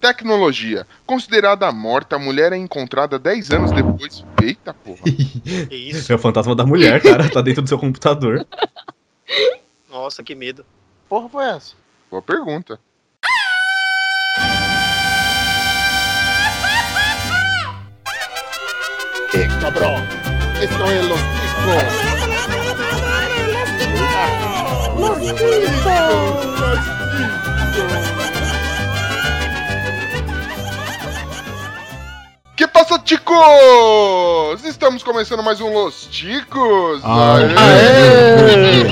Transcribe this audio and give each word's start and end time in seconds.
Tecnologia. 0.00 0.86
Considerada 1.04 1.72
morta, 1.72 2.14
a 2.14 2.18
mulher 2.20 2.52
é 2.52 2.56
encontrada 2.56 3.18
10 3.18 3.50
anos 3.50 3.72
depois. 3.72 4.24
Eita 4.40 4.72
porra. 4.72 5.02
Que 5.02 5.74
isso? 5.90 6.12
É 6.12 6.14
o 6.14 6.18
fantasma 6.18 6.54
da 6.54 6.64
mulher, 6.64 7.02
cara. 7.02 7.28
Tá 7.28 7.42
dentro 7.42 7.62
do 7.62 7.68
seu 7.68 7.78
computador. 7.78 8.46
Nossa, 9.90 10.22
que 10.22 10.36
medo. 10.36 10.64
Porra 11.08 11.28
foi 11.28 11.44
essa? 11.46 11.74
Boa 12.08 12.22
pergunta. 12.22 12.78
Eh, 19.34 19.48
cabrón. 19.60 20.02
Esto 20.62 20.90
es 20.90 21.04
los 21.08 21.18
chicos. 21.18 22.08
Que 28.18 28.27
passa, 32.78 32.96
ticos? 33.00 34.64
Estamos 34.64 35.02
começando 35.02 35.42
mais 35.42 35.60
um 35.60 35.72
Los 35.72 36.06
Ticos. 36.06 37.02
Aê! 37.04 38.84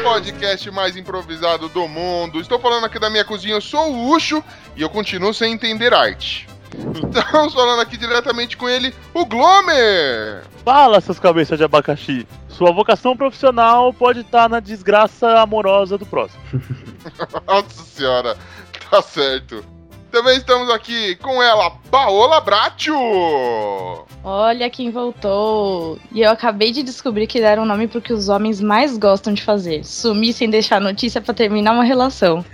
O 0.00 0.02
podcast 0.02 0.68
mais 0.72 0.96
improvisado 0.96 1.68
do 1.68 1.86
mundo. 1.86 2.40
Estou 2.40 2.58
falando 2.58 2.86
aqui 2.86 2.98
da 2.98 3.08
minha 3.08 3.24
cozinha, 3.24 3.54
eu 3.54 3.60
sou 3.60 3.92
o 3.92 4.10
Ucho 4.10 4.42
e 4.74 4.82
eu 4.82 4.90
continuo 4.90 5.32
sem 5.32 5.52
entender 5.52 5.94
arte. 5.94 6.48
Estamos 7.14 7.54
falando 7.54 7.80
aqui 7.80 7.96
diretamente 7.96 8.56
com 8.56 8.68
ele, 8.68 8.92
o 9.14 9.24
Glomer. 9.24 10.42
Fala, 10.64 11.00
seus 11.00 11.20
cabeças 11.20 11.56
de 11.56 11.64
abacaxi. 11.64 12.26
Sua 12.48 12.72
vocação 12.72 13.16
profissional 13.16 13.92
pode 13.92 14.22
estar 14.22 14.48
na 14.48 14.58
desgraça 14.58 15.38
amorosa 15.38 15.96
do 15.96 16.06
próximo. 16.06 16.42
Nossa 17.46 17.84
senhora, 17.84 18.36
tá 18.90 19.00
certo. 19.00 19.75
Também 20.10 20.36
estamos 20.38 20.70
aqui 20.70 21.14
com 21.16 21.42
ela, 21.42 21.70
Paola 21.90 22.40
Bratio. 22.40 22.96
Olha 24.24 24.70
quem 24.70 24.90
voltou. 24.90 25.98
E 26.12 26.22
eu 26.22 26.30
acabei 26.30 26.72
de 26.72 26.82
descobrir 26.82 27.26
que 27.26 27.40
deram 27.40 27.64
um 27.64 27.66
nome 27.66 27.86
pro 27.86 28.00
que 28.00 28.12
os 28.12 28.28
homens 28.28 28.60
mais 28.60 28.96
gostam 28.96 29.34
de 29.34 29.42
fazer: 29.42 29.84
sumir 29.84 30.32
sem 30.32 30.48
deixar 30.48 30.80
notícia 30.80 31.20
pra 31.20 31.34
terminar 31.34 31.72
uma 31.72 31.84
relação. 31.84 32.44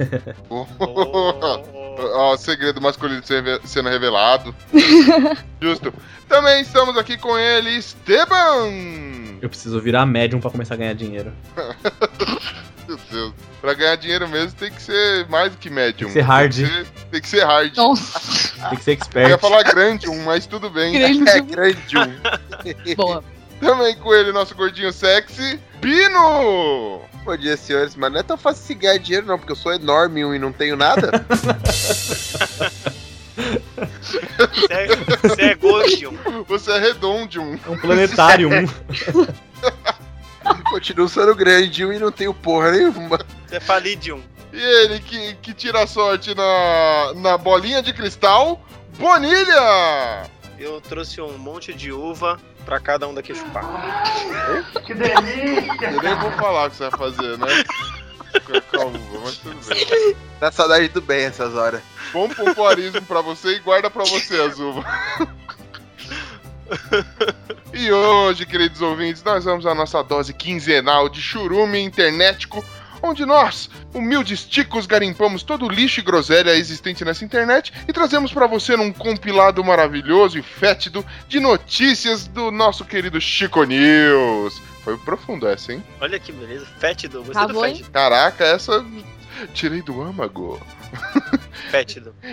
Oh, 0.51 0.67
Ó, 2.15 2.33
o 2.35 2.37
segredo 2.37 2.81
masculino 2.81 3.23
se- 3.25 3.61
sendo 3.65 3.89
revelado. 3.89 4.55
Justo. 5.61 5.93
Também 6.29 6.63
estamos 6.63 6.97
aqui 6.97 7.17
com 7.19 7.37
ele, 7.39 7.71
Esteban. 7.77 9.37
Eu 9.41 9.49
preciso 9.49 9.81
virar 9.81 10.07
médium 10.07 10.41
pra 10.41 10.51
começar 10.51 10.75
a 10.75 10.79
ganhar 10.79 10.95
dinheiro. 10.95 11.33
Meu 12.93 13.01
Deus. 13.11 13.33
Pra 13.61 13.75
ganhar 13.75 13.97
dinheiro 13.97 14.29
mesmo 14.29 14.53
tem 14.53 14.71
que 14.71 14.83
ser 14.83 15.27
mais 15.29 15.53
do 15.53 15.59
que 15.59 15.71
médium. 15.71 16.09
Tem 16.11 16.15
que 16.15 16.21
ser 16.21 16.21
hard. 16.23 16.55
Tem 16.55 16.67
que 16.67 16.73
ser, 16.73 16.87
tem 17.11 17.21
que 17.23 17.29
ser 17.29 17.45
hard. 17.45 17.77
Nossa, 17.77 18.53
Tem 18.69 18.79
que 18.79 18.85
ser 18.85 18.91
Eu 18.91 18.95
ia 18.95 18.99
expert. 19.35 19.41
falar 19.41 19.63
grande 19.63 20.11
um, 20.11 20.25
mas 20.25 20.47
tudo 20.47 20.69
bem. 20.69 20.93
grande. 20.99 21.29
É 21.31 21.41
grande 21.41 21.99
um. 21.99 22.95
Boa. 22.97 23.25
Também 23.61 23.95
com 23.97 24.13
ele, 24.13 24.33
nosso 24.33 24.55
gordinho 24.57 24.93
sexy, 24.93 25.59
Pino. 25.81 27.01
Bom 27.25 27.37
dia, 27.37 27.57
senhores, 27.57 27.95
mas 27.95 28.13
não 28.13 28.19
é 28.19 28.23
tão 28.25 28.37
fácil 28.37 28.65
se 28.65 28.75
ganhar 28.75 28.99
dinheiro, 28.99 29.27
não, 29.27 29.39
porque 29.39 29.53
eu 29.53 29.57
sou 29.57 29.73
enorme 29.73 30.25
um 30.25 30.35
e 30.35 30.39
não 30.41 30.53
tenho 30.53 30.77
nada. 30.77 31.25
Você 34.01 34.67
é, 34.69 34.87
você 35.23 35.43
é 35.43 35.55
Goldium. 35.55 36.19
Você 36.49 36.73
é 36.73 36.79
redondium. 36.81 37.57
É 37.65 37.71
um 37.71 37.79
planetário. 37.79 38.51
Continuo 40.71 41.09
sendo 41.09 41.35
grande 41.35 41.83
e 41.83 41.99
não 41.99 42.13
tenho 42.13 42.35
porra 42.35 42.73
nenhuma. 42.73 43.19
Você 43.47 43.57
é 43.57 43.61
Falidium. 43.61 44.23
E 44.53 44.61
ele 44.61 45.01
que, 45.01 45.35
que 45.37 45.55
tira 45.55 45.83
a 45.83 45.87
sorte 45.87 46.35
na, 46.35 47.15
na 47.17 47.39
bolinha 47.39 47.83
de 47.83 47.93
cristal, 47.93 48.61
Bonilha. 48.99 50.29
Eu 50.59 50.81
trouxe 50.81 51.21
um 51.21 51.39
monte 51.39 51.73
de 51.73 51.91
uva 51.91 52.39
pra 52.65 52.79
cada 52.79 53.09
um 53.09 53.15
daqui 53.15 53.35
chupar. 53.35 53.65
Eu 54.89 56.03
nem 56.03 56.15
vou 56.17 56.31
falar 56.33 56.67
o 56.67 56.71
que 56.71 56.77
você 56.77 56.89
vai 56.89 56.99
fazer, 56.99 57.39
né? 57.39 57.65
Com 58.71 58.81
a 58.81 58.85
uva, 58.85 59.21
mas 59.25 59.37
tudo 59.39 59.59
bem. 59.67 60.17
Dá 60.39 60.53
saudade 60.53 60.89
do 60.89 61.01
bem 61.01 61.25
essas 61.25 61.55
horas. 61.55 61.83
Bom 62.13 62.29
pompoarismo 62.29 63.03
pra 63.03 63.21
você 63.21 63.57
e 63.57 63.61
guarda 63.61 63.91
pra 63.91 64.05
você 64.05 64.41
as 64.41 64.59
uvas. 64.59 64.85
E 67.75 67.91
hoje, 67.91 68.45
queridos 68.45 68.83
ouvintes, 68.83 69.23
nós 69.25 69.45
vamos 69.45 69.65
à 69.65 69.75
nossa 69.75 70.03
dose 70.03 70.35
quinzenal 70.35 71.09
de 71.09 71.23
churume 71.23 71.79
internetico, 71.81 72.63
onde 73.03 73.25
nós, 73.25 73.71
humildes 73.95 74.45
ticos, 74.45 74.85
garimpamos 74.85 75.43
todo 75.43 75.65
o 75.65 75.71
lixo 75.71 76.01
e 76.01 76.03
groselha 76.03 76.55
existente 76.55 77.03
nessa 77.03 77.25
internet 77.25 77.73
e 77.89 77.93
trazemos 77.93 78.31
pra 78.31 78.47
você 78.47 78.77
num 78.77 78.93
compilado 78.93 79.65
maravilhoso 79.65 80.39
e 80.39 80.43
fétido 80.43 81.05
de 81.27 81.41
notícias 81.41 82.27
do 82.27 82.51
nosso 82.51 82.85
querido 82.85 83.19
Chico 83.19 83.65
News. 83.65 84.61
Foi 84.85 84.99
profundo 84.99 85.49
essa, 85.49 85.73
hein? 85.73 85.83
Olha 85.99 86.19
que 86.19 86.31
beleza. 86.31 86.67
Fétido. 86.79 87.25
Gostei 87.25 87.43
Acabou, 87.43 87.63
do 87.63 87.69
fétido. 87.69 87.91
Caraca, 87.91 88.45
essa 88.45 88.85
tirei 89.55 89.81
do 89.81 90.03
âmago. 90.03 90.61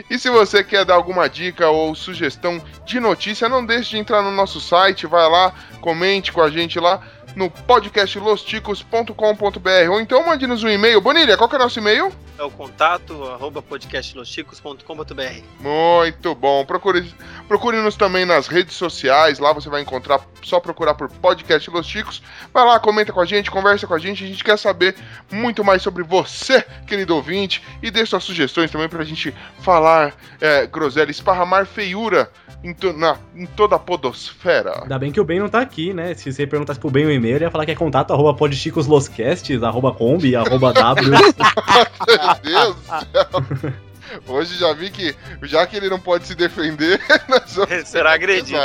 E 0.09 0.19
se 0.19 0.29
você 0.29 0.63
quer 0.63 0.85
dar 0.85 0.95
alguma 0.95 1.29
dica 1.29 1.69
ou 1.69 1.95
sugestão 1.95 2.61
de 2.85 2.99
notícia, 2.99 3.49
não 3.49 3.65
deixe 3.65 3.91
de 3.91 3.97
entrar 3.97 4.21
no 4.21 4.31
nosso 4.31 4.59
site, 4.59 5.07
vai 5.07 5.29
lá, 5.29 5.53
comente 5.81 6.31
com 6.31 6.41
a 6.41 6.49
gente 6.49 6.79
lá 6.79 7.01
no 7.35 7.49
podcastlosticos.com.br 7.49 9.91
ou 9.91 10.01
então 10.01 10.25
mande-nos 10.25 10.63
um 10.63 10.69
e-mail. 10.69 10.99
Bonilha, 10.99 11.37
qual 11.37 11.49
que 11.49 11.55
é 11.55 11.59
o 11.59 11.61
nosso 11.61 11.79
e-mail? 11.79 12.11
É 12.39 12.43
o 12.43 12.49
contato, 12.49 13.21
arroba 13.25 13.61
podcastlosticos.com.br. 13.61 15.41
Muito 15.59 16.33
bom. 16.33 16.63
Procure- 16.63 17.13
Procure-nos 17.49 17.97
também 17.97 18.23
nas 18.25 18.47
redes 18.47 18.75
sociais. 18.77 19.39
Lá 19.39 19.51
você 19.51 19.67
vai 19.69 19.81
encontrar, 19.81 20.21
só 20.41 20.57
procurar 20.61 20.93
por 20.93 21.09
Podcast 21.09 21.69
Los 21.69 21.85
Chicos. 21.85 22.21
Vai 22.53 22.63
lá, 22.65 22.79
comenta 22.79 23.11
com 23.11 23.19
a 23.19 23.25
gente, 23.25 23.51
conversa 23.51 23.85
com 23.85 23.93
a 23.93 23.99
gente. 23.99 24.23
A 24.23 24.27
gente 24.27 24.41
quer 24.41 24.57
saber 24.57 24.95
muito 25.29 25.65
mais 25.65 25.81
sobre 25.81 26.01
você, 26.01 26.61
querido 26.87 27.13
ouvinte. 27.13 27.61
E 27.83 27.91
dê 27.91 28.05
suas 28.05 28.23
sugestões 28.23 28.71
também 28.71 28.87
pra 28.87 29.03
gente 29.03 29.35
falar 29.59 30.13
é, 30.39 30.65
groselha, 30.65 31.11
esparramar 31.11 31.65
feiura 31.65 32.31
em, 32.63 32.73
to- 32.73 32.93
na- 32.93 33.17
em 33.35 33.45
toda 33.47 33.75
a 33.75 33.79
podosfera. 33.79 34.83
Ainda 34.83 34.97
bem 34.99 35.11
que 35.11 35.19
o 35.19 35.25
Ben 35.25 35.39
não 35.39 35.49
tá 35.49 35.59
aqui, 35.59 35.93
né? 35.93 36.13
Se 36.13 36.31
você 36.31 36.47
perguntasse 36.47 36.79
pro 36.79 36.89
Ben 36.89 37.05
o 37.05 37.11
e-mail, 37.11 37.35
ele 37.35 37.45
ia 37.45 37.51
falar 37.51 37.65
que 37.65 37.71
é 37.71 37.75
contato 37.75 38.13
arroba 38.13 38.33
podchicosloscasts, 38.33 39.61
arroba 39.63 39.91
combi, 39.93 40.35
arroba 40.37 40.71
w. 40.71 41.09
Meu 42.43 42.73
Deus 42.73 42.75
do 42.75 42.83
céu. 42.83 43.79
Hoje 44.27 44.57
já 44.57 44.73
vi 44.73 44.89
que, 44.89 45.15
já 45.43 45.67
que 45.67 45.77
ele 45.77 45.89
não 45.89 45.99
pode 45.99 46.25
se 46.25 46.33
defender, 46.35 46.99
Será 47.85 48.13
agredido. 48.13 48.57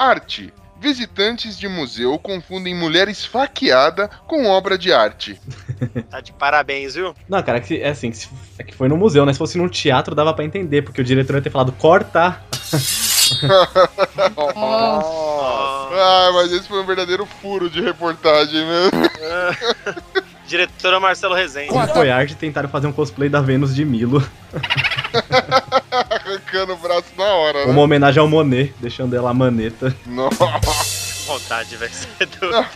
Arte. 0.00 0.50
Visitantes 0.80 1.58
de 1.58 1.68
museu 1.68 2.18
confundem 2.18 2.74
mulher 2.74 3.06
esfaqueada 3.06 4.08
com 4.26 4.46
obra 4.46 4.78
de 4.78 4.90
arte. 4.90 5.38
Tá 6.08 6.22
de 6.22 6.32
parabéns, 6.32 6.94
viu? 6.94 7.14
Não, 7.28 7.42
cara, 7.42 7.58
é 7.58 7.60
que, 7.60 7.82
é 7.82 7.90
assim, 7.90 8.10
é 8.58 8.62
que 8.62 8.74
foi 8.74 8.88
no 8.88 8.96
museu, 8.96 9.26
né? 9.26 9.32
Se 9.34 9.38
fosse 9.38 9.58
num 9.58 9.68
teatro 9.68 10.14
dava 10.14 10.32
pra 10.32 10.42
entender, 10.42 10.80
porque 10.80 11.02
o 11.02 11.04
diretor 11.04 11.36
ia 11.36 11.42
ter 11.42 11.50
falado 11.50 11.72
corta. 11.72 12.40
Nossa. 14.56 15.20
Ah, 15.92 16.30
mas 16.32 16.50
esse 16.50 16.66
foi 16.66 16.80
um 16.80 16.86
verdadeiro 16.86 17.26
furo 17.26 17.68
de 17.68 17.82
reportagem 17.82 18.64
mesmo. 18.64 19.10
Diretora 20.46 20.98
Marcelo 20.98 21.34
Rezende. 21.34 21.74
Foi 21.92 22.10
arte, 22.10 22.34
tentaram 22.34 22.70
fazer 22.70 22.86
um 22.86 22.92
cosplay 22.92 23.28
da 23.28 23.42
Vênus 23.42 23.74
de 23.74 23.84
Milo. 23.84 24.26
Arrancando 26.10 26.74
o 26.74 26.76
braço 26.76 27.08
na 27.16 27.24
hora, 27.24 27.66
né? 27.66 27.72
Uma 27.72 27.82
homenagem 27.82 28.20
ao 28.20 28.28
Monet, 28.28 28.74
deixando 28.78 29.14
ela 29.14 29.30
a 29.30 29.34
maneta. 29.34 29.94
Nossa. 30.06 30.46
Vontade, 31.26 31.76
velho. 31.76 31.92
É 32.18 32.26
doido. 32.26 32.66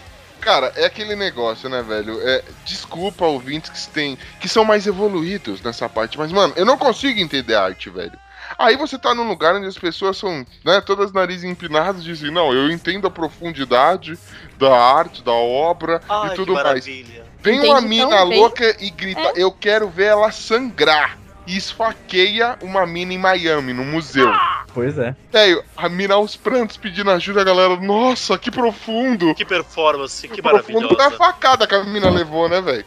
Cara, 0.41 0.73
é 0.77 0.85
aquele 0.85 1.17
negócio, 1.17 1.71
né, 1.71 1.83
velho? 1.83 2.21
É, 2.23 2.43
desculpa 2.67 3.25
ouvintes 3.25 3.71
que 3.71 3.89
têm, 3.93 4.19
que 4.39 4.49
são 4.49 4.63
mais 4.63 4.87
evoluídos 4.87 5.63
nessa 5.63 5.89
parte, 5.89 6.19
mas, 6.19 6.31
mano, 6.31 6.53
eu 6.55 6.67
não 6.67 6.77
consigo 6.77 7.19
entender 7.19 7.55
arte, 7.55 7.89
velho. 7.89 8.13
Aí 8.59 8.77
você 8.77 8.99
tá 8.99 9.15
num 9.15 9.27
lugar 9.27 9.55
onde 9.55 9.67
as 9.67 9.79
pessoas 9.79 10.19
são, 10.19 10.47
né, 10.63 10.83
todas 10.83 11.13
narizes 11.13 11.45
empinadas 11.45 12.03
e 12.03 12.05
dizem, 12.05 12.31
não, 12.31 12.53
eu 12.53 12.71
entendo 12.71 13.07
a 13.07 13.11
profundidade 13.11 14.19
da 14.59 14.77
arte, 14.77 15.25
da 15.25 15.33
obra 15.33 16.03
Ai, 16.07 16.27
e 16.27 16.31
que 16.31 16.37
tudo 16.37 16.53
mais. 16.53 16.85
Vem 16.85 17.61
uma 17.61 17.81
tão 17.81 17.89
mina 17.89 18.23
louca 18.23 18.77
e 18.81 18.91
grita, 18.91 19.33
eu 19.35 19.51
quero 19.51 19.89
ver 19.89 20.09
ela 20.09 20.31
sangrar. 20.31 21.24
E 21.47 21.57
esfaqueia 21.57 22.59
uma 22.63 22.87
mina 22.87 23.13
em 23.13 23.19
Miami, 23.19 23.73
no 23.73 23.85
museu. 23.85 24.31
Pois 24.73 24.99
é. 24.99 25.15
Velho, 25.31 25.63
a 25.77 25.89
mina 25.89 26.15
aos 26.15 26.37
prantos 26.37 26.77
pedindo 26.77 27.11
ajuda, 27.11 27.43
a 27.43 27.45
galera, 27.45 27.77
nossa, 27.77 28.37
que 28.39 28.51
profundo. 28.51 29.35
Que 29.35 29.45
performance, 29.45 30.27
que 30.27 30.41
profundo 30.43 30.89
da 30.89 30.97
maravilhosa. 30.97 31.17
facada 31.17 31.67
que 31.67 31.75
a 31.75 31.85
mina 31.85 32.11
levou, 32.11 32.49
né, 32.49 32.61
velho? 32.61 32.85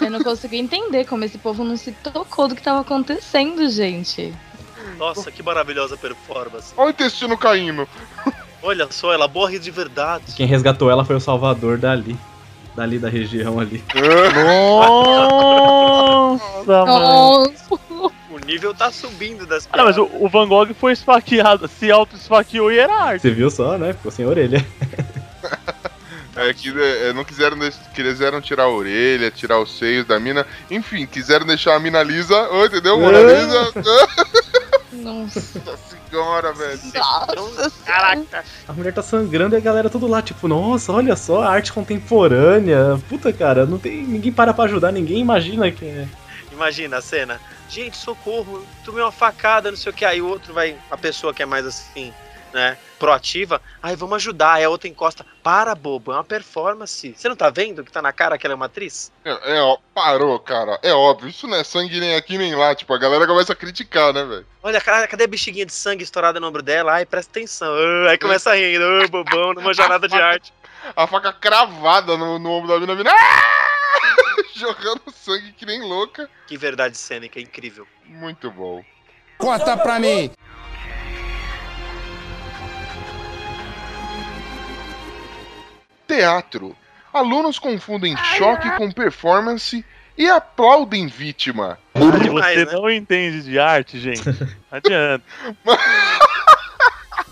Eu 0.00 0.10
não 0.10 0.22
consigo 0.22 0.54
entender 0.54 1.04
como 1.04 1.24
esse 1.24 1.38
povo 1.38 1.64
não 1.64 1.76
se 1.76 1.92
tocou 1.92 2.48
do 2.48 2.54
que 2.54 2.62
tava 2.62 2.80
acontecendo, 2.80 3.68
gente. 3.68 4.34
Nossa, 4.96 5.30
que 5.30 5.42
maravilhosa 5.42 5.96
performance. 5.96 6.72
Olha 6.76 6.88
o 6.88 6.90
intestino 6.90 7.36
caindo. 7.36 7.88
Olha 8.62 8.88
só, 8.90 9.12
ela 9.12 9.28
morre 9.28 9.58
de 9.58 9.70
verdade. 9.70 10.34
Quem 10.36 10.46
resgatou 10.46 10.90
ela 10.90 11.04
foi 11.04 11.16
o 11.16 11.20
Salvador 11.20 11.78
dali. 11.78 12.18
Dali 12.78 12.96
da 13.00 13.08
região 13.08 13.58
ali. 13.58 13.82
Nossa, 15.92 16.86
mano. 16.86 17.50
Nossa! 17.50 17.74
O 18.30 18.38
nível 18.46 18.72
tá 18.72 18.92
subindo 18.92 19.44
das 19.44 19.68
Ah, 19.72 19.78
não, 19.78 19.84
mas 19.86 19.98
o, 19.98 20.08
o 20.20 20.28
Van 20.28 20.46
Gogh 20.46 20.72
foi 20.74 20.92
esfaqueado, 20.92 21.66
se 21.66 21.90
auto-esfaqueou 21.90 22.70
e 22.70 22.78
era 22.78 22.94
arte. 22.94 23.22
Você 23.22 23.32
viu 23.32 23.50
só, 23.50 23.76
né? 23.76 23.94
Ficou 23.94 24.12
sem 24.12 24.24
orelha. 24.24 24.64
É 26.36 26.54
que 26.54 26.68
é, 26.68 27.12
não 27.12 27.24
quiseram, 27.24 27.58
quiseram 27.92 28.40
tirar 28.40 28.62
a 28.62 28.68
orelha, 28.68 29.28
tirar 29.28 29.58
os 29.58 29.76
seios 29.76 30.06
da 30.06 30.20
mina. 30.20 30.46
Enfim, 30.70 31.04
quiseram 31.04 31.44
deixar 31.44 31.74
a 31.74 31.80
mina 31.80 32.00
lisa. 32.00 32.48
Ô, 32.52 32.64
entendeu? 32.64 33.00
Mona 33.00 33.18
Lisa. 33.18 33.72
Nossa! 35.02 35.40
Senhora, 36.10 36.52
velho. 36.52 36.80
Nossa! 36.94 37.70
Caraca. 37.84 38.44
A 38.66 38.72
mulher 38.72 38.92
tá 38.92 39.02
sangrando 39.02 39.54
e 39.54 39.58
a 39.58 39.60
galera 39.60 39.90
tudo 39.90 40.06
lá, 40.06 40.22
tipo, 40.22 40.48
nossa, 40.48 40.92
olha 40.92 41.16
só, 41.16 41.42
a 41.42 41.50
arte 41.50 41.72
contemporânea. 41.72 43.00
Puta, 43.08 43.32
cara, 43.32 43.66
não 43.66 43.78
tem. 43.78 44.02
Ninguém 44.02 44.32
para 44.32 44.54
pra 44.54 44.64
ajudar, 44.64 44.92
ninguém 44.92 45.18
imagina 45.18 45.70
que 45.70 45.84
é. 45.84 46.08
Imagina 46.52 46.98
a 46.98 47.02
cena. 47.02 47.40
Gente, 47.68 47.96
socorro, 47.96 48.64
tomei 48.84 49.02
uma 49.02 49.12
facada, 49.12 49.70
não 49.70 49.78
sei 49.78 49.92
o 49.92 49.94
que. 49.94 50.04
Aí 50.04 50.20
o 50.20 50.28
outro 50.28 50.52
vai, 50.54 50.76
a 50.90 50.96
pessoa 50.96 51.34
que 51.34 51.42
é 51.42 51.46
mais 51.46 51.66
assim, 51.66 52.12
né, 52.52 52.76
proativa. 52.98 53.60
Ai, 53.82 53.96
vamos 53.96 54.16
ajudar. 54.16 54.54
Aí 54.54 54.64
a 54.64 54.70
outra 54.70 54.88
encosta. 54.88 55.24
Para, 55.42 55.74
bobo, 55.74 56.12
é 56.12 56.16
uma 56.16 56.24
performance. 56.24 57.14
Você 57.16 57.28
não 57.28 57.36
tá 57.36 57.48
vendo 57.48 57.84
que 57.84 57.92
tá 57.92 58.02
na 58.02 58.12
cara 58.12 58.36
que 58.36 58.46
ela 58.46 58.54
é 58.54 58.56
uma 58.56 58.66
atriz? 58.66 59.12
É, 59.24 59.56
é, 59.56 59.62
ó, 59.62 59.78
parou, 59.94 60.38
cara. 60.38 60.78
É 60.82 60.92
óbvio. 60.92 61.28
Isso 61.28 61.46
não 61.46 61.56
é 61.56 61.64
sangue 61.64 62.00
nem 62.00 62.14
aqui 62.14 62.36
nem 62.36 62.54
lá. 62.54 62.74
Tipo, 62.74 62.92
a 62.94 62.98
galera 62.98 63.26
começa 63.26 63.52
a 63.52 63.56
criticar, 63.56 64.12
né, 64.12 64.24
velho? 64.24 64.46
Olha, 64.62 64.80
cara, 64.80 65.06
cadê 65.06 65.24
a 65.24 65.28
bexiguinha 65.28 65.66
de 65.66 65.72
sangue 65.72 66.02
estourada 66.04 66.40
no 66.40 66.48
ombro 66.48 66.62
dela? 66.62 66.94
Ai, 66.94 67.06
presta 67.06 67.30
atenção. 67.30 67.72
Ah, 67.72 68.10
aí 68.10 68.18
começa 68.18 68.50
a 68.50 68.54
rir. 68.54 68.80
Ah, 68.80 69.08
bobão, 69.08 69.54
numa 69.54 69.72
jornada 69.72 70.08
de 70.08 70.16
arte. 70.20 70.52
A 70.94 71.06
faca 71.06 71.32
cravada 71.32 72.16
no, 72.16 72.38
no 72.38 72.50
ombro 72.50 72.68
da 72.68 72.78
mina. 72.78 72.94
Mina 72.94 73.10
ah! 73.10 73.68
jogando 74.54 75.02
sangue 75.12 75.52
que 75.52 75.66
nem 75.66 75.80
louca. 75.80 76.28
Que 76.46 76.56
verdade 76.56 76.96
cênica, 76.96 77.40
incrível. 77.40 77.86
Muito 78.04 78.50
bom. 78.50 78.82
Corta 79.38 79.76
pra 79.76 79.98
mim. 79.98 80.30
Teatro. 86.08 86.74
Alunos 87.12 87.58
confundem 87.58 88.16
choque 88.16 88.70
com 88.72 88.90
performance 88.90 89.84
e 90.16 90.26
aplaudem 90.28 91.06
vítima. 91.06 91.78
Ah, 91.94 92.18
demais, 92.18 92.58
Você 92.58 92.64
né? 92.64 92.72
não 92.72 92.90
entende 92.90 93.42
de 93.42 93.58
arte, 93.58 94.00
gente. 94.00 94.22
Adianta. 94.72 95.24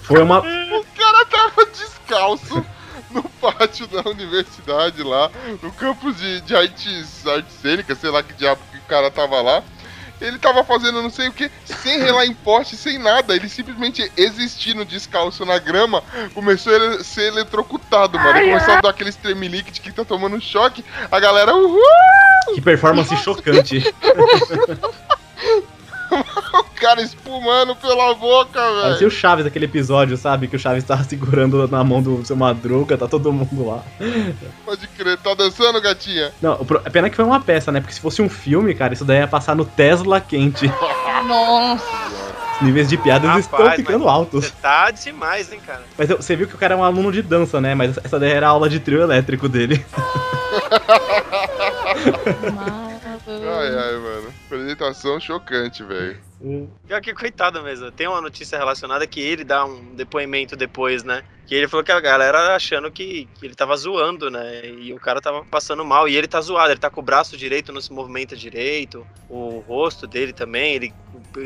Foi 0.03 0.23
uma. 0.23 0.39
O 0.39 0.85
cara 0.97 1.27
tava 1.27 1.67
descalço 1.67 2.65
no 3.11 3.23
pátio 3.23 3.87
da 3.87 4.09
universidade 4.09 5.03
lá, 5.03 5.31
no 5.63 5.73
campus 5.73 6.17
de, 6.19 6.41
de 6.43 6.55
artes, 6.55 7.27
artes 7.27 7.55
cênicas, 7.55 7.99
sei 7.99 8.11
lá 8.11 8.23
que 8.23 8.35
diabo 8.35 8.61
que 8.71 8.79
o 8.79 8.83
cara 8.83 9.11
tava 9.11 9.41
lá. 9.41 9.63
Ele 10.21 10.39
tava 10.39 10.65
fazendo 10.65 11.03
não 11.03 11.11
sei 11.11 11.29
o 11.29 11.33
que, 11.33 11.51
sem 11.65 11.99
relar 11.99 12.27
em 12.27 12.35
poste, 12.35 12.77
sem 12.77 12.99
nada. 12.99 13.35
Ele 13.35 13.49
simplesmente 13.49 14.11
existindo 14.17 14.85
descalço 14.85 15.45
na 15.45 15.59
grama, 15.59 16.03
começou 16.35 16.75
a 16.75 17.05
ser 17.05 17.29
eletrocutado, 17.29 18.19
mano. 18.19 18.39
Ele 18.39 18.51
começou 18.53 18.75
a 18.75 18.81
dar 18.81 18.91
aquele 18.91 19.13
tremelique 19.13 19.73
de 19.73 19.81
que 19.81 19.93
tá 19.93 20.05
tomando 20.05 20.41
choque. 20.41 20.85
A 21.11 21.21
galera, 21.21 21.55
uhul! 21.55 21.81
Que 22.55 22.61
performance 22.61 23.15
chocante. 23.19 23.83
Cara 26.77 27.01
espumando 27.01 27.75
pela 27.77 28.15
boca, 28.15 28.61
Parecia 28.61 28.95
velho. 28.95 29.07
o 29.09 29.11
Chaves 29.11 29.45
daquele 29.45 29.65
episódio, 29.65 30.17
sabe? 30.17 30.47
Que 30.47 30.57
o 30.57 30.59
Chaves 30.59 30.85
tava 30.85 31.03
segurando 31.05 31.67
na 31.69 31.83
mão 31.83 32.03
do 32.03 32.25
seu 32.25 32.37
Madruga, 32.37 32.99
tá 32.99 33.09
todo 33.09 33.33
mundo 33.33 33.67
lá. 33.67 33.83
Pode 34.65 34.87
crer, 34.89 35.17
tá 35.19 35.35
dançando, 35.35 35.81
gatinha? 35.81 36.33
Não, 36.41 36.65
é 36.85 36.91
pena 36.91 37.09
que 37.09 37.17
foi 37.17 37.25
uma 37.25 37.41
peça, 37.41 37.73
né? 37.73 37.81
Porque 37.81 37.95
se 37.95 38.01
fosse 38.01 38.21
um 38.21 38.29
filme, 38.29 38.75
cara, 38.75 38.93
isso 38.93 39.05
daí 39.05 39.19
ia 39.19 39.27
passar 39.29 39.57
no 39.57 39.65
Tesla 39.65 40.21
quente. 40.21 40.71
Nossa! 41.27 41.85
Os 42.57 42.63
níveis 42.63 42.89
de 42.89 42.97
piadas 42.97 43.29
Rapaz, 43.29 43.45
estão 43.45 43.71
ficando 43.73 44.09
altos. 44.09 44.47
Você 44.47 44.53
tá 44.63 44.91
demais, 44.91 45.53
hein, 45.53 45.61
cara? 45.67 45.83
Mas 45.99 46.09
você 46.09 46.37
viu 46.37 46.47
que 46.47 46.55
o 46.55 46.59
cara 46.59 46.75
é 46.75 46.77
um 46.77 46.85
aluno 46.85 47.13
de 47.13 47.21
dança, 47.21 47.61
né? 47.61 47.75
Mas 47.75 47.99
essa 48.03 48.19
daí 48.19 48.31
era 48.33 48.47
a 48.47 48.51
aula 48.51 48.69
de 48.69 48.81
trio 48.81 49.03
elétrico 49.03 49.49
dele. 49.49 49.85
Ai, 53.29 53.69
ai, 53.77 53.97
mano. 53.97 54.26
Apresentação 54.47 55.19
chocante, 55.19 55.83
velho. 55.83 56.19
Pior 56.87 57.01
que 57.01 57.13
coitado 57.13 57.63
mesmo. 57.63 57.91
Tem 57.91 58.07
uma 58.07 58.21
notícia 58.21 58.57
relacionada 58.57 59.07
que 59.07 59.21
ele 59.21 59.43
dá 59.43 59.65
um 59.65 59.95
depoimento 59.95 60.55
depois, 60.55 61.03
né? 61.03 61.25
Que 61.47 61.55
ele 61.55 61.67
falou 61.67 61.83
que 61.83 61.91
a 61.91 62.01
galera 62.01 62.55
achando 62.55 62.91
que, 62.91 63.29
que 63.35 63.47
ele 63.47 63.55
tava 63.55 63.77
zoando, 63.77 64.31
né? 64.31 64.67
E 64.67 64.93
o 64.93 65.01
cara 65.01 65.21
tava 65.21 65.45
passando 65.45 65.85
mal. 65.85 66.09
E 66.09 66.17
ele 66.17 66.29
tá 66.29 66.41
zoado, 66.41 66.71
ele 66.71 66.79
tá 66.79 66.89
com 66.89 67.01
o 67.01 67.05
braço 67.05 67.37
direito, 67.37 67.73
não 67.73 67.81
se 67.81 67.93
movimenta 67.93 68.37
direito. 68.37 69.05
O 69.29 69.59
rosto 69.67 70.07
dele 70.07 70.33
também, 70.33 70.75
ele 70.75 70.95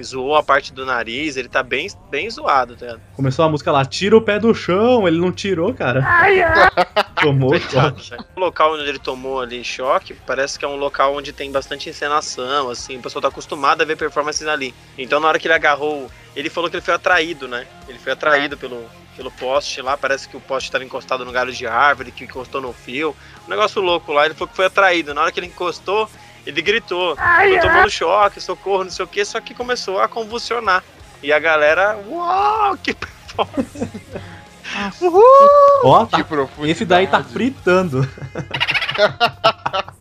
zoou 0.03 0.37
a 0.37 0.43
parte 0.43 0.73
do 0.73 0.85
nariz, 0.87 1.37
ele 1.37 1.49
tá 1.49 1.62
bem, 1.62 1.89
bem 2.11 2.29
zoado, 2.31 2.77
tá 2.77 2.87
ligado? 2.87 3.03
Começou 3.15 3.45
a 3.45 3.49
música 3.49 3.71
lá, 3.73 3.85
tira 3.85 4.17
o 4.17 4.23
pé 4.23 4.39
do 4.39 4.55
chão, 4.55 5.07
ele 5.07 5.19
não 5.19 5.33
tirou, 5.33 5.75
cara. 5.75 6.05
Tomou 7.21 7.50
Coitado, 7.50 7.99
choque. 7.99 8.11
velho. 8.11 8.25
O 8.37 8.41
local 8.41 8.75
onde 8.75 8.89
ele 8.89 8.99
tomou 8.99 9.41
ali 9.41 9.62
choque 9.62 10.15
parece 10.27 10.59
que 10.59 10.65
é 10.65 10.69
um 10.69 10.77
local 10.77 11.15
onde 11.17 11.33
tem 11.33 11.50
bastante 11.53 11.89
encenação, 11.91 12.71
assim, 12.71 12.97
o 12.97 13.00
pessoal 13.03 13.23
tá 13.23 13.29
acostumado 13.29 13.83
a 13.83 13.85
ver 13.85 13.97
performances 13.97 14.47
ali. 14.47 14.75
Então 14.97 15.21
na 15.21 15.29
hora 15.29 15.39
que 15.39 15.47
ele 15.47 15.55
agarrou, 15.55 16.11
ele 16.35 16.49
falou 16.49 16.71
que 16.71 16.77
ele 16.77 16.85
foi 16.85 16.95
atraído, 16.95 17.47
né? 17.47 17.67
Ele 17.89 17.99
foi 17.99 18.12
atraído 18.12 18.57
pelo, 18.57 18.85
pelo 19.17 19.31
poste 19.33 19.83
lá, 19.83 19.97
parece 19.97 20.29
que 20.29 20.37
o 20.37 20.41
poste 20.41 20.69
estava 20.69 20.85
encostado 20.85 21.25
no 21.25 21.33
galho 21.33 21.53
de 21.53 21.67
árvore, 21.67 22.11
que 22.12 22.25
encostou 22.25 22.61
no 22.61 22.73
fio. 22.73 23.15
Um 23.47 23.50
negócio 23.50 23.83
louco 23.83 24.12
lá, 24.12 24.25
ele 24.25 24.35
falou 24.35 24.49
que 24.49 24.57
foi 24.57 24.67
atraído. 24.67 25.12
Na 25.12 25.23
hora 25.23 25.33
que 25.33 25.41
ele 25.41 25.49
encostou, 25.49 26.09
ele 26.47 26.63
gritou, 26.63 27.17
tô 27.17 27.61
tomando 27.69 27.91
choque, 27.91 28.41
socorro, 28.41 28.85
não 28.85 28.91
sei 28.91 29.05
o 29.05 29.09
que, 29.09 29.25
só 29.25 29.41
que 29.41 29.55
começou 29.55 30.01
a 30.01 30.09
convulsionar. 30.09 30.83
E 31.23 31.33
a 31.33 31.39
galera, 31.39 31.99
uau, 32.09 32.77
que 32.77 32.95
performance! 32.95 33.89
Ó, 35.83 36.07
tá- 36.07 36.25
esse 36.65 36.85
daí 36.85 37.07
tá 37.07 37.23
fritando. 37.23 38.09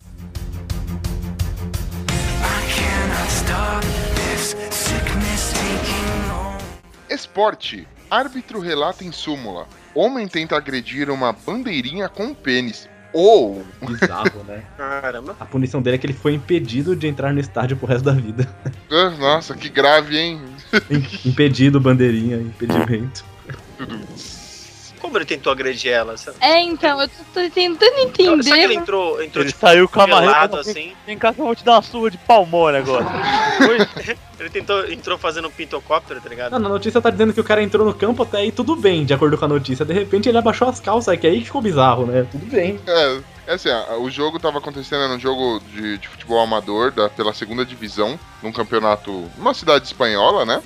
Esporte. 7.09 7.87
Árbitro 8.09 8.59
relata 8.59 9.03
em 9.03 9.11
súmula. 9.11 9.67
Homem 9.93 10.27
tenta 10.27 10.55
agredir 10.55 11.09
uma 11.09 11.31
bandeirinha 11.33 12.07
com 12.09 12.33
pênis. 12.33 12.89
Ou. 13.13 13.63
Bizarro, 13.81 14.43
né? 14.47 14.63
Caramba. 14.77 15.35
A 15.39 15.45
punição 15.45 15.81
dele 15.81 15.95
é 15.95 15.97
que 15.99 16.05
ele 16.05 16.13
foi 16.13 16.33
impedido 16.33 16.95
de 16.95 17.07
entrar 17.07 17.33
no 17.33 17.39
estádio 17.39 17.75
pro 17.77 17.87
resto 17.87 18.05
da 18.05 18.13
vida. 18.13 18.47
Ah, 18.91 19.09
Nossa, 19.17 19.55
que 19.55 19.69
grave, 19.69 20.17
hein? 20.17 20.41
Im- 20.89 21.29
impedido, 21.29 21.79
bandeirinha, 21.79 22.37
impedimento. 22.37 23.25
Como 25.09 25.17
ele 25.17 25.25
tentou 25.25 25.51
agredir 25.51 25.91
ela? 25.91 26.15
Sabe? 26.17 26.37
É, 26.39 26.61
então, 26.61 27.01
eu 27.01 27.09
tô, 27.33 27.49
tentando 27.49 27.79
Será 27.79 28.11
que 28.11 28.21
ele 28.21 28.35
entender. 28.35 28.73
entrou, 28.75 29.23
entrou 29.23 29.43
Ele 29.43 29.51
tipo, 29.51 29.59
saiu 29.59 29.89
com 29.89 30.01
a 30.01 30.05
marreta. 30.05 30.59
assim? 30.59 30.93
Vem 31.07 31.17
cá 31.17 31.33
que 31.33 31.41
eu 31.41 31.45
vou 31.45 31.55
te 31.55 31.65
dar 31.65 31.73
uma 31.73 31.81
surra 31.81 32.11
de 32.11 32.17
palmole 32.19 32.77
agora. 32.77 33.05
Ele 34.39 34.49
tentou, 34.49 34.89
entrou 34.89 35.17
fazendo 35.17 35.47
um 35.49 35.51
pintocóptero, 35.51 36.21
tá 36.21 36.29
ligado? 36.29 36.51
Não, 36.51 36.59
na 36.59 36.69
notícia 36.69 37.01
tá 37.01 37.09
dizendo 37.09 37.33
que 37.33 37.41
o 37.41 37.43
cara 37.43 37.61
entrou 37.61 37.85
no 37.85 37.93
campo 37.93 38.23
até 38.23 38.37
aí 38.37 38.51
tudo 38.51 38.75
bem, 38.75 39.03
de 39.03 39.13
acordo 39.13 39.37
com 39.37 39.45
a 39.45 39.49
notícia. 39.49 39.83
De 39.83 39.93
repente 39.93 40.29
ele 40.29 40.37
abaixou 40.37 40.69
as 40.69 40.79
calças, 40.79 41.19
que 41.19 41.27
aí 41.27 41.43
ficou 41.43 41.61
bizarro, 41.61 42.05
né? 42.05 42.25
Tudo 42.31 42.45
bem. 42.45 42.79
É, 42.87 43.19
é 43.47 43.53
assim, 43.53 43.69
o 43.99 44.09
jogo 44.09 44.39
tava 44.39 44.59
acontecendo, 44.59 45.03
era 45.03 45.13
um 45.13 45.19
jogo 45.19 45.59
de, 45.73 45.97
de 45.97 46.07
futebol 46.07 46.39
amador 46.39 46.91
da, 46.91 47.09
pela 47.09 47.33
segunda 47.33 47.65
divisão, 47.65 48.17
num 48.41 48.51
campeonato, 48.51 49.29
numa 49.35 49.53
cidade 49.53 49.87
espanhola, 49.87 50.45
né? 50.45 50.61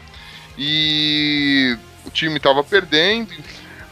E 0.56 1.76
o 2.06 2.12
time 2.12 2.40
tava 2.40 2.64
perdendo, 2.64 3.34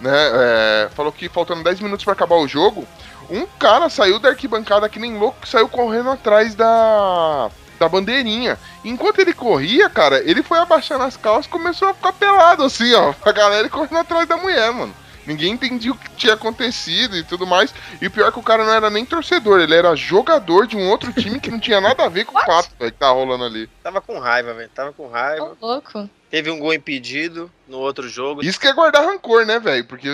né? 0.01 0.31
é, 0.33 0.89
falou 0.95 1.11
que 1.11 1.29
faltando 1.29 1.63
10 1.63 1.79
minutos 1.79 2.03
pra 2.03 2.13
acabar 2.13 2.35
o 2.35 2.47
jogo, 2.47 2.87
um 3.29 3.45
cara 3.59 3.89
saiu 3.89 4.19
da 4.19 4.29
arquibancada 4.29 4.89
que 4.89 4.99
nem 4.99 5.17
louco, 5.17 5.47
saiu 5.47 5.69
correndo 5.69 6.09
atrás 6.09 6.53
da, 6.55 7.49
da 7.79 7.87
bandeirinha. 7.87 8.59
Enquanto 8.83 9.19
ele 9.19 9.33
corria, 9.33 9.89
cara, 9.89 10.19
ele 10.29 10.43
foi 10.43 10.59
abaixando 10.59 11.03
as 11.03 11.15
calças 11.15 11.47
começou 11.47 11.89
a 11.89 11.93
ficar 11.93 12.13
pelado, 12.13 12.63
assim, 12.63 12.93
ó, 12.93 13.13
a 13.23 13.31
galera 13.31 13.69
correndo 13.69 13.99
atrás 13.99 14.27
da 14.27 14.37
mulher, 14.37 14.71
mano. 14.71 14.93
Ninguém 15.25 15.53
entendia 15.53 15.91
o 15.91 15.97
que 15.97 16.09
tinha 16.15 16.33
acontecido 16.33 17.15
e 17.17 17.23
tudo 17.23 17.45
mais. 17.45 17.73
E 18.01 18.07
o 18.07 18.11
pior 18.11 18.29
é 18.29 18.31
que 18.31 18.39
o 18.39 18.43
cara 18.43 18.63
não 18.65 18.73
era 18.73 18.89
nem 18.89 19.05
torcedor, 19.05 19.59
ele 19.59 19.75
era 19.75 19.95
jogador 19.95 20.65
de 20.67 20.75
um 20.75 20.89
outro 20.89 21.11
time 21.13 21.39
que 21.39 21.51
não 21.51 21.59
tinha 21.59 21.79
nada 21.81 22.03
a 22.05 22.09
ver 22.09 22.25
com 22.25 22.37
o 22.37 22.41
fato 22.45 22.69
velho, 22.79 22.91
que 22.91 22.97
tá 22.97 23.09
rolando 23.09 23.43
ali. 23.43 23.67
Tava 23.83 24.01
com 24.01 24.17
raiva, 24.19 24.53
velho. 24.53 24.69
Tava 24.73 24.93
com 24.93 25.07
raiva. 25.07 25.55
Ô, 25.61 25.65
louco. 25.67 26.09
Teve 26.29 26.49
um 26.49 26.59
gol 26.59 26.73
impedido 26.73 27.51
no 27.67 27.77
outro 27.77 28.07
jogo. 28.07 28.41
Isso 28.41 28.57
que 28.59 28.65
é 28.67 28.73
guardar 28.73 29.03
rancor, 29.05 29.45
né, 29.45 29.59
velho? 29.59 29.83
Porque, 29.83 30.07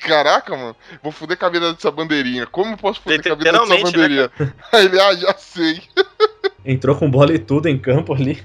caraca, 0.00 0.56
mano, 0.56 0.76
vou 1.02 1.10
fuder 1.10 1.36
com 1.36 1.44
a 1.46 1.48
vida 1.48 1.72
dessa 1.74 1.90
bandeirinha. 1.90 2.46
Como 2.46 2.72
eu 2.74 2.76
posso 2.76 3.00
fuder 3.00 3.20
com 3.20 3.32
a 3.32 3.34
vida 3.34 3.50
dessa 3.52 3.66
né, 3.66 3.82
bandeirinha? 3.82 4.30
Aí 4.72 4.84
ele, 4.86 5.00
ah, 5.00 5.14
já 5.16 5.34
sei. 5.36 5.82
Entrou 6.64 6.94
com 6.96 7.10
bola 7.10 7.32
e 7.32 7.38
tudo 7.38 7.68
em 7.68 7.76
campo 7.78 8.14
ali. 8.14 8.44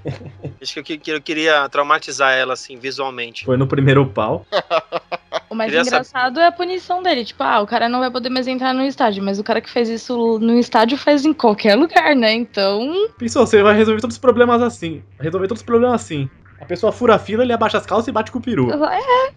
Acho 0.61 0.73
que 0.83 0.93
eu, 0.93 0.99
que- 0.99 1.11
eu 1.11 1.21
queria 1.21 1.67
traumatizar 1.69 2.33
ela, 2.33 2.53
assim, 2.53 2.77
visualmente. 2.77 3.45
Foi 3.45 3.55
no 3.57 3.67
primeiro 3.67 4.05
pau. 4.07 4.45
O 5.51 5.55
mais 5.55 5.69
Queria 5.69 5.85
engraçado 5.85 6.39
é 6.39 6.47
a 6.47 6.51
punição 6.51 7.03
dele. 7.03 7.25
Tipo, 7.25 7.43
ah, 7.43 7.59
o 7.59 7.67
cara 7.67 7.89
não 7.89 7.99
vai 7.99 8.09
poder 8.09 8.29
mais 8.29 8.47
entrar 8.47 8.73
no 8.73 8.83
estádio, 8.83 9.21
mas 9.21 9.37
o 9.37 9.43
cara 9.43 9.59
que 9.59 9.69
fez 9.69 9.89
isso 9.89 10.39
no 10.39 10.57
estádio 10.57 10.97
faz 10.97 11.25
em 11.25 11.33
qualquer 11.33 11.75
lugar, 11.75 12.15
né? 12.15 12.31
Então. 12.31 13.09
Pensou, 13.17 13.45
você 13.45 13.61
vai 13.61 13.75
resolver 13.75 13.99
todos 13.99 14.15
os 14.15 14.21
problemas 14.21 14.61
assim. 14.61 15.03
Resolver 15.19 15.49
todos 15.49 15.59
os 15.59 15.65
problemas 15.65 16.01
assim. 16.01 16.29
A 16.61 16.63
pessoa 16.65 16.91
fura 16.91 17.15
a 17.15 17.19
fila, 17.19 17.43
ele 17.43 17.51
abaixa 17.51 17.79
as 17.79 17.85
calças 17.87 18.07
e 18.07 18.11
bate 18.11 18.31
com 18.31 18.37
o 18.37 18.41
peru. 18.41 18.71
É, 18.71 18.77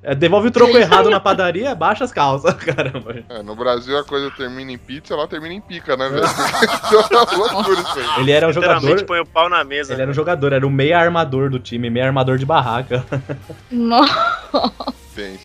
É, 0.03 0.15
devolve 0.15 0.49
o 0.49 0.51
troco 0.51 0.77
errado 0.77 1.09
na 1.09 1.19
padaria, 1.19 1.73
abaixa 1.73 2.05
as 2.05 2.13
calças. 2.13 2.53
Caramba. 2.63 3.25
É, 3.31 3.43
no 3.43 3.57
Brasil 3.57 3.99
a 3.99 4.05
coisa 4.05 4.31
termina 4.31 4.71
em 4.71 4.79
pizza, 4.79 5.17
lá 5.17 5.27
termina 5.27 5.55
em 5.55 5.61
pica, 5.61 5.97
né, 5.97 6.09
velho? 6.11 6.23
loucura 7.55 7.81
isso 7.81 7.99
aí. 7.99 8.21
Ele 8.21 8.31
era 8.31 8.47
um 8.47 8.53
jogador. 8.53 9.05
põe 9.05 9.21
o 9.21 9.27
pau 9.27 9.49
na 9.49 9.65
mesa. 9.65 9.95
Ele 9.95 10.03
era 10.03 10.11
um 10.11 10.15
jogador, 10.15 10.53
era 10.53 10.67
o 10.67 10.71
meia 10.71 10.99
armador 10.99 11.49
do 11.51 11.59
time, 11.59 11.89
meia 11.91 12.07
armador 12.07 12.37
de 12.37 12.45
barraca. 12.45 13.05
nossa. 13.73 14.95
Tem. 15.15 15.39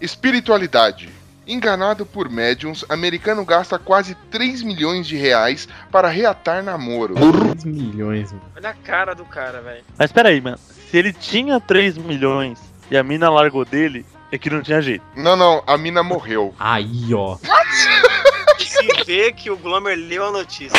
Espiritualidade. 0.00 1.08
Enganado 1.46 2.06
por 2.06 2.28
médiums, 2.30 2.84
americano 2.88 3.44
gasta 3.44 3.78
quase 3.78 4.14
3 4.30 4.62
milhões 4.62 5.06
de 5.06 5.16
reais 5.16 5.66
para 5.90 6.08
reatar 6.08 6.62
namoro. 6.62 7.14
3 7.14 7.64
milhões. 7.64 8.30
mano. 8.32 8.44
Olha 8.56 8.70
a 8.70 8.74
cara 8.74 9.14
do 9.14 9.24
cara, 9.24 9.60
velho. 9.60 9.82
Mas 9.98 10.12
peraí, 10.12 10.40
mano. 10.40 10.58
Se 10.90 10.96
ele 10.96 11.12
tinha 11.12 11.58
3 11.60 11.98
milhões 11.98 12.58
e 12.90 12.96
a 12.96 13.02
mina 13.02 13.28
largou 13.28 13.64
dele, 13.64 14.06
é 14.30 14.38
que 14.38 14.48
não 14.48 14.62
tinha 14.62 14.80
jeito. 14.80 15.04
Não, 15.16 15.34
não, 15.34 15.62
a 15.66 15.76
mina 15.76 16.02
morreu. 16.02 16.54
Aí, 16.58 17.12
ó. 17.12 17.36
Se 18.58 19.04
vê 19.04 19.32
que 19.32 19.50
o 19.50 19.56
Glomer 19.56 19.96
leu 19.98 20.26
a 20.26 20.30
notícia. 20.30 20.78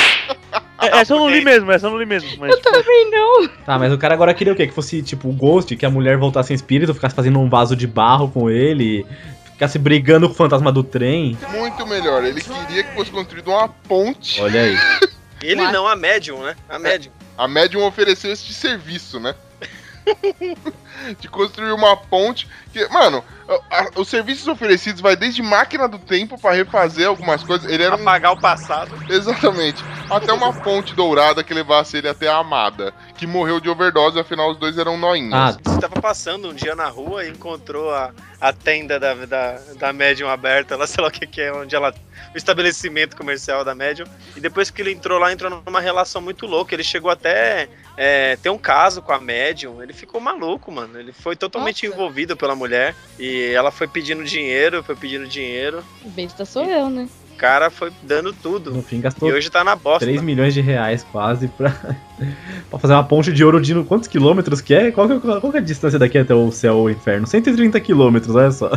É, 0.81 0.99
essa 0.99 1.13
eu 1.13 1.19
não 1.19 1.29
li 1.29 1.43
mesmo, 1.43 1.71
essa 1.71 1.87
eu 1.87 1.91
não 1.91 1.99
li 1.99 2.05
mesmo. 2.05 2.29
Mas, 2.39 2.55
tipo, 2.55 2.71
Também 2.71 3.11
não. 3.11 3.47
Tá, 3.65 3.77
mas 3.77 3.93
o 3.93 3.97
cara 3.97 4.13
agora 4.13 4.33
queria 4.33 4.53
o 4.53 4.55
quê? 4.55 4.67
Que 4.67 4.73
fosse 4.73 5.01
tipo 5.03 5.29
o 5.29 5.33
Ghost, 5.33 5.75
que 5.75 5.85
a 5.85 5.89
mulher 5.89 6.17
voltasse 6.17 6.51
em 6.51 6.55
espírito, 6.55 6.93
ficasse 6.93 7.15
fazendo 7.15 7.39
um 7.39 7.49
vaso 7.49 7.75
de 7.75 7.85
barro 7.85 8.29
com 8.29 8.49
ele, 8.49 9.05
ficasse 9.45 9.77
brigando 9.77 10.27
com 10.27 10.33
o 10.33 10.37
fantasma 10.37 10.71
do 10.71 10.83
trem. 10.83 11.37
Muito 11.51 11.85
melhor. 11.85 12.23
Ele 12.23 12.41
queria 12.41 12.83
que 12.83 12.95
fosse 12.95 13.11
construída 13.11 13.49
uma 13.51 13.69
ponte. 13.69 14.41
Olha 14.41 14.61
aí. 14.61 14.77
Ele 15.43 15.71
não, 15.71 15.87
a 15.87 15.95
médium, 15.95 16.43
né? 16.43 16.55
A 16.69 16.77
médium. 16.77 17.11
A 17.35 17.47
médium 17.47 17.83
ofereceu 17.85 18.31
esse 18.31 18.53
serviço, 18.53 19.19
né? 19.19 19.33
de 21.19 21.27
construir 21.27 21.71
uma 21.71 21.95
ponte. 21.97 22.47
Que, 22.71 22.87
mano, 22.89 23.23
a- 23.49 23.79
a- 23.81 23.89
os 23.97 24.07
serviços 24.07 24.47
oferecidos 24.47 25.01
vai 25.01 25.15
desde 25.15 25.41
máquina 25.41 25.87
do 25.87 25.99
tempo 25.99 26.37
pra 26.39 26.51
refazer 26.53 27.07
algumas 27.07 27.43
coisas. 27.43 27.69
Ele 27.69 27.83
era 27.83 27.95
um 27.95 28.01
Apagar 28.01 28.31
o 28.33 28.39
passado. 28.39 28.91
Exatamente. 29.09 29.83
Até 30.09 30.31
uma 30.31 30.53
ponte 30.53 30.93
dourada 30.95 31.43
que 31.43 31.53
levasse 31.53 31.97
ele 31.97 32.07
até 32.07 32.27
a 32.29 32.37
amada, 32.37 32.93
que 33.17 33.25
morreu 33.27 33.59
de 33.59 33.69
overdose, 33.69 34.19
afinal 34.19 34.51
os 34.51 34.57
dois 34.57 34.77
eram 34.77 34.97
noinhas. 34.97 35.33
Ah, 35.33 35.57
Você 35.63 35.79
tava 35.79 35.99
passando 36.01 36.49
um 36.49 36.53
dia 36.53 36.75
na 36.75 36.87
rua 36.87 37.25
e 37.25 37.29
encontrou 37.29 37.93
a, 37.93 38.11
a 38.39 38.53
tenda 38.53 38.99
da, 38.99 39.13
da, 39.13 39.59
da 39.77 39.93
médium 39.93 40.29
aberta, 40.29 40.75
lá 40.77 40.85
sei 40.87 41.01
lá 41.01 41.09
o 41.09 41.11
que, 41.11 41.25
que 41.27 41.41
é, 41.41 41.51
onde 41.53 41.75
ela. 41.75 41.93
O 42.33 42.37
estabelecimento 42.37 43.17
comercial 43.17 43.65
da 43.65 43.75
médium. 43.75 44.05
E 44.37 44.39
depois 44.39 44.69
que 44.69 44.81
ele 44.81 44.93
entrou 44.93 45.19
lá, 45.19 45.33
entrou 45.33 45.61
numa 45.65 45.81
relação 45.81 46.21
muito 46.21 46.45
louca. 46.45 46.73
Ele 46.73 46.83
chegou 46.83 47.11
até 47.11 47.67
é, 47.97 48.37
ter 48.37 48.49
um 48.49 48.57
caso 48.57 49.01
com 49.01 49.11
a 49.11 49.19
médium. 49.19 49.83
Ele 49.83 49.91
ficou 49.91 50.21
maluco, 50.21 50.71
mano. 50.71 50.80
Ele 50.95 51.11
foi 51.11 51.35
totalmente 51.35 51.85
Nossa. 51.87 51.95
envolvido 51.95 52.35
pela 52.37 52.55
mulher. 52.55 52.95
E 53.19 53.51
ela 53.53 53.71
foi 53.71 53.87
pedindo 53.87 54.23
dinheiro, 54.23 54.83
foi 54.83 54.95
pedindo 54.95 55.27
dinheiro. 55.27 55.83
Besta 56.05 56.45
sou 56.45 56.63
eu, 56.65 56.89
né? 56.89 57.07
O 57.33 57.35
cara 57.41 57.71
foi 57.71 57.91
dando 58.03 58.31
tudo. 58.33 58.69
no 58.71 58.83
fim 58.83 58.97
E 58.97 59.01
gastou 59.01 59.29
hoje 59.29 59.49
tá 59.49 59.63
na 59.63 59.75
bosta. 59.75 60.05
3 60.05 60.21
milhões 60.21 60.53
de 60.53 60.61
reais 60.61 61.03
quase 61.11 61.47
pra, 61.47 61.71
pra 62.69 62.77
fazer 62.77 62.93
uma 62.93 63.03
ponte 63.03 63.31
de 63.33 63.43
ouro 63.43 63.59
de 63.59 63.73
no- 63.73 63.83
quantos 63.83 64.07
quilômetros 64.07 64.61
que 64.61 64.75
é? 64.75 64.91
Qual 64.91 65.07
que, 65.07 65.13
é- 65.15 65.19
qual 65.39 65.51
que 65.51 65.57
é 65.57 65.59
a 65.59 65.63
distância 65.63 65.97
daqui 65.97 66.19
até 66.19 66.35
o 66.35 66.51
céu 66.51 66.77
ou 66.77 66.85
o 66.85 66.89
inferno? 66.91 67.25
130 67.25 67.79
quilômetros, 67.79 68.35
olha 68.35 68.51
só. 68.51 68.69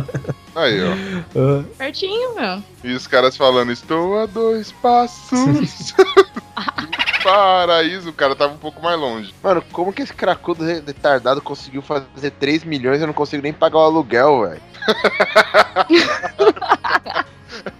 Aí, 0.55 0.79
ó. 0.83 0.95
Ah, 1.37 1.63
Pertinho, 1.77 2.33
meu. 2.35 2.63
E 2.83 2.93
os 2.95 3.05
caras 3.05 3.37
falando, 3.37 3.71
estou 3.71 4.17
a 4.17 4.25
dois 4.25 4.71
passos. 4.71 5.93
Paraíso, 7.25 8.11
o 8.11 8.13
cara 8.13 8.35
tava 8.35 8.53
um 8.53 8.57
pouco 8.57 8.83
mais 8.83 8.99
longe. 8.99 9.33
Mano, 9.41 9.63
como 9.71 9.91
que 9.91 10.03
esse 10.03 10.13
cracudo 10.13 10.63
re- 10.63 10.83
retardado 10.85 11.41
conseguiu 11.41 11.81
fazer 11.81 12.29
3 12.39 12.63
milhões 12.63 12.99
e 12.99 13.03
eu 13.03 13.07
não 13.07 13.15
consigo 13.15 13.41
nem 13.41 13.51
pagar 13.51 13.79
o 13.79 13.81
aluguel, 13.81 14.41
velho? 14.47 14.61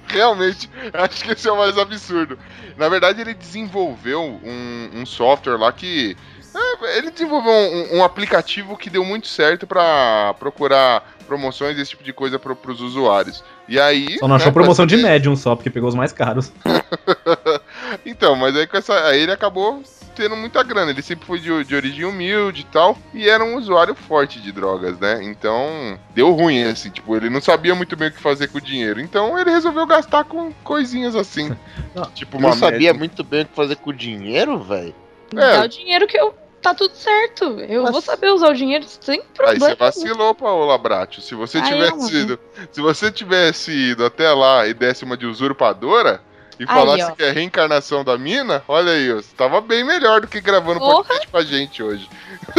Realmente, 0.08 0.68
acho 0.94 1.24
que 1.24 1.34
esse 1.34 1.48
é 1.48 1.52
o 1.52 1.58
mais 1.58 1.78
absurdo. 1.78 2.40
Na 2.76 2.90
verdade, 2.90 3.22
ele 3.22 3.36
desenvolveu 3.36 4.24
um, 4.24 4.90
um 4.96 5.06
software 5.06 5.58
lá 5.58 5.72
que. 5.72 6.18
é, 6.56 6.98
ele 6.98 7.12
desenvolveu 7.12 7.52
um, 7.52 7.98
um 7.98 8.04
aplicativo 8.04 8.76
que 8.78 8.90
deu 8.90 9.06
muito 9.06 9.28
certo 9.28 9.68
pra 9.68 10.34
procurar 10.40 11.14
promoções, 11.28 11.78
esse 11.78 11.92
tipo 11.92 12.04
de 12.04 12.14
coisa 12.14 12.40
pro, 12.40 12.56
pros 12.56 12.82
usuários. 12.82 13.44
E 13.68 13.80
aí. 13.80 14.18
só 14.18 14.28
não 14.28 14.36
achou 14.36 14.48
né, 14.48 14.54
promoção 14.54 14.86
de 14.86 14.98
médium 14.98 15.36
só, 15.36 15.56
porque 15.56 15.70
pegou 15.70 15.90
os 15.90 15.96
mais 15.96 16.14
caros. 16.14 16.52
Então, 18.06 18.36
mas 18.36 18.56
aí 18.56 18.66
com 18.68 18.78
essa. 18.78 18.94
Aí 19.08 19.22
ele 19.22 19.32
acabou 19.32 19.82
tendo 20.16 20.36
muita 20.36 20.64
grana. 20.64 20.92
Ele 20.92 21.02
sempre 21.02 21.26
foi 21.26 21.40
de, 21.40 21.64
de 21.66 21.76
origem 21.76 22.06
humilde 22.06 22.62
e 22.62 22.66
tal. 22.66 22.98
E 23.14 23.28
era 23.30 23.44
um 23.44 23.58
usuário 23.58 23.94
forte 23.94 24.40
de 24.40 24.52
drogas, 24.52 24.98
né? 25.00 25.20
Então, 25.24 26.00
deu 26.14 26.32
ruim, 26.32 26.64
assim. 26.64 26.90
Tipo, 26.90 27.16
ele 27.16 27.30
não 27.30 27.42
sabia 27.42 27.76
muito 27.76 27.96
bem 27.98 28.08
o 28.08 28.12
que 28.12 28.20
fazer 28.22 28.48
com 28.48 28.58
o 28.58 28.62
dinheiro. 28.62 29.00
Então, 29.02 29.38
ele 29.38 29.50
resolveu 29.52 29.86
gastar 29.86 30.24
com 30.24 30.52
coisinhas 30.64 31.16
assim. 31.16 31.56
Não, 31.94 32.06
tipo, 32.12 32.40
Não 32.40 32.50
uma 32.50 32.56
sabia 32.58 32.80
média. 32.90 32.94
muito 32.94 33.24
bem 33.24 33.44
o 33.44 33.46
que 33.46 33.54
fazer 33.56 33.76
com 33.78 33.90
o 33.90 33.94
dinheiro, 33.94 34.60
velho? 34.62 34.94
É. 35.34 35.58
Dá 35.58 35.64
o 35.64 35.68
dinheiro 35.68 36.06
que 36.08 36.18
eu 36.18 36.34
tá 36.62 36.74
tudo 36.74 36.94
certo. 36.96 37.44
Eu 37.62 37.84
Mas- 37.84 37.92
vou 37.92 38.02
saber 38.02 38.30
usar 38.32 38.50
o 38.50 38.54
dinheiro 38.54 38.86
sem 38.88 39.20
Aí 39.20 39.26
problema. 39.34 39.60
você 39.70 39.76
vacilou, 39.76 40.34
Paola 40.34 40.78
Bratio. 40.78 41.22
Se 41.22 41.36
você 41.36 41.60
Ai, 41.60 41.72
tivesse 41.72 42.14
eu- 42.16 42.22
ido, 42.22 42.40
se 42.72 42.82
você 42.82 43.12
tivesse 43.12 43.72
ido 43.72 44.04
até 44.06 44.32
lá 44.32 44.66
e 44.68 44.74
desse 44.74 45.04
uma 45.06 45.16
de 45.16 45.26
usurpadora 45.26 46.22
e 46.60 46.64
Aí, 46.64 46.68
falasse 46.68 47.04
ó. 47.04 47.12
que 47.12 47.24
é 47.24 47.30
a 47.30 47.34
reencarnação 47.34 48.04
da 48.04 48.18
mina, 48.18 48.64
olha 48.68 48.92
aí, 48.92 49.12
ó, 49.12 49.16
você 49.18 49.36
tava 49.36 49.62
bem 49.62 49.84
melhor 49.86 50.22
do 50.22 50.28
que 50.28 50.40
gravando 50.42 50.80
Porra. 50.80 50.96
podcast 51.04 51.28
com 51.28 51.38
a 51.38 51.44
gente 51.44 51.84
hoje. 51.84 52.08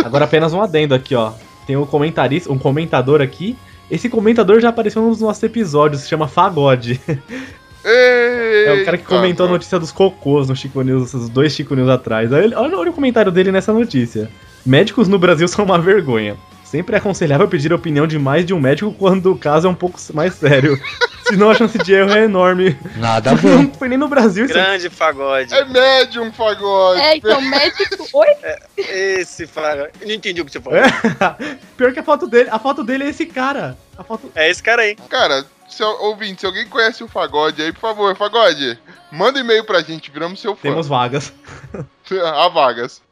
Agora 0.04 0.24
apenas 0.24 0.52
um 0.52 0.60
adendo 0.60 0.94
aqui, 0.94 1.14
ó. 1.14 1.32
Tem 1.66 1.76
um 1.76 1.86
comentarista, 1.86 2.52
um 2.52 2.58
comentador 2.58 3.20
aqui. 3.20 3.56
Esse 3.90 4.08
comentador 4.08 4.60
já 4.60 4.68
apareceu 4.68 5.00
num 5.02 5.10
dos 5.10 5.20
nossos 5.20 5.42
episódios, 5.42 6.02
se 6.02 6.08
chama 6.08 6.28
Fagode. 6.28 7.00
É 7.88 8.80
o 8.82 8.84
cara 8.84 8.96
que 8.98 9.04
Eita, 9.04 9.14
comentou 9.14 9.44
a 9.44 9.46
mano. 9.46 9.58
notícia 9.58 9.78
dos 9.78 9.92
cocôs 9.92 10.48
no 10.48 10.56
Chico 10.56 10.82
News, 10.82 11.14
esses 11.14 11.28
dois 11.28 11.52
Chico 11.52 11.72
News 11.76 11.88
atrás. 11.88 12.32
Aí 12.32 12.52
olha, 12.52 12.58
olha 12.78 12.90
o 12.90 12.92
comentário 12.92 13.30
dele 13.30 13.52
nessa 13.52 13.72
notícia. 13.72 14.28
Médicos 14.64 15.06
no 15.06 15.20
Brasil 15.20 15.46
são 15.46 15.64
uma 15.64 15.78
vergonha. 15.78 16.36
Sempre 16.70 16.96
é 16.96 16.98
aconselhável 16.98 17.46
pedir 17.46 17.72
a 17.72 17.76
opinião 17.76 18.06
de 18.06 18.18
mais 18.18 18.44
de 18.44 18.52
um 18.52 18.60
médico 18.60 18.92
quando 18.92 19.32
o 19.32 19.38
caso 19.38 19.68
é 19.68 19.70
um 19.70 19.74
pouco 19.74 19.98
mais 20.12 20.34
sério. 20.34 20.80
Senão 21.28 21.50
a 21.50 21.54
chance 21.54 21.78
de 21.78 21.92
erro 21.92 22.10
é 22.10 22.24
enorme. 22.24 22.76
Nada 22.96 23.32
Não 23.34 23.72
foi 23.72 23.88
nem 23.88 23.96
no 23.98 24.08
Brasil 24.08 24.44
isso. 24.44 24.54
Grande 24.54 24.90
pagode. 24.90 25.54
É 25.54 25.64
médium, 25.64 26.32
Fagode. 26.32 27.00
É, 27.00 27.16
então, 27.16 27.40
médico. 27.40 28.06
Oi? 28.12 28.28
Esse 28.76 29.46
pagode. 29.46 29.92
Não 30.04 30.12
entendi 30.12 30.40
o 30.40 30.44
que 30.44 30.52
você 30.52 30.60
falou. 30.60 30.78
É. 30.78 31.58
Pior 31.76 31.92
que 31.92 32.00
a 32.00 32.02
foto 32.04 32.26
dele, 32.26 32.48
a 32.50 32.58
foto 32.58 32.82
dele 32.84 33.04
é 33.04 33.08
esse 33.08 33.26
cara. 33.26 33.76
A 33.96 34.04
foto 34.04 34.30
É 34.34 34.50
esse 34.50 34.62
cara 34.62 34.82
aí. 34.82 34.96
Cara, 35.08 35.44
se, 35.68 35.82
ouvinte, 35.82 36.40
se 36.40 36.46
alguém 36.46 36.66
conhece 36.66 37.02
o 37.02 37.08
Fagode 37.08 37.62
aí, 37.62 37.72
por 37.72 37.80
favor, 37.80 38.16
Fagode, 38.16 38.78
manda 39.10 39.38
e-mail 39.38 39.64
pra 39.64 39.82
gente, 39.82 40.10
viramos 40.10 40.40
seu 40.40 40.54
fã. 40.54 40.62
temos 40.62 40.86
vagas. 40.86 41.32
Há 42.34 42.48
vagas. 42.48 43.02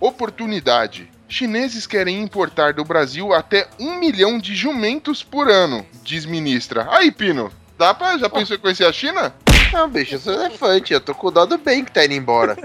Oportunidade. 0.00 1.10
Chineses 1.28 1.86
querem 1.86 2.22
importar 2.22 2.74
do 2.74 2.84
Brasil 2.84 3.32
até 3.32 3.66
um 3.80 3.98
milhão 3.98 4.38
de 4.38 4.54
jumentos 4.54 5.22
por 5.22 5.50
ano, 5.50 5.84
diz 6.02 6.24
ministra. 6.24 6.86
Aí, 6.90 7.10
Pino, 7.10 7.50
dá 7.78 7.92
pra. 7.94 8.16
Já 8.18 8.28
pensou 8.28 8.56
em 8.56 8.60
conhecer 8.60 8.84
a 8.84 8.92
China? 8.92 9.34
Não, 9.74 9.88
bicho, 9.88 10.14
eu 10.14 10.18
sou 10.20 10.32
elefante. 10.32 10.92
Eu 10.92 11.00
tô 11.00 11.12
com 11.14 11.32
dó 11.32 11.44
do 11.44 11.58
bem 11.58 11.84
que 11.84 11.90
tá 11.90 12.04
indo 12.04 12.14
embora. 12.14 12.56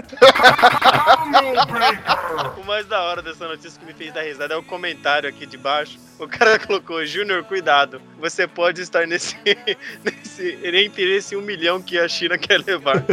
O 2.56 2.64
mais 2.64 2.86
da 2.86 3.02
hora 3.02 3.20
dessa 3.20 3.46
notícia 3.48 3.78
que 3.78 3.84
me 3.84 3.92
fez 3.92 4.12
dar 4.14 4.22
risada 4.22 4.54
é 4.54 4.56
o 4.56 4.62
comentário 4.62 5.28
aqui 5.28 5.44
de 5.44 5.56
baixo. 5.56 5.98
O 6.18 6.28
cara 6.28 6.58
colocou, 6.64 7.04
Júnior, 7.04 7.42
cuidado. 7.44 8.00
Você 8.20 8.46
pode 8.46 8.80
estar 8.80 9.06
nesse, 9.06 9.36
nesse. 10.04 10.58
entre 10.62 11.16
esse 11.16 11.34
um 11.36 11.42
milhão 11.42 11.82
que 11.82 11.98
a 11.98 12.08
China 12.08 12.38
quer 12.38 12.62
levar. 12.64 12.98
And 12.98 13.04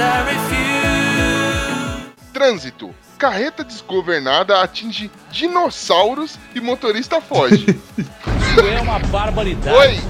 I 0.00 0.24
refuse. 0.26 2.12
Trânsito. 2.32 2.92
Carreta 3.18 3.62
desgovernada 3.62 4.60
atinge 4.60 5.10
dinossauros 5.30 6.38
e 6.54 6.60
motorista 6.60 7.20
foge. 7.20 7.66
é 8.76 8.80
uma 8.80 8.98
barbaridade. 8.98 9.76
Oi! 9.76 10.00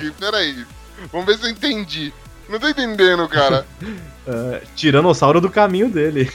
Que- 0.00 0.10
Peraí. 0.12 0.66
Vamos 1.12 1.26
ver 1.26 1.38
se 1.38 1.44
eu 1.44 1.50
entendi. 1.50 2.12
Não 2.48 2.58
tô 2.58 2.68
entendendo, 2.68 3.28
cara. 3.28 3.66
é, 4.26 4.62
tiranossauro 4.74 5.40
do 5.40 5.50
caminho 5.50 5.88
dele. 5.88 6.30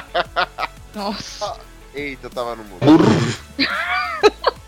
Nossa. 0.94 1.56
Eita, 1.94 2.26
eu 2.26 2.30
tava 2.30 2.56
no 2.56 2.64
mundo. 2.64 2.80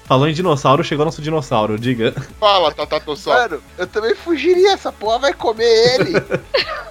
Falou 0.05 0.27
em 0.27 0.33
dinossauro, 0.33 0.83
chegou 0.83 1.05
nosso 1.05 1.21
dinossauro, 1.21 1.79
diga. 1.79 2.15
Fala, 2.41 2.73
Tatatossauro. 2.73 3.57
Mano, 3.57 3.63
eu 3.77 3.87
também 3.87 4.15
fugiria. 4.15 4.73
Essa 4.73 4.91
porra 4.91 5.19
vai 5.19 5.35
comer 5.35 6.01
ele. 6.01 6.13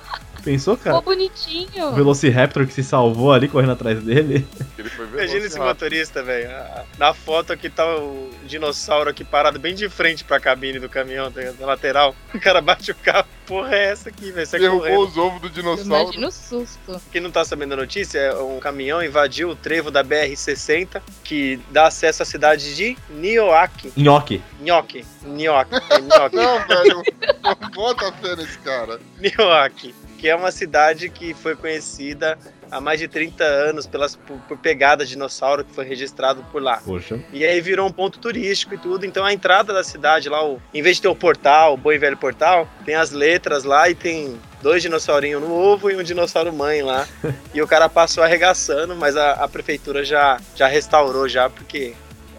Pensou, 0.47 0.77
cara? 0.77 0.97
Ficou 0.97 1.13
bonitinho. 1.13 1.87
O 1.89 1.91
Velociraptor 1.93 2.65
que 2.65 2.73
se 2.73 2.81
salvou 2.81 3.33
ali 3.33 3.49
correndo 3.49 3.73
atrás 3.73 4.01
dele. 4.01 4.47
Ele 4.77 4.89
foi 4.89 5.05
ver 5.05 5.17
Imagina 5.23 5.45
esse 5.45 5.59
motorista, 5.59 6.23
velho. 6.23 6.49
Ah, 6.49 6.85
Na 6.97 7.13
foto 7.13 7.51
aqui 7.51 7.69
tá 7.69 7.85
o 7.97 8.29
dinossauro 8.45 9.09
aqui 9.09 9.25
parado 9.25 9.59
bem 9.59 9.75
de 9.75 9.89
frente 9.89 10.23
pra 10.23 10.39
cabine 10.39 10.79
do 10.79 10.87
caminhão, 10.87 11.29
tá 11.29 11.41
ligado? 11.41 11.59
na 11.59 11.65
lateral. 11.67 12.15
O 12.33 12.39
cara 12.39 12.61
bate 12.61 12.91
o 12.91 12.95
carro. 12.95 13.27
Porra, 13.45 13.75
é 13.75 13.91
essa 13.91 14.07
aqui, 14.07 14.31
velho? 14.31 14.47
Sai 14.47 14.59
Derrubou 14.61 14.81
correndo. 14.81 15.01
os 15.09 15.17
ovos 15.17 15.41
do 15.41 15.49
dinossauro. 15.49 16.03
Imagina 16.03 16.27
o 16.27 16.31
susto. 16.31 17.01
Quem 17.11 17.19
não 17.21 17.31
tá 17.31 17.43
sabendo 17.43 17.73
a 17.73 17.77
notícia, 17.77 18.17
é 18.19 18.33
um 18.35 18.59
caminhão 18.59 19.03
invadiu 19.03 19.49
o 19.49 19.55
trevo 19.55 19.91
da 19.91 20.01
BR-60, 20.03 21.01
que 21.25 21.59
dá 21.71 21.87
acesso 21.87 22.23
à 22.23 22.25
cidade 22.25 22.73
de 22.75 22.97
Nioaki. 23.09 23.91
Nhoque. 23.97 24.41
Nhoque. 24.61 25.05
Nhoque. 25.25 25.75
É 25.89 25.99
Nhoque. 25.99 26.35
Não, 26.35 26.67
velho. 26.67 27.03
Não 27.43 27.69
bota 27.71 28.11
fé 28.13 28.35
nesse 28.35 28.57
cara. 28.59 28.99
Nioaki, 29.19 29.93
que 30.17 30.27
é 30.27 30.35
uma 30.35 30.51
cidade 30.51 31.09
que 31.09 31.33
foi 31.33 31.55
conhecida 31.55 32.37
há 32.71 32.81
mais 32.81 32.99
de 32.99 33.07
30 33.07 33.43
anos 33.43 33.87
pelas, 33.87 34.15
por, 34.15 34.37
por 34.39 34.57
pegada 34.57 35.05
de 35.05 35.11
dinossauro 35.11 35.63
que 35.63 35.73
foi 35.73 35.85
registrado 35.85 36.43
por 36.51 36.61
lá. 36.61 36.81
Poxa. 36.83 37.19
E 37.31 37.45
aí 37.45 37.61
virou 37.61 37.87
um 37.87 37.91
ponto 37.91 38.19
turístico 38.19 38.73
e 38.73 38.77
tudo. 38.77 39.05
Então 39.05 39.23
a 39.23 39.33
entrada 39.33 39.73
da 39.73 39.83
cidade 39.83 40.29
lá, 40.29 40.45
o, 40.45 40.61
em 40.73 40.81
vez 40.81 40.97
de 40.97 41.03
ter 41.03 41.07
o 41.07 41.15
portal, 41.15 41.73
o 41.73 41.77
bom 41.77 41.91
e 41.91 41.97
velho 41.97 42.17
portal, 42.17 42.67
tem 42.85 42.95
as 42.95 43.11
letras 43.11 43.63
lá 43.63 43.89
e 43.89 43.95
tem 43.95 44.37
dois 44.61 44.81
dinossaurinhos 44.81 45.41
no 45.41 45.53
ovo 45.53 45.89
e 45.89 45.95
um 45.95 46.03
dinossauro 46.03 46.51
mãe 46.51 46.81
lá. 46.81 47.07
e 47.53 47.61
o 47.61 47.67
cara 47.67 47.87
passou 47.87 48.23
arregaçando, 48.23 48.95
mas 48.95 49.15
a, 49.15 49.33
a 49.33 49.47
prefeitura 49.47 50.03
já, 50.03 50.39
já 50.55 50.67
restaurou 50.67 51.27
já, 51.27 51.49
porque 51.49 51.93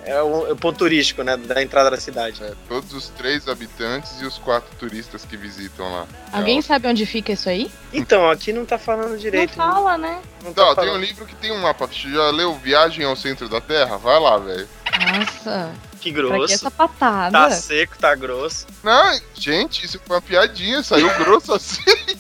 é 0.09 0.23
o, 0.23 0.47
é 0.47 0.53
o 0.53 0.57
ponto 0.57 0.79
turístico, 0.79 1.23
né, 1.23 1.37
da 1.37 1.62
entrada 1.62 1.90
da 1.90 1.99
cidade. 1.99 2.42
É, 2.42 2.53
todos 2.66 2.92
os 2.94 3.09
três 3.11 3.47
habitantes 3.47 4.21
e 4.21 4.25
os 4.25 4.38
quatro 4.38 4.71
turistas 4.79 5.25
que 5.25 5.37
visitam 5.37 5.92
lá. 5.92 6.07
Alguém 6.33 6.62
sabe 6.62 6.88
onde 6.88 7.05
fica 7.05 7.33
isso 7.33 7.49
aí? 7.49 7.71
Então, 7.92 8.29
aqui 8.31 8.53
não 8.53 8.64
tá 8.64 8.79
falando 8.79 9.18
direito. 9.18 9.57
Não 9.59 9.66
fala, 9.66 9.99
né? 9.99 10.21
Não 10.42 10.53
tá 10.55 10.64
Não, 10.64 10.75
tem 10.75 10.90
um 10.90 10.97
livro 10.97 11.27
que 11.27 11.35
tem 11.37 11.53
um 11.53 11.59
mapa. 11.59 11.87
Você 11.87 12.09
já 12.11 12.31
leu 12.31 12.55
Viagem 12.55 13.05
ao 13.05 13.14
Centro 13.14 13.49
da 13.49 13.61
Terra? 13.61 13.99
Vai 13.99 14.18
lá, 14.18 14.38
velho. 14.38 14.68
Nossa. 14.99 15.73
Que 16.01 16.12
Pra 16.12 16.23
que 16.23 16.23
grosso. 16.29 16.55
essa 16.55 16.71
patada? 16.71 17.33
Tá 17.33 17.51
seco, 17.51 17.99
tá 17.99 18.14
grosso. 18.14 18.66
Não, 18.83 19.21
gente, 19.35 19.85
isso 19.85 20.01
foi 20.07 20.16
uma 20.16 20.23
piadinha. 20.23 20.83
Saiu 20.83 21.12
grosso 21.18 21.53
assim. 21.53 21.83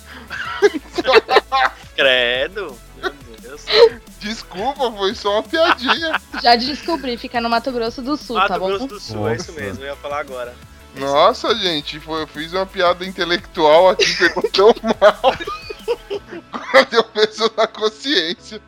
Credo. 1.96 2.76
Desculpa, 4.20 4.90
foi 4.92 5.14
só 5.14 5.34
uma 5.34 5.42
piadinha. 5.42 6.20
Já 6.42 6.56
descobri, 6.56 7.16
fica 7.16 7.40
no 7.40 7.48
Mato 7.48 7.70
Grosso 7.72 8.02
do 8.02 8.16
Sul, 8.16 8.36
Mato 8.36 8.48
tá 8.48 8.58
bom? 8.58 8.66
Grosso 8.68 8.86
do 8.86 9.00
Sul, 9.00 9.28
é 9.28 9.36
isso 9.36 9.52
Nossa. 9.52 9.60
mesmo, 9.60 9.84
eu 9.84 9.88
ia 9.88 9.96
falar 9.96 10.20
agora. 10.20 10.54
Nossa, 10.96 11.54
gente, 11.54 12.00
foi, 12.00 12.22
eu 12.22 12.26
fiz 12.26 12.52
uma 12.52 12.66
piada 12.66 13.04
intelectual 13.04 13.90
aqui, 13.90 14.06
pegou 14.18 14.42
tão 14.50 14.74
mal. 14.82 15.34
Agora 16.52 16.84
deu 16.86 17.04
peso 17.04 17.50
na 17.56 17.66
consciência. 17.66 18.60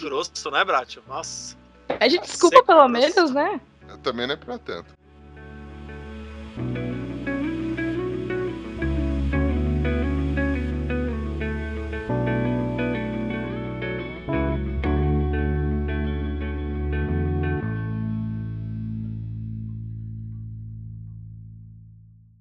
Grosso, 0.00 0.50
né, 0.50 0.64
Bratio? 0.64 1.02
Nossa. 1.08 1.56
Pede 1.98 2.18
desculpa 2.18 2.56
Seco, 2.56 2.66
pelo 2.66 2.88
grosso. 2.88 3.14
menos, 3.16 3.30
né? 3.32 3.60
Também 4.02 4.26
não 4.26 4.34
é 4.34 4.36
pra 4.36 4.58
tanto. 4.58 4.98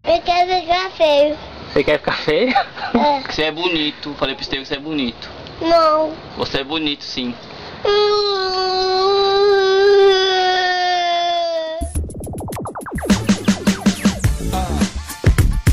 Eu 0.08 0.22
quero 0.22 0.62
ficar 0.62 0.90
feio. 0.92 1.38
Você 1.74 1.84
quer 1.84 2.00
ficar 2.00 2.18
feio? 2.20 2.50
É. 2.50 3.22
Você 3.30 3.44
é 3.44 3.52
bonito. 3.52 4.14
Falei 4.14 4.36
pro 4.36 4.42
Estevão 4.42 4.64
que 4.64 4.70
você 4.70 4.76
é 4.76 4.80
bonito. 4.80 5.30
Não. 5.60 6.14
Você 6.38 6.60
é 6.60 6.64
bonito, 6.64 7.04
sim. 7.04 7.36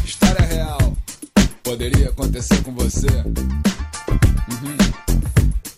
História 0.04 0.44
real. 0.46 0.78
Poderia 1.62 2.08
acontecer 2.08 2.60
com 2.64 2.72
você? 2.72 3.06
Uhum. 3.06 4.76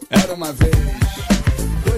Era 0.08 0.32
uma 0.32 0.52
vez. 0.54 1.35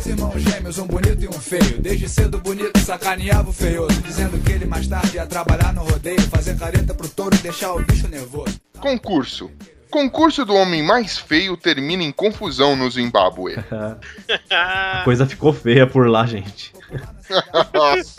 Irmãos 0.08 0.40
gêmeos, 0.40 0.78
um 0.78 0.86
bonito 0.86 1.22
e 1.22 1.28
um 1.28 1.32
feio. 1.32 1.80
Desde 1.80 2.08
cedo 2.08 2.38
bonito 2.38 2.78
sacaneava 2.78 3.50
o 3.50 3.52
feioso, 3.52 4.00
dizendo 4.02 4.38
que 4.42 4.52
ele 4.52 4.64
mais 4.64 4.86
tarde 4.86 5.16
ia 5.16 5.26
trabalhar 5.26 5.72
no 5.74 5.82
rodeio, 5.82 6.20
fazer 6.22 6.56
careta 6.58 6.94
pro 6.94 7.08
touro 7.08 7.34
e 7.34 7.38
deixar 7.38 7.74
o 7.74 7.82
bicho 7.84 8.08
nervoso. 8.08 8.58
Concurso. 8.80 9.50
Concurso 9.90 10.44
do 10.44 10.54
homem 10.54 10.82
mais 10.82 11.18
feio 11.18 11.56
termina 11.56 12.02
em 12.02 12.12
confusão 12.12 12.74
no 12.74 12.90
Zimbábue. 12.90 13.56
A 14.50 15.02
coisa 15.04 15.26
ficou 15.26 15.52
feia 15.52 15.86
por 15.86 16.08
lá, 16.08 16.26
gente. 16.26 16.72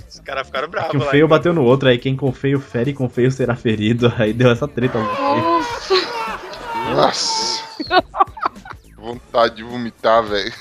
Os 0.07 0.19
caras 0.19 0.45
ficaram 0.47 0.67
bravos 0.67 0.91
Que 0.91 0.97
o 0.97 1.03
lá. 1.03 1.11
feio 1.11 1.27
bateu 1.27 1.53
no 1.53 1.63
outro, 1.63 1.89
aí 1.89 1.97
quem 1.97 2.15
com 2.15 2.31
feio 2.31 2.59
fere, 2.59 2.93
com 2.93 3.09
feio 3.09 3.31
será 3.31 3.55
ferido. 3.55 4.13
Aí 4.17 4.31
deu 4.31 4.51
essa 4.51 4.67
treta 4.67 4.99
no 4.99 5.15
feio. 5.15 5.95
Nossa. 6.95 7.63
Vontade 8.95 9.55
de 9.55 9.63
vomitar, 9.63 10.23
velho. 10.23 10.53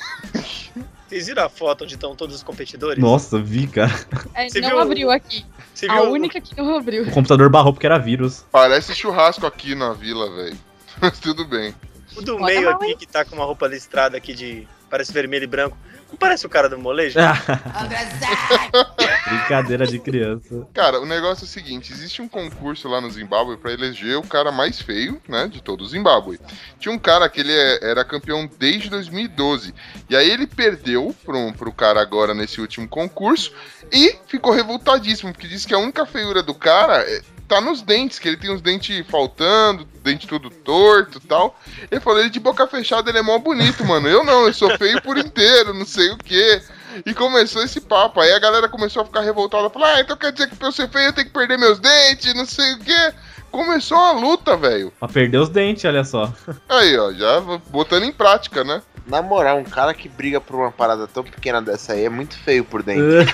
Vocês 1.09 1.27
viram 1.27 1.45
a 1.45 1.49
foto 1.49 1.85
onde 1.85 1.95
estão 1.95 2.15
todos 2.15 2.37
os 2.37 2.43
competidores? 2.43 3.03
Nossa, 3.03 3.39
vi, 3.41 3.67
cara. 3.67 3.93
É, 4.35 4.49
Você 4.49 4.61
não 4.61 4.69
viu- 4.71 4.79
abriu 4.81 5.11
aqui. 5.11 5.45
Você 5.75 5.87
A 5.89 6.03
viu? 6.03 6.11
única 6.13 6.41
que 6.41 6.57
não 6.57 6.77
abriu. 6.77 7.05
O 7.05 7.11
computador 7.11 7.49
barrou 7.49 7.73
porque 7.73 7.87
era 7.87 7.99
vírus. 7.99 8.45
Parece 8.53 8.95
churrasco 8.95 9.47
aqui 9.47 9.75
na 9.75 9.93
vila, 9.95 10.31
velho. 10.35 10.57
Mas 11.01 11.19
tudo 11.19 11.45
bem. 11.47 11.75
O 12.17 12.21
do 12.23 12.33
Bota 12.39 12.45
meio 12.47 12.65
mal, 12.65 12.75
aqui, 12.75 12.97
que 12.97 13.07
tá 13.07 13.25
com 13.25 13.37
uma 13.37 13.45
roupa 13.45 13.67
listrada 13.67 14.17
aqui 14.17 14.35
de. 14.35 14.69
Parece 14.91 15.13
vermelho 15.13 15.45
e 15.45 15.47
branco. 15.47 15.77
Não 16.11 16.17
parece 16.17 16.47
o 16.47 16.49
cara 16.49 16.69
do 16.69 16.79
molejo? 16.79 17.19
Brincadeira 19.29 19.87
de 19.87 19.99
criança. 19.99 20.67
Cara, 20.73 21.01
o 21.01 21.07
negócio 21.07 21.45
é 21.45 21.47
o 21.47 21.49
seguinte: 21.49 21.93
existe 21.93 22.23
um 22.23 22.29
concurso 22.29 22.89
lá 22.89 23.01
no 23.01 23.11
Zimbábue 23.11 23.57
pra 23.59 23.73
eleger 23.73 24.17
o 24.17 24.23
cara 24.23 24.51
mais 24.51 24.81
feio, 24.81 25.21
né, 25.29 25.49
de 25.49 25.63
todo 25.63 25.83
o 25.83 25.87
Zimbábue. 25.87 26.41
Tinha 26.79 26.95
um 26.95 26.99
cara 26.99 27.29
que 27.29 27.41
ele 27.41 27.53
é- 27.53 27.91
era 27.91 28.05
campeão 28.05 28.49
desde 28.59 28.89
2012. 28.89 29.75
E 30.09 30.17
aí 30.17 30.31
ele 30.31 30.47
perdeu 30.47 31.15
pro, 31.25 31.53
pro 31.53 31.73
cara 31.73 32.01
agora 32.01 32.35
nesse 32.35 32.61
último 32.61 32.89
concurso 32.89 33.53
e 33.93 34.17
ficou 34.27 34.53
revoltadíssimo, 34.53 35.33
porque 35.33 35.49
disse 35.49 35.67
que 35.67 35.75
a 35.75 35.79
única 35.79 36.07
feiura 36.07 36.43
do 36.43 36.55
cara 36.55 37.01
é- 37.03 37.21
tá 37.47 37.61
nos 37.61 37.83
dentes, 37.83 38.19
que 38.19 38.29
ele 38.29 38.37
tem 38.37 38.53
os 38.55 38.61
dentes 38.61 39.07
faltando, 39.09 39.87
dente 40.09 40.27
tudo 40.27 40.51
torto 40.51 41.19
e 41.23 41.27
tal. 41.27 41.59
Ele 41.91 42.01
falou, 42.01 42.21
ele 42.21 42.31
de 42.31 42.41
boca 42.41 42.67
fechada, 42.67 43.11
ele 43.11 43.19
é 43.19 43.23
mó 43.23 43.39
bonito, 43.39 43.85
mano. 43.85 44.09
Eu 44.09 44.25
não, 44.25 44.47
eu 44.47 44.55
sou 44.55 44.77
feio 44.77 45.01
por 45.03 45.17
inteiro, 45.19 45.75
não 45.75 45.87
sei 45.87 46.11
o 46.11 46.17
quê. 46.17 46.63
E 47.05 47.15
começou 47.15 47.63
esse 47.63 47.81
papo. 47.81 48.21
Aí 48.21 48.33
a 48.33 48.39
galera 48.39 48.69
começou 48.69 49.03
a 49.03 49.05
ficar 49.05 49.21
revoltada. 49.21 49.71
Falou, 49.71 49.89
ah, 49.89 50.01
então 50.01 50.17
quer 50.17 50.33
dizer 50.33 50.49
que 50.49 50.57
pra 50.57 50.69
eu 50.69 50.73
ser 50.73 50.89
feio 50.89 51.07
eu 51.07 51.13
tenho 51.13 51.27
que 51.27 51.33
perder 51.33 51.59
meus 51.59 51.79
dentes, 51.79 52.35
não 52.35 52.47
sei 52.47 52.73
o 52.73 52.79
quê. 52.79 53.13
Começou 53.51 53.97
a 53.97 54.13
luta, 54.13 54.57
velho. 54.57 54.93
Pra 54.99 55.09
perder 55.09 55.39
os 55.39 55.49
dentes, 55.49 55.85
olha 55.85 56.05
só. 56.05 56.33
Aí, 56.69 56.99
ó, 56.99 57.13
já 57.13 57.41
botando 57.69 58.05
em 58.05 58.13
prática, 58.13 58.65
né? 58.65 58.83
Na 59.07 59.23
moral, 59.23 59.59
um 59.59 59.65
cara 59.65 59.95
que 59.95 60.09
briga 60.09 60.41
por 60.41 60.57
uma 60.57 60.71
parada 60.71 61.07
tão 61.07 61.25
pequena 61.25 61.63
dessa 61.63 61.95
aí 61.95 62.05
é 62.05 62.11
muito 62.11 62.37
feio 62.37 62.63
por 62.63 62.83
dentro. 62.83 63.27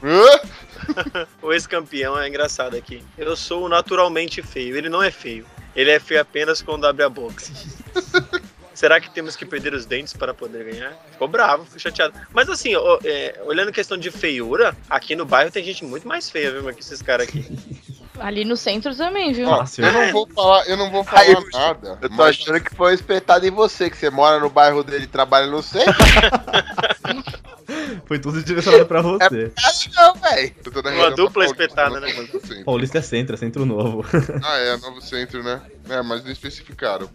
O 1.42 1.52
ex-campeão 1.52 2.18
é 2.18 2.28
engraçado 2.28 2.76
aqui. 2.76 3.02
Eu 3.16 3.36
sou 3.36 3.68
naturalmente 3.68 4.42
feio. 4.42 4.76
Ele 4.76 4.88
não 4.88 5.02
é 5.02 5.10
feio. 5.10 5.46
Ele 5.74 5.90
é 5.90 6.00
feio 6.00 6.20
apenas 6.20 6.60
quando 6.62 6.86
abre 6.86 7.04
a 7.04 7.08
boca. 7.08 7.42
Será 8.74 9.00
que 9.00 9.10
temos 9.10 9.34
que 9.34 9.44
perder 9.44 9.74
os 9.74 9.84
dentes 9.84 10.12
para 10.12 10.32
poder 10.32 10.64
ganhar? 10.64 10.92
Ficou 11.10 11.26
bravo, 11.26 11.64
ficou 11.64 11.80
chateado. 11.80 12.14
Mas 12.32 12.48
assim, 12.48 12.76
ó, 12.76 13.00
é, 13.04 13.40
olhando 13.44 13.70
a 13.70 13.72
questão 13.72 13.98
de 13.98 14.08
feiura, 14.08 14.76
aqui 14.88 15.16
no 15.16 15.24
bairro 15.24 15.50
tem 15.50 15.64
gente 15.64 15.84
muito 15.84 16.06
mais 16.06 16.30
feia, 16.30 16.52
viu, 16.52 16.72
que 16.72 16.80
esses 16.80 17.02
caras 17.02 17.26
aqui. 17.26 17.44
Ali 18.20 18.44
no 18.44 18.56
centro 18.56 18.94
também, 18.96 19.32
viu? 19.32 19.48
Ó, 19.48 19.64
eu 19.78 19.92
não 19.92 20.12
vou 20.12 20.28
falar, 20.28 20.68
eu 20.68 20.76
não 20.76 20.90
vou 20.90 21.04
falar 21.04 21.22
Aí, 21.22 21.34
nada. 21.52 21.98
Eu 22.02 22.08
tô 22.08 22.14
mas- 22.16 22.36
achando 22.40 22.60
que 22.60 22.74
foi 22.74 22.94
espetado 22.94 23.46
em 23.46 23.50
você, 23.50 23.88
que 23.90 23.96
você 23.96 24.10
mora 24.10 24.40
no 24.40 24.50
bairro 24.50 24.82
dele 24.82 25.04
e 25.04 25.08
trabalha 25.08 25.46
no 25.46 25.62
centro. 25.62 25.94
Foi 28.06 28.18
tudo 28.18 28.42
direcionado 28.42 28.86
pra 28.86 29.02
você. 29.02 29.52
não, 29.94 30.14
velho. 30.14 30.54
Uma 30.94 31.10
dupla 31.10 31.46
da 31.46 31.54
Paulista, 31.54 31.62
espetada, 31.62 32.00
não 32.00 32.08
né? 32.08 32.28
no 32.32 32.40
centro. 32.40 32.64
Paulista 32.64 32.98
é 32.98 33.02
centro, 33.02 33.34
é 33.34 33.38
centro 33.38 33.66
novo. 33.66 34.04
Ah, 34.42 34.56
é, 34.58 34.76
novo 34.76 35.00
centro, 35.00 35.42
né? 35.42 35.60
É, 35.88 36.02
mas 36.02 36.24
não 36.24 36.30
especificaram. 36.30 37.08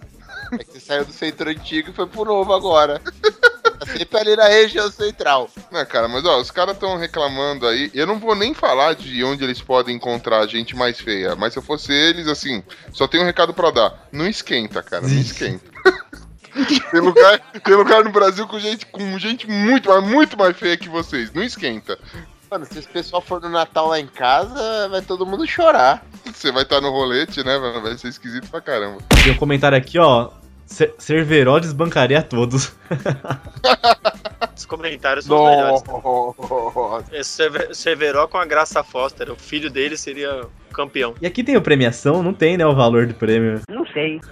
É 0.52 0.58
que 0.58 0.74
você 0.74 0.80
saiu 0.80 1.06
do 1.06 1.14
centro 1.14 1.50
antigo 1.50 1.90
e 1.90 1.94
foi 1.94 2.06
pro 2.06 2.26
novo 2.26 2.54
agora. 2.54 3.02
Tá 3.80 3.86
sempre 3.86 4.18
ali 4.18 4.36
na 4.36 4.48
região 4.48 4.90
central. 4.92 5.50
Né, 5.72 5.84
cara, 5.86 6.08
mas 6.08 6.26
ó, 6.26 6.40
os 6.40 6.52
caras 6.52 6.76
estão 6.76 6.98
reclamando 6.98 7.66
aí. 7.68 7.90
Eu 7.94 8.06
não 8.06 8.20
vou 8.20 8.36
nem 8.36 8.54
falar 8.54 8.94
de 8.94 9.24
onde 9.24 9.44
eles 9.44 9.62
podem 9.62 9.96
encontrar 9.96 10.46
gente 10.48 10.76
mais 10.76 11.00
feia, 11.00 11.36
mas 11.36 11.54
se 11.54 11.60
eu 11.60 11.64
fosse 11.64 11.92
eles, 11.92 12.28
assim, 12.28 12.64
só 12.92 13.08
tem 13.08 13.22
um 13.22 13.26
recado 13.26 13.54
pra 13.54 13.72
dar. 13.72 14.08
Não 14.12 14.28
esquenta, 14.28 14.84
cara, 14.84 15.08
não 15.08 15.20
esquenta. 15.20 15.73
Tem, 16.92 17.00
lugar, 17.02 17.40
tem 17.40 17.76
lugar 17.76 18.04
no 18.04 18.12
Brasil 18.12 18.48
com 18.48 18.60
gente, 18.60 18.86
com 18.88 19.18
gente 19.18 19.48
muito, 19.50 19.90
mas 19.90 20.04
muito 20.04 20.38
mais 20.38 20.56
feia 20.58 20.78
que 20.78 20.90
vocês. 20.90 21.32
Não 21.34 21.44
esquenta. 21.44 21.98
Mano, 22.50 22.66
se 22.66 22.78
esse 22.80 22.88
pessoal 22.88 23.22
for 23.22 23.42
no 23.42 23.50
Natal 23.50 23.88
lá 23.88 24.00
em 24.00 24.06
casa, 24.08 24.88
vai 24.90 25.02
todo 25.02 25.26
mundo 25.26 25.46
chorar. 25.48 26.06
Você 26.32 26.52
vai 26.52 26.64
estar 26.64 26.80
no 26.82 26.92
rolete, 26.92 27.44
né, 27.44 27.58
mano? 27.58 27.82
Vai 27.82 27.98
ser 27.98 28.10
esquisito 28.10 28.48
pra 28.50 28.62
caramba. 28.62 29.00
Tem 29.24 29.34
um 29.34 29.38
comentário 29.38 29.78
aqui, 29.78 29.98
ó. 29.98 30.30
Cer- 30.66 30.94
Cerveró 30.98 31.60
desbancaria 31.60 32.20
a 32.20 32.24
todos. 32.24 32.74
Os 34.56 34.66
comentários 34.66 35.26
são 35.26 35.44
os 35.44 35.50
melhores. 35.50 35.84
Nossa. 35.88 37.06
Esse 37.16 37.30
Sever- 37.32 37.76
Severo 37.76 38.28
com 38.28 38.38
a 38.38 38.46
Graça 38.46 38.84
Foster, 38.84 39.32
o 39.32 39.36
filho 39.36 39.70
dele 39.70 39.98
seria 39.98 40.46
campeão. 40.72 41.16
E 41.22 41.26
aqui 41.28 41.44
tem 41.44 41.58
o 41.58 41.62
premiação, 41.62 42.22
não 42.24 42.34
tem, 42.34 42.56
né, 42.58 42.66
o 42.66 42.76
valor 42.76 43.06
do 43.08 43.14
prêmio. 43.14 43.62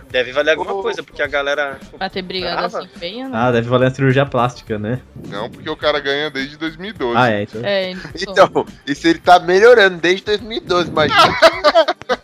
Deve 0.10 0.32
valer 0.32 0.52
alguma 0.52 0.82
coisa, 0.82 1.04
porque 1.04 1.22
a 1.22 1.28
galera. 1.28 1.80
Pra 1.98 2.10
ter 2.10 2.22
brigado 2.22 2.66
assim 2.78 2.88
feia, 2.98 3.28
né? 3.28 3.32
Ah, 3.38 3.52
deve 3.52 3.70
valer 3.70 3.88
a 3.88 3.92
cirurgia 3.92 4.26
plástica, 4.26 4.78
né? 4.80 5.00
Não, 5.30 5.50
porque 5.50 5.70
o 5.70 5.76
cara 5.76 6.00
ganha 6.00 6.30
desde 6.30 6.58
2012. 6.58 7.18
Ah, 7.18 7.30
é. 7.32 7.44
Então. 7.44 7.62
É, 7.64 7.92
Então, 8.16 8.66
isso 8.86 9.08
ele 9.08 9.20
tá 9.20 9.40
melhorando 9.40 9.98
desde 9.98 10.26
2012, 10.26 10.90
imagina. 10.90 11.38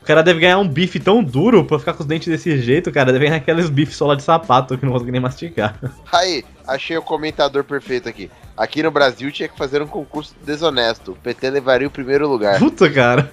O 0.01 0.05
cara 0.05 0.23
deve 0.23 0.39
ganhar 0.39 0.57
um 0.57 0.67
bife 0.67 0.99
tão 0.99 1.23
duro 1.23 1.65
pra 1.65 1.79
ficar 1.79 1.93
com 1.93 2.01
os 2.01 2.07
dentes 2.07 2.27
desse 2.27 2.57
jeito, 2.61 2.91
cara. 2.91 3.11
Deve 3.11 3.25
ganhar 3.25 3.37
aqueles 3.37 3.69
bifes 3.69 3.95
sola 3.95 4.15
de 4.15 4.23
sapato 4.23 4.77
que 4.77 4.85
não 4.85 4.93
consegue 4.93 5.11
nem 5.11 5.21
mastigar. 5.21 5.75
Aí, 6.11 6.43
achei 6.67 6.97
o 6.97 7.01
comentador 7.01 7.63
perfeito 7.63 8.09
aqui. 8.09 8.29
Aqui 8.55 8.81
no 8.83 8.91
Brasil 8.91 9.31
tinha 9.31 9.47
que 9.47 9.57
fazer 9.57 9.81
um 9.81 9.87
concurso 9.87 10.35
desonesto. 10.43 11.11
O 11.11 11.15
PT 11.15 11.49
levaria 11.49 11.87
o 11.87 11.91
primeiro 11.91 12.27
lugar. 12.27 12.59
Puta, 12.59 12.89
cara. 12.89 13.29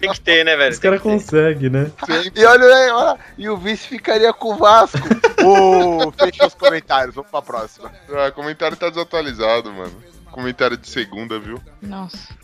Tem 0.00 0.10
que 0.10 0.20
ter, 0.20 0.44
né, 0.44 0.56
velho? 0.56 0.72
Os 0.72 0.78
caras 0.78 1.00
conseguem, 1.00 1.70
né? 1.70 1.90
E 2.34 2.44
olha 2.44 2.64
aí, 2.64 2.90
olha, 2.90 3.18
e 3.36 3.48
o 3.48 3.56
vice 3.56 3.86
ficaria 3.86 4.32
com 4.32 4.54
o 4.54 4.56
Vasco. 4.56 4.98
Ô, 5.44 6.10
fecha 6.12 6.46
os 6.46 6.54
comentários, 6.54 7.14
vamos 7.14 7.30
pra 7.30 7.42
próxima. 7.42 7.92
Ah, 8.10 8.30
comentário 8.30 8.76
tá 8.76 8.88
desatualizado, 8.88 9.72
mano. 9.72 9.92
Comentário 10.30 10.76
de 10.76 10.88
segunda, 10.88 11.38
viu? 11.38 11.60
Nossa. 11.80 12.34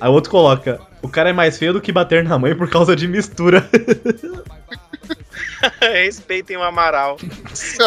Aí 0.00 0.08
o 0.08 0.12
outro 0.12 0.30
coloca: 0.30 0.80
o 1.02 1.08
cara 1.08 1.30
é 1.30 1.32
mais 1.32 1.58
feio 1.58 1.72
do 1.72 1.80
que 1.80 1.92
bater 1.92 2.22
na 2.22 2.38
mãe 2.38 2.54
por 2.54 2.68
causa 2.68 2.94
de 2.94 3.08
mistura. 3.08 3.68
Respeitem 5.80 6.56
o 6.56 6.62
Amaral. 6.62 7.16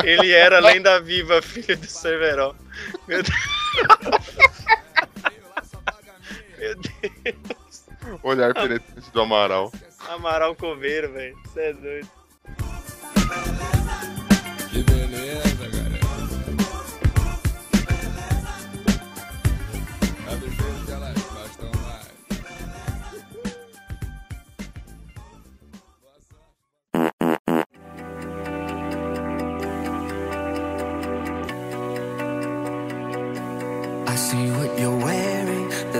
Ele 0.03 0.31
era 0.31 0.59
lenda 0.59 0.99
viva, 1.01 1.41
filho 1.41 1.77
do 1.77 1.87
Severo. 1.87 2.55
Meu 3.07 3.23
Deus. 3.23 3.37
Meu 6.57 6.75
Deus. 6.75 7.85
Olhar 8.23 8.53
penetrante 8.53 9.11
do 9.11 9.21
Amaral. 9.21 9.71
Amaral 10.09 10.55
Coveiro, 10.55 11.11
velho. 11.11 11.35
Você 11.45 11.61
é 11.61 11.73
doido. 11.73 12.09
Que 14.69 14.83
beleza, 14.83 15.52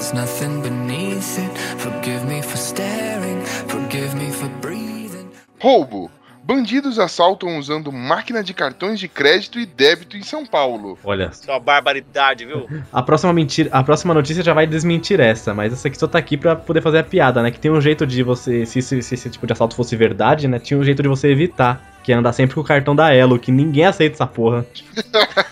there's 0.04 0.14
nothing 0.14 0.62
beneath 0.62 1.40
it. 1.40 1.58
Forgive 1.80 2.28
me 2.28 2.42
for 2.42 2.58
staring, 2.58 3.42
forgive 3.46 4.14
me 4.16 4.30
for 4.32 4.50
breathing. 4.60 5.32
Roubo. 5.62 6.10
Bandidos 6.46 7.00
assaltam 7.00 7.58
usando 7.58 7.90
máquina 7.90 8.44
de 8.44 8.54
cartões 8.54 9.00
de 9.00 9.08
crédito 9.08 9.58
e 9.60 9.66
débito 9.66 10.18
em 10.18 10.24
São 10.24 10.46
Paulo. 10.46 10.98
Olha, 11.02 11.32
Só 11.32 11.58
barbaridade, 11.58 12.46
viu? 12.46 12.68
a 12.92 13.02
próxima 13.02 13.32
mentira, 13.32 13.70
a 13.72 13.82
próxima 13.82 14.14
notícia 14.14 14.44
já 14.44 14.54
vai 14.54 14.68
desmentir 14.68 15.22
essa, 15.22 15.54
mas 15.54 15.72
essa 15.72 15.88
aqui 15.88 15.98
só 15.98 16.06
tá 16.06 16.18
aqui 16.20 16.36
pra 16.36 16.54
poder 16.54 16.82
fazer 16.82 17.00
a 17.00 17.04
piada, 17.04 17.42
né? 17.42 17.50
Que 17.50 17.60
tem 17.60 17.72
um 17.72 17.80
jeito 17.80 18.06
de 18.06 18.22
você, 18.24 18.66
se, 18.66 18.80
esse- 18.80 19.02
se 19.02 19.14
esse 19.16 19.30
tipo 19.30 19.48
de 19.48 19.54
assalto 19.54 19.74
fosse 19.74 19.96
verdade, 19.96 20.48
né? 20.50 20.60
Tinha 20.60 20.78
um 20.78 20.84
jeito 20.84 21.02
de 21.02 21.08
você 21.08 21.30
evitar, 21.30 21.82
que 22.04 22.12
é 22.12 22.16
andar 22.16 22.34
sempre 22.34 22.56
com 22.56 22.62
o 22.62 22.64
cartão 22.66 22.94
da 22.94 23.14
Elo, 23.14 23.40
que 23.40 23.50
ninguém 23.50 23.86
aceita 23.86 24.16
essa 24.18 24.28
porra. 24.28 24.66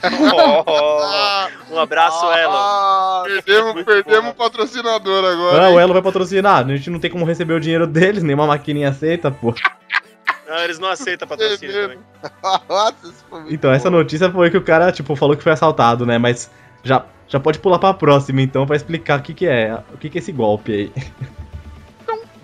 Oh, 0.03 1.73
um 1.73 1.79
abraço, 1.79 2.25
Elo. 2.33 2.53
Ah, 2.53 3.23
Perdemos, 3.25 3.83
perdemos 3.83 4.31
o 4.31 4.33
patrocinador 4.33 5.23
agora. 5.23 5.63
Ah, 5.65 5.69
hein? 5.69 5.75
o 5.75 5.79
Elo 5.79 5.93
vai 5.93 6.01
patrocinar, 6.01 6.65
a 6.65 6.75
gente 6.75 6.89
não 6.89 6.99
tem 6.99 7.09
como 7.09 7.23
receber 7.25 7.53
o 7.53 7.59
dinheiro 7.61 7.87
deles, 7.87 8.23
nenhuma 8.23 8.45
maquininha 8.45 8.89
aceita, 8.89 9.31
pô. 9.31 9.55
Não, 10.51 10.59
eles 10.59 10.79
não 10.79 10.89
aceitam 10.89 11.25
patrocínio 11.25 11.73
também. 11.73 11.99
Foi 13.29 13.39
muito 13.39 13.53
Então, 13.53 13.71
essa 13.71 13.89
notícia 13.89 14.29
foi 14.29 14.51
que 14.51 14.57
o 14.57 14.61
cara, 14.61 14.91
tipo, 14.91 15.15
falou 15.15 15.37
que 15.37 15.43
foi 15.43 15.53
assaltado, 15.53 16.05
né? 16.05 16.17
Mas 16.17 16.51
já, 16.83 17.05
já 17.25 17.39
pode 17.39 17.57
pular 17.57 17.79
pra 17.79 17.93
próxima, 17.93 18.41
então, 18.41 18.67
pra 18.67 18.75
explicar 18.75 19.19
o 19.19 19.21
que 19.21 19.33
que 19.33 19.47
é, 19.47 19.81
o 19.93 19.97
que 19.97 20.09
que 20.09 20.17
é 20.17 20.21
esse 20.21 20.33
golpe 20.33 20.73
aí. 20.73 20.93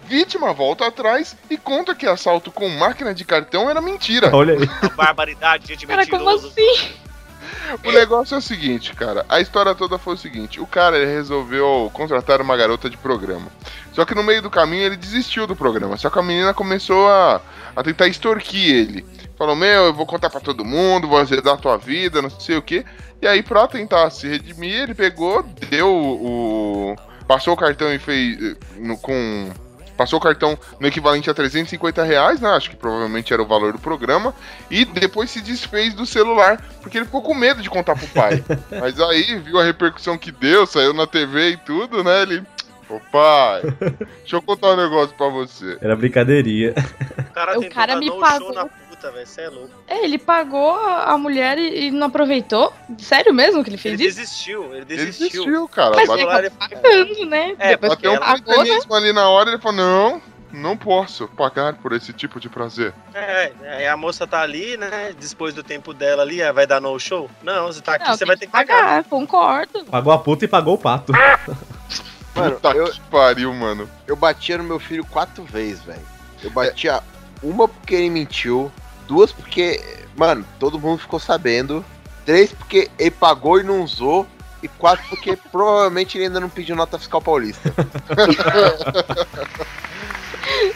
Vítima 0.06 0.54
volta 0.54 0.88
atrás 0.88 1.36
e 1.50 1.58
conta 1.58 1.94
que 1.94 2.08
assalto 2.08 2.50
com 2.50 2.70
máquina 2.70 3.14
de 3.14 3.26
cartão 3.26 3.70
era 3.70 3.82
mentira. 3.82 4.34
Olha 4.34 4.54
aí. 4.54 4.90
Barbaridade, 4.96 5.68
gente 5.68 5.86
Cara, 5.86 6.08
como 6.08 6.30
assim? 6.30 6.94
O 7.84 7.92
negócio 7.92 8.36
é 8.36 8.38
o 8.38 8.42
seguinte, 8.42 8.94
cara. 8.94 9.26
A 9.30 9.40
história 9.40 9.74
toda 9.76 9.98
foi 9.98 10.14
o 10.16 10.18
seguinte: 10.18 10.60
o 10.60 10.68
cara 10.68 10.98
resolveu 11.06 11.90
contratar 11.94 12.42
uma 12.42 12.56
garota 12.58 12.90
de 12.90 12.98
programa. 12.98 13.48
Só 13.94 14.06
que 14.06 14.14
no 14.16 14.24
meio 14.24 14.42
do 14.42 14.50
caminho 14.50 14.84
ele 14.84 14.96
desistiu 14.96 15.48
do 15.48 15.56
programa. 15.56 15.98
Só 15.98 16.10
que 16.10 16.20
a 16.20 16.24
menina 16.24 16.54
começou 16.54 17.08
a, 17.10 17.42
a 17.76 17.84
tentar 17.84 18.08
extorquir 18.08 18.76
ele. 18.76 19.06
Falou: 19.38 19.56
Meu, 19.56 19.86
eu 19.86 19.94
vou 19.94 20.06
contar 20.06 20.30
pra 20.30 20.40
todo 20.40 20.64
mundo, 20.66 21.08
vou 21.08 21.18
azedar 21.18 21.56
a 21.56 21.58
tua 21.58 21.78
vida, 21.78 22.22
não 22.22 22.30
sei 22.30 22.58
o 22.58 22.62
que. 22.62 22.86
E 23.22 23.28
aí, 23.28 23.42
pra 23.42 23.68
tentar 23.68 24.10
se 24.12 24.28
redimir, 24.28 24.84
ele 24.84 24.94
pegou, 24.94 25.44
deu 25.70 25.90
o. 25.92 26.96
Passou 27.28 27.54
o 27.54 27.58
cartão 27.58 27.92
e 27.94 28.00
fez. 28.00 28.38
eh, 28.42 28.56
no- 28.78 28.98
com. 28.98 29.50
Passou 29.98 30.20
o 30.20 30.22
cartão 30.22 30.58
no 30.80 30.88
equivalente 30.88 31.30
a 31.30 31.34
350 31.34 32.04
reais, 32.04 32.40
né? 32.40 32.50
Acho 32.50 32.70
que 32.70 32.76
provavelmente 32.76 33.34
era 33.34 33.42
o 33.42 33.48
valor 33.48 33.74
do 33.74 33.80
programa. 33.80 34.34
E 34.70 34.86
depois 34.86 35.32
se 35.32 35.42
desfez 35.42 35.94
do 35.94 36.06
celular, 36.06 36.62
porque 36.82 36.98
ele 36.98 37.06
ficou 37.06 37.22
com 37.22 37.34
medo 37.34 37.62
de 37.62 37.70
contar 37.70 37.96
pro 37.96 38.08
pai. 38.08 38.44
Mas 38.80 39.00
aí 39.00 39.40
viu 39.40 39.60
a 39.60 39.64
repercussão 39.64 40.18
que 40.18 40.32
deu, 40.32 40.68
saiu 40.68 40.94
na 40.94 41.08
TV 41.08 41.52
e 41.52 41.58
tudo, 41.58 42.04
né? 42.04 42.22
Ele. 42.22 42.44
Ô 42.90 43.02
pai, 43.12 43.64
deixa 44.22 44.38
eu 44.38 44.42
contar 44.42 44.72
um 44.72 44.78
negócio 44.78 45.14
pra 45.18 45.28
você. 45.28 45.78
Era 45.82 45.96
brincadeirinha. 45.96 46.74
O 47.18 47.34
cara, 47.34 47.60
O 47.60 47.70
cara 47.70 47.96
me 47.98 48.08
show 48.08 48.54
na 48.54 48.70
puta, 48.98 49.12
velho. 49.12 49.28
Você 49.28 49.42
é 49.42 49.50
louco. 49.50 49.70
É, 49.88 50.04
ele 50.04 50.18
pagou 50.18 50.76
a 50.76 51.18
mulher 51.18 51.58
e, 51.58 51.88
e 51.88 51.92
não 51.92 52.08
aproveitou? 52.08 52.74
Sério 52.98 53.34
mesmo 53.34 53.64
que 53.64 53.70
ele 53.70 53.78
fez 53.78 54.00
Ele 54.00 54.10
isso? 54.10 54.18
desistiu, 54.18 54.64
ele 54.74 54.78
Ele 54.78 54.86
desistiu. 54.86 55.30
desistiu, 55.30 55.68
cara. 55.68 55.96
Mas 55.96 56.10
ele 56.10 56.50
tá 56.50 56.52
pagando, 56.70 57.26
né? 57.26 57.56
É, 57.60 57.70
Depois 57.70 57.94
Bateu 57.94 58.14
um 58.14 58.20
pagou, 58.20 58.64
né? 58.64 58.80
ali 58.92 59.14
na 59.14 59.30
hora 59.30 59.52
ele 59.52 59.62
falou: 59.62 59.78
Não, 59.78 60.22
não 60.52 60.78
posso 60.78 61.28
pagar 61.30 61.76
por 61.76 61.94
esse 61.94 62.12
tipo 62.14 62.40
de 62.40 62.50
prazer. 62.50 62.94
É, 63.14 63.52
aí 63.78 63.88
a 63.88 63.96
moça 63.98 64.26
tá 64.26 64.42
ali, 64.42 64.78
né? 64.78 65.14
Depois 65.20 65.54
do 65.54 65.64
tempo 65.64 65.94
dela 65.94 66.24
ali, 66.24 66.42
ah, 66.42 66.52
vai 66.52 66.66
dar 66.68 66.82
no 66.82 66.98
show? 67.00 67.30
Não, 67.44 67.68
você 67.68 67.82
tá 67.82 67.96
aqui, 67.96 68.08
Não, 68.08 68.18
você 68.18 68.26
vai 68.26 68.38
ter 68.38 68.46
que 68.48 68.52
pagar. 68.52 68.80
pagar, 68.80 69.04
concordo. 69.06 69.86
Pagou 69.86 70.14
a 70.14 70.18
puta 70.20 70.46
e 70.46 70.48
pagou 70.48 70.76
o 70.76 70.78
pato. 70.78 71.12
Mano, 72.36 72.56
Puta 72.56 72.70
eu, 72.70 72.92
que 72.92 73.02
pariu, 73.10 73.52
mano. 73.54 73.90
eu 74.06 74.16
batia 74.16 74.60
no 74.60 74.64
meu 74.64 74.80
filho 74.80 75.04
quatro 75.06 75.44
vezes, 75.44 75.82
velho. 75.84 76.06
Eu 76.44 76.52
batia 76.52 77.02
uma 77.42 77.68
porque 77.68 77.96
ele 77.96 78.12
mentiu, 78.12 78.72
duas 79.08 79.32
porque, 79.32 79.82
mano, 80.16 80.46
todo 80.60 80.80
mundo 80.80 81.00
ficou 81.00 81.20
sabendo, 81.20 81.84
três 82.26 82.52
porque 82.52 82.90
ele 83.00 83.12
pagou 83.12 83.60
e 83.60 83.64
não 83.64 83.82
usou, 83.82 84.28
e 84.62 84.68
quatro 84.68 85.06
porque 85.10 85.36
provavelmente 85.52 86.18
ele 86.18 86.26
ainda 86.26 86.40
não 86.40 86.50
pediu 86.50 86.76
nota 86.76 87.00
fiscal 87.00 87.22
paulista. 87.22 87.74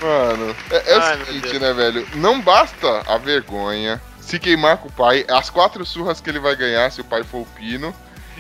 Mano, 0.02 0.56
é, 0.70 0.91
é 0.91 0.96
Ai, 0.96 1.22
o 1.22 1.26
seguinte, 1.26 1.60
né, 1.60 1.74
velho? 1.74 2.06
Não 2.15 2.41
basta 2.41 3.04
a 3.08 3.17
vergonha 3.17 4.02
se 4.20 4.38
queimar 4.38 4.78
com 4.78 4.88
o 4.88 4.91
pai, 4.91 5.26
as 5.30 5.50
quatro 5.50 5.86
surras 5.86 6.22
que 6.22 6.30
ele 6.30 6.39
vai 6.39 6.56
ganhar 6.56 6.91
se 6.91 7.02
o 7.02 7.04
pai 7.04 7.24
for 7.24 7.39
o 7.39 7.48
Pino, 7.56 7.94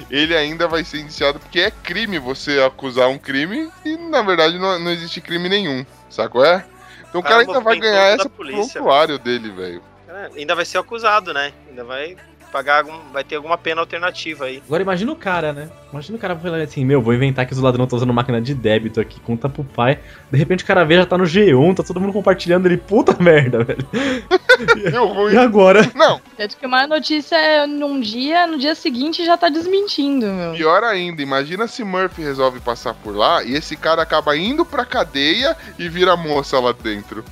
ele 0.09 0.35
ainda 0.35 0.67
vai 0.67 0.83
ser 0.83 0.99
indiciado 0.99 1.39
porque 1.39 1.59
é 1.59 1.71
crime 1.71 2.17
você 2.19 2.59
acusar 2.61 3.09
um 3.09 3.17
crime 3.17 3.69
e 3.83 3.97
na 3.97 4.21
verdade 4.21 4.57
não, 4.57 4.79
não 4.79 4.91
existe 4.91 5.19
crime 5.21 5.49
nenhum, 5.49 5.85
sacou? 6.09 6.45
É? 6.45 6.63
Então 7.11 7.19
o 7.19 7.23
cara 7.23 7.45
Caramba, 7.45 7.51
ainda 7.51 7.63
vai 7.63 7.77
ganhar 7.77 8.07
essa 8.15 8.29
polícia, 8.29 8.81
prontuário 8.81 9.19
dele, 9.19 9.51
velho. 9.51 9.83
É, 10.07 10.31
ainda 10.37 10.55
vai 10.55 10.63
ser 10.63 10.77
acusado, 10.77 11.33
né? 11.33 11.51
Ainda 11.69 11.83
vai 11.83 12.15
pagar 12.51 12.79
algum. 12.79 13.11
Vai 13.11 13.23
ter 13.23 13.35
alguma 13.35 13.57
pena 13.57 13.81
alternativa 13.81 14.45
aí. 14.45 14.61
Agora 14.65 14.83
imagina 14.83 15.11
o 15.11 15.15
cara, 15.15 15.53
né? 15.53 15.69
Imagina 15.91 16.17
o 16.17 16.21
cara 16.21 16.35
falando 16.35 16.61
assim, 16.61 16.85
meu, 16.85 17.01
vou 17.01 17.13
inventar 17.13 17.45
que 17.45 17.53
os 17.53 17.59
ladrões 17.59 17.85
estão 17.87 17.97
usando 17.97 18.13
máquina 18.13 18.39
de 18.41 18.53
débito 18.53 18.99
aqui, 19.01 19.19
conta 19.19 19.49
pro 19.49 19.63
pai. 19.63 19.99
De 20.31 20.37
repente 20.37 20.63
o 20.63 20.67
cara 20.67 20.85
vê, 20.85 20.95
já 20.95 21.05
tá 21.05 21.17
no 21.17 21.25
G1, 21.25 21.75
tá 21.75 21.83
todo 21.83 21.99
mundo 21.99 22.13
compartilhando 22.13 22.65
ele, 22.65 22.77
puta 22.77 23.21
merda, 23.21 23.63
velho. 23.63 23.85
Ruim. 25.13 25.33
E 25.33 25.37
agora? 25.37 25.89
Não, 25.95 26.21
Tanto 26.37 26.55
que 26.57 26.65
uma 26.65 26.85
notícia 26.87 27.35
é 27.35 27.65
num 27.67 27.99
dia, 27.99 28.45
no 28.47 28.57
dia 28.57 28.75
seguinte 28.75 29.25
já 29.25 29.35
tá 29.35 29.49
desmentindo, 29.49 30.27
meu. 30.27 30.53
pior 30.53 30.83
ainda, 30.83 31.21
imagina 31.21 31.67
se 31.67 31.83
Murphy 31.83 32.21
resolve 32.21 32.59
passar 32.59 32.93
por 32.93 33.15
lá 33.15 33.43
e 33.43 33.53
esse 33.55 33.75
cara 33.75 34.01
acaba 34.01 34.35
indo 34.37 34.63
pra 34.63 34.85
cadeia 34.85 35.55
e 35.77 35.89
vira 35.89 36.15
moça 36.15 36.59
lá 36.59 36.71
dentro. 36.71 37.23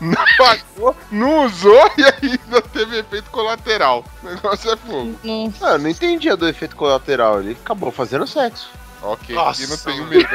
Não 0.00 0.24
pagou, 0.36 0.96
não 1.10 1.46
usou 1.46 1.90
e 1.98 2.04
ainda 2.04 2.62
teve 2.62 2.98
efeito 2.98 3.30
colateral. 3.30 4.04
O 4.22 4.26
negócio 4.26 4.70
é 4.70 4.76
fogo. 4.76 5.18
Nossa. 5.22 5.66
Ah, 5.68 5.72
eu 5.72 5.78
não 5.78 5.88
entendi 5.90 6.28
a 6.30 6.36
do 6.36 6.48
efeito 6.48 6.76
colateral, 6.76 7.40
ele 7.40 7.56
acabou 7.62 7.90
fazendo 7.90 8.26
sexo. 8.26 8.70
Ok, 9.02 9.34
Nossa, 9.34 9.62
aqui 9.62 9.70
não 9.70 9.76
tenho 9.76 10.06
medo. 10.06 10.28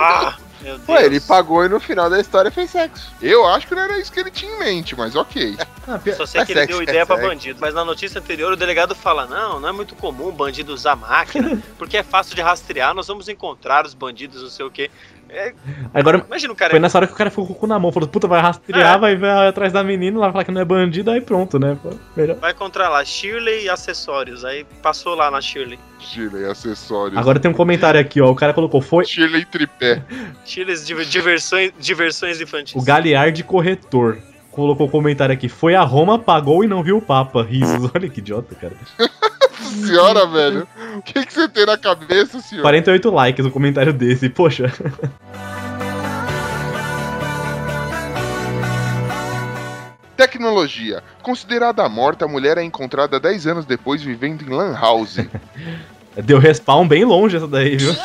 Ah, 0.00 0.36
meu 0.60 0.76
Deus. 0.78 0.88
Ué, 0.88 1.06
ele 1.06 1.20
pagou 1.20 1.64
e 1.64 1.68
no 1.68 1.78
final 1.78 2.10
da 2.10 2.18
história 2.18 2.50
fez 2.50 2.68
sexo. 2.70 3.12
Eu 3.22 3.46
acho 3.46 3.68
que 3.68 3.74
não 3.74 3.82
era 3.82 3.98
isso 4.00 4.10
que 4.12 4.18
ele 4.18 4.32
tinha 4.32 4.50
em 4.52 4.58
mente, 4.58 4.96
mas 4.96 5.14
ok. 5.14 5.56
Ah, 5.86 6.00
Só 6.16 6.26
sei 6.26 6.40
É 6.40 6.44
que 6.44 6.50
ele 6.52 6.60
sexo, 6.60 6.72
deu 6.72 6.80
é 6.80 6.82
ideia 6.82 7.06
pra 7.06 7.14
sexo. 7.16 7.28
bandido. 7.30 7.58
Mas 7.60 7.72
na 7.72 7.84
notícia 7.84 8.18
anterior 8.18 8.52
o 8.52 8.56
delegado 8.56 8.96
fala: 8.96 9.26
não, 9.26 9.60
não 9.60 9.68
é 9.68 9.72
muito 9.72 9.94
comum 9.94 10.26
o 10.26 10.32
bandido 10.32 10.74
usar 10.74 10.96
máquina, 10.96 11.62
porque 11.78 11.98
é 11.98 12.02
fácil 12.02 12.34
de 12.34 12.42
rastrear, 12.42 12.92
nós 12.94 13.06
vamos 13.06 13.28
encontrar 13.28 13.86
os 13.86 13.94
bandidos, 13.94 14.42
não 14.42 14.50
sei 14.50 14.66
o 14.66 14.70
quê. 14.72 14.90
É, 15.32 15.54
Agora, 15.94 16.24
imagina 16.26 16.52
o 16.52 16.56
cara. 16.56 16.70
foi 16.70 16.80
nessa 16.80 16.98
hora 16.98 17.06
que 17.06 17.12
o 17.12 17.16
cara 17.16 17.30
ficou 17.30 17.46
com 17.46 17.52
o 17.52 17.56
cu 17.56 17.66
na 17.66 17.78
mão, 17.78 17.92
falou, 17.92 18.08
puta, 18.08 18.26
vai 18.26 18.40
rastrear, 18.40 18.96
É. 18.96 18.98
vai, 18.98 19.16
vai 19.16 19.48
atrás 19.48 19.72
da 19.72 19.82
menina, 19.84 20.18
lá 20.18 20.32
falar 20.32 20.44
que 20.44 20.50
não 20.50 20.60
é 20.60 20.64
bandido, 20.64 21.10
aí 21.10 21.20
pronto, 21.20 21.58
né? 21.58 21.78
Melhor. 22.16 22.36
Vai 22.36 22.50
encontrar 22.52 22.88
lá 22.88 23.04
Shirley 23.04 23.64
e 23.64 23.68
acessórios. 23.68 24.44
Aí 24.44 24.64
passou 24.82 25.14
lá 25.14 25.30
na 25.30 25.40
Shirley. 25.40 25.78
Shirley, 26.00 26.44
acessórios. 26.44 27.16
Agora 27.18 27.38
tem 27.38 27.50
um 27.50 27.54
comentário 27.54 28.00
aqui, 28.00 28.20
ó, 28.20 28.30
o 28.30 28.34
cara 28.34 28.52
colocou, 28.52 28.80
foi 28.80 29.04
Shirley 29.04 29.44
tripé. 29.44 30.02
Shirley's 30.44 30.84
div- 30.86 31.04
diversões, 31.08 31.72
diversões 31.78 32.40
infantis. 32.40 32.74
o 32.74 32.84
Galiard 32.84 33.42
Corretor. 33.44 34.18
Colocou 34.50 34.88
o 34.88 34.90
comentário 34.90 35.32
aqui, 35.32 35.48
foi 35.48 35.76
a 35.76 35.82
Roma, 35.82 36.18
pagou 36.18 36.64
e 36.64 36.66
não 36.66 36.82
viu 36.82 36.96
o 36.96 37.00
Papa. 37.02 37.40
Risos, 37.40 37.88
olha 37.94 38.08
que 38.08 38.18
idiota, 38.18 38.52
cara. 38.56 38.74
Senhora, 39.86 40.26
velho. 40.26 40.66
O 41.00 41.02
que, 41.02 41.24
que 41.24 41.32
você 41.32 41.48
tem 41.48 41.64
na 41.64 41.78
cabeça, 41.78 42.42
senhor? 42.42 42.60
48 42.60 43.10
likes 43.10 43.46
o 43.46 43.50
comentário 43.50 43.90
desse, 43.90 44.28
poxa. 44.28 44.70
Tecnologia. 50.14 51.02
Considerada 51.22 51.88
morta, 51.88 52.26
a 52.26 52.28
mulher 52.28 52.58
é 52.58 52.62
encontrada 52.62 53.18
10 53.18 53.46
anos 53.46 53.64
depois 53.64 54.02
vivendo 54.02 54.42
em 54.42 54.50
Lan 54.50 54.78
House. 54.78 55.16
Deu 56.22 56.38
respawn 56.38 56.86
bem 56.86 57.06
longe 57.06 57.38
essa 57.38 57.48
daí, 57.48 57.78
viu? 57.78 57.96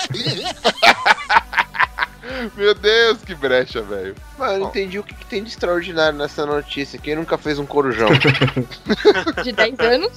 Meu 2.56 2.74
Deus, 2.74 3.18
que 3.26 3.36
brecha, 3.36 3.82
velho. 3.82 4.16
Mano, 4.40 4.54
eu 4.54 4.60
não 4.60 4.68
entendi 4.70 4.98
o 4.98 5.04
que, 5.04 5.14
que 5.14 5.26
tem 5.26 5.44
de 5.44 5.50
extraordinário 5.50 6.18
nessa 6.18 6.46
notícia. 6.46 6.98
Quem 6.98 7.18
nunca 7.18 7.38
fez 7.38 7.60
um 7.60 7.66
corujão? 7.66 8.08
De 9.44 9.52
10 9.52 9.80
anos. 9.82 10.14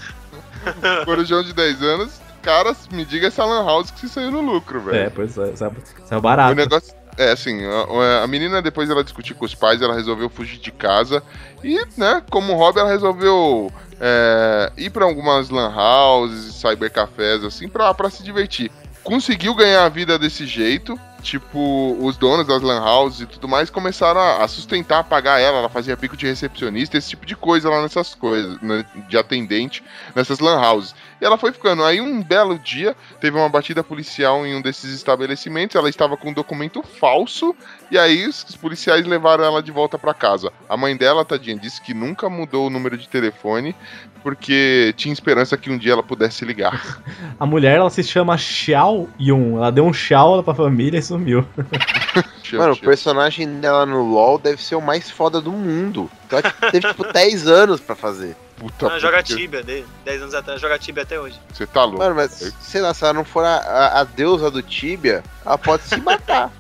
Corujão 1.05 1.43
de 1.43 1.53
10 1.53 1.83
anos. 1.83 2.28
Cara, 2.49 2.75
me 2.91 3.05
diga 3.05 3.27
essa 3.27 3.45
Lan 3.45 3.63
House 3.63 3.91
que 3.91 4.01
se 4.01 4.09
saiu 4.09 4.31
no 4.31 4.41
lucro, 4.41 4.81
velho. 4.81 4.97
É, 4.97 5.11
pois 5.11 5.37
é, 5.37 5.55
saiu, 5.55 5.77
saiu 6.07 6.21
barato. 6.23 6.53
O 6.53 6.57
negócio. 6.57 6.95
É 7.19 7.33
assim, 7.33 7.61
a, 7.63 8.23
a 8.25 8.27
menina 8.27 8.63
depois 8.63 8.89
ela 8.89 9.05
discutiu 9.05 9.37
com 9.37 9.45
os 9.45 9.55
pais, 9.55 9.83
ela 9.83 9.93
resolveu 9.93 10.31
fugir 10.31 10.59
de 10.59 10.73
casa 10.73 11.23
e, 11.63 11.79
né, 11.95 12.23
como 12.31 12.55
hobby, 12.55 12.79
ela 12.79 12.89
resolveu 12.89 13.71
é, 14.01 14.73
ir 14.79 14.89
pra 14.89 15.05
algumas 15.05 15.51
lan 15.51 15.75
houses, 15.77 16.55
cybercafés, 16.55 17.45
assim, 17.45 17.69
pra, 17.69 17.93
pra 17.93 18.09
se 18.09 18.23
divertir. 18.23 18.71
Conseguiu 19.05 19.55
ganhar 19.55 19.85
a 19.85 19.91
vida 19.91 20.19
desse 20.19 20.47
jeito, 20.47 20.99
tipo, 21.23 21.97
os 22.01 22.17
donos 22.17 22.47
das 22.47 22.63
lan 22.63 22.81
houses 22.81 23.21
e 23.21 23.27
tudo 23.27 23.49
mais 23.49 23.71
começaram 23.71 24.21
a, 24.21 24.47
sustentar, 24.49 25.01
a 25.01 25.05
pagar 25.05 25.41
ela, 25.41 25.59
ela 25.59 25.69
fazia 25.69 25.97
bico 25.97 26.17
de 26.17 26.27
recepcionista, 26.27 26.97
esse 26.97 27.11
tipo 27.11 27.27
de 27.27 27.37
coisa 27.37 27.69
lá 27.69 27.83
nessas 27.83 28.15
coisas, 28.15 28.61
né, 28.61 28.85
de 29.09 29.17
atendente 29.17 29.83
nessas 30.15 30.39
lan 30.39 30.61
houses. 30.61 30.95
E 31.21 31.25
ela 31.25 31.37
foi 31.37 31.53
ficando. 31.53 31.85
Aí 31.85 32.01
um 32.01 32.23
belo 32.23 32.59
dia 32.59 32.97
teve 33.21 33.37
uma 33.37 33.49
batida 33.49 33.83
policial 33.83 34.47
em 34.47 34.55
um 34.55 34.63
desses 34.63 34.95
estabelecimentos. 34.95 35.75
Ela 35.75 35.89
estava 35.89 36.17
com 36.17 36.31
um 36.31 36.33
documento 36.33 36.83
falso. 36.83 37.55
E 37.91 37.99
aí 37.99 38.27
os, 38.27 38.45
os 38.45 38.57
policiais 38.57 39.05
levaram 39.05 39.45
ela 39.45 39.63
de 39.63 39.73
volta 39.73 39.99
para 39.99 40.15
casa. 40.15 40.53
A 40.69 40.77
mãe 40.77 40.97
dela, 40.97 41.25
tadinha, 41.25 41.59
disse 41.59 41.81
que 41.81 41.93
nunca 41.93 42.29
mudou 42.29 42.67
o 42.67 42.71
número 42.71 42.97
de 42.97 43.09
telefone 43.09 43.75
porque 44.23 44.93
tinha 44.97 45.13
esperança 45.13 45.57
que 45.57 45.71
um 45.71 45.79
dia 45.79 45.93
ela 45.93 46.03
pudesse 46.03 46.45
ligar. 46.45 46.99
A 47.39 47.47
mulher, 47.47 47.77
ela 47.77 47.91
se 47.91 48.03
chama 48.03 48.37
Xiao 48.37 49.09
Yun. 49.19 49.57
Ela 49.59 49.71
deu 49.73 49.85
um 49.85 49.93
Xiao 49.93 50.43
pra 50.43 50.55
família 50.55 50.99
e 50.99 51.03
sumiu. 51.03 51.47
Mano, 52.53 52.73
o 52.73 52.77
personagem 52.81 53.61
dela 53.61 53.85
no 53.85 54.03
LoL 54.03 54.39
deve 54.39 54.63
ser 54.63 54.75
o 54.75 54.81
mais 54.81 55.11
foda 55.11 55.41
do 55.41 55.53
mundo. 55.53 56.11
Então 56.27 56.39
ela 56.39 56.71
teve 56.71 56.89
tipo 56.89 57.05
10 57.13 57.47
anos 57.47 57.81
pra 57.81 57.95
fazer. 57.95 58.35
Puta 58.57 58.89
Não, 58.89 58.99
joga 58.99 59.23
Tibia, 59.23 59.63
de- 59.63 59.85
10 60.05 60.23
anos 60.23 60.35
atrás, 60.35 60.61
joga 60.61 60.79
Tibia 60.79 61.05
até 61.05 61.21
hoje. 61.21 61.39
Você 61.53 61.65
tá 61.65 61.85
louco. 61.85 61.99
Mano, 61.99 62.17
mas 62.17 62.53
sei 62.61 62.81
lá, 62.81 62.93
se 62.93 63.05
ela 63.05 63.13
não 63.13 63.25
for 63.25 63.45
a, 63.45 63.57
a- 63.59 64.01
a 64.01 64.05
deusa 64.05 64.51
do 64.51 64.61
Tibia, 64.63 65.23
ela 65.47 65.57
pode 65.57 65.85
se 65.85 65.97
matar. 66.01 66.51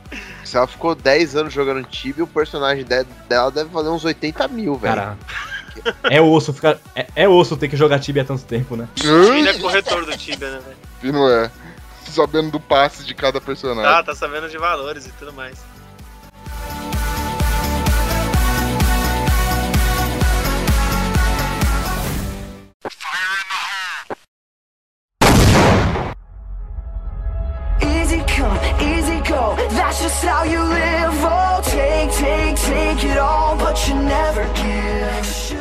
se 0.45 0.57
ela 0.57 0.67
ficou 0.69 0.95
10 0.95 1.35
anos 1.35 1.53
jogando 1.53 1.85
Tibia, 1.89 2.23
o 2.23 2.29
personagem 2.29 2.85
de- 2.85 3.05
dela 3.29 3.51
deve 3.51 3.69
valer 3.71 3.89
uns 3.91 4.05
80 4.05 4.47
mil, 4.47 4.77
velho. 4.77 4.95
Cara, 4.95 5.19
é, 6.05 6.17
é 6.17 6.21
osso 6.21 6.53
ficar. 6.53 6.79
É, 6.95 7.07
é, 7.15 7.29
osso 7.29 7.57
ter 7.57 7.69
que 7.69 7.77
jogar 7.77 7.99
Tibia 7.99 8.23
há 8.23 8.25
tanto 8.25 8.45
tempo, 8.45 8.77
né? 8.77 8.89
Ele 9.03 9.11
hum? 9.11 9.47
é 9.47 9.59
corretor 9.59 10.05
do 10.05 10.17
Tibia, 10.17 10.51
né, 10.51 10.61
velho? 10.61 11.13
Não 11.13 11.29
é. 11.29 11.51
Sabendo 12.07 12.51
do 12.51 12.61
passe 12.61 13.05
de 13.05 13.15
cada 13.15 13.41
personagem. 13.41 13.91
Tá, 13.91 14.03
tá 14.03 14.15
sabendo 14.15 14.49
de 14.49 14.57
valores 14.59 15.07
e 15.07 15.13
tudo 15.13 15.33
mais. 15.33 15.59
Easy 27.81 28.19
come, 28.37 28.59
easy 28.81 28.98
That's 29.71 30.03
just 30.03 30.25
how 30.25 30.45
you 30.45 30.63
live. 30.63 31.15
Oh, 31.23 31.61
take, 31.63 32.11
take, 32.17 32.57
take 32.57 33.07
it 33.07 33.19
all, 33.19 33.57
but 33.57 33.77
you 33.89 33.95
never 33.95 34.45
give. 34.55 35.59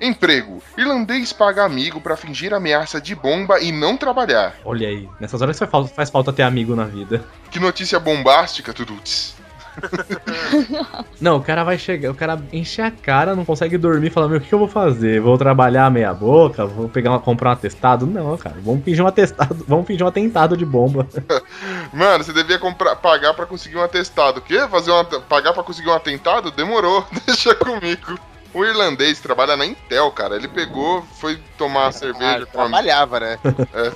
Emprego. 0.00 0.62
Irlandês 0.76 1.32
paga 1.32 1.64
amigo 1.64 2.00
pra 2.00 2.16
fingir 2.16 2.54
ameaça 2.54 3.00
de 3.00 3.14
bomba 3.14 3.58
e 3.60 3.72
não 3.72 3.96
trabalhar. 3.96 4.54
Olha 4.64 4.86
aí, 4.86 5.08
nessas 5.20 5.42
horas 5.42 5.58
faz 5.58 5.70
falta, 5.70 5.92
faz 5.92 6.10
falta 6.10 6.32
ter 6.32 6.42
amigo 6.42 6.76
na 6.76 6.84
vida. 6.84 7.24
Que 7.50 7.58
notícia 7.58 7.98
bombástica, 7.98 8.72
Tuduts. 8.72 9.34
Não, 11.20 11.36
o 11.36 11.42
cara 11.42 11.64
vai 11.64 11.78
chegar, 11.78 12.10
o 12.10 12.14
cara 12.14 12.40
enche 12.52 12.80
a 12.80 12.90
cara, 12.90 13.34
não 13.34 13.44
consegue 13.44 13.76
dormir, 13.76 14.10
fala, 14.10 14.28
meu, 14.28 14.38
o 14.38 14.40
que, 14.40 14.52
eu 14.52 14.58
vou 14.58 14.68
fazer? 14.68 15.20
Vou 15.20 15.36
trabalhar 15.36 15.90
meia 15.90 16.12
boca? 16.14 16.64
Vou 16.64 16.88
pegar 16.88 17.10
uma, 17.10 17.20
comprar 17.20 17.50
um 17.50 17.52
atestado? 17.52 18.06
Não, 18.06 18.36
cara, 18.36 18.56
vamos 18.62 18.84
fingir 18.84 19.04
um 19.04 19.08
atestado, 19.08 19.64
vamos 19.66 19.86
fingir 19.86 20.04
um 20.04 20.08
atentado 20.08 20.56
de 20.56 20.64
bomba. 20.64 21.08
Mano, 21.92 22.22
você 22.24 22.32
devia 22.32 22.58
comprar, 22.58 22.96
pagar 22.96 23.34
pra 23.34 23.46
conseguir 23.46 23.76
um 23.76 23.82
atestado. 23.82 24.38
O 24.38 24.42
quê? 24.42 24.66
Fazer 24.70 24.90
um, 24.90 25.00
at- 25.00 25.20
pagar 25.28 25.52
pra 25.52 25.62
conseguir 25.62 25.88
um 25.88 25.94
atentado? 25.94 26.50
Demorou, 26.50 27.04
deixa 27.26 27.54
comigo. 27.54 28.18
O 28.54 28.64
irlandês 28.64 29.20
trabalha 29.20 29.56
na 29.56 29.66
Intel, 29.66 30.10
cara. 30.10 30.34
Ele 30.36 30.48
pegou, 30.48 31.02
foi 31.20 31.38
tomar 31.58 31.92
cerveja 31.92 32.44
Ah, 32.44 32.46
com 32.46 32.60
a 32.60 32.64
trabalhava, 32.64 33.20
né? 33.20 33.38
É, 33.44 33.90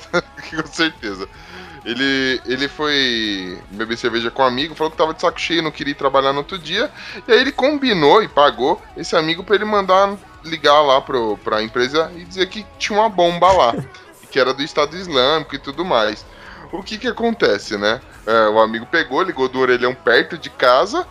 com 0.56 0.66
certeza. 0.66 1.26
Ele, 1.84 2.40
ele 2.46 2.68
foi 2.68 3.58
beber 3.70 3.96
cerveja 3.98 4.30
com 4.30 4.42
um 4.42 4.46
amigo, 4.46 4.74
falou 4.74 4.90
que 4.90 4.96
tava 4.96 5.12
de 5.14 5.20
saco 5.20 5.40
cheio, 5.40 5.62
não 5.62 5.70
queria 5.72 5.90
ir 5.92 5.96
trabalhar 5.96 6.32
no 6.32 6.38
outro 6.38 6.56
dia. 6.58 6.90
E 7.26 7.32
aí 7.32 7.40
ele 7.40 7.50
combinou 7.52 8.22
e 8.22 8.28
pagou 8.28 8.80
esse 8.96 9.16
amigo 9.16 9.42
pra 9.42 9.56
ele 9.56 9.64
mandar 9.64 10.16
ligar 10.44 10.80
lá 10.82 11.00
pro, 11.00 11.36
pra 11.38 11.62
empresa 11.62 12.10
e 12.16 12.24
dizer 12.24 12.46
que 12.48 12.64
tinha 12.78 12.98
uma 12.98 13.08
bomba 13.08 13.50
lá. 13.52 13.74
que 14.30 14.38
era 14.40 14.54
do 14.54 14.62
Estado 14.62 14.96
Islâmico 14.96 15.54
e 15.54 15.58
tudo 15.58 15.84
mais. 15.84 16.24
O 16.72 16.82
que 16.82 16.96
que 16.96 17.06
acontece, 17.06 17.76
né? 17.76 18.00
É, 18.26 18.48
o 18.48 18.58
amigo 18.58 18.86
pegou, 18.86 19.20
ligou 19.22 19.46
do 19.46 19.58
orelhão 19.58 19.94
perto 19.94 20.38
de 20.38 20.48
casa. 20.48 21.06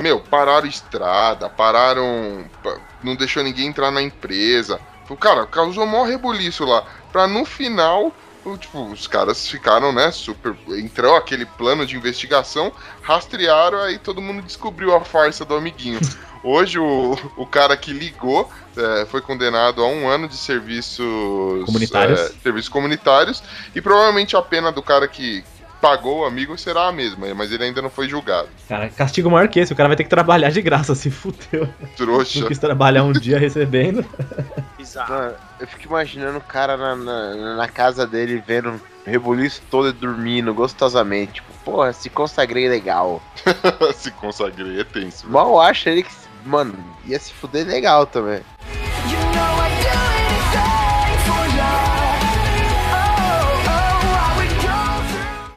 Meu, 0.00 0.20
pararam 0.20 0.66
estrada, 0.66 1.50
pararam. 1.50 2.46
pa- 2.62 2.78
Não 3.02 3.14
deixou 3.14 3.42
ninguém 3.42 3.66
entrar 3.66 3.90
na 3.90 4.00
empresa. 4.00 4.80
O 5.10 5.16
cara 5.16 5.44
causou 5.46 5.84
maior 5.84 6.04
rebuliço 6.06 6.64
lá. 6.64 6.82
Pra 7.12 7.26
no 7.26 7.44
final, 7.44 8.10
tipo, 8.58 8.84
os 8.90 9.06
caras 9.06 9.46
ficaram, 9.46 9.92
né, 9.92 10.10
super. 10.10 10.56
Entrou 10.70 11.16
aquele 11.16 11.46
plano 11.46 11.86
de 11.86 11.96
investigação, 11.96 12.72
rastrearam, 13.02 13.78
aí 13.78 13.98
todo 13.98 14.20
mundo 14.20 14.42
descobriu 14.42 14.94
a 14.94 15.00
farsa 15.04 15.44
do 15.44 15.54
amiguinho. 15.54 16.00
Hoje 16.44 16.78
o, 16.78 17.16
o 17.36 17.46
cara 17.46 17.76
que 17.76 17.92
ligou 17.92 18.50
é, 18.76 19.06
foi 19.06 19.20
condenado 19.20 19.82
a 19.82 19.86
um 19.86 20.08
ano 20.08 20.26
de 20.26 20.36
serviços 20.36 21.64
Comunitários. 21.64 22.20
é, 22.20 22.28
serviços 22.42 22.68
comunitários 22.68 23.42
e 23.74 23.80
provavelmente 23.80 24.36
a 24.36 24.42
pena 24.42 24.72
do 24.72 24.82
cara 24.82 25.06
que 25.06 25.44
pagou 25.82 26.20
o 26.20 26.24
amigo 26.24 26.56
será 26.56 26.86
a 26.86 26.92
mesma, 26.92 27.34
mas 27.34 27.50
ele 27.50 27.64
ainda 27.64 27.82
não 27.82 27.90
foi 27.90 28.08
julgado. 28.08 28.48
Cara, 28.68 28.88
castigo 28.88 29.28
maior 29.28 29.48
que 29.48 29.58
esse, 29.58 29.72
o 29.72 29.76
cara 29.76 29.88
vai 29.88 29.96
ter 29.96 30.04
que 30.04 30.10
trabalhar 30.10 30.50
de 30.50 30.62
graça, 30.62 30.94
se 30.94 31.10
fudeu. 31.10 31.68
Trouxa. 31.96 32.40
Não 32.40 32.46
quis 32.46 32.58
trabalhar 32.58 33.02
um 33.02 33.12
dia 33.12 33.36
recebendo. 33.36 34.06
Bizarro. 34.78 35.12
Mano, 35.12 35.34
eu 35.58 35.66
fico 35.66 35.88
imaginando 35.88 36.38
o 36.38 36.40
cara 36.40 36.76
na, 36.76 36.94
na, 36.94 37.56
na 37.56 37.68
casa 37.68 38.06
dele 38.06 38.40
vendo 38.46 38.70
o 38.70 38.80
rebuliço 39.04 39.60
todo 39.68 39.88
e 39.88 39.92
dormindo 39.92 40.54
gostosamente. 40.54 41.34
Tipo, 41.34 41.52
porra, 41.64 41.92
se 41.92 42.08
consagrei 42.08 42.68
legal. 42.68 43.20
Se 43.94 44.12
consagrei, 44.12 44.80
é 44.80 44.84
tenso. 44.84 45.28
Mal 45.28 45.60
acha 45.60 45.90
ele 45.90 46.04
que, 46.04 46.12
mano, 46.44 46.74
ia 47.04 47.18
se 47.18 47.32
fuder 47.32 47.66
legal 47.66 48.06
também. 48.06 48.40
You 49.10 49.18
know 49.34 49.66
I'd 49.66 49.71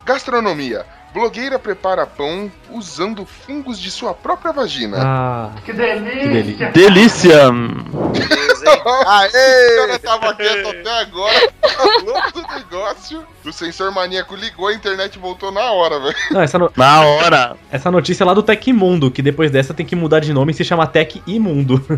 Gastronomia. 0.05 0.85
Blogueira 1.13 1.57
prepara 1.57 2.05
pão 2.05 2.51
usando 2.69 3.25
fungos 3.25 3.79
de 3.79 3.89
sua 3.89 4.13
própria 4.13 4.51
vagina. 4.51 4.97
Ah, 4.99 5.51
Que 5.63 5.71
que 5.71 5.73
delícia! 5.73 6.71
delícia. 6.71 6.71
Delícia! 6.71 7.51
Beleza, 7.51 8.71
hein? 8.71 8.81
O 8.85 9.09
Aê! 9.09 9.75
cara 9.77 9.99
tava 9.99 10.33
quieto 10.35 10.67
até 10.67 11.01
agora, 11.01 11.49
falou 11.61 12.21
do 12.33 12.41
negócio. 12.55 13.23
O 13.45 13.51
sensor 13.53 13.91
maníaco 13.91 14.35
ligou, 14.35 14.67
a 14.67 14.73
internet 14.73 15.17
voltou 15.17 15.51
na 15.51 15.71
hora, 15.71 15.99
velho. 15.99 16.15
No- 16.59 16.71
Na 16.75 17.01
hora! 17.01 17.55
essa 17.71 17.89
notícia 17.89 18.23
é 18.23 18.25
lá 18.27 18.33
do 18.33 18.43
Tec 18.43 18.67
Mundo, 18.73 19.09
que 19.09 19.21
depois 19.21 19.49
dessa 19.51 19.73
tem 19.73 19.85
que 19.85 19.95
mudar 19.95 20.19
de 20.19 20.33
nome 20.33 20.51
e 20.51 20.55
se 20.55 20.63
chama 20.65 20.85
Tec 20.87 21.21
Imundo. 21.27 21.83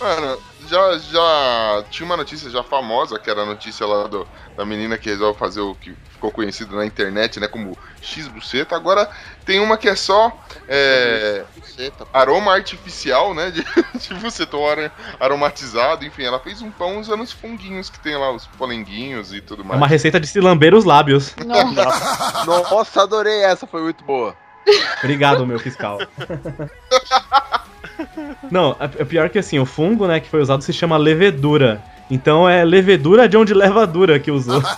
Mano, 0.00 0.38
já, 0.68 0.98
já 0.98 1.84
tinha 1.90 2.06
uma 2.06 2.16
notícia 2.16 2.50
já 2.50 2.62
famosa, 2.62 3.18
que 3.18 3.30
era 3.30 3.42
a 3.42 3.46
notícia 3.46 3.86
lá 3.86 4.06
do, 4.06 4.26
da 4.56 4.64
menina 4.64 4.96
que 4.98 5.08
resolve 5.08 5.38
fazer 5.38 5.60
o 5.60 5.74
que 5.74 5.94
ficou 6.10 6.30
conhecido 6.30 6.74
na 6.76 6.86
internet, 6.86 7.38
né, 7.38 7.48
como 7.48 7.76
X-buceta. 8.00 8.74
Agora 8.74 9.08
tem 9.44 9.60
uma 9.60 9.76
que 9.76 9.88
é 9.88 9.94
só 9.94 10.32
é, 10.68 11.44
aroma 12.12 12.52
artificial, 12.54 13.34
né, 13.34 13.50
de, 13.50 13.62
de 13.98 14.14
buceta, 14.14 14.56
aromatizado, 15.20 16.04
enfim. 16.04 16.24
Ela 16.24 16.40
fez 16.40 16.62
um 16.62 16.70
pão 16.70 16.98
usando 16.98 17.22
os 17.22 17.32
funguinhos 17.32 17.90
que 17.90 17.98
tem 18.00 18.16
lá, 18.16 18.30
os 18.30 18.46
polenguinhos 18.46 19.32
e 19.32 19.40
tudo 19.40 19.62
É 19.62 19.66
mais. 19.66 19.80
uma 19.80 19.86
receita 19.86 20.18
de 20.20 20.26
se 20.26 20.40
lamber 20.40 20.74
os 20.74 20.84
lábios. 20.84 21.34
Nossa. 21.44 22.44
Nossa, 22.70 23.02
adorei 23.02 23.42
essa, 23.42 23.66
foi 23.66 23.82
muito 23.82 24.04
boa. 24.04 24.36
Obrigado, 25.02 25.46
meu 25.46 25.58
fiscal. 25.58 25.98
Não, 28.50 28.76
é 28.80 29.02
é 29.02 29.04
pior 29.04 29.28
que 29.28 29.38
assim, 29.38 29.58
o 29.58 29.66
fungo, 29.66 30.06
né, 30.06 30.20
que 30.20 30.28
foi 30.28 30.40
usado 30.40 30.62
se 30.62 30.72
chama 30.72 30.96
levedura. 30.96 31.82
Então 32.10 32.48
é 32.48 32.64
levedura 32.64 33.28
de 33.28 33.36
onde 33.36 33.54
leva 33.54 33.82
a 33.82 33.86
dura 33.86 34.18
que 34.18 34.30
usou. 34.30 34.62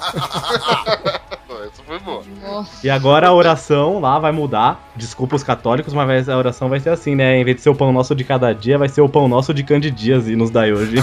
Essa 1.67 1.83
foi 1.85 1.99
boa. 1.99 2.23
Nossa. 2.43 2.87
E 2.87 2.91
agora 2.91 3.27
a 3.29 3.33
oração 3.35 3.99
lá 4.01 4.19
vai 4.21 4.31
mudar. 4.31 4.89
Desculpa 4.95 5.35
os 5.35 5.43
católicos, 5.43 5.93
mas 5.93 6.29
a 6.29 6.37
oração 6.37 6.69
vai 6.69 6.79
ser 6.79 6.91
assim, 6.91 7.17
né? 7.17 7.39
Em 7.39 7.45
vez 7.45 7.57
de 7.57 7.63
ser 7.63 7.71
o 7.71 7.75
pão 7.75 7.93
nosso 7.93 8.15
de 8.15 8.23
cada 8.23 8.53
dia, 8.53 8.79
vai 8.79 8.89
ser 8.89 9.01
o 9.01 9.09
pão 9.09 9.27
nosso 9.27 9.53
de 9.53 9.65
candidias 9.65 10.29
e 10.29 10.37
nos 10.37 10.51
dai 10.51 10.73
hoje. 10.73 10.97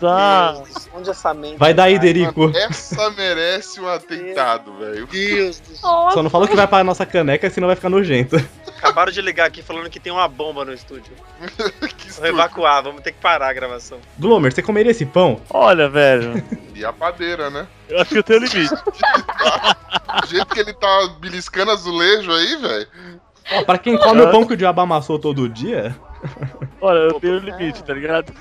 Nossa! 0.00 0.62
Onde 0.94 1.08
essa 1.08 1.32
mente 1.32 1.56
Vai 1.56 1.72
daí, 1.72 1.94
vai? 1.94 2.02
Derico. 2.02 2.52
Essa 2.54 3.10
merece 3.10 3.80
um 3.80 3.88
atentado, 3.88 4.74
velho. 4.78 5.06
Deus 5.06 5.58
do 5.60 5.74
céu. 5.74 6.10
Só 6.12 6.22
não 6.22 6.28
falou 6.28 6.46
que 6.46 6.54
vai 6.54 6.66
pra 6.66 6.84
nossa 6.84 7.06
caneca, 7.06 7.48
senão 7.48 7.66
vai 7.66 7.76
ficar 7.76 7.88
nojento. 7.88 8.36
Acabaram 8.82 9.12
de 9.12 9.22
ligar 9.22 9.46
aqui 9.46 9.62
falando 9.62 9.88
que 9.88 10.00
tem 10.00 10.12
uma 10.12 10.26
bomba 10.26 10.64
no 10.64 10.72
estúdio. 10.72 11.12
que 11.38 11.56
Vou 11.78 12.08
estúdio. 12.08 12.26
evacuar, 12.26 12.82
vamos 12.82 13.00
ter 13.02 13.12
que 13.12 13.20
parar 13.20 13.48
a 13.48 13.52
gravação. 13.52 13.98
Glomer, 14.18 14.52
você 14.52 14.60
comeria 14.60 14.90
esse 14.90 15.06
pão? 15.06 15.40
Olha, 15.48 15.88
velho, 15.88 16.42
E 16.74 16.84
a 16.84 16.92
padeira, 16.92 17.48
né? 17.48 17.68
eu 17.88 18.00
acho 18.00 18.10
que 18.10 18.18
eu 18.18 18.22
tenho 18.24 18.40
limite. 18.40 18.74
Do 20.20 20.26
jeito 20.28 20.46
que 20.46 20.58
ele 20.60 20.72
tá 20.74 21.14
beliscando 21.20 21.70
azulejo 21.70 22.32
aí, 22.32 22.56
velho. 22.56 22.88
Ó, 23.52 23.62
pra 23.64 23.78
quem 23.78 23.96
come 23.96 24.20
o 24.20 24.30
pão 24.32 24.44
que 24.44 24.54
o 24.54 24.56
diabo 24.56 24.80
amassou 24.80 25.18
todo 25.18 25.48
dia, 25.48 25.94
Olha, 26.80 26.98
eu 26.98 27.20
tenho 27.20 27.38
limite, 27.38 27.82
tá 27.84 27.94
ligado? 27.94 28.32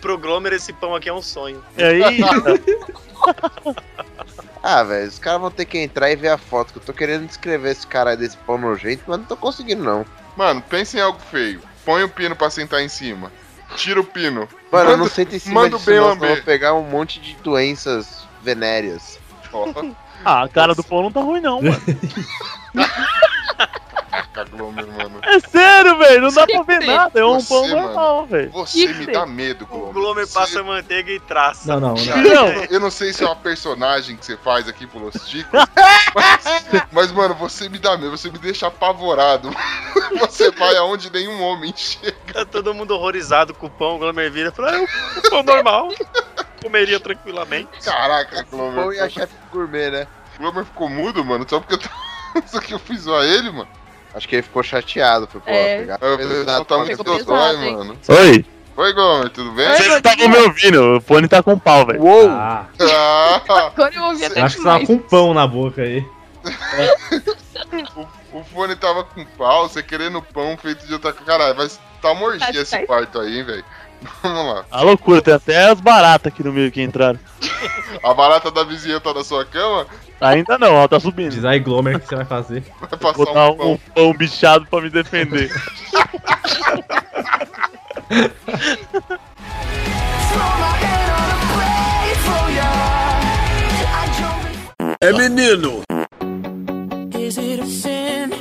Pro 0.00 0.18
Glomer 0.18 0.52
esse 0.52 0.72
pão 0.72 0.94
aqui 0.94 1.08
é 1.08 1.12
um 1.12 1.22
sonho. 1.22 1.62
E 1.76 1.82
aí, 1.82 2.20
Ah, 4.62 4.82
velho, 4.82 5.08
os 5.08 5.18
caras 5.18 5.40
vão 5.40 5.50
ter 5.50 5.64
que 5.64 5.78
entrar 5.78 6.10
e 6.10 6.16
ver 6.16 6.28
a 6.28 6.38
foto, 6.38 6.72
que 6.72 6.78
eu 6.78 6.82
tô 6.82 6.92
querendo 6.92 7.26
descrever 7.26 7.70
esse 7.70 7.86
cara 7.86 8.16
desse 8.16 8.36
pão 8.36 8.58
nojento, 8.58 9.04
mas 9.06 9.18
não 9.18 9.24
tô 9.24 9.36
conseguindo, 9.36 9.82
não. 9.82 10.04
Mano, 10.36 10.62
pensa 10.68 10.98
em 10.98 11.00
algo 11.00 11.18
feio. 11.30 11.62
Põe 11.84 12.02
o 12.02 12.08
pino 12.08 12.36
pra 12.36 12.50
sentar 12.50 12.80
em 12.82 12.88
cima. 12.88 13.32
Tira 13.76 14.00
o 14.00 14.04
pino. 14.04 14.48
Mano, 14.70 14.90
eu 14.90 14.96
não 14.96 15.04
Manda- 15.04 15.10
sento 15.14 15.34
em 15.34 15.38
cima 15.38 15.62
manda 15.62 15.76
o 15.76 15.78
disso, 15.78 15.90
bem 15.90 15.98
não, 16.00 16.16
vou 16.16 16.36
pegar 16.42 16.74
um 16.74 16.82
monte 16.82 17.20
de 17.20 17.34
doenças 17.36 18.26
venéreas. 18.42 19.18
Ó, 19.52 19.72
ah, 20.24 20.42
a 20.44 20.48
cara 20.48 20.74
do 20.74 20.84
pão 20.84 21.02
não 21.02 21.10
tá 21.12 21.20
ruim, 21.20 21.40
não, 21.40 21.62
mano. 21.62 21.80
Caraca, 24.44 24.56
Glomer, 24.56 24.86
mano. 24.86 25.20
É 25.22 25.40
sério, 25.40 25.98
velho, 25.98 26.22
não 26.22 26.32
dá 26.32 26.46
pra 26.46 26.62
ver 26.62 26.86
nada. 26.86 27.20
É 27.20 27.24
um 27.24 27.42
pão 27.44 27.66
normal, 27.68 28.26
velho. 28.26 28.50
Você 28.50 28.92
me 28.94 29.06
dá 29.06 29.26
medo, 29.26 29.64
O 29.64 29.66
Glomer. 29.66 29.92
Glomer 29.92 30.26
Você- 30.26 30.38
passa 30.38 30.62
manteiga 30.62 31.10
e 31.10 31.20
traça. 31.20 31.68
Não, 31.68 31.80
não, 31.80 31.94
não. 31.94 32.48
Eu 32.70 32.80
não 32.80 32.90
sei 32.90 33.12
se 33.12 33.22
é 33.22 33.26
uma 33.26 33.36
personagem 33.36 34.16
que 34.16 34.24
você 34.24 34.36
faz 34.36 34.68
aqui 34.68 34.86
pro 34.86 34.98
Los 35.00 35.14
Chicos, 35.26 35.60
mas, 36.14 36.84
mas, 36.92 37.12
mano, 37.12 37.34
você 37.34 37.68
me 37.68 37.78
dá 37.78 37.96
medo, 37.96 38.10
você 38.16 38.30
me 38.30 38.38
deixa 38.38 38.66
apavorado. 38.66 39.50
Você 40.20 40.50
vai 40.50 40.76
aonde 40.76 41.10
nenhum 41.10 41.40
homem 41.40 41.72
chega. 41.76 42.14
Tá 42.32 42.44
todo 42.44 42.74
mundo 42.74 42.90
horrorizado 42.92 43.54
com 43.54 43.66
o 43.66 43.70
pão, 43.70 43.94
o 43.96 43.98
Glomer 43.98 44.30
vira 44.30 44.48
e 44.48 44.52
fala, 44.52 44.76
é 44.76 44.78
um 44.80 44.86
pão 45.30 45.42
normal. 45.42 45.88
Comeria 46.60 46.98
tranquilamente. 47.00 47.68
Caraca, 47.84 48.44
Pão 48.50 48.72
Glomer. 48.72 48.96
e 48.96 49.00
a 49.00 49.08
chefe 49.08 49.34
gourmet, 49.52 49.90
né? 49.90 50.06
Glomer 50.38 50.64
ficou 50.64 50.88
mudo, 50.88 51.24
mano, 51.24 51.46
só 51.48 51.60
porque 51.60 51.74
eu 51.74 51.78
tô... 51.78 51.88
Só 52.46 52.60
que 52.60 52.72
eu 52.74 52.78
fiz 52.78 53.02
zoar 53.02 53.24
ele, 53.24 53.50
mano. 53.50 53.68
Acho 54.14 54.28
que 54.28 54.36
ele 54.36 54.42
ficou 54.42 54.62
chateado, 54.62 55.26
foi 55.30 55.40
pô, 55.40 55.50
É. 55.50 55.78
pegar. 55.78 55.98
Eu, 56.00 56.18
tá 56.44 56.64
Pegou 56.64 56.84
ver. 56.84 56.96
dodói, 56.96 57.18
pesado, 57.18 57.64
hein? 57.64 57.76
mano. 57.76 57.98
Oi, 58.08 58.44
Oi, 58.76 58.92
Glomer, 58.94 59.28
tudo 59.30 59.52
bem? 59.52 59.68
vocês 59.68 59.88
não 59.88 59.96
estavam 59.98 60.28
me 60.28 60.36
ouvindo. 60.38 60.96
O 60.96 61.00
fone 61.02 61.28
tá 61.28 61.42
com 61.42 61.58
pau, 61.58 61.84
velho. 61.86 62.02
Uou! 62.02 62.28
Ah, 62.30 62.66
Ah, 62.80 63.42
Agora 63.76 63.94
eu 63.94 64.04
ouvi 64.04 64.24
até 64.24 64.40
acho 64.40 64.56
que 64.56 64.62
você 64.62 64.68
tava 64.68 64.86
com 64.86 64.98
pão 64.98 65.34
na 65.34 65.46
boca 65.46 65.82
aí. 65.82 66.04
o, 67.96 68.06
o 68.40 68.44
fone 68.44 68.74
tava 68.76 69.04
com 69.04 69.24
pau, 69.36 69.68
você 69.68 69.82
querendo 69.82 70.22
pão 70.22 70.56
feito 70.56 70.86
de 70.86 70.92
outra... 70.94 71.12
Caralho, 71.12 71.54
vai 71.54 71.68
tá 72.00 72.12
uma 72.12 72.24
orgia 72.26 72.46
Tá 72.46 72.52
esse 72.52 72.66
certo. 72.66 72.86
quarto 72.86 73.20
aí, 73.20 73.38
hein, 73.38 73.44
velho. 73.44 73.64
Vamos 74.22 74.54
lá. 74.54 74.64
A 74.70 74.82
loucura, 74.82 75.20
tem 75.20 75.34
até 75.34 75.70
as 75.70 75.80
baratas 75.80 76.32
aqui 76.32 76.42
no 76.42 76.52
meio 76.52 76.70
que 76.72 76.82
entraram. 76.82 77.18
A 78.02 78.14
barata 78.14 78.50
da 78.50 78.64
vizinha 78.64 79.00
tá 79.00 79.12
na 79.12 79.22
sua 79.22 79.44
cama? 79.44 79.86
Ainda 80.20 80.56
não, 80.58 80.68
ela 80.76 80.88
tá 80.88 80.98
subindo. 81.00 81.32
Diz 81.32 81.44
aí, 81.44 81.58
Glomer, 81.60 81.96
o 81.96 82.00
que 82.00 82.06
você 82.06 82.16
vai 82.16 82.24
fazer? 82.24 82.64
Vai 82.78 82.88
passar 82.88 83.12
Vou 83.16 83.34
dar 83.34 83.50
um 83.50 83.56
pão. 83.56 83.72
um 83.72 83.78
pão 83.78 84.12
bichado 84.14 84.66
pra 84.66 84.80
me 84.80 84.90
defender. 84.90 85.50
É 95.02 95.12
menino. 95.12 95.82
Is 97.18 97.38
it 97.38 97.60
a 97.60 97.66
sin 97.66 98.39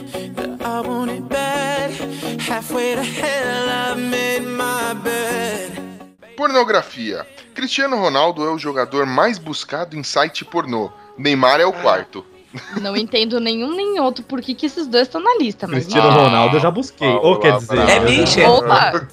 Pornografia. 6.36 7.26
Cristiano 7.54 7.97
Ronaldo 7.97 8.43
é 8.45 8.50
o 8.50 8.58
jogador 8.58 9.06
mais 9.06 9.38
buscado 9.38 9.95
em 9.95 10.04
site 10.04 10.43
pornô. 10.45 10.89
Neymar 11.18 11.60
é 11.60 11.66
o 11.66 11.74
quarto. 11.74 12.26
Não 12.82 12.95
entendo 12.97 13.39
nenhum 13.39 13.76
nem 13.76 14.00
outro 14.00 14.24
por 14.24 14.41
que, 14.41 14.56
que 14.56 14.66
esses 14.66 14.88
dois 14.88 15.04
estão 15.08 15.22
na 15.22 15.36
lista, 15.38 15.68
mas. 15.68 15.84
Cristiano 15.84 16.10
Ronaldo 16.10 16.58
eu 16.58 16.60
já 16.60 16.72
busquei. 16.72 17.08
Ah, 17.08 17.20
Ou 17.20 17.38
quer 17.39 17.58
dizer. 17.58 17.76
já- 17.88 18.00
bicha. 18.00 18.50
Opa! 18.50 19.08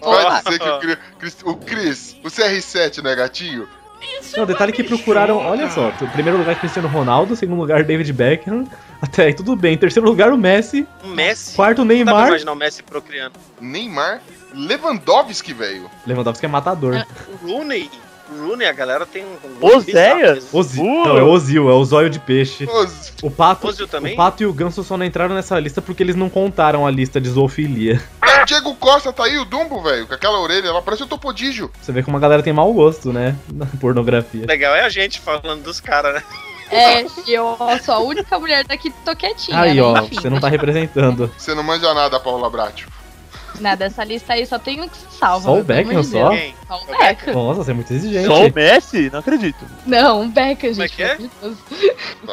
Vai 0.00 0.42
dizer 0.42 0.58
que 0.60 0.68
o 0.68 0.78
Cris, 0.78 0.98
Cris- 1.18 2.16
o 2.22 2.26
o 2.26 2.30
CR7 2.30 3.02
não 3.02 3.10
é 3.10 3.16
gatinho? 3.16 3.68
Não, 4.36 4.46
detalhe 4.46 4.72
que 4.72 4.84
procuraram, 4.84 5.38
olha 5.38 5.68
só, 5.70 5.88
em 6.00 6.06
primeiro 6.08 6.38
lugar 6.38 6.54
Cristiano 6.60 6.86
Ronaldo, 6.86 7.34
segundo 7.34 7.58
lugar 7.58 7.82
David 7.82 8.12
Beckham, 8.12 8.64
até 9.00 9.24
aí 9.26 9.34
tudo 9.34 9.54
bem. 9.56 9.74
Em 9.74 9.78
terceiro 9.78 10.08
lugar 10.08 10.32
o 10.32 10.38
Messi, 10.38 10.86
O 11.04 11.08
Messi. 11.08 11.54
quarto 11.54 11.78
Não 11.78 11.86
dá 11.86 11.94
pra 11.94 12.04
Neymar. 12.04 12.28
imaginar 12.28 12.52
o 12.52 12.56
Messi 12.56 12.82
procriando. 12.82 13.34
Neymar, 13.60 14.20
Lewandowski, 14.54 15.52
velho. 15.52 15.90
Lewandowski 16.06 16.44
é 16.46 16.48
matador. 16.48 17.06
O 17.32 17.46
Rooney. 17.46 17.90
O 18.30 18.46
Rooney, 18.48 18.66
a 18.68 18.72
galera 18.72 19.06
tem 19.06 19.24
um. 19.24 19.64
um 19.64 19.76
Oséias? 19.76 20.48
Ozil, 20.52 20.84
Uh! 20.84 21.04
não, 21.06 21.16
é 21.16 21.22
Ozil, 21.22 21.70
é 21.70 21.72
o 21.72 21.82
zóio 21.84 22.10
de 22.10 22.18
peixe. 22.18 22.66
Os- 22.70 23.12
O 23.22 23.30
Pato, 23.30 23.66
Ozil 23.68 23.88
também? 23.88 24.12
o 24.12 24.16
Pato 24.16 24.42
e 24.42 24.46
o 24.46 24.52
Ganso 24.52 24.84
só 24.84 24.98
não 24.98 25.06
entraram 25.06 25.34
nessa 25.34 25.58
lista 25.58 25.80
porque 25.80 26.02
eles 26.02 26.14
não 26.14 26.28
contaram 26.28 26.86
a 26.86 26.90
lista 26.90 27.18
de 27.18 27.30
zoofilia. 27.30 28.02
Ah, 28.20 28.44
Diego 28.44 28.74
Costa 28.76 29.12
tá 29.14 29.24
aí, 29.24 29.38
o 29.38 29.46
Dumbo, 29.46 29.82
velho, 29.82 30.06
com 30.06 30.12
aquela 30.14 30.38
orelha 30.40 30.70
lá, 30.72 30.82
parece 30.82 31.02
o 31.04 31.06
Topodígio. 31.06 31.70
Você 31.80 31.90
vê 31.90 32.02
como 32.02 32.18
a 32.18 32.20
galera 32.20 32.42
tem 32.42 32.52
mau 32.52 32.70
gosto, 32.74 33.12
né? 33.14 33.34
Na 33.52 33.64
pornografia. 33.66 34.44
Legal 34.46 34.74
é 34.76 34.84
a 34.84 34.88
gente 34.90 35.20
falando 35.20 35.62
dos 35.62 35.80
caras, 35.80 36.14
né? 36.14 36.22
É, 36.70 37.02
eu 37.26 37.56
sou 37.84 37.94
a 37.94 37.98
única 38.00 38.38
mulher 38.38 38.64
daqui 38.66 38.90
que 38.90 38.98
tô 39.04 39.14
quietinha. 39.16 39.60
Aí, 39.60 39.74
né? 39.76 39.82
ó, 39.82 39.98
Enfim, 39.98 40.14
você 40.16 40.30
não 40.30 40.40
tá 40.40 40.48
representando. 40.48 41.32
Você 41.36 41.54
não 41.54 41.62
manja 41.62 41.92
nada, 41.94 42.18
Paula 42.20 42.48
Bratio. 42.50 42.88
Nada, 43.60 43.86
essa 43.86 44.04
lista 44.04 44.34
aí 44.34 44.46
só 44.46 44.58
tem 44.58 44.80
um 44.80 44.88
que 44.88 44.96
se 44.96 45.18
salva. 45.18 45.44
Só 45.44 45.52
o 45.54 45.56
né? 45.56 45.62
Beckham 45.62 46.02
só? 46.04 46.30
Quem? 46.30 46.54
Só 46.66 46.74
o 46.78 46.82
O 46.82 46.86
Beckham. 46.98 47.34
Nossa, 47.34 47.64
você 47.64 47.70
é 47.70 47.74
muito 47.74 47.92
exigente. 47.92 48.26
Só 48.26 48.46
o 48.46 48.54
Messi? 48.54 49.10
Não 49.10 49.18
acredito. 49.20 49.64
Não, 49.86 50.22
o 50.22 50.28
Beckham, 50.28 50.70
Como 50.70 50.82
é 50.82 50.88
gente. 50.88 50.96
que 50.96 51.02
é? 51.02 51.16
Deus. 51.16 51.58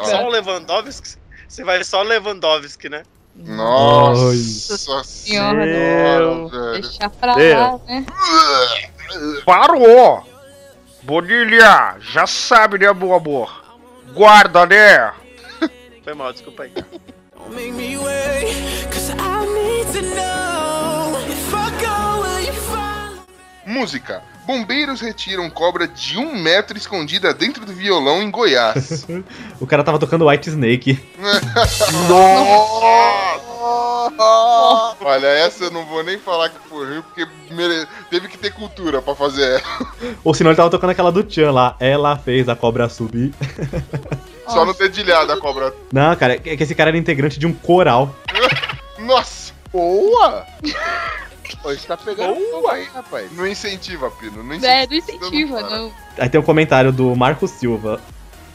Só 0.08 0.24
o 0.24 0.28
Lewandowski? 0.28 1.16
Você 1.48 1.64
vai 1.64 1.82
só 1.82 2.00
o 2.00 2.04
Lewandowski, 2.04 2.88
né? 2.88 3.02
Nossa 3.34 5.02
Senhora, 5.04 5.64
velho. 5.64 6.50
Deixa 6.80 7.10
pra 7.10 7.34
Deus. 7.34 7.54
lá, 7.60 7.80
né? 7.86 8.06
Parou! 9.44 10.24
Bonilha, 11.02 11.96
já 12.00 12.26
sabe, 12.26 12.78
né, 12.78 12.92
meu 12.92 13.14
amor? 13.14 13.65
Guarda, 14.16 14.64
né? 14.64 15.12
Foi 16.02 16.14
mal, 16.14 16.32
desculpa 16.32 16.62
aí. 16.62 16.72
Música. 23.66 24.22
Bombeiros 24.46 25.00
retiram 25.00 25.50
cobra 25.50 25.88
de 25.88 26.16
um 26.18 26.34
metro 26.40 26.76
escondida 26.78 27.34
dentro 27.34 27.66
do 27.66 27.72
violão 27.72 28.22
em 28.22 28.30
Goiás. 28.30 29.06
O 29.60 29.66
cara 29.66 29.82
tava 29.82 29.98
tocando 29.98 30.26
White 30.28 30.50
Snake. 30.50 30.98
Olha, 35.00 35.26
essa 35.26 35.64
eu 35.64 35.70
não 35.70 35.84
vou 35.86 36.02
nem 36.04 36.18
falar 36.18 36.48
que 36.50 36.58
foi 36.68 36.86
ruim, 36.86 37.02
porque 37.02 37.26
mere- 37.50 37.86
teve 38.10 38.28
que 38.28 38.36
ter 38.38 38.52
cultura 38.52 39.00
pra 39.00 39.14
fazer 39.14 39.60
ela. 39.62 40.16
Ou 40.22 40.34
senão 40.34 40.50
ele 40.50 40.56
tava 40.56 40.70
tocando 40.70 40.90
aquela 40.90 41.10
do 41.12 41.24
Chan 41.28 41.50
lá. 41.50 41.76
Ela 41.80 42.16
fez 42.16 42.48
a 42.48 42.54
cobra 42.56 42.88
subir. 42.88 43.32
Só 44.46 44.64
no 44.64 44.74
dedilhado 44.74 45.32
a 45.32 45.40
cobra. 45.40 45.72
Não, 45.92 46.14
cara, 46.16 46.34
é 46.34 46.38
que 46.56 46.62
esse 46.62 46.74
cara 46.74 46.90
era 46.90 46.98
integrante 46.98 47.38
de 47.38 47.46
um 47.46 47.52
coral. 47.52 48.14
Nossa! 48.98 49.52
Boa! 49.72 50.44
Você 51.62 51.86
tá 51.86 51.96
pegando 51.96 52.34
fogo 52.50 52.68
aí, 52.68 52.84
rapaz. 52.84 53.30
Não 53.32 53.46
incentiva, 53.46 54.10
Pino. 54.10 54.42
Não 54.42 54.54
incentiva. 54.54 54.72
É, 54.72 54.86
não 54.86 54.96
incentiva, 54.96 55.60
não. 55.62 55.92
Aí 56.18 56.28
tem 56.28 56.40
um 56.40 56.44
comentário 56.44 56.92
do 56.92 57.14
Marco 57.14 57.46
Silva. 57.46 58.00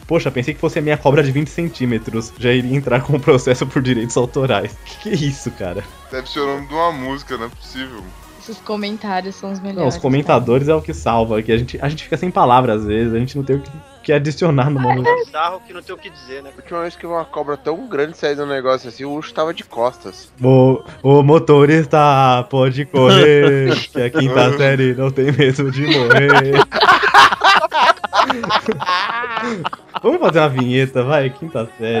Poxa, 0.06 0.30
pensei 0.30 0.52
que 0.52 0.60
fosse 0.60 0.78
a 0.78 0.82
minha 0.82 0.96
cobra 0.96 1.22
de 1.22 1.30
20 1.30 1.48
centímetros. 1.48 2.32
Já 2.38 2.52
iria 2.52 2.76
entrar 2.76 3.00
com 3.02 3.16
um 3.16 3.20
processo 3.20 3.66
por 3.66 3.80
direitos 3.80 4.16
autorais. 4.16 4.76
Que 4.84 4.96
que 4.98 5.08
é 5.10 5.28
isso, 5.28 5.50
cara? 5.52 5.84
Deve 6.10 6.28
ser 6.28 6.40
o 6.40 6.46
nome 6.46 6.66
de 6.66 6.74
uma 6.74 6.92
música, 6.92 7.36
não 7.38 7.46
é 7.46 7.48
possível. 7.48 8.02
Esses 8.40 8.58
comentários 8.58 9.36
são 9.36 9.52
os 9.52 9.60
melhores. 9.60 9.80
Não, 9.80 9.88
os 9.88 9.96
comentadores 9.96 10.68
é 10.68 10.74
o 10.74 10.82
que 10.82 10.92
salva. 10.92 11.40
Que 11.42 11.52
a 11.52 11.56
gente, 11.56 11.78
a 11.80 11.88
gente 11.88 12.02
fica 12.02 12.16
sem 12.16 12.30
palavras 12.30 12.80
às 12.80 12.86
vezes. 12.86 13.14
A 13.14 13.18
gente 13.18 13.36
não 13.36 13.44
tem 13.44 13.56
o 13.56 13.60
que, 13.60 13.70
que 14.02 14.12
adicionar 14.12 14.68
no 14.70 14.80
momento. 14.80 15.08
Bizarro 15.24 15.60
que 15.60 15.72
não 15.72 15.82
tem 15.82 15.94
o 15.94 15.98
que 15.98 16.10
dizer, 16.10 16.42
né? 16.42 16.50
A 16.52 16.56
última 16.56 16.80
vez 16.82 16.96
que 16.96 17.06
uma 17.06 17.24
cobra 17.24 17.56
tão 17.56 17.86
grande 17.88 18.16
saiu 18.16 18.36
de 18.36 18.42
um 18.42 18.46
negócio 18.46 18.88
assim, 18.88 19.04
o 19.04 19.12
urso 19.12 19.32
tava 19.32 19.54
de 19.54 19.64
costas. 19.64 20.30
O, 20.42 20.82
o 21.02 21.22
motorista 21.22 22.46
pode 22.50 22.84
correr. 22.86 23.74
que 23.90 24.02
a 24.02 24.10
quinta 24.10 24.56
série 24.56 24.94
não 24.94 25.10
tem 25.10 25.32
medo 25.32 25.70
de 25.70 25.86
morrer. 25.86 26.54
Vamos 30.02 30.20
fazer 30.20 30.38
uma 30.40 30.48
vinheta, 30.48 31.02
vai, 31.02 31.30
quinta 31.30 31.68
série. 31.78 32.00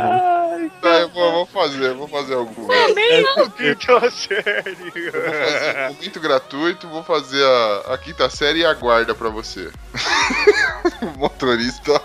Tá, 0.80 0.88
eu 1.00 1.08
vou, 1.10 1.32
vou 1.32 1.46
fazer, 1.46 1.94
vou 1.94 2.08
fazer 2.08 2.34
alguma. 2.34 2.68
Nem 2.94 3.20
eu 3.20 3.50
quinta 3.50 4.10
série. 4.10 4.74
Vou 4.74 4.90
fazer 5.12 5.90
um 5.90 5.94
momento 5.94 6.20
gratuito, 6.20 6.88
vou 6.88 7.04
fazer 7.04 7.44
a, 7.44 7.94
a 7.94 7.98
quinta 7.98 8.28
série 8.30 8.60
e 8.60 8.64
aguarda 8.64 9.14
pra 9.14 9.28
você. 9.28 9.70
o 11.02 11.18
motorista. 11.18 11.92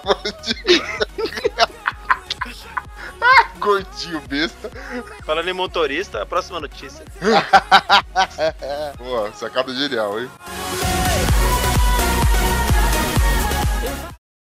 Ah, 3.19 3.49
Gordinho 3.57 4.21
besta. 4.21 4.69
Falando 5.25 5.49
em 5.49 5.53
motorista, 5.53 6.21
a 6.21 6.25
próxima 6.25 6.59
notícia. 6.59 7.03
Boa, 8.97 9.33
sacada 9.33 9.73
genial, 9.73 10.19
hein? 10.19 10.29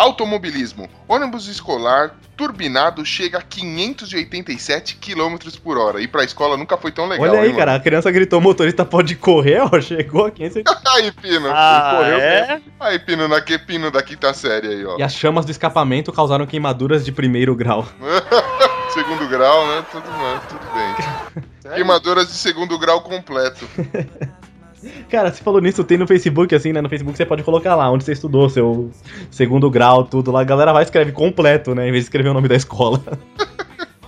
Automobilismo. 0.00 0.88
Ônibus 1.06 1.46
escolar 1.46 2.14
turbinado 2.36 3.04
chega 3.04 3.36
a 3.38 3.42
587 3.42 4.96
km 4.96 5.36
por 5.62 5.76
hora. 5.76 6.00
E 6.00 6.08
pra 6.08 6.24
escola 6.24 6.56
nunca 6.56 6.76
foi 6.78 6.90
tão 6.90 7.06
legal. 7.06 7.28
Olha 7.28 7.40
aí, 7.40 7.50
hein, 7.50 7.54
cara, 7.56 7.74
a 7.74 7.80
criança 7.80 8.10
gritou: 8.10 8.38
o 8.38 8.42
motorista 8.42 8.84
pode 8.84 9.14
correr, 9.14 9.60
ó, 9.60 9.80
chegou 9.80 10.24
aqui. 10.24 10.44
esse- 10.44 10.62
mano? 10.64 10.80
Aí, 10.94 11.12
Pino. 11.12 11.48
Ah, 11.52 11.96
Correu 11.96 12.18
é? 12.18 12.60
Aí, 12.80 12.98
Pino, 12.98 13.28
na 13.28 13.40
que 13.42 13.58
Pino 13.58 13.90
da 13.90 14.02
quinta 14.02 14.32
série 14.32 14.68
aí, 14.68 14.86
ó. 14.86 14.96
E 14.98 15.02
as 15.02 15.14
chamas 15.14 15.44
do 15.44 15.50
escapamento 15.50 16.10
causaram 16.12 16.46
queimaduras 16.46 17.04
de 17.04 17.12
primeiro 17.12 17.54
grau. 17.54 17.86
segundo 18.94 19.28
grau, 19.28 19.66
né? 19.68 19.84
Tudo, 19.92 20.04
tudo 20.48 20.66
bem. 20.74 21.44
Queimaduras 21.74 22.26
de 22.28 22.34
segundo 22.34 22.76
grau 22.78 23.02
completo. 23.02 23.64
Cara, 25.10 25.32
você 25.32 25.42
falou 25.42 25.60
nisso, 25.60 25.84
tem 25.84 25.98
no 25.98 26.06
Facebook, 26.06 26.54
assim, 26.54 26.72
né? 26.72 26.80
No 26.80 26.88
Facebook 26.88 27.16
você 27.16 27.26
pode 27.26 27.42
colocar 27.42 27.74
lá 27.74 27.90
onde 27.90 28.04
você 28.04 28.12
estudou, 28.12 28.48
seu 28.48 28.90
segundo 29.30 29.70
grau, 29.70 30.04
tudo 30.04 30.30
lá. 30.30 30.40
A 30.40 30.44
galera 30.44 30.72
vai 30.72 30.82
e 30.82 30.84
escreve 30.84 31.12
completo, 31.12 31.74
né? 31.74 31.88
Em 31.88 31.92
vez 31.92 32.04
de 32.04 32.08
escrever 32.08 32.30
o 32.30 32.34
nome 32.34 32.48
da 32.48 32.56
escola. 32.56 33.00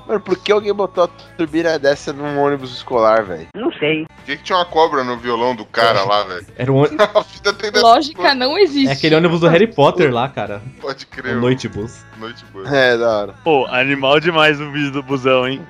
Mano, 0.07 0.21
por 0.21 0.37
que 0.37 0.53
alguém 0.53 0.75
botou 0.75 1.05
a 1.05 1.09
turbina 1.09 1.79
dessa 1.79 2.13
num 2.13 2.39
ônibus 2.39 2.75
escolar, 2.75 3.25
velho? 3.25 3.47
Não 3.55 3.73
sei. 3.73 4.05
Por 4.05 4.25
que, 4.27 4.37
que 4.37 4.43
tinha 4.43 4.59
uma 4.59 4.65
cobra 4.65 5.05
no 5.05 5.17
violão 5.17 5.55
do 5.55 5.65
cara 5.65 6.05
lá, 6.05 6.25
velho? 6.25 6.47
Era 6.57 6.73
um, 6.73 6.83
dessa 6.85 7.81
Lógica 7.81 8.35
não 8.35 8.59
existe. 8.59 8.89
é 8.89 8.93
aquele 8.93 9.15
ônibus 9.15 9.41
do 9.41 9.49
Harry 9.49 9.73
Potter 9.73 10.13
lá, 10.13 10.29
cara. 10.29 10.61
Pode 10.81 11.07
crer. 11.07 11.37
O 11.37 11.41
Noitebus. 11.41 12.05
Noite 12.19 12.45
boa. 12.53 12.69
É, 12.69 12.97
da 12.97 13.19
hora. 13.19 13.35
Pô, 13.45 13.65
animal 13.67 14.21
demais 14.21 14.61
o 14.61 14.71
vídeo 14.71 14.91
do 14.91 15.03
busão, 15.03 15.49
hein? 15.49 15.63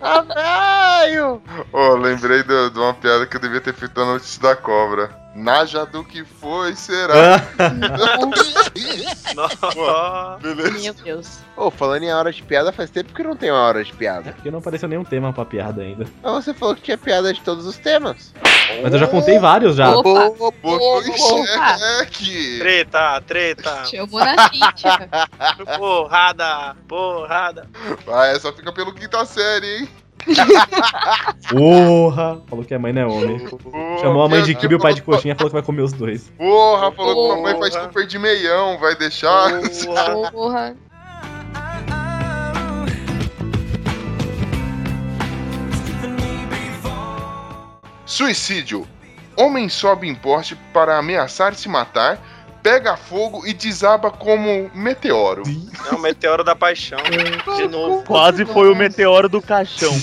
Caralho! 0.00 1.42
Ô, 1.72 1.94
lembrei 1.96 2.42
de, 2.42 2.70
de 2.70 2.78
uma 2.78 2.94
piada 2.94 3.26
que 3.26 3.36
eu 3.36 3.40
devia 3.40 3.60
ter 3.60 3.74
feito 3.74 3.98
na 3.98 4.12
notícia 4.12 4.40
da 4.42 4.54
cobra. 4.56 5.23
Naja 5.34 5.84
do 5.84 6.04
que 6.04 6.24
foi, 6.24 6.76
será? 6.76 7.36
Ah, 7.58 7.70
Nossa. 9.34 10.38
Beleza. 10.40 10.80
Meu 10.80 10.94
Deus. 10.94 11.38
Ô, 11.56 11.70
falando 11.70 12.04
em 12.04 12.12
hora 12.12 12.32
de 12.32 12.42
piada, 12.42 12.70
faz 12.72 12.88
tempo 12.90 13.12
que 13.12 13.22
não 13.22 13.36
tem 13.36 13.50
uma 13.50 13.60
hora 13.60 13.82
de 13.82 13.92
piada. 13.92 14.32
porque 14.32 14.50
não 14.50 14.60
apareceu 14.60 14.88
nenhum 14.88 15.04
tema 15.04 15.32
pra 15.32 15.44
piada 15.44 15.82
ainda. 15.82 16.06
Mas 16.22 16.44
você 16.44 16.54
falou 16.54 16.74
que 16.76 16.82
tinha 16.82 16.96
piada 16.98 17.32
de 17.32 17.40
todos 17.40 17.66
os 17.66 17.76
temas. 17.78 18.32
Mas 18.82 18.92
eu 18.92 18.98
já 18.98 19.06
contei 19.08 19.38
vários 19.38 19.76
já. 19.76 19.90
Opa. 19.96 20.08
Em 20.08 20.40
Opa. 20.40 21.78
xeque. 21.78 22.58
Treta, 22.58 23.20
treta. 23.26 23.84
Chamou 23.86 24.20
na. 24.20 24.36
Porrada, 25.78 26.76
porrada. 26.88 27.68
Vai, 28.06 28.34
essa 28.34 28.52
fica 28.52 28.72
pelo 28.72 28.92
quinta 28.94 29.24
série, 29.24 29.78
hein? 29.80 29.88
Porra! 31.50 32.40
Falou 32.46 32.64
que 32.64 32.74
a 32.74 32.78
mãe 32.78 32.92
não 32.92 33.02
é 33.02 33.06
homem. 33.06 33.38
Porra, 33.48 33.98
Chamou 34.00 34.22
a 34.22 34.28
mãe 34.28 34.42
de 34.42 34.54
kibe 34.54 34.74
e 34.74 34.76
o 34.76 34.80
pai 34.80 34.94
de 34.94 35.02
coxinha 35.02 35.34
falou 35.34 35.50
que 35.50 35.54
vai 35.54 35.62
comer 35.62 35.82
os 35.82 35.92
dois. 35.92 36.30
Porra, 36.38 36.90
falou 36.92 37.14
que 37.14 37.36
mamãe 37.36 37.58
faz 37.58 37.74
Porra. 37.74 37.84
super 37.88 38.06
de 38.06 38.18
meião, 38.18 38.78
vai 38.78 38.94
deixar? 38.96 39.50
Porra. 39.84 40.30
Porra. 40.30 40.76
Suicídio. 48.06 48.86
Homem 49.36 49.68
sobe 49.68 50.08
em 50.08 50.14
poste 50.14 50.56
para 50.72 50.96
ameaçar 50.98 51.54
se 51.54 51.68
matar, 51.68 52.18
pega 52.64 52.96
fogo 52.96 53.46
e 53.46 53.52
desaba 53.52 54.10
como 54.10 54.70
meteoro. 54.74 55.42
É 55.90 55.94
o 55.94 55.98
meteoro 56.00 56.42
da 56.42 56.56
paixão. 56.56 56.98
De 57.56 57.68
novo. 57.68 58.02
Quase 58.04 58.46
foi 58.46 58.72
o 58.72 58.74
meteoro 58.74 59.28
do 59.28 59.42
caixão. 59.42 59.92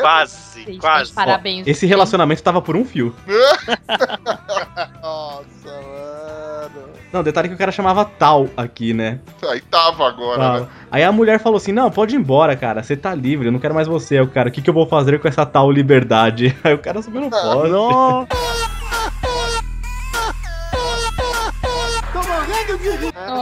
Quase, 0.00 0.48
Gente, 0.64 0.78
quase. 0.78 1.12
Parabéns. 1.12 1.66
Esse 1.66 1.86
relacionamento 1.86 2.42
tava 2.42 2.60
por 2.60 2.76
um 2.76 2.84
fio. 2.84 3.14
Nossa, 5.02 5.46
mano. 5.64 6.88
Não, 7.10 7.22
detalhe 7.22 7.48
que 7.48 7.54
o 7.54 7.58
cara 7.58 7.72
chamava 7.72 8.04
tal 8.04 8.48
aqui, 8.54 8.92
né? 8.92 9.18
Aí 9.48 9.60
tava 9.62 10.06
agora, 10.06 10.38
Tal. 10.38 10.60
né? 10.60 10.68
Aí 10.90 11.02
a 11.02 11.10
mulher 11.10 11.40
falou 11.40 11.56
assim: 11.56 11.72
Não, 11.72 11.90
pode 11.90 12.14
ir 12.14 12.18
embora, 12.18 12.54
cara. 12.54 12.82
Você 12.82 12.96
tá 12.96 13.14
livre, 13.14 13.48
eu 13.48 13.52
não 13.52 13.58
quero 13.58 13.74
mais 13.74 13.88
você. 13.88 14.16
Aí 14.18 14.22
o 14.22 14.28
cara, 14.28 14.50
o 14.50 14.52
que, 14.52 14.60
que 14.60 14.68
eu 14.68 14.74
vou 14.74 14.86
fazer 14.86 15.18
com 15.18 15.26
essa 15.26 15.46
tal 15.46 15.70
liberdade? 15.70 16.54
Aí 16.62 16.74
o 16.74 16.78
cara 16.78 17.00
subiu 17.00 17.22
no 17.22 17.30
poste. 17.30 17.68
Não. 17.70 18.28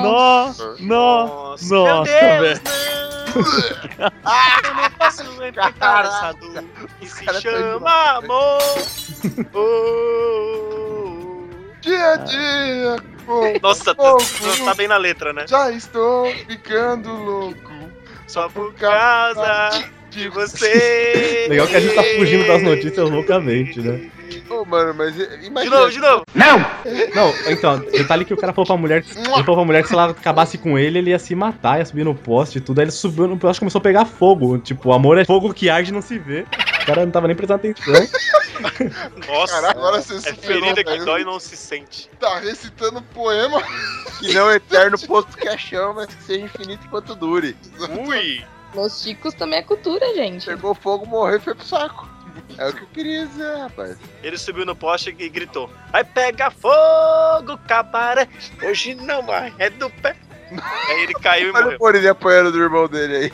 Nossa, 0.03 0.76
nossa, 0.80 1.64
Meu 1.74 1.84
nossa, 1.84 2.12
Deus, 2.12 2.41
velho. 2.41 2.61
não. 3.99 4.11
Eu 4.64 4.74
não 4.74 4.91
posso 4.99 5.22
enfrentar 5.22 6.05
essa 6.05 6.32
dor 6.32 6.64
que 7.01 7.07
se 7.09 7.24
cara 7.24 7.34
tá 7.34 7.41
chama 7.41 8.11
amor. 8.16 8.59
Oh. 9.55 10.76
Dia 11.87 12.14
a 12.14 12.16
dia. 12.16 12.97
oh, 13.28 13.59
Nossa, 13.62 13.95
tá, 13.95 14.03
oh, 14.03 14.18
tá 14.64 14.74
bem 14.74 14.89
na 14.89 14.97
letra, 14.97 15.32
né? 15.32 15.45
Já 15.47 15.70
estou 15.70 16.26
ficando 16.49 17.12
louco. 17.12 17.70
Só 18.26 18.49
por 18.49 18.74
causa 18.74 19.70
de 20.11 20.28
você. 20.28 21.47
Legal 21.49 21.68
que 21.68 21.76
a 21.76 21.80
gente 21.80 21.95
tá 21.95 22.03
fugindo 22.03 22.45
das 22.49 22.62
notícias 22.62 23.07
loucamente, 23.09 23.80
né? 23.80 24.11
Ô, 24.51 24.64
mano, 24.64 24.95
mas 24.95 25.16
i- 25.18 25.27
De 25.39 25.47
imagina. 25.47 25.77
novo, 25.77 25.91
de 25.91 25.99
novo. 26.01 26.24
Não, 27.14 27.35
então, 27.51 27.79
detalhe 27.81 28.24
que 28.24 28.35
o 28.35 28.37
cara 28.37 28.53
falou 28.53 28.66
pra 28.66 28.77
mulher. 28.77 29.05
Ele 29.05 29.24
falou 29.24 29.57
pra 29.57 29.64
mulher 29.64 29.83
que 29.83 29.89
se 29.89 29.95
ela 29.95 30.11
acabasse 30.11 30.57
com 30.59 30.79
ele, 30.79 30.99
ele 30.99 31.11
ia 31.11 31.18
se 31.18 31.35
matar, 31.35 31.79
ia 31.79 31.85
subir 31.85 32.05
no 32.05 32.14
poste 32.14 32.59
e 32.59 32.61
tudo. 32.61 32.79
Aí 32.79 32.85
ele 32.85 32.91
subiu 32.93 33.27
no 33.27 33.37
poste 33.39 33.59
e 33.59 33.61
começou 33.61 33.79
a 33.79 33.83
pegar 33.83 34.05
fogo. 34.07 34.59
Tipo, 34.59 34.91
o 34.91 34.93
amor 34.93 35.18
é 35.18 35.24
fogo 35.24 35.53
que 35.53 35.68
arde 35.70 35.91
e 35.91 35.93
não 35.95 36.03
se 36.03 36.18
vê. 36.18 36.47
O 36.83 36.87
cara 36.87 37.05
não 37.05 37.11
tava 37.12 37.27
nem 37.27 37.35
prestando 37.37 37.59
atenção. 37.61 37.95
Nossa, 39.29 39.55
Caraca, 39.55 39.79
agora 39.79 40.01
você 40.03 40.14
é 40.14 40.20
superou, 40.20 40.62
ferida 40.74 40.85
que 40.85 41.05
dói 41.05 41.22
e 41.22 41.24
não 41.24 41.39
se 41.41 41.57
sente. 41.57 42.09
Tá 42.18 42.39
recitando 42.39 43.03
poema. 43.03 43.62
Que 44.20 44.33
não 44.33 44.51
é 44.51 44.57
eterno 44.57 44.99
posto 44.99 45.37
que 45.37 45.49
é 45.49 45.59
chão, 45.59 45.95
mas 45.95 46.07
que 46.07 46.22
seja 46.22 46.45
infinito 46.45 46.87
enquanto 46.87 47.14
dure. 47.14 47.57
Ui! 48.07 48.43
Los 48.74 49.03
Chicos 49.03 49.35
também 49.35 49.59
é 49.59 49.62
cultura, 49.62 50.14
gente. 50.14 50.47
Pegou 50.47 50.74
fogo, 50.74 51.07
morreu 51.07 51.37
e 51.39 51.41
foi 51.41 51.55
pro 51.55 51.64
saco. 51.66 52.09
É 52.59 52.68
o 52.68 52.72
que 52.72 52.82
eu 52.82 52.89
queria 52.89 53.26
dizer, 53.26 53.57
rapaz. 53.59 53.97
Ele 54.22 54.39
subiu 54.39 54.64
no 54.64 54.74
poste 54.76 55.14
e 55.18 55.28
gritou: 55.28 55.70
Vai 55.93 56.05
pegar 56.05 56.51
fogo, 56.51 57.59
cabaré. 57.66 58.28
Hoje 58.62 58.95
não 58.95 59.22
vai, 59.22 59.53
é 59.59 59.68
do 59.70 59.91
pé. 59.91 60.16
Aí 60.89 61.03
ele 61.03 61.12
caiu 61.14 61.49
e 61.49 61.51
Olha 61.51 61.64
morreu. 61.64 61.78
o 61.80 61.82
Morini 61.82 62.07
apanhando 62.07 62.53
do 62.53 62.62
irmão 62.62 62.87
dele 62.87 63.16
aí. 63.16 63.32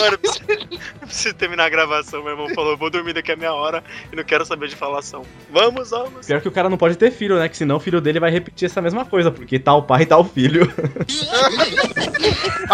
Mano, 0.00 0.14
eu 0.14 0.18
preciso, 0.18 0.68
eu 1.00 1.06
preciso 1.06 1.34
terminar 1.36 1.66
a 1.66 1.68
gravação. 1.68 2.20
Meu 2.20 2.32
irmão 2.32 2.48
falou: 2.52 2.76
Vou 2.76 2.90
dormir 2.90 3.12
daqui 3.12 3.30
a 3.30 3.36
meia 3.36 3.52
hora 3.54 3.84
e 4.12 4.16
não 4.16 4.24
quero 4.24 4.44
saber 4.44 4.68
de 4.68 4.74
falação. 4.74 5.24
Vamos, 5.50 5.90
vamos. 5.90 6.26
Pior 6.26 6.40
que 6.40 6.48
o 6.48 6.52
cara 6.52 6.68
não 6.68 6.76
pode 6.76 6.96
ter 6.96 7.12
filho, 7.12 7.38
né? 7.38 7.48
Que 7.48 7.56
senão 7.56 7.76
o 7.76 7.80
filho 7.80 8.00
dele 8.00 8.18
vai 8.18 8.30
repetir 8.32 8.66
essa 8.66 8.82
mesma 8.82 9.04
coisa, 9.04 9.30
porque 9.30 9.58
tal 9.58 9.84
pai, 9.84 10.04
tal 10.04 10.24
filho. 10.24 10.66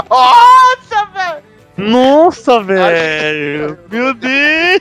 Nossa, 0.09 1.05
velho! 1.12 1.43
Nossa, 1.77 2.62
velho. 2.62 3.79
Meu 3.91 4.14
Deus. 4.14 4.81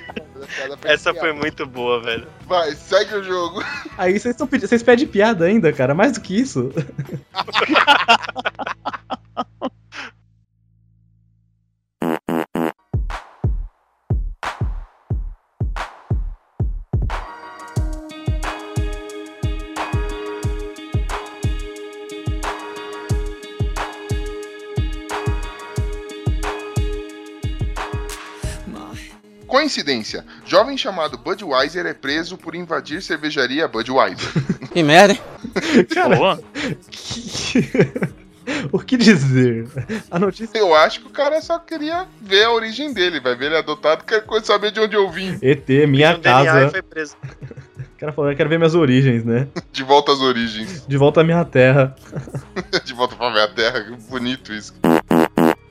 Essa 0.84 1.14
foi 1.14 1.34
muito 1.34 1.66
boa, 1.66 2.02
velho. 2.02 2.28
Vai, 2.48 2.74
segue 2.76 3.16
o 3.16 3.24
jogo. 3.24 3.64
Aí 3.98 4.20
vocês 4.20 4.36
tão 4.36 4.48
vocês 4.48 4.84
pedem 4.84 5.08
piada 5.08 5.46
ainda, 5.46 5.72
cara. 5.74 5.94
Mais 5.94 6.14
do 6.14 6.22
que 6.22 6.40
isso. 6.40 6.72
Coincidência. 29.64 30.26
Jovem 30.46 30.78
chamado 30.78 31.18
Budweiser 31.18 31.86
é 31.86 31.94
preso 31.94 32.38
por 32.38 32.54
invadir 32.54 33.02
cervejaria 33.02 33.66
Budweiser. 33.66 34.30
Que 34.74 34.84
merda, 34.84 35.14
hein? 35.14 35.22
Cara, 35.94 36.16
Boa. 36.18 36.40
o 38.74 38.80
que 38.80 38.98
dizer? 38.98 39.70
A 40.12 40.20
notícia. 40.20 40.58
Eu 40.58 40.76
acho 40.76 41.00
que 41.00 41.08
o 41.08 41.12
cara 41.12 41.42
só 41.42 41.58
queria 41.60 42.06
ver 42.20 42.44
a 42.44 42.52
origem 42.52 42.92
dele. 42.92 43.22
Vai 43.22 43.38
ver 43.38 43.46
ele 43.46 43.58
adotado, 43.58 44.04
quer 44.04 44.26
saber 44.44 44.72
de 44.72 44.82
onde 44.82 44.98
eu 44.98 45.10
vim. 45.10 45.38
ET, 45.42 45.70
minha 45.88 46.20
casa. 46.20 46.70
foi 46.70 46.82
preso. 46.82 47.16
O 47.96 48.00
cara 48.00 48.12
falou, 48.12 48.32
eu 48.32 48.36
quero 48.36 48.50
ver 48.50 48.58
minhas 48.58 48.76
origens, 48.76 49.24
né? 49.24 49.48
De 49.72 49.84
volta 49.84 50.12
às 50.12 50.20
origens. 50.20 50.86
De 50.86 50.98
volta 50.98 51.22
à 51.22 51.24
minha 51.24 51.46
terra. 51.46 51.96
De 52.84 52.94
volta 52.94 53.16
pra 53.16 53.32
minha 53.32 53.48
terra. 53.48 53.82
Que 53.82 53.92
bonito 54.10 54.52
isso. 54.52 54.74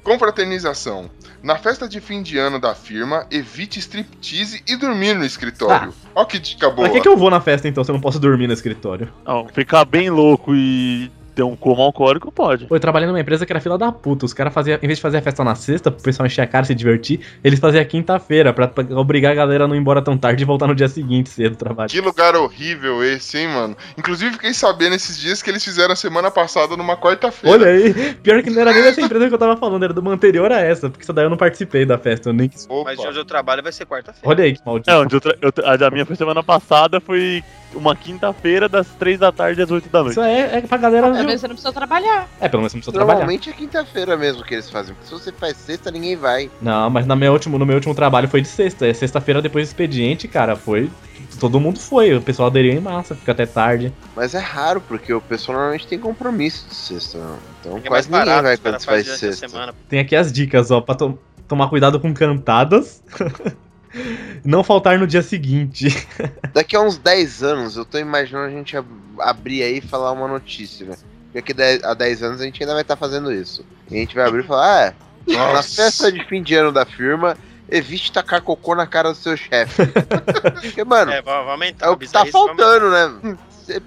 Confraternização. 0.03 1.11
Na 1.43 1.57
festa 1.57 1.89
de 1.89 2.01
fim 2.01 2.23
de 2.23 2.39
ano 2.39 2.61
da 2.61 2.75
firma, 2.75 3.27
evite 3.31 3.79
striptease 3.79 4.63
e 4.67 4.77
dormir 4.77 5.15
no 5.15 5.25
escritório. 5.25 5.93
Ó 6.15 6.25
que 6.25 6.39
dica 6.39 6.71
boa. 6.71 6.89
Pra 6.89 6.97
que, 6.97 7.01
que 7.03 7.09
eu 7.09 7.17
vou 7.17 7.31
na 7.31 7.41
festa 7.41 7.69
então 7.69 7.83
se 7.83 7.91
eu 7.91 7.95
não 7.95 8.01
posso 8.01 8.19
dormir 8.19 8.47
no 8.47 8.53
escritório? 8.53 9.13
Não, 9.25 9.49
ficar 9.49 9.85
bem 9.85 10.11
louco 10.11 10.55
e 10.55 11.11
ter 11.35 11.43
um 11.43 11.57
coma 11.57 11.83
alcoólico 11.83 12.31
pode. 12.31 12.67
Pô, 12.67 12.77
eu 12.77 12.81
trabalhei 12.81 13.07
numa 13.09 13.21
empresa 13.21 13.45
que 13.47 13.53
era 13.53 13.61
fila 13.61 13.79
da 13.79 13.91
puta. 13.91 14.25
Os 14.27 14.33
caras 14.35 14.53
faziam, 14.53 14.79
em 14.83 14.87
vez 14.87 14.99
de 14.99 15.03
fazer 15.03 15.19
a 15.19 15.23
festa 15.23 15.43
na 15.43 15.55
sexta, 15.55 15.91
pro 15.91 16.03
pessoal 16.03 16.27
encher 16.27 16.43
a 16.43 16.47
cara 16.47 16.65
e 16.65 16.67
se 16.69 16.75
divertir, 16.75 17.21
eles 17.43 17.59
faziam 17.59 17.83
a 17.83 17.85
quinta-feira, 17.85 18.53
pra, 18.53 18.69
pra 18.69 18.85
obrigar 18.99 19.33
a 19.33 19.35
galera 19.35 19.65
a 19.65 19.69
não 19.69 19.75
ir 19.75 19.79
embora 19.79 20.03
tão 20.03 20.17
tarde 20.17 20.43
e 20.43 20.47
voltar 20.47 20.67
no 20.67 20.75
dia 20.75 20.89
seguinte 20.89 21.29
cedo 21.31 21.53
do 21.53 21.57
trabalho. 21.57 21.91
Que 21.91 22.01
lugar 22.01 22.37
horrível 22.37 23.03
esse, 23.03 23.39
hein, 23.39 23.49
mano? 23.49 23.77
Inclusive, 23.97 24.33
fiquei 24.33 24.53
sabendo 24.55 24.95
esses 24.95 25.19
dias 25.19 25.43
que 25.43 25.51
eles 25.51 25.65
fizeram 25.65 25.93
a 25.93 25.97
semana 25.97 26.31
passada 26.31 26.77
numa 26.77 26.97
quarta-feira. 26.97 27.57
Olha 27.57 27.67
aí, 27.71 28.15
pior 28.23 28.43
que 28.43 28.51
não 28.51 28.61
era 28.61 28.73
nem 28.73 28.83
dessa 28.83 29.01
empresa 29.01 29.29
que 29.29 29.35
eu 29.35 29.39
tava 29.39 29.57
falando, 29.57 29.83
era 29.85 29.95
de 29.95 30.01
uma 30.01 30.13
anterior 30.13 30.51
a 30.53 30.61
essa, 30.61 30.89
porque 30.91 31.03
essa 31.05 31.13
daí 31.13 31.25
eu 31.25 31.31
não 31.31 31.37
participei 31.37 31.85
da 31.87 31.99
festa, 31.99 32.29
eu 32.29 32.33
nem 32.33 32.49
quis. 32.49 32.67
Mas 32.85 32.99
de 32.99 33.07
onde 33.07 33.19
eu 33.19 33.25
trabalho 33.25 33.63
vai 33.63 33.73
ser 33.73 33.87
quarta-feira. 33.87 34.29
Olha 34.29 34.45
aí 34.45 34.55
que 34.55 34.61
maldito. 34.65 34.91
É, 34.91 34.97
onde 34.99 35.15
eu 35.17 35.21
tra- 35.21 35.37
eu 35.41 35.53
a 35.65 35.77
da 35.77 35.91
minha 35.91 36.05
foi 36.07 36.17
semana 36.17 36.43
passada, 36.43 37.01
foi 37.01 37.43
uma 37.75 37.97
quinta-feira, 37.97 38.69
das 38.69 38.87
três 38.99 39.19
da 39.19 39.33
tarde 39.33 39.63
às 39.63 39.71
oito 39.71 39.89
da 39.89 40.01
noite. 40.01 40.13
Isso 40.13 40.21
é, 40.21 40.59
é 40.59 40.61
pra 40.61 40.77
galera. 40.77 41.22
Pelo 41.23 41.29
menos 41.29 41.41
você 41.41 41.49
não 41.49 41.55
precisa 41.55 41.73
trabalhar. 41.73 42.29
É, 42.41 42.49
pelo 42.49 42.61
menos 42.63 42.73
você 42.73 42.77
não 42.77 42.81
precisa 42.83 42.93
trabalhar. 42.93 43.19
Normalmente 43.21 43.51
é 43.51 43.53
quinta-feira 43.53 44.17
mesmo 44.17 44.45
que 44.45 44.55
eles 44.55 44.69
fazem. 44.71 44.95
Porque 44.95 45.07
se 45.09 45.13
você 45.13 45.33
faz 45.33 45.57
sexta, 45.57 45.91
ninguém 45.91 46.17
vai. 46.17 46.51
Não, 46.61 46.89
mas 46.91 47.07
na 47.07 47.17
meu 47.17 47.33
último, 47.33 47.59
no 47.59 47.67
meu 47.67 47.77
último 47.77 47.95
trabalho 47.95 48.29
foi 48.29 48.41
de 48.43 48.49
sexta. 48.49 48.87
É 48.87 48.93
sexta-feira 48.95 49.41
depois 49.43 49.67
do 49.67 49.69
expediente, 49.71 50.29
cara, 50.29 50.55
foi. 50.57 50.91
Todo 51.41 51.59
mundo 51.59 51.81
foi, 51.81 52.15
o 52.15 52.21
pessoal 52.21 52.49
aderiu 52.49 52.73
em 52.73 52.81
massa, 52.81 53.15
fica 53.17 53.33
até 53.33 53.47
tarde. 53.47 53.93
Mas 54.15 54.35
é 54.35 54.39
raro, 54.39 54.81
porque 54.81 55.13
o 55.13 55.21
pessoal 55.21 55.57
normalmente 55.57 55.87
tem 55.87 55.99
compromisso 55.99 56.67
de 56.69 56.75
sexta. 56.75 57.19
Então 57.61 57.73
É 57.73 57.75
mais 57.75 57.89
quase 57.89 58.09
ninguém 58.11 58.27
barato, 58.27 58.43
vai 58.45 58.57
quando 58.57 58.81
faz 58.85 59.09
a 59.11 59.17
sexta. 59.17 59.49
semana. 59.49 59.75
Tem 59.89 59.99
aqui 60.01 60.15
as 60.15 60.31
dicas, 60.33 60.71
ó, 60.71 60.81
pra 60.81 60.95
to- 60.95 61.19
tomar 61.49 61.69
cuidado 61.69 61.99
com 61.99 62.13
cantadas. 62.15 63.03
Não 64.45 64.65
faltar 64.65 64.99
no 64.99 65.07
dia 65.07 65.23
seguinte. 65.23 65.89
Daqui 66.55 66.75
a 66.75 66.81
uns 66.81 66.97
10 66.99 67.43
anos, 67.43 67.77
eu 67.77 67.85
tô 67.85 67.99
imaginando 67.99 68.47
a 68.47 68.51
gente 68.51 68.77
ab- 68.77 68.87
abrir 69.21 69.63
aí 69.63 69.79
e 69.79 69.81
falar 69.83 70.13
uma 70.13 70.27
notícia, 70.27 70.87
né? 70.87 70.97
Porque 71.33 71.55
daqui 71.55 71.85
a 71.85 71.95
10 71.95 72.23
anos 72.23 72.41
a 72.41 72.45
gente 72.45 72.63
ainda 72.63 72.75
vai 72.75 72.83
estar 72.83 72.97
fazendo 72.97 73.33
isso. 73.33 73.65
E 73.91 73.97
a 73.97 73.99
gente 74.01 74.15
vai 74.15 74.27
abrir 74.29 74.45
e 74.45 74.47
falar, 74.47 74.67
ah, 74.67 74.95
é, 75.29 75.33
na 75.33 75.53
Nossa. 75.55 75.83
festa 75.83 76.13
de 76.13 76.23
fim 76.27 76.43
de 76.43 76.55
ano 76.55 76.71
da 76.71 76.85
firma, 76.85 77.37
evite 77.71 78.13
tacar 78.13 78.43
cocô 78.43 78.75
na 78.75 78.87
cara 78.87 79.11
do 79.11 79.15
seu 79.15 79.37
chefe. 79.37 79.83
Porque, 80.61 80.85
mano, 80.85 81.11
É, 81.13 81.23
aumentar. 81.27 81.87
é 81.87 81.89
o 81.91 81.97
que 81.97 82.07
tá 82.09 82.27
faltando, 82.27 82.91
né? 82.91 83.37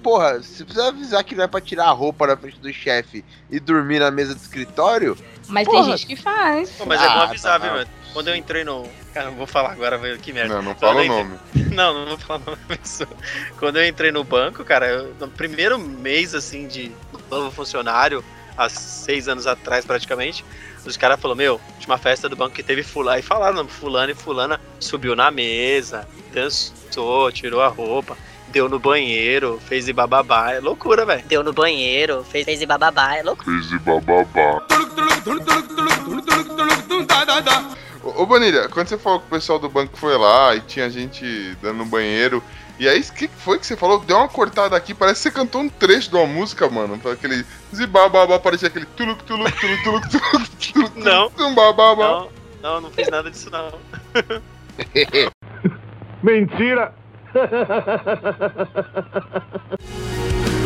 porra, 0.02 0.42
se 0.42 0.64
precisa 0.64 0.88
avisar 0.88 1.22
que 1.22 1.34
não 1.34 1.44
é 1.44 1.46
pra 1.46 1.60
tirar 1.60 1.84
a 1.86 1.90
roupa 1.90 2.26
na 2.26 2.36
frente 2.36 2.58
do 2.58 2.72
chefe 2.72 3.24
e 3.50 3.60
dormir 3.60 4.00
na 4.00 4.10
mesa 4.10 4.34
do 4.34 4.40
escritório, 4.40 5.16
Mas 5.48 5.64
Porra. 5.68 5.84
tem 5.84 5.92
gente 5.92 6.06
que 6.06 6.16
faz. 6.16 6.70
Pô, 6.70 6.86
mas 6.86 7.00
é 7.00 7.04
bom 7.04 7.10
Ah, 7.10 7.22
avisar, 7.24 7.60
tá 7.60 7.66
viu, 7.66 7.74
mano? 7.76 7.88
Quando 8.16 8.28
eu 8.28 8.34
entrei 8.36 8.64
no. 8.64 8.88
Cara, 9.12 9.26
não 9.26 9.36
vou 9.36 9.46
falar 9.46 9.72
agora, 9.72 9.98
velho, 9.98 10.18
que 10.18 10.32
merda. 10.32 10.54
Não, 10.54 10.62
não 10.62 10.74
fala 10.74 11.02
o 11.02 11.04
nome. 11.04 11.38
Não, 11.76 11.92
não 11.92 12.06
vou 12.06 12.16
falar 12.16 12.40
o 12.46 12.50
nome 12.52 12.62
da 12.66 12.76
pessoa. 12.78 13.10
Quando 13.58 13.76
eu 13.76 13.86
entrei 13.86 14.10
no 14.10 14.24
banco, 14.24 14.64
cara, 14.64 14.86
eu- 14.88 15.14
no 15.20 15.28
primeiro 15.28 15.78
mês, 15.78 16.34
assim, 16.34 16.66
de 16.66 16.90
novo 17.30 17.50
funcionário, 17.50 18.24
há 18.56 18.70
seis 18.70 19.28
anos 19.28 19.46
atrás 19.46 19.84
praticamente, 19.84 20.42
os 20.86 20.96
caras 20.96 21.20
falaram, 21.20 21.36
meu, 21.36 21.60
tinha 21.78 21.90
uma 21.92 21.98
festa 21.98 22.26
do 22.26 22.34
banco 22.34 22.54
que 22.54 22.62
teve 22.62 22.82
fulano, 22.82 23.18
e 23.18 23.22
falaram, 23.22 23.68
fulano 23.68 24.12
e 24.12 24.14
fulana 24.14 24.58
subiu 24.80 25.14
na 25.14 25.30
mesa, 25.30 26.08
dançou, 26.32 27.30
tirou 27.30 27.60
a 27.60 27.68
roupa, 27.68 28.16
deu 28.48 28.66
no 28.66 28.78
banheiro, 28.78 29.60
fez 29.68 29.86
e 29.88 29.92
bababá, 29.92 30.52
é 30.52 30.60
loucura, 30.60 31.04
velho. 31.04 31.22
Deu 31.26 31.44
no 31.44 31.52
banheiro, 31.52 32.24
fez, 32.24 32.46
fez 32.46 32.62
e 32.62 32.66
bababá, 32.66 33.14
é 33.16 33.22
loucura. 33.22 33.50
Fez 33.58 33.70
e 33.72 33.78
bababá. 33.78 34.62
Ô, 38.06 38.22
ô 38.22 38.26
Bonilha, 38.26 38.68
quando 38.68 38.86
você 38.86 38.96
falou 38.96 39.18
que 39.18 39.26
o 39.26 39.30
pessoal 39.30 39.58
do 39.58 39.68
banco 39.68 39.96
foi 39.96 40.16
lá 40.16 40.54
e 40.54 40.60
tinha 40.60 40.88
gente 40.88 41.56
dando 41.60 41.78
no 41.78 41.86
banheiro, 41.86 42.40
e 42.78 42.88
aí 42.88 43.00
o 43.00 43.12
que 43.12 43.26
que 43.26 43.36
foi 43.36 43.58
que 43.58 43.66
você 43.66 43.76
falou? 43.76 43.98
Deu 43.98 44.16
uma 44.16 44.28
cortada 44.28 44.76
aqui, 44.76 44.94
parece 44.94 45.22
que 45.22 45.24
você 45.24 45.34
cantou 45.34 45.62
um 45.62 45.68
trecho 45.68 46.10
de 46.10 46.14
uma 46.14 46.26
música, 46.26 46.68
mano. 46.68 47.00
Aquele 47.10 47.44
zibababá, 47.74 48.38
parecia 48.38 48.68
aquele 48.68 48.86
tuluk, 48.86 49.24
tuluk, 49.24 49.60
tuluk, 49.60 49.82
tuluk, 49.82 50.08
tuluk, 50.08 50.72
tuluk, 50.72 51.00
Não. 51.00 51.32
Não, 52.04 52.30
não, 52.62 52.80
não 52.82 52.90
fiz 52.92 53.08
nada 53.08 53.28
disso 53.28 53.50
não. 53.50 53.72
Mentira! 56.22 56.94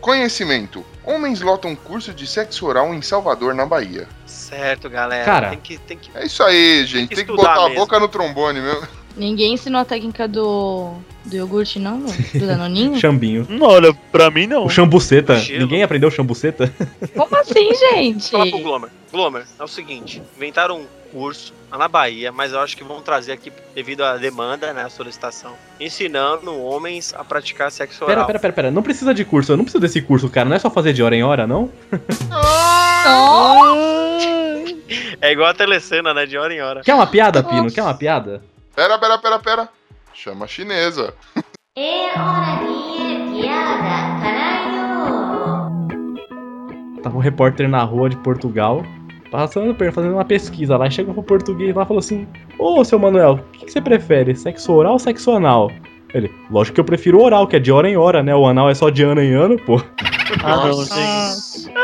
Conhecimento. 0.00 0.84
Homens 1.04 1.40
lotam 1.40 1.74
curso 1.76 2.12
de 2.12 2.26
sexo 2.26 2.66
oral 2.66 2.94
em 2.94 3.02
Salvador, 3.02 3.54
na 3.54 3.66
Bahia. 3.66 4.08
Certo, 4.26 4.88
galera. 4.88 5.24
Cara. 5.24 5.50
Tem 5.50 5.58
que, 5.60 5.78
tem 5.78 5.96
que 5.98 6.10
É 6.14 6.24
isso 6.26 6.42
aí, 6.42 6.84
gente. 6.86 7.14
Tem 7.14 7.24
que 7.24 7.30
estudar 7.32 7.36
botar 7.54 7.60
a 7.60 7.68
mesmo. 7.68 7.80
boca 7.80 8.00
no 8.00 8.08
trombone, 8.08 8.60
meu. 8.60 8.82
Ninguém 9.16 9.54
ensinou 9.54 9.80
a 9.80 9.84
técnica 9.84 10.26
do, 10.28 10.92
do 11.24 11.36
iogurte, 11.36 11.78
não? 11.78 12.00
Do 12.00 12.46
danoninho? 12.46 12.96
Chambinho. 12.98 13.46
Hum, 13.50 13.58
Olha, 13.60 13.92
pra 14.12 14.30
mim 14.30 14.46
não. 14.46 14.64
O 14.66 14.70
chambuceta. 14.70 15.36
Ninguém 15.36 15.82
aprendeu 15.82 16.10
chambuceta? 16.10 16.72
Como 17.16 17.36
assim, 17.36 17.74
gente? 17.74 18.30
Fala 18.30 18.48
pro 18.48 18.60
Glomer. 18.60 18.90
Glomer, 19.12 19.44
é 19.58 19.62
o 19.62 19.68
seguinte: 19.68 20.22
inventaram 20.36 20.78
um 20.78 20.86
curso 21.12 21.52
lá 21.70 21.78
na 21.78 21.88
Bahia, 21.88 22.32
mas 22.32 22.52
eu 22.52 22.60
acho 22.60 22.76
que 22.76 22.82
vão 22.84 23.00
trazer 23.00 23.32
aqui 23.32 23.52
devido 23.74 24.02
à 24.04 24.16
demanda, 24.16 24.72
né, 24.72 24.82
a 24.84 24.88
solicitação, 24.88 25.54
ensinando 25.78 26.56
homens 26.60 27.14
a 27.14 27.22
praticar 27.24 27.70
sexo 27.70 28.00
Pera, 28.00 28.12
oral. 28.12 28.26
pera, 28.26 28.38
pera, 28.38 28.52
pera. 28.52 28.70
Não 28.70 28.82
precisa 28.82 29.12
de 29.14 29.24
curso. 29.24 29.52
Eu 29.52 29.56
não 29.56 29.64
preciso 29.64 29.80
desse 29.80 30.00
curso, 30.02 30.28
cara. 30.28 30.48
Não 30.48 30.56
é 30.56 30.58
só 30.58 30.70
fazer 30.70 30.92
de 30.92 31.02
hora 31.02 31.14
em 31.14 31.22
hora, 31.22 31.46
não? 31.46 31.70
É 35.22 35.32
igual 35.32 35.48
a 35.50 35.54
telecena, 35.54 36.14
né, 36.14 36.24
de 36.24 36.36
hora 36.38 36.52
em 36.52 36.60
hora. 36.62 36.80
Quer 36.80 36.94
uma 36.94 37.06
piada, 37.06 37.42
Pino? 37.44 37.70
Quer 37.70 37.82
uma 37.82 37.94
piada? 37.94 38.42
Pera, 38.74 38.98
pera, 38.98 39.18
pera, 39.18 39.38
pera. 39.38 39.68
Chama 40.14 40.46
a 40.46 40.48
chinesa. 40.48 41.14
Tava 47.02 47.16
um 47.16 47.20
repórter 47.20 47.68
na 47.68 47.82
rua 47.82 48.08
de 48.10 48.16
Portugal, 48.16 48.82
passando, 49.30 49.74
per- 49.74 49.92
fazendo 49.92 50.14
uma 50.14 50.24
pesquisa 50.24 50.76
lá, 50.76 50.88
chegou 50.90 51.14
pro 51.14 51.22
português 51.22 51.74
lá 51.74 51.82
e 51.82 51.86
falou 51.86 51.98
assim: 52.00 52.26
Ô, 52.58 52.84
seu 52.84 52.98
Manuel, 52.98 53.32
o 53.34 53.38
que, 53.52 53.66
que 53.66 53.72
você 53.72 53.80
prefere, 53.80 54.34
sexo 54.34 54.72
oral 54.72 54.94
ou 54.94 54.98
sexo 54.98 55.30
anal? 55.32 55.70
Ele, 56.12 56.30
lógico 56.50 56.74
que 56.74 56.80
eu 56.80 56.84
prefiro 56.84 57.22
oral, 57.22 57.46
que 57.46 57.54
é 57.56 57.60
de 57.60 57.70
hora 57.70 57.88
em 57.88 57.96
hora, 57.96 58.22
né? 58.22 58.34
O 58.34 58.44
anal 58.46 58.68
é 58.68 58.74
só 58.74 58.90
de 58.90 59.02
ano 59.04 59.20
em 59.20 59.32
ano, 59.32 59.56
pô. 59.58 59.80
Ah, 60.42 60.56
não, 60.56 60.68
Nossa. 60.68 60.94
gente. 61.62 61.74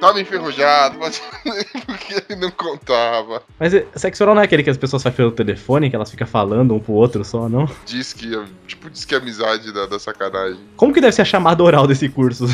Tava 0.00 0.20
enferrujado, 0.20 0.98
mas 0.98 1.22
porque 1.86 2.22
ele 2.28 2.40
não 2.40 2.50
contava. 2.50 3.42
Mas 3.58 3.72
é, 3.72 3.86
sexo 3.94 4.22
oral 4.22 4.34
não 4.34 4.42
é 4.42 4.44
aquele 4.44 4.62
que 4.62 4.70
as 4.70 4.76
pessoas 4.76 5.02
fazem 5.02 5.16
pelo 5.16 5.32
telefone, 5.32 5.88
que 5.88 5.96
elas 5.96 6.10
ficam 6.10 6.26
falando 6.26 6.74
um 6.74 6.78
pro 6.78 6.92
outro 6.92 7.24
só, 7.24 7.48
não? 7.48 7.68
Diz 7.86 8.12
que, 8.12 8.30
tipo, 8.66 8.90
diz 8.90 9.04
que 9.04 9.14
é 9.14 9.18
amizade 9.18 9.72
da, 9.72 9.86
da 9.86 9.98
sacanagem. 9.98 10.60
Como 10.76 10.92
que 10.92 11.00
deve 11.00 11.12
ser 11.12 11.22
a 11.22 11.24
chamada 11.26 11.62
oral 11.62 11.86
desse 11.86 12.08
curso? 12.08 12.44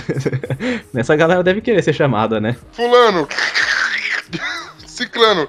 Nessa 0.95 1.17
galera 1.17 1.43
deve 1.43 1.61
querer 1.61 1.83
ser 1.83 1.93
chamada, 1.93 2.41
né? 2.41 2.57
Fulano! 2.73 3.29
Ciclano! 4.87 5.49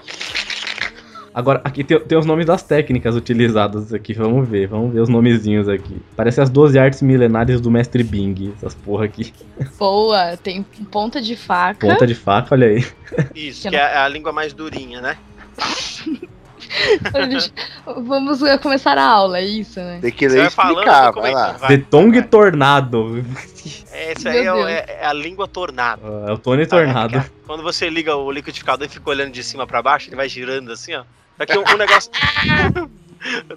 Agora, 1.34 1.62
aqui 1.64 1.84
tem, 1.84 2.00
tem 2.00 2.16
os 2.18 2.26
nomes 2.28 2.46
das 2.46 2.62
técnicas 2.62 3.16
utilizadas 3.16 3.92
aqui, 3.94 4.14
vamos 4.14 4.48
ver, 4.48 4.68
vamos 4.68 4.94
ver 4.94 5.00
os 5.00 5.10
nomezinhos 5.10 5.68
aqui. 5.68 6.00
Parece 6.16 6.40
as 6.40 6.50
12 6.50 6.78
artes 6.78 7.02
milenares 7.02 7.60
do 7.60 7.72
mestre 7.72 8.04
Bing, 8.04 8.54
essas 8.56 8.76
porra 8.76 9.06
aqui. 9.06 9.34
Boa, 9.80 10.38
tem 10.38 10.62
ponta 10.92 11.20
de 11.22 11.36
faca. 11.36 11.88
Ponta 11.88 12.06
de 12.06 12.14
faca, 12.14 12.50
olha 12.54 12.68
aí. 12.68 12.86
Isso, 13.34 13.68
que 13.70 13.76
é 13.76 13.98
a 13.98 14.08
língua 14.08 14.32
mais 14.32 14.54
durinha, 14.54 15.02
né? 15.02 15.18
Vamos 18.06 18.42
uh, 18.42 18.58
começar 18.60 18.98
a 18.98 19.06
aula, 19.06 19.38
é 19.40 19.46
isso, 19.46 19.80
né? 19.80 20.00
tem 20.02 20.12
que 20.12 20.28
Você 20.30 20.36
ler 20.36 20.40
e 20.40 20.42
vai 20.44 20.50
falando, 20.52 20.78
explicar, 20.80 21.12
vai 21.12 21.32
lá. 21.34 21.52
vai. 21.54 21.78
The 21.78 21.86
Tongue 21.90 22.22
Tornado. 22.24 23.24
Essa 23.92 24.30
aí 24.30 24.40
é, 24.40 24.44
Meu 24.44 24.54
o- 24.54 24.58
Deus. 24.58 24.70
é- 24.70 25.00
é 25.02 25.06
a 25.06 25.14
língua 25.14 25.48
tornada. 25.48 26.02
É 26.28 26.32
o 26.32 26.38
Tony 26.38 26.66
Tornado. 26.66 27.24
Quando 27.46 27.62
você 27.62 27.90
liga 27.90 28.16
o 28.16 28.32
liquidificador 28.32 28.88
e 28.88 28.90
fica 28.90 29.08
olhando 29.10 29.32
de 29.32 29.44
cima 29.44 29.68
pra 29.68 29.82
baixo, 29.82 30.10
ele 30.10 30.16
vai 30.16 30.28
girando 30.28 30.72
assim, 30.72 30.94
ó. 30.96 31.04
Aqui 31.40 31.58
um, 31.58 31.64
um 31.68 31.78
negócio. 31.78 32.12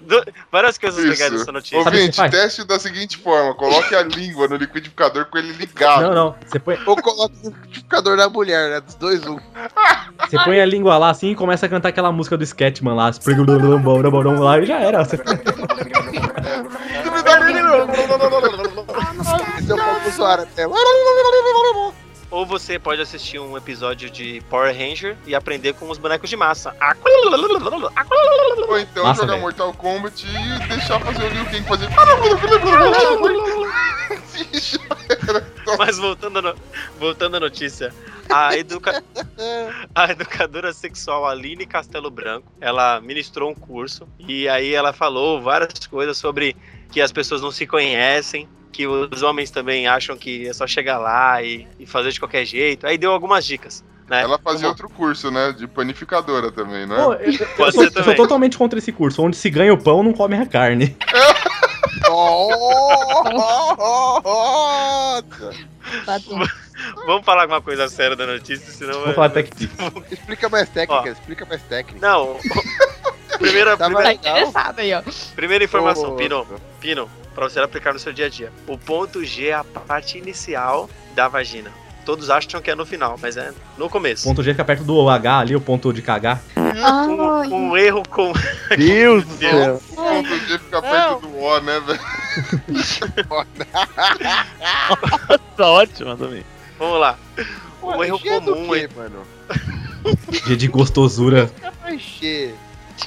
Do- 0.01 0.23
Várias 0.49 0.77
coisas 0.77 1.03
legais 1.03 1.19
Isso. 1.29 1.39
dessa 1.39 1.51
notícia. 1.51 1.83
Sabe 1.83 1.97
o 1.97 1.99
Ouvinte, 1.99 2.15
faz? 2.15 2.31
teste 2.31 2.63
da 2.63 2.79
seguinte 2.79 3.17
forma: 3.17 3.53
coloque 3.53 3.93
a 3.93 4.01
língua 4.01 4.47
no 4.47 4.55
liquidificador 4.55 5.25
com 5.25 5.37
ele 5.37 5.51
ligado. 5.51 6.03
Não, 6.03 6.13
não. 6.13 6.35
Você 6.45 6.57
põe, 6.57 6.79
Ou 6.85 6.95
coloca 6.95 7.35
o 7.43 7.49
liquidificador 7.49 8.15
da 8.15 8.29
mulher, 8.29 8.69
né? 8.69 8.79
Dos 8.79 8.95
dois, 8.95 9.21
um. 9.27 9.37
você 10.21 10.37
põe 10.45 10.61
a 10.61 10.65
língua 10.65 10.97
lá 10.97 11.09
assim 11.09 11.31
e 11.31 11.35
começa 11.35 11.65
a 11.65 11.69
cantar 11.69 11.89
aquela 11.89 12.13
música 12.13 12.37
do 12.37 12.45
Sketchman 12.45 12.93
lá. 12.95 13.11
Lá 14.39 14.59
e 14.59 14.65
já 14.65 14.79
era. 14.79 15.03
Você- 15.03 15.17
Esse 19.59 19.71
é 19.71 19.75
o 19.75 20.11
Suara 20.13 20.43
até. 20.43 20.63
Ou 22.29 22.45
você 22.45 22.77
pode 22.77 23.01
assistir 23.01 23.39
um 23.39 23.55
episódio 23.57 24.09
de 24.09 24.41
Power 24.49 24.75
Ranger 24.77 25.15
e 25.25 25.33
aprender 25.33 25.73
com 25.73 25.89
os 25.89 25.97
bonecos 25.97 26.29
de 26.29 26.35
massa. 26.35 26.75
Ou 28.67 28.79
então 28.79 29.03
Massa, 29.05 29.21
jogar 29.21 29.31
velho. 29.33 29.41
Mortal 29.43 29.73
Kombat 29.73 30.25
e 30.27 30.67
deixar 30.67 30.99
fazer 30.99 31.23
o 31.23 31.29
Liu 31.29 31.45
Kang 31.45 31.63
fazer. 31.63 31.87
Mas 35.77 35.97
voltando, 35.97 36.41
no- 36.41 36.55
voltando 36.99 37.37
à 37.37 37.39
notícia, 37.39 37.93
a, 38.29 38.55
educa- 38.57 39.03
a 39.95 40.11
educadora 40.11 40.73
sexual 40.73 41.25
Aline 41.25 41.65
Castelo 41.65 42.09
Branco, 42.09 42.51
ela 42.59 42.99
ministrou 43.01 43.51
um 43.51 43.55
curso 43.55 44.07
e 44.19 44.47
aí 44.49 44.73
ela 44.73 44.91
falou 44.93 45.41
várias 45.41 45.85
coisas 45.87 46.17
sobre 46.17 46.55
que 46.91 47.01
as 47.01 47.11
pessoas 47.11 47.41
não 47.41 47.51
se 47.51 47.65
conhecem, 47.67 48.47
que 48.77 48.85
os 48.85 49.23
homens 49.23 49.49
também 49.49 49.87
acham 49.87 50.15
que 50.15 50.47
é 50.47 50.53
só 50.53 50.67
chegar 50.67 50.99
lá 50.99 51.41
e, 51.41 51.67
e 51.79 51.87
fazer 51.87 52.11
de 52.11 52.19
qualquer 52.19 52.45
jeito. 52.45 52.85
Aí 52.85 52.95
deu 52.95 53.11
algumas 53.11 53.43
dicas. 53.43 53.83
Né? 54.07 54.21
Ela 54.21 54.37
fazia 54.37 54.59
Como- 54.59 54.69
outro 54.69 54.87
curso, 54.89 55.31
né? 55.31 55.51
De 55.51 55.65
panificadora 55.67 56.51
também, 56.51 56.85
não 56.85 56.95
é? 56.95 57.03
Pô, 57.03 57.13
eu, 57.15 57.31
eu- 57.65 57.71
sou, 57.71 57.83
eu 57.83 57.89
sou 57.89 57.89
também. 58.03 58.15
totalmente 58.15 58.55
contra 58.55 58.77
esse 58.77 58.91
curso. 58.91 59.23
Onde 59.23 59.35
se 59.35 59.49
ganha 59.49 59.73
o 59.73 59.81
pão, 59.81 60.03
não 60.03 60.13
come 60.13 60.37
a 60.37 60.45
carne. 60.45 60.95
Vamos 67.05 67.25
falar 67.25 67.43
alguma 67.43 67.61
coisa 67.61 67.87
séria 67.89 68.15
da 68.15 68.25
notícia, 68.27 68.71
senão. 68.71 68.99
Vamos 68.99 69.15
falar 69.15 69.29
Tech 69.29 69.49
Pix. 69.55 69.73
Explica 70.11 70.49
mais 70.49 70.69
técnica, 70.69 71.09
explica 71.09 71.45
mais 71.45 71.61
técnica. 71.63 72.07
Não. 72.07 72.37
Primeira, 73.39 73.77
Tá 73.77 73.77
Tá 73.77 73.85
primeira, 73.85 74.13
interessado 74.13 74.79
aí, 74.79 74.93
ó. 74.93 75.01
primeira 75.35 75.63
informação, 75.63 76.15
Pino. 76.15 76.45
Pino, 76.79 77.07
pra 77.37 77.47
você 77.47 77.59
aplicar 77.59 77.93
no 77.93 77.99
seu 77.99 78.11
dia 78.11 78.25
a 78.25 78.29
dia. 78.29 78.51
O 78.65 78.79
ponto 78.79 79.23
G 79.23 79.49
é 79.49 79.53
a 79.53 79.63
parte 79.63 80.17
inicial 80.17 80.89
da 81.13 81.27
vagina. 81.27 81.69
Todos 82.03 82.31
acham 82.31 82.59
que 82.59 82.71
é 82.71 82.73
no 82.73 82.83
final, 82.83 83.15
mas 83.21 83.37
é 83.37 83.53
no 83.77 83.85
O 83.85 83.89
começo. 83.91 84.23
ponto 84.23 84.41
G 84.41 84.51
fica 84.53 84.65
perto 84.65 84.83
do 84.83 85.07
H 85.07 85.37
ali, 85.39 85.55
o 85.55 85.61
ponto 85.61 85.93
de 85.93 86.01
cagar. 86.01 86.41
Um, 86.55 87.53
um 87.55 87.77
erro 87.77 88.01
com. 88.09 88.33
Deus 88.75 89.23
do 89.23 89.37
céu. 89.37 89.79
O 89.91 89.95
ponto 89.95 90.39
G 90.47 90.57
fica 90.57 90.81
perto 90.81 91.19
do 91.27 91.37
O, 91.37 91.59
né, 91.59 91.79
velho? 91.81 91.99
Tá 95.55 95.67
ótimo 95.67 96.17
também. 96.17 96.43
Vamos 96.79 96.99
lá. 96.99 97.19
Um 97.83 98.03
erro 98.03 98.17
G 98.17 98.29
é 98.29 98.39
comum, 98.39 98.69
quê, 98.69 98.79
hein? 98.79 98.87
mano? 98.95 99.23
G 100.47 100.55
de 100.55 100.67
gostosura. 100.67 101.51
G. 102.19 102.53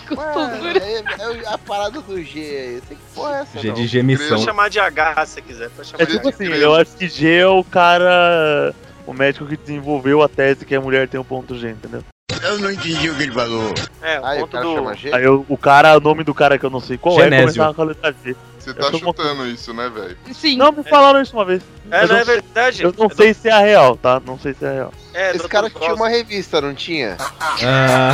Gostosura. 0.08 0.24
Mano, 0.48 0.78
é, 0.78 1.42
é 1.44 1.48
a 1.54 1.58
parada 1.58 2.00
do 2.00 2.22
G 2.22 2.38
aí. 2.40 2.82
Tem 2.88 2.96
que 2.96 3.02
porra 3.14 3.38
é 3.38 3.40
essa, 3.42 3.58
G 3.58 3.68
não? 3.68 3.74
de 3.74 3.80
Pode 3.80 3.86
gemição. 3.88 4.38
chamar 4.38 4.70
de 4.70 4.78
H 4.80 5.26
se 5.26 5.42
quiser. 5.42 5.70
Pode 5.70 5.88
chamar 5.88 6.02
É 6.02 6.06
de 6.06 6.12
tipo 6.12 6.28
H. 6.28 6.34
assim, 6.36 6.44
eu 6.46 6.74
acho 6.74 6.90
que 6.96 7.08
G 7.08 7.36
é 7.38 7.46
o 7.46 7.64
cara. 7.64 8.74
O 9.06 9.12
médico 9.12 9.46
que 9.46 9.56
desenvolveu 9.56 10.22
a 10.22 10.28
tese 10.28 10.64
que 10.64 10.74
a 10.74 10.80
mulher 10.80 11.08
tem 11.08 11.18
um 11.18 11.24
ponto 11.24 11.56
G, 11.58 11.70
entendeu? 11.70 12.04
Eu 12.42 12.58
não 12.58 12.70
entendi 12.70 13.10
o 13.10 13.14
que 13.16 13.22
ele 13.24 13.32
falou. 13.32 13.74
É, 14.00 14.20
o 14.20 14.24
Aí 14.24 14.38
o 14.38 14.40
ponto 14.42 14.52
cara 14.52 14.64
do. 14.64 14.74
chama 14.74 14.94
G. 14.96 15.12
Aí 15.12 15.24
eu- 15.24 15.44
o 15.48 15.58
cara, 15.58 15.96
o 15.96 16.00
nome 16.00 16.22
do 16.24 16.32
cara 16.32 16.58
que 16.58 16.64
eu 16.64 16.70
não 16.70 16.80
sei 16.80 16.96
qual 16.96 17.18
é, 17.20 17.24
Genésio. 17.24 17.46
começava 17.46 17.74
com 17.74 17.82
a 17.82 17.84
letra 17.86 18.14
G. 18.24 18.36
Você 18.58 18.70
Eu 18.70 18.74
tá 18.74 18.92
chutando 18.92 19.46
isso, 19.46 19.72
né, 19.74 19.88
velho? 19.92 20.16
Sim. 20.32 20.56
Não, 20.56 20.70
me 20.70 20.82
falaram 20.84 21.20
isso 21.22 21.34
uma 21.34 21.44
vez. 21.46 21.62
É, 21.90 22.00
Mas 22.02 22.08
não 22.10 22.16
eu- 22.16 22.22
é 22.22 22.24
verdade? 22.24 22.82
Eu 22.82 22.94
não 22.96 23.06
É 23.06 23.08
do- 23.08 23.14
sei 23.16 23.34
se 23.34 23.48
é 23.48 23.52
a 23.52 23.58
real, 23.58 23.96
tá? 23.96 24.20
Não 24.24 24.38
sei 24.38 24.54
se 24.54 24.64
é 24.64 24.68
a 24.68 24.72
real. 24.72 24.92
É, 25.14 25.34
Esse 25.34 25.48
cara 25.48 25.68
tinha 25.68 25.80
Frost. 25.80 25.96
uma 25.96 26.08
revista, 26.08 26.60
não 26.60 26.74
tinha? 26.74 27.16
Ah, 27.40 28.12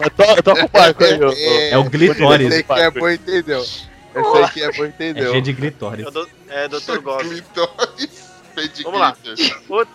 Com 0.00 0.64
o 0.64 0.68
barco 0.68 1.04
aí, 1.04 1.18
ó. 1.22 1.32
é 1.70 1.78
o 1.78 1.84
Glitoris. 1.84 2.52
Esse 2.52 2.56
aí 2.56 2.62
que 2.64 2.72
é 2.72 2.90
bom, 2.90 3.08
entendeu? 3.10 3.60
Esse 3.62 3.88
aí 4.14 4.50
que 4.50 4.62
é 4.62 4.72
bom, 4.72 4.84
É 4.84 4.88
entendeu? 4.88 5.32
G 5.32 5.40
de 5.40 5.52
Glitoris. 5.52 6.06
É 6.48 6.64
É, 6.64 6.68
Dr. 6.68 6.98
Goss. 7.00 7.22
Clitóris. 7.28 8.30
Pedigree. 8.54 8.84
Vamos 8.84 9.00
lá. 9.00 9.16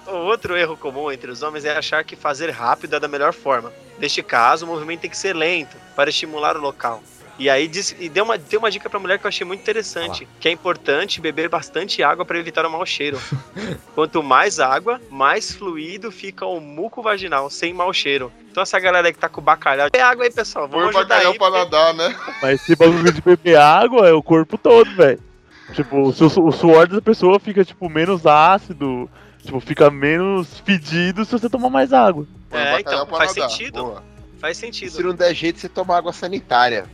O 0.08 0.12
outro 0.28 0.56
erro 0.56 0.78
comum 0.78 1.12
entre 1.12 1.30
os 1.30 1.41
homens 1.41 1.66
é 1.66 1.78
achar 1.78 2.03
que 2.03 2.16
fazer 2.16 2.49
rápido 2.51 2.95
é 2.95 2.99
da 2.99 3.08
melhor 3.08 3.34
forma. 3.34 3.72
Neste 3.99 4.24
caso, 4.24 4.66
o 4.66 4.70
movimento 4.70 5.01
tem 5.01 5.10
que 5.10 5.18
ser 5.18 5.36
lento 5.36 5.76
para 5.95 6.10
estimular 6.10 6.56
o 6.56 6.62
local. 6.62 7.03
E 7.38 7.50
aí 7.50 7.68
diz, 7.68 7.94
e 8.00 8.08
deu 8.08 8.24
uma, 8.24 8.38
deu 8.38 8.60
uma 8.60 8.72
dica 8.72 8.90
pra 8.90 8.98
mulher 9.00 9.20
que 9.20 9.26
eu 9.26 9.30
achei 9.30 9.46
muito 9.46 9.60
interessante, 9.60 10.26
que 10.40 10.48
é 10.48 10.52
importante 10.52 11.20
beber 11.20 11.50
bastante 11.50 12.02
água 12.02 12.24
para 12.24 12.40
evitar 12.40 12.66
o 12.66 12.70
mau 12.72 12.86
cheiro. 12.86 13.20
Quanto 13.94 14.24
mais 14.24 14.60
água, 14.60 15.02
mais 15.10 15.52
fluido 15.52 16.12
fica 16.12 16.46
o 16.46 16.62
muco 16.62 17.02
vaginal, 17.02 17.50
sem 17.50 17.74
mau 17.74 17.92
cheiro. 17.94 18.32
Então 18.50 18.64
essa 18.64 18.80
galera 18.80 19.08
aí 19.08 19.14
que 19.14 19.20
tá 19.20 19.28
com 19.28 19.42
bacalhau, 19.42 19.90
é 19.92 20.02
água 20.02 20.24
aí, 20.24 20.32
pessoal. 20.32 20.70
Põe 20.70 20.80
Vamos 20.80 20.96
o 20.96 21.00
ajudar 21.00 21.16
bacalhau 21.16 21.32
aí. 21.34 21.38
pra 21.38 21.48
porque- 21.52 21.64
nadar, 21.66 21.94
né? 21.94 22.16
Mas 22.42 22.62
esse 22.62 22.76
bagulho 22.76 23.12
de 23.12 23.22
beber 23.22 23.58
água 23.58 24.08
é 24.08 24.14
o 24.14 24.24
corpo 24.24 24.58
todo, 24.58 24.90
velho. 24.96 25.20
Tipo, 25.74 26.02
o, 26.04 26.14
seu- 26.14 26.28
o 26.44 26.52
suor 26.54 26.88
da 26.88 27.02
pessoa 27.02 27.38
fica, 27.40 27.66
tipo, 27.66 27.90
menos 27.90 28.26
ácido. 28.26 29.10
Tipo, 29.44 29.60
fica 29.60 29.90
menos 29.92 30.60
fedido 30.66 31.26
se 31.26 31.32
você 31.34 31.50
tomar 31.50 31.70
mais 31.70 31.92
água. 31.92 32.26
Põe 32.50 32.60
É, 32.62 32.80
então, 32.80 33.06
faz 33.08 33.36
nadar. 33.36 33.50
sentido. 33.50 33.84
Boa. 33.84 34.04
Faz 34.40 34.58
Se 34.58 34.62
sentido. 34.62 35.04
não 35.04 35.14
der 35.16 35.34
jeito, 35.36 35.60
você 35.60 35.68
toma 35.68 35.98
água 35.98 36.14
sanitária. 36.14 36.86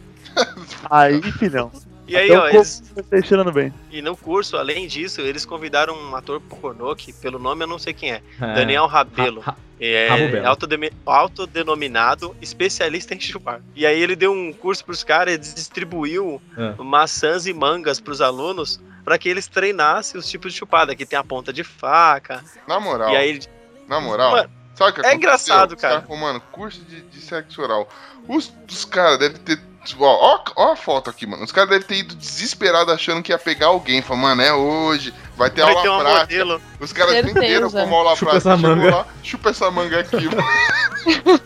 Aí, 0.89 1.21
filhão. 1.33 1.71
E 2.07 2.17
aí, 2.17 2.29
até 2.29 2.39
ó, 2.39 2.43
o 2.43 2.47
eles, 2.49 2.83
vai 3.09 3.21
cheirando 3.23 3.51
bem. 3.53 3.73
E 3.89 4.01
no 4.01 4.17
curso, 4.17 4.57
além 4.57 4.85
disso, 4.87 5.21
eles 5.21 5.45
convidaram 5.45 5.93
um 5.95 6.15
ator 6.15 6.41
pornô 6.41 6.93
que, 6.95 7.13
pelo 7.13 7.39
nome, 7.39 7.63
eu 7.63 7.67
não 7.67 7.79
sei 7.79 7.93
quem 7.93 8.11
é. 8.11 8.21
É. 8.41 8.53
Daniel 8.53 8.85
Rabelo. 8.85 9.39
Ra- 9.41 9.55
É 9.79 10.07
Rabo 10.09 10.27
Belo. 10.29 10.47
autodemi- 10.47 10.91
autodenominado 11.05 12.35
especialista 12.41 13.15
em 13.15 13.19
chupar. 13.19 13.61
E 13.75 13.85
aí 13.85 13.99
ele 13.99 14.15
deu 14.15 14.31
um 14.31 14.53
curso 14.53 14.83
pros 14.85 15.03
caras 15.03 15.33
e 15.33 15.37
distribuiu 15.55 16.41
É. 16.57 16.73
maçãs 16.83 17.47
e 17.47 17.53
mangas 17.53 17.99
pros 17.99 18.21
alunos 18.21 18.79
para 19.03 19.17
que 19.17 19.27
eles 19.27 19.47
treinassem 19.47 20.19
os 20.19 20.29
tipos 20.29 20.53
de 20.53 20.59
chupada. 20.59 20.95
Que 20.95 21.05
tem 21.05 21.17
a 21.17 21.23
ponta 21.23 21.51
de 21.51 21.63
faca. 21.63 22.43
Na 22.67 22.79
moral, 22.79 23.09
E 23.11 23.15
aí 23.15 23.39
na 23.87 23.99
moral, 23.99 24.31
Mano, 24.31 24.49
sabe 24.75 24.91
o 24.91 24.93
que 24.93 24.99
é 24.99 25.01
aconteceu? 25.01 25.17
engraçado, 25.17 25.71
Os 25.75 25.81
cara. 25.81 25.93
caras 26.01 26.07
falaram, 26.07 26.27
mano, 26.27 26.43
curso 26.51 26.81
de, 26.83 27.01
de 27.01 27.19
sexo 27.19 27.61
oral. 27.61 27.89
Os, 28.27 28.53
os 28.69 28.85
caras 28.85 29.17
devem 29.17 29.37
ter. 29.41 29.59
Tipo, 29.85 30.03
Ó, 30.03 30.35
ó, 30.35 30.39
ó 30.55 30.71
a 30.73 30.75
foto 30.75 31.09
aqui, 31.09 31.25
mano. 31.25 31.43
Os 31.43 31.51
caras 31.51 31.69
devem 31.69 31.85
ter 31.87 31.95
ido 31.97 32.15
desesperado 32.15 32.91
achando 32.91 33.21
que 33.23 33.31
ia 33.31 33.37
pegar 33.39 33.67
alguém. 33.67 34.01
Falando, 34.01 34.21
mano, 34.23 34.41
é 34.41 34.53
hoje, 34.53 35.13
vai 35.35 35.49
ter 35.49 35.61
vai 35.61 35.71
aula 35.71 35.81
ter 35.83 35.89
uma 35.89 35.99
prática. 35.99 36.21
modelo. 36.21 36.61
Os 36.79 36.93
caras 36.93 37.13
Certeza. 37.13 37.37
entenderam 37.37 37.69
como 37.71 37.95
aula 37.95 38.15
Chupa 38.15 38.31
prática. 38.31 38.49
essa 38.53 38.57
manga. 38.61 38.95
lá, 38.95 39.05
chupa 39.23 39.49
essa 39.49 39.71
manga 39.71 39.99
aqui, 39.99 40.25
mano. 40.35 41.41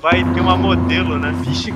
Vai 0.00 0.24
ter 0.34 0.40
uma 0.40 0.56
modelo, 0.56 1.18
né? 1.18 1.32
Vixe. 1.44 1.72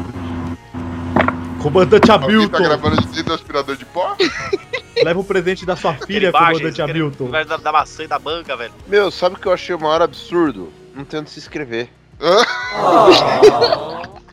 Comandante 1.62 2.10
Alguém 2.10 2.28
tá 2.28 2.34
Hamilton. 2.36 2.62
gravando 2.62 2.96
de 3.02 3.06
dentro 3.08 3.24
do 3.24 3.34
aspirador 3.34 3.76
de 3.76 3.84
pó? 3.84 4.16
Leva 5.02 5.20
o 5.20 5.24
presente 5.24 5.66
da 5.66 5.76
sua 5.76 5.94
filha, 5.94 6.30
baixo, 6.32 6.52
comandante 6.60 6.80
Hamilton. 6.82 7.26
Vai 7.28 7.44
da, 7.44 7.56
da 7.56 7.72
maçã 7.72 8.04
e 8.04 8.06
da 8.06 8.18
manga, 8.18 8.56
velho. 8.56 8.72
Meu, 8.86 9.10
sabe 9.10 9.36
o 9.36 9.38
que 9.38 9.46
eu 9.46 9.52
achei 9.52 9.74
o 9.74 9.80
maior 9.80 10.00
absurdo? 10.00 10.72
Não 10.94 11.04
tem 11.04 11.20
onde 11.20 11.28
se 11.30 11.38
inscrever. 11.38 11.90
Come 12.18 14.16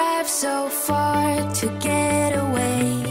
drive 0.00 0.28
so 0.28 0.68
far 0.70 1.52
to 1.52 1.66
get 1.78 2.30
away. 2.32 3.02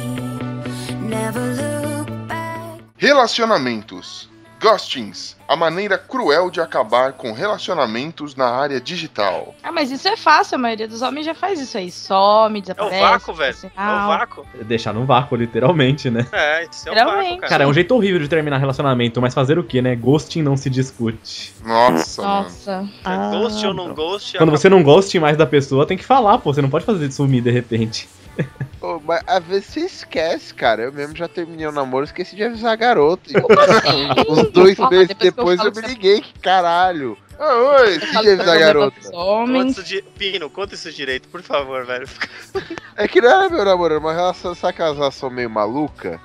Never 1.15 1.43
look 1.61 2.07
back. 2.27 2.81
Relacionamentos. 2.99 4.28
Ghostings. 4.61 5.37
A 5.47 5.55
maneira 5.55 5.97
cruel 5.97 6.51
de 6.51 6.61
acabar 6.61 7.13
com 7.13 7.31
relacionamentos 7.31 8.35
na 8.35 8.47
área 8.49 8.79
digital. 8.79 9.55
Ah, 9.63 9.71
mas 9.71 9.89
isso 9.89 10.07
é 10.07 10.15
fácil, 10.15 10.55
a 10.55 10.57
maioria 10.59 10.87
dos 10.87 11.01
homens 11.01 11.25
já 11.25 11.33
faz 11.33 11.59
isso 11.59 11.77
aí. 11.77 11.89
Some, 11.89 12.59
É 12.59 12.61
o 12.61 12.61
desaparece. 12.61 12.99
vácuo, 13.01 13.33
velho. 13.33 13.57
É 13.63 13.81
o 13.81 14.07
vácuo. 14.07 14.45
Deixar 14.65 14.93
no 14.93 15.05
vácuo, 15.05 15.35
literalmente, 15.35 16.09
né? 16.09 16.27
É, 16.31 16.65
isso 16.65 16.87
é 16.87 16.91
o 16.91 16.93
Geralmente. 16.95 17.23
vácuo, 17.27 17.37
cara. 17.39 17.49
Cara, 17.49 17.63
é 17.63 17.67
um 17.67 17.73
jeito 17.73 17.95
horrível 17.95 18.19
de 18.19 18.27
terminar 18.27 18.57
relacionamento, 18.57 19.19
mas 19.21 19.33
fazer 19.33 19.57
o 19.57 19.63
que, 19.63 19.81
né? 19.81 19.95
Ghosting 19.95 20.41
não 20.43 20.55
se 20.55 20.69
discute. 20.69 21.53
Nossa, 21.63 22.21
mano. 22.21 22.43
Nossa. 22.43 22.89
É 23.05 23.39
Ghost 23.39 23.65
ou 23.65 23.73
não 23.73 23.93
ghost? 23.93 24.31
Quando 24.37 24.49
acaba- 24.49 24.57
você 24.57 24.69
não 24.69 24.83
goste 24.83 25.19
mais 25.19 25.35
da 25.37 25.45
pessoa, 25.45 25.85
tem 25.85 25.97
que 25.97 26.05
falar, 26.05 26.37
pô. 26.37 26.53
Você 26.53 26.61
não 26.61 26.69
pode 26.69 26.85
fazer 26.85 27.07
de 27.07 27.13
sumir 27.13 27.41
de 27.41 27.49
repente. 27.49 28.07
Ô, 28.81 28.99
mas 29.03 29.21
às 29.27 29.43
vezes 29.43 29.65
você 29.65 29.79
esquece, 29.81 30.53
cara. 30.53 30.83
Eu 30.83 30.93
mesmo 30.93 31.15
já 31.15 31.27
terminei 31.27 31.67
o 31.67 31.71
namoro, 31.71 32.05
esqueci 32.05 32.35
de 32.35 32.43
avisar 32.43 32.71
a 32.73 32.75
garota. 32.75 33.29
Uns 34.29 34.49
dois 34.51 34.79
Ah, 34.79 34.89
meses 34.89 35.15
depois 35.19 35.59
eu 35.59 35.65
depois 35.65 35.65
eu 35.65 35.71
que 35.71 35.81
me 35.81 35.87
liguei, 35.87 36.21
que 36.21 36.39
caralho. 36.39 37.17
Ah, 37.37 37.55
oi, 37.81 37.95
Esqueci 37.95 38.21
de 38.21 38.29
avisar 38.31 38.55
a 38.55 38.59
garota. 38.59 39.11
Conta 39.11 39.83
de... 39.83 40.01
Pino, 40.01 40.49
conta 40.49 40.75
isso 40.75 40.91
direito, 40.91 41.27
por 41.29 41.41
favor, 41.41 41.85
velho. 41.85 42.07
É 42.95 43.07
que 43.07 43.21
não 43.21 43.29
era 43.29 43.49
meu 43.49 43.63
namoro, 43.63 43.93
era 43.93 43.99
uma 44.03 44.13
relação, 44.13 44.51
essa 44.51 44.73
casação 44.73 45.29
meio 45.29 45.49
maluca. 45.49 46.19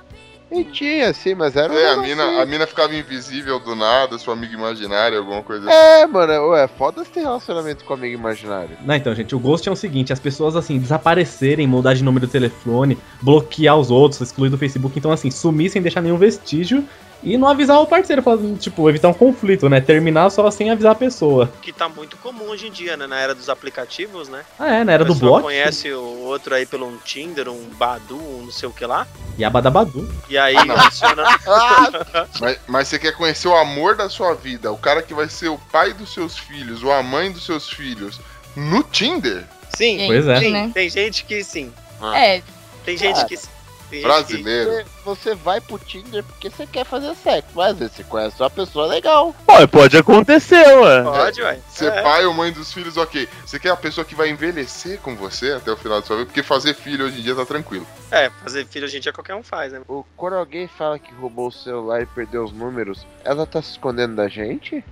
E 0.55 0.65
tinha, 0.65 1.09
assim, 1.11 1.35
mas 1.35 1.57
era 1.57 1.73
um 1.73 1.77
É, 1.77 1.87
a 1.87 1.91
negócio 1.91 2.03
mina, 2.11 2.25
assim. 2.25 2.41
a 2.41 2.47
mina 2.47 2.67
ficava 2.67 2.95
invisível 2.95 3.59
do 3.59 3.75
nada, 3.75 4.17
sua 4.19 4.35
amiga 4.35 4.55
imaginária, 4.55 5.19
alguma 5.19 5.43
coisa 5.43 5.69
assim. 5.69 5.77
É, 5.77 6.07
mano, 6.07 6.51
ué, 6.51 6.69
foda 6.69 7.05
se 7.05 7.11
ter 7.11 7.21
relacionamento 7.21 7.85
com 7.85 7.95
amigo 7.95 8.15
imaginário. 8.15 8.77
Não, 8.85 8.95
então, 8.95 9.15
gente, 9.15 9.35
o 9.35 9.39
ghost 9.39 9.69
é 9.69 9.73
o 9.73 9.77
seguinte: 9.77 10.13
as 10.13 10.21
pessoas, 10.21 10.55
assim, 10.57 10.79
desaparecerem, 10.79 11.67
mudar 11.67 11.95
de 11.95 12.05
número 12.05 12.27
de 12.27 12.33
telefone, 12.33 12.99
bloquear 13.21 13.77
os 13.77 13.91
outros, 13.91 14.21
excluir 14.21 14.49
do 14.51 14.59
Facebook. 14.59 14.99
Então, 14.99 15.11
assim, 15.11 15.31
sumir 15.31 15.71
sem 15.71 15.83
deixar 15.83 16.01
nenhum 16.01 16.17
vestígio 16.17 16.85
e 17.25 17.37
não 17.39 17.49
avisar 17.49 17.81
o 17.81 17.87
parceiro, 17.87 18.23
falar, 18.23 18.39
tipo, 18.59 18.89
evitar 18.89 19.09
um 19.09 19.15
conflito, 19.15 19.69
né? 19.69 19.81
Terminar 19.81 20.31
só 20.31 20.51
sem 20.51 20.71
avisar 20.71 20.93
a 20.93 20.95
pessoa. 20.95 21.51
Que 21.63 21.73
tá 21.73 21.89
muito 21.89 22.17
comum 22.19 22.51
hoje 22.51 22.69
em 22.69 22.71
dia, 22.71 22.97
né? 22.97 23.07
Na 23.07 23.19
era 23.19 23.35
dos 23.35 23.49
aplicativos, 23.49 24.29
né? 24.29 24.45
Ah, 24.59 24.69
é, 24.75 24.85
na 24.85 24.93
era 24.93 25.05
A 25.05 25.07
do 25.07 25.15
bot. 25.15 25.43
conhece 25.43 25.91
o 25.93 26.03
outro 26.25 26.55
aí 26.55 26.67
pelo 26.67 26.87
um 26.87 26.99
Tinder, 26.99 27.49
um 27.49 27.69
Badu, 27.79 28.17
um 28.17 28.43
não 28.45 28.53
sei 28.53 28.69
o 28.69 28.73
que 28.73 28.85
lá. 28.85 29.07
E 29.39 29.45
a 29.45 29.51
Badabadu. 29.51 30.09
E 30.29 30.37
aí 30.37 30.55
Ah, 30.57 30.85
adiciona. 30.87 31.25
Mas, 32.41 32.59
mas 32.67 32.89
você 32.89 32.99
quer 32.99 33.13
conhecer 33.17 33.49
o 33.49 33.57
amor 33.57 33.97
da 33.97 34.09
sua 34.09 34.35
vida, 34.35 34.71
o 34.71 34.77
cara 34.77 35.03
que 35.03 35.15
vai 35.15 35.29
ser 35.29 35.49
o 35.49 35.59
pai 35.73 35.93
dos 35.93 36.13
seus 36.13 36.37
filhos, 36.39 36.83
ou 36.83 36.93
a 36.93 37.03
mãe 37.03 37.31
dos 37.33 37.45
seus 37.47 37.69
filhos, 37.71 38.21
no 38.57 38.83
Tinder? 38.83 39.45
Sim, 39.77 40.05
Pois 40.07 40.27
é. 40.29 40.39
sim, 40.41 40.51
né? 40.53 40.71
tem 40.75 40.89
gente 40.91 41.25
que 41.25 41.43
sim. 41.43 41.73
É, 42.15 42.43
Tem 42.85 42.97
gente 42.97 43.21
Ah, 43.21 43.25
que 43.25 43.37
sim. 43.37 43.49
Tem 43.95 44.03
Brasileiro. 44.03 44.71
Você, 44.71 44.85
você 45.05 45.35
vai 45.35 45.61
pro 45.61 45.79
Tinder 45.79 46.23
porque 46.25 46.51
você 46.51 46.67
quer 46.67 46.85
fazer 46.85 47.15
sexo, 47.17 47.51
mas 47.55 47.73
às 47.73 47.79
vezes 47.79 47.97
você 47.97 48.05
conhece 48.05 48.43
uma 48.43 48.51
pessoa 48.51 48.87
legal. 48.87 49.35
Pô, 49.47 49.69
pode 49.69 49.97
acontecer, 49.97 50.67
ué. 50.79 51.03
Pode, 51.03 51.43
ué. 51.43 51.59
Ser 51.69 51.93
É. 51.93 52.03
pai 52.03 52.25
ou 52.27 52.35
mãe 52.35 52.53
dos 52.53 52.73
filhos, 52.73 52.97
ok. 52.97 53.29
Você 53.45 53.59
quer 53.59 53.71
a 53.71 53.77
pessoa 53.77 54.05
que 54.05 54.15
vai 54.15 54.29
envelhecer 54.31 54.99
com 55.01 55.15
você 55.17 55.53
até 55.53 55.71
o 55.73 55.77
final 55.77 56.01
da 56.01 56.07
sua 56.07 56.17
vida? 56.17 56.27
Porque 56.27 56.43
fazer 56.43 56.75
filho 56.75 57.05
hoje 57.07 57.21
em 57.21 57.23
dia 57.23 57.35
tá 57.35 57.45
tranquilo. 57.45 57.87
É, 58.11 58.31
fazer 58.43 58.67
filho 58.67 58.85
hoje 58.87 58.97
em 58.97 59.01
dia 59.01 59.13
qualquer 59.13 59.35
um 59.35 59.43
faz, 59.43 59.73
né? 59.73 59.81
O- 59.89 60.05
Quando 60.17 60.35
alguém 60.37 60.67
fala 60.69 60.99
que 60.99 61.13
roubou 61.15 61.49
o 61.49 61.53
celular 61.53 62.03
e 62.03 62.07
perdeu 62.07 62.45
os 62.45 62.53
números, 62.53 63.07
ela 63.25 63.47
tá 63.47 63.61
se 63.63 63.71
escondendo 63.73 64.15
da 64.17 64.29
gente? 64.29 64.85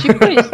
tipo 0.00 0.24
isso. 0.24 0.50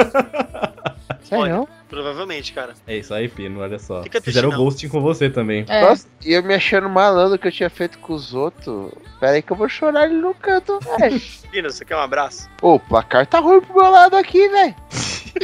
Sério? 1.28 1.68
Provavelmente, 1.88 2.52
cara. 2.52 2.74
É 2.86 2.96
isso 2.96 3.14
aí, 3.14 3.28
Pino, 3.28 3.60
olha 3.60 3.78
só. 3.78 4.02
Fica 4.02 4.20
Fizeram 4.20 4.50
não. 4.50 4.58
ghosting 4.58 4.88
com 4.88 5.00
você 5.00 5.30
também. 5.30 5.64
É. 5.68 5.82
Nossa, 5.82 6.06
e 6.24 6.32
eu 6.32 6.42
me 6.42 6.54
achando 6.54 6.88
malandro 6.88 7.38
que 7.38 7.46
eu 7.46 7.52
tinha 7.52 7.70
feito 7.70 7.98
com 7.98 8.12
os 8.12 8.34
outros. 8.34 8.92
Pera 9.20 9.32
aí 9.32 9.42
que 9.42 9.52
eu 9.52 9.56
vou 9.56 9.68
chorar 9.68 10.02
ali 10.02 10.14
no 10.14 10.34
canto, 10.34 10.78
velho. 10.98 11.20
Pino, 11.50 11.70
você 11.70 11.84
quer 11.84 11.96
um 11.96 12.00
abraço? 12.00 12.48
Ô, 12.60 12.74
o 12.74 12.80
placar 12.80 13.26
tá 13.26 13.38
ruim 13.38 13.60
pro 13.60 13.74
meu 13.74 13.90
lado 13.90 14.16
aqui, 14.16 14.48
velho. 14.48 14.74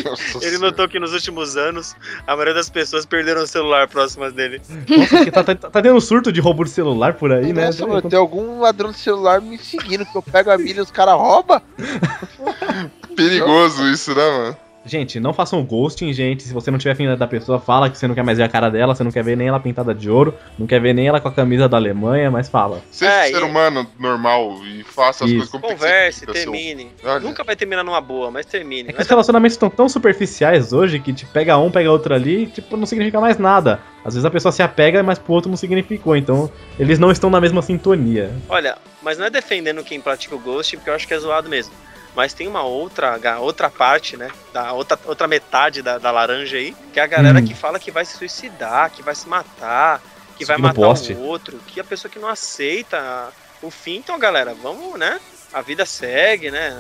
Nossa 0.04 0.38
Ele 0.44 0.58
notou 0.58 0.88
que 0.88 0.98
nos 0.98 1.12
últimos 1.12 1.56
anos 1.56 1.94
a 2.26 2.32
maioria 2.32 2.54
das 2.54 2.70
pessoas 2.70 3.04
perderam 3.04 3.42
o 3.42 3.46
celular 3.46 3.88
próximas 3.88 4.32
dele. 4.32 4.60
Nossa, 4.88 5.30
tá, 5.30 5.44
tá, 5.44 5.54
tá 5.54 5.82
tendo 5.82 6.00
surto 6.00 6.32
de 6.32 6.40
roubo 6.40 6.64
de 6.64 6.70
celular 6.70 7.14
por 7.14 7.32
aí, 7.32 7.52
né? 7.52 7.66
Nossa, 7.66 7.86
mano, 7.86 8.08
tem 8.08 8.18
algum 8.18 8.60
ladrão 8.60 8.90
de 8.90 8.98
celular 8.98 9.40
me 9.40 9.58
seguindo, 9.58 10.06
que 10.06 10.16
eu 10.16 10.22
pego 10.22 10.50
a 10.50 10.58
milha 10.58 10.78
e 10.78 10.82
os 10.82 10.90
caras 10.90 11.14
roubam? 11.14 11.60
Perigoso 13.14 13.88
isso, 13.90 14.14
né, 14.14 14.30
mano? 14.30 14.56
Gente, 14.84 15.20
não 15.20 15.32
façam 15.32 15.62
ghosting, 15.62 16.12
gente. 16.12 16.42
Se 16.42 16.52
você 16.52 16.70
não 16.70 16.78
tiver 16.78 16.92
afim 16.92 17.14
da 17.16 17.26
pessoa, 17.26 17.60
fala 17.60 17.88
que 17.88 17.96
você 17.96 18.08
não 18.08 18.14
quer 18.16 18.24
mais 18.24 18.38
ver 18.38 18.44
a 18.44 18.48
cara 18.48 18.68
dela, 18.68 18.94
você 18.94 19.04
não 19.04 19.12
quer 19.12 19.22
ver 19.22 19.36
nem 19.36 19.46
ela 19.46 19.60
pintada 19.60 19.94
de 19.94 20.10
ouro, 20.10 20.34
não 20.58 20.66
quer 20.66 20.80
ver 20.80 20.92
nem 20.92 21.06
ela 21.06 21.20
com 21.20 21.28
a 21.28 21.32
camisa 21.32 21.68
da 21.68 21.76
Alemanha, 21.76 22.30
mas 22.32 22.48
fala. 22.48 22.82
Seja 22.90 23.12
É, 23.12 23.28
um 23.28 23.32
ser 23.32 23.40
e- 23.40 23.44
humano 23.44 23.86
normal 23.98 24.58
e 24.64 24.82
faça 24.82 25.24
as 25.24 25.30
Isso. 25.30 25.36
coisas 25.38 25.50
como 25.52 25.66
tem 25.68 25.76
que 25.76 25.82
ser 25.82 25.86
Converse, 25.88 26.26
termine. 26.26 26.90
Olha. 27.04 27.20
Nunca 27.20 27.44
vai 27.44 27.54
terminar 27.54 27.84
numa 27.84 28.00
boa, 28.00 28.30
mas 28.30 28.44
termine. 28.44 28.88
É 28.88 28.92
que 28.92 28.98
Mas 28.98 29.06
os 29.06 29.10
relacionamentos 29.10 29.54
estão 29.54 29.70
tão 29.70 29.88
superficiais 29.88 30.72
hoje 30.72 30.98
que 30.98 31.12
te 31.12 31.26
pega 31.26 31.56
um, 31.58 31.70
pega 31.70 31.90
outro 31.90 32.12
ali, 32.12 32.46
tipo, 32.46 32.76
não 32.76 32.86
significa 32.86 33.20
mais 33.20 33.38
nada. 33.38 33.80
Às 34.04 34.14
vezes 34.14 34.24
a 34.24 34.30
pessoa 34.30 34.50
se 34.50 34.64
apega, 34.64 35.00
mas 35.02 35.16
pro 35.16 35.32
outro 35.32 35.48
não 35.48 35.56
significou. 35.56 36.16
Então, 36.16 36.50
eles 36.76 36.98
não 36.98 37.12
estão 37.12 37.30
na 37.30 37.40
mesma 37.40 37.62
sintonia. 37.62 38.32
Olha, 38.48 38.76
mas 39.00 39.16
não 39.16 39.26
é 39.26 39.30
defendendo 39.30 39.84
quem 39.84 40.00
pratica 40.00 40.34
o 40.34 40.40
ghosting, 40.40 40.76
porque 40.78 40.90
eu 40.90 40.94
acho 40.94 41.06
que 41.06 41.14
é 41.14 41.18
zoado 41.20 41.48
mesmo. 41.48 41.72
Mas 42.14 42.34
tem 42.34 42.46
uma 42.46 42.62
outra, 42.62 43.18
outra 43.40 43.70
parte, 43.70 44.16
né? 44.16 44.30
Da 44.52 44.72
outra, 44.72 44.98
outra 45.06 45.26
metade 45.26 45.80
da, 45.80 45.96
da 45.98 46.10
laranja 46.10 46.56
aí, 46.58 46.76
que 46.92 47.00
é 47.00 47.02
a 47.02 47.06
galera 47.06 47.38
Hum. 47.40 47.44
que 47.46 47.54
fala 47.54 47.78
que 47.78 47.90
vai 47.90 48.04
se 48.04 48.16
suicidar, 48.18 48.90
que 48.90 49.02
vai 49.02 49.14
se 49.14 49.26
matar, 49.28 50.00
que 50.36 50.44
vai 50.44 50.56
Seguindo 50.56 50.62
matar 50.62 50.74
poste. 50.88 51.14
o 51.14 51.20
outro, 51.20 51.58
que 51.66 51.80
a 51.80 51.84
pessoa 51.84 52.10
que 52.10 52.18
não 52.18 52.28
aceita 52.28 53.28
o 53.62 53.70
fim. 53.70 53.96
Então, 53.96 54.18
galera, 54.18 54.54
vamos, 54.54 54.98
né? 54.98 55.18
A 55.52 55.62
vida 55.62 55.86
segue, 55.86 56.50
né? 56.50 56.76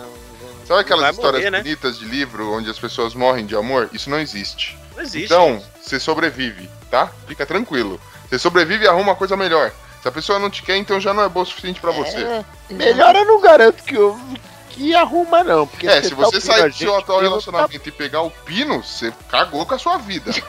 Sabe 0.66 0.80
aquelas 0.80 1.02
Vai 1.02 1.10
histórias 1.12 1.40
morrer, 1.40 1.50
né? 1.50 1.62
bonitas 1.62 1.98
de 1.98 2.04
livro 2.04 2.52
onde 2.52 2.70
as 2.70 2.78
pessoas 2.78 3.14
morrem 3.14 3.46
de 3.46 3.56
amor? 3.56 3.88
Isso 3.92 4.08
não 4.10 4.18
existe. 4.20 4.78
Não 4.94 5.02
existe. 5.02 5.26
Então, 5.26 5.62
você 5.80 5.98
sobrevive, 5.98 6.68
tá? 6.90 7.10
Fica 7.26 7.44
tranquilo. 7.46 8.00
Você 8.28 8.38
sobrevive 8.38 8.84
e 8.84 8.88
arruma 8.88 9.10
uma 9.10 9.16
coisa 9.16 9.36
melhor. 9.36 9.72
Se 10.02 10.08
a 10.08 10.12
pessoa 10.12 10.38
não 10.38 10.50
te 10.50 10.62
quer, 10.62 10.76
então 10.76 10.98
já 11.00 11.12
não 11.14 11.22
é 11.22 11.28
boa 11.28 11.44
o 11.44 11.46
suficiente 11.46 11.80
pra 11.80 11.90
você. 11.92 12.16
É, 12.18 12.44
melhor 12.70 13.14
eu 13.14 13.24
não 13.24 13.40
garanto 13.40 13.82
que, 13.84 13.94
eu, 13.94 14.18
que 14.72 14.94
arruma, 14.94 15.44
não. 15.44 15.66
Porque 15.66 15.86
É, 15.86 16.02
se 16.02 16.10
tá 16.10 16.16
você 16.16 16.40
sair 16.40 16.68
do 16.70 16.74
seu 16.74 16.96
atual 16.96 17.20
relacionamento 17.20 17.88
e 17.88 17.92
pegar 17.92 18.22
o 18.22 18.30
pino, 18.30 18.82
você 18.82 19.12
cagou 19.28 19.64
com 19.66 19.74
a 19.74 19.78
sua 19.78 19.98
vida. 19.98 20.32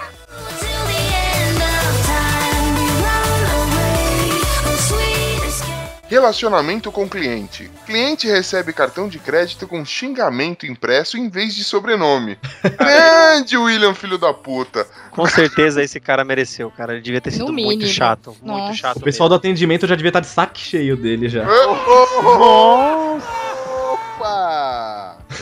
Relacionamento 6.14 6.92
com 6.92 7.10
cliente. 7.10 7.72
Cliente 7.88 8.28
recebe 8.28 8.72
cartão 8.72 9.08
de 9.10 9.18
crédito 9.18 9.68
com 9.68 9.84
xingamento 9.84 10.64
impresso 10.64 11.18
em 11.18 11.28
vez 11.28 11.56
de 11.56 11.64
sobrenome. 11.64 12.38
Grande 12.78 13.58
William, 13.58 13.96
filho 13.96 14.20
da 14.20 14.32
puta. 14.32 14.86
Com 15.10 15.26
certeza 15.26 15.82
esse 15.82 16.00
cara 16.00 16.24
mereceu, 16.24 16.70
cara. 16.70 16.94
Ele 16.94 17.02
devia 17.02 17.20
ter 17.20 17.32
sido 17.32 17.52
muito 17.52 17.88
chato. 17.88 18.38
Muito 18.44 18.46
Nossa. 18.46 18.76
chato. 18.76 18.98
O 18.98 19.02
pessoal 19.02 19.28
do 19.28 19.34
atendimento 19.34 19.88
já 19.88 19.96
devia 19.96 20.10
estar 20.10 20.20
de 20.20 20.28
saco 20.28 20.60
cheio 20.60 20.96
dele 20.96 21.28
já. 21.30 21.48
Opa! 21.50 22.94
mesmo. 22.94 23.03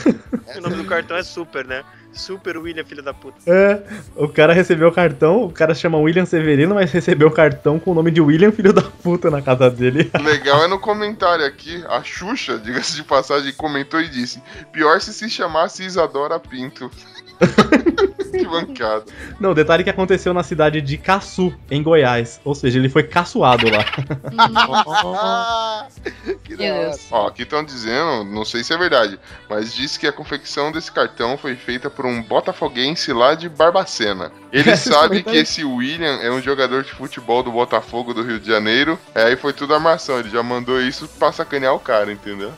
O 0.56 0.60
nome 0.60 0.76
do 0.76 0.84
cartão 0.84 1.16
é 1.16 1.22
Super, 1.22 1.64
né? 1.64 1.82
Super 2.12 2.58
William, 2.58 2.84
filho 2.84 3.02
da 3.02 3.14
puta. 3.14 3.38
É, 3.46 3.82
o 4.14 4.28
cara 4.28 4.52
recebeu 4.52 4.88
o 4.88 4.92
cartão, 4.92 5.44
o 5.44 5.50
cara 5.50 5.74
chama 5.74 5.98
William 5.98 6.26
Severino, 6.26 6.74
mas 6.74 6.92
recebeu 6.92 7.28
o 7.28 7.32
cartão 7.32 7.78
com 7.78 7.92
o 7.92 7.94
nome 7.94 8.10
de 8.10 8.20
William, 8.20 8.52
filho 8.52 8.72
da 8.72 8.82
puta, 8.82 9.30
na 9.30 9.40
casa 9.40 9.70
dele. 9.70 10.10
Legal 10.22 10.62
é 10.64 10.68
no 10.68 10.78
comentário 10.78 11.46
aqui, 11.46 11.82
a 11.88 12.02
Xuxa, 12.02 12.58
diga-se 12.58 12.96
de 12.96 13.02
passagem, 13.02 13.52
comentou 13.54 14.00
e 14.00 14.08
disse: 14.08 14.42
Pior 14.72 15.00
se 15.00 15.12
se 15.12 15.28
chamasse 15.30 15.84
Isadora 15.84 16.38
Pinto. 16.38 16.90
que 18.42 18.48
bancada. 18.48 19.04
Não, 19.38 19.54
detalhe 19.54 19.84
que 19.84 19.90
aconteceu 19.90 20.34
na 20.34 20.42
cidade 20.42 20.80
de 20.80 20.98
Caçu, 20.98 21.54
em 21.70 21.82
Goiás. 21.82 22.40
Ou 22.44 22.54
seja, 22.54 22.78
ele 22.78 22.88
foi 22.88 23.02
caçoado 23.04 23.66
lá. 23.70 23.84
que. 26.44 26.56
Deus. 26.56 27.06
Ó, 27.10 27.26
aqui 27.28 27.42
estão 27.42 27.64
dizendo, 27.64 28.24
não 28.24 28.44
sei 28.44 28.62
se 28.64 28.72
é 28.72 28.78
verdade, 28.78 29.18
mas 29.48 29.74
diz 29.74 29.96
que 29.96 30.06
a 30.06 30.12
confecção 30.12 30.72
desse 30.72 30.90
cartão 30.90 31.36
foi 31.36 31.54
feita 31.56 31.90
por 31.90 32.06
um 32.06 32.22
botafoguense 32.22 33.12
lá 33.12 33.34
de 33.34 33.48
Barbacena. 33.48 34.32
Ele 34.52 34.74
sabe 34.76 35.18
que 35.18 35.22
comentário- 35.24 35.40
esse 35.40 35.64
William 35.64 36.18
é 36.22 36.30
um 36.30 36.40
jogador 36.40 36.82
de 36.82 36.92
futebol 36.92 37.42
do 37.42 37.50
Botafogo 37.50 38.14
do 38.14 38.22
Rio 38.22 38.38
de 38.38 38.48
Janeiro. 38.48 38.98
É, 39.14 39.24
aí 39.24 39.36
foi 39.36 39.52
tudo 39.52 39.74
armação, 39.74 40.18
ele 40.18 40.30
já 40.30 40.42
mandou 40.42 40.80
isso 40.80 41.08
pra 41.18 41.32
sacanear 41.32 41.74
o 41.74 41.80
cara, 41.80 42.12
entendeu? 42.12 42.52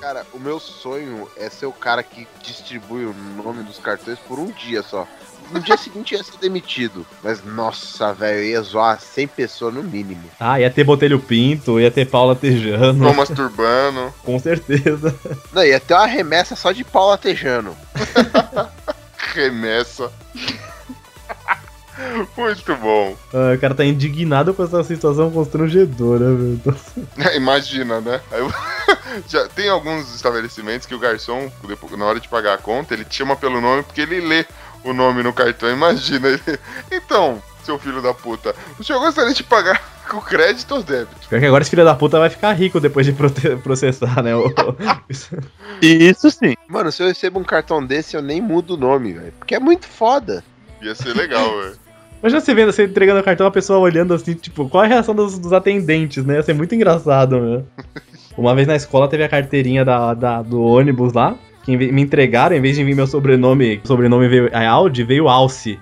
Cara, 0.00 0.24
o 0.32 0.38
meu 0.38 0.58
sonho 0.58 1.28
é 1.36 1.48
ser 1.48 1.66
o 1.66 1.72
cara 1.72 2.02
que 2.02 2.26
distribui 2.42 3.04
o 3.04 3.14
nome 3.42 3.62
dos 3.62 3.78
cartões 3.78 4.18
por 4.18 4.38
um 4.38 4.50
dia 4.50 4.82
só. 4.82 4.93
No 5.50 5.60
dia 5.60 5.76
seguinte 5.76 6.14
ia 6.14 6.24
ser 6.24 6.38
demitido. 6.40 7.06
Mas, 7.22 7.44
nossa, 7.44 8.12
velho, 8.14 8.42
ia 8.42 8.60
zoar 8.62 8.98
100 8.98 9.26
pessoas 9.28 9.74
no 9.74 9.82
mínimo. 9.82 10.22
Ah, 10.40 10.58
ia 10.58 10.70
ter 10.70 10.84
Botelho 10.84 11.20
Pinto, 11.20 11.78
ia 11.78 11.90
ter 11.90 12.06
Paula 12.06 12.34
Tejano. 12.34 13.04
Thomas 13.06 13.28
Turbano. 13.28 14.12
Com 14.24 14.38
certeza. 14.38 15.14
Não, 15.52 15.62
ia 15.64 15.78
ter 15.78 15.94
uma 15.94 16.06
remessa 16.06 16.56
só 16.56 16.72
de 16.72 16.82
pau 16.82 17.08
latejando. 17.08 17.76
Remessa. 19.34 20.10
Muito 22.36 22.74
bom. 22.76 23.16
Ah, 23.32 23.54
o 23.54 23.58
cara 23.60 23.74
tá 23.74 23.84
indignado 23.84 24.52
com 24.52 24.64
essa 24.64 24.82
situação 24.82 25.30
constrangedora, 25.30 26.24
meu 26.24 26.56
Deus. 26.56 26.80
Imagina, 27.36 28.00
né? 28.00 28.20
Aí 28.32 28.40
eu- 28.40 28.52
Já 29.28 29.46
tem 29.48 29.68
alguns 29.68 30.12
estabelecimentos 30.14 30.86
que 30.86 30.94
o 30.94 30.98
garçom, 30.98 31.50
na 31.96 32.04
hora 32.04 32.18
de 32.18 32.28
pagar 32.28 32.54
a 32.54 32.58
conta, 32.58 32.94
ele 32.94 33.04
te 33.04 33.14
chama 33.16 33.36
pelo 33.36 33.60
nome 33.60 33.82
porque 33.84 34.00
ele 34.00 34.20
lê 34.20 34.44
o 34.84 34.92
nome 34.92 35.22
no 35.22 35.32
cartão. 35.32 35.70
Imagina 35.70 36.28
ele. 36.28 36.40
Então, 36.92 37.42
seu 37.64 37.78
filho 37.78 38.00
da 38.02 38.12
puta, 38.14 38.54
o 38.78 38.84
senhor 38.84 39.00
gostaria 39.00 39.32
de 39.34 39.42
pagar 39.42 39.80
com 40.08 40.20
crédito 40.20 40.74
ou 40.74 40.82
débito? 40.82 41.28
Pior 41.28 41.40
que 41.40 41.46
agora 41.46 41.62
esse 41.62 41.70
filho 41.70 41.84
da 41.84 41.94
puta 41.94 42.18
vai 42.18 42.28
ficar 42.30 42.52
rico 42.52 42.78
depois 42.78 43.06
de 43.06 43.12
processar, 43.62 44.22
né? 44.22 44.32
Isso 45.80 46.30
sim. 46.30 46.54
Mano, 46.68 46.90
se 46.92 47.02
eu 47.02 47.06
recebo 47.08 47.38
um 47.40 47.44
cartão 47.44 47.84
desse, 47.84 48.16
eu 48.16 48.22
nem 48.22 48.40
mudo 48.40 48.74
o 48.74 48.76
nome, 48.76 49.12
velho. 49.12 49.32
Porque 49.38 49.54
é 49.54 49.60
muito 49.60 49.86
foda. 49.86 50.44
Ia 50.82 50.94
ser 50.94 51.14
legal, 51.16 51.50
velho. 51.60 51.76
Imagina 52.20 52.40
você 52.40 52.54
vendo, 52.54 52.72
você 52.72 52.84
entregando 52.84 53.20
o 53.20 53.24
cartão, 53.24 53.46
a 53.46 53.50
pessoa 53.50 53.78
olhando 53.78 54.14
assim, 54.14 54.32
tipo, 54.34 54.66
qual 54.68 54.82
é 54.84 54.86
a 54.86 54.90
reação 54.90 55.14
dos, 55.14 55.38
dos 55.38 55.52
atendentes, 55.52 56.24
né? 56.24 56.36
Ia 56.36 56.42
ser 56.42 56.54
muito 56.54 56.74
engraçado, 56.74 57.38
meu. 57.38 57.66
Uma 58.36 58.54
vez 58.54 58.66
na 58.66 58.74
escola 58.76 59.08
teve 59.08 59.22
a 59.24 59.28
carteirinha 59.28 59.84
da, 59.84 60.14
da- 60.14 60.42
do 60.42 60.62
ônibus 60.62 61.12
lá, 61.12 61.34
que 61.64 61.76
me 61.76 62.02
entregaram, 62.02 62.54
em 62.54 62.60
vez 62.60 62.76
de 62.76 62.84
vir 62.84 62.94
meu 62.94 63.06
sobrenome, 63.06 63.80
sobrenome 63.84 64.28
veio 64.28 64.48
é 64.52 64.66
Audi, 64.66 65.02
veio 65.02 65.28
Alce. 65.28 65.78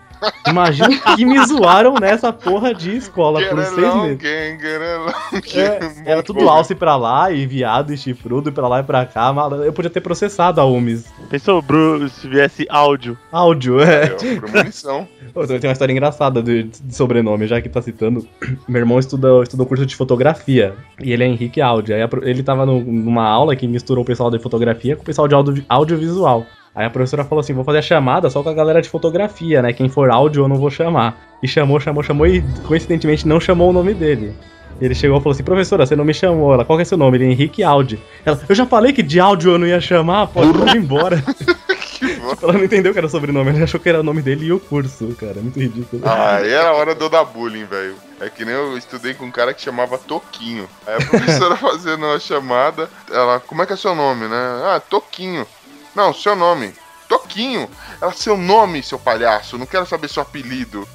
Imagina 0.46 0.88
que 1.16 1.24
me 1.24 1.38
zoaram 1.46 1.94
nessa 1.94 2.32
porra 2.32 2.74
de 2.74 2.96
escola 2.96 3.40
por 3.48 3.58
uns 3.58 3.64
Get 3.66 3.74
seis 3.74 3.86
along, 3.86 4.02
meses. 4.02 4.18
gang, 4.18 4.60
get 4.60 4.82
along, 4.82 5.12
É, 5.54 5.78
gang. 5.78 6.02
era 6.06 6.22
tudo 6.22 6.48
alce 6.48 6.74
pra 6.74 6.96
lá, 6.96 7.30
e 7.30 7.46
viado, 7.46 7.92
e 7.92 7.96
chifrudo, 7.96 8.48
e 8.48 8.52
pra 8.52 8.68
lá 8.68 8.80
e 8.80 8.82
pra 8.82 9.06
cá. 9.06 9.32
Eu 9.64 9.72
podia 9.72 9.90
ter 9.90 10.00
processado 10.00 10.60
a 10.60 10.64
UMS. 10.66 11.06
Pensou, 11.30 11.60
Bru, 11.62 12.08
se 12.08 12.28
viesse 12.28 12.66
áudio. 12.68 13.16
Áudio, 13.30 13.80
é. 13.80 14.04
É, 14.04 14.08
premonição. 14.40 15.06
Ô, 15.34 15.46
Tem 15.46 15.58
uma 15.62 15.72
história 15.72 15.92
engraçada 15.92 16.42
de, 16.42 16.64
de 16.64 16.94
sobrenome, 16.94 17.46
já 17.46 17.60
que 17.60 17.68
tá 17.68 17.80
citando. 17.80 18.26
Meu 18.68 18.80
irmão 18.80 18.98
estuda, 18.98 19.42
estudou 19.42 19.66
curso 19.66 19.86
de 19.86 19.96
fotografia. 19.96 20.74
E 21.02 21.12
ele 21.12 21.24
é 21.24 21.26
Henrique 21.26 21.60
Áudio. 21.60 21.94
Aí 21.94 22.02
ele 22.22 22.42
tava 22.42 22.66
no- 22.66 22.80
numa 22.80 23.26
aula 23.26 23.56
que 23.56 23.66
misturou 23.66 24.02
o 24.02 24.06
pessoal 24.06 24.30
de 24.30 24.38
fotografia 24.38 24.94
com 24.96 25.02
o 25.02 25.06
pessoal 25.06 25.26
de 25.26 25.34
audio, 25.34 25.64
audiovisual. 25.68 26.44
Aí 26.74 26.86
a 26.86 26.90
professora 26.90 27.24
falou 27.24 27.40
assim: 27.40 27.52
vou 27.52 27.64
fazer 27.64 27.78
a 27.78 27.82
chamada 27.82 28.30
só 28.30 28.42
com 28.42 28.48
a 28.48 28.54
galera 28.54 28.80
de 28.80 28.88
fotografia, 28.88 29.60
né? 29.60 29.72
Quem 29.72 29.88
for 29.88 30.10
áudio 30.10 30.44
eu 30.44 30.48
não 30.48 30.56
vou 30.56 30.70
chamar. 30.70 31.36
E 31.42 31.48
chamou, 31.48 31.78
chamou, 31.78 32.02
chamou 32.02 32.26
e 32.26 32.42
coincidentemente 32.66 33.26
não 33.26 33.40
chamou 33.40 33.70
o 33.70 33.72
nome 33.72 33.92
dele. 33.92 34.34
Ele 34.80 34.94
chegou 34.94 35.18
e 35.18 35.20
falou 35.20 35.32
assim: 35.32 35.44
professora, 35.44 35.84
você 35.84 35.94
não 35.94 36.04
me 36.04 36.14
chamou. 36.14 36.54
Ela, 36.54 36.64
qual 36.64 36.78
que 36.78 36.82
é 36.82 36.84
seu 36.84 36.98
nome? 36.98 37.18
Ele, 37.18 37.26
Henrique 37.26 37.62
Áudio. 37.62 38.00
Ela, 38.24 38.40
eu 38.48 38.54
já 38.54 38.66
falei 38.66 38.92
que 38.92 39.02
de 39.02 39.20
áudio 39.20 39.52
eu 39.52 39.58
não 39.58 39.66
ia 39.66 39.80
chamar, 39.80 40.26
pode 40.28 40.48
ir 40.70 40.76
embora. 40.76 41.22
Tipo, 42.02 42.36
ela 42.42 42.54
não 42.54 42.64
entendeu 42.64 42.92
que 42.92 42.98
era 42.98 43.06
o 43.06 43.10
sobrenome, 43.10 43.50
ela 43.50 43.62
achou 43.62 43.78
que 43.78 43.88
era 43.88 44.00
o 44.00 44.02
nome 44.02 44.22
dele 44.22 44.46
e 44.46 44.52
o 44.52 44.58
curso, 44.58 45.14
cara. 45.14 45.34
Muito 45.34 45.60
ridículo. 45.60 46.02
Ah, 46.04 46.38
aí 46.38 46.50
era 46.50 46.70
a 46.70 46.72
hora 46.72 46.96
de 46.96 47.00
eu 47.00 47.08
dar 47.08 47.24
bullying, 47.24 47.64
velho. 47.64 47.94
É 48.20 48.28
que 48.28 48.44
nem 48.44 48.54
eu 48.54 48.76
estudei 48.76 49.14
com 49.14 49.26
um 49.26 49.30
cara 49.30 49.54
que 49.54 49.62
chamava 49.62 49.96
Toquinho. 49.98 50.68
Aí 50.84 50.96
a 50.96 51.06
professora 51.06 51.54
fazendo 51.58 52.04
uma 52.04 52.18
chamada, 52.18 52.90
ela, 53.08 53.38
como 53.38 53.62
é 53.62 53.66
que 53.66 53.72
é 53.72 53.76
seu 53.76 53.94
nome, 53.94 54.26
né? 54.26 54.36
Ah, 54.64 54.80
Toquinho. 54.80 55.46
Não, 55.94 56.12
seu 56.14 56.34
nome. 56.36 56.72
Toquinho. 57.08 57.68
Ela, 58.00 58.12
seu 58.12 58.36
nome, 58.38 58.82
seu 58.82 58.98
palhaço. 58.98 59.58
Não 59.58 59.66
quero 59.66 59.86
saber 59.86 60.08
seu 60.08 60.22
apelido. 60.22 60.88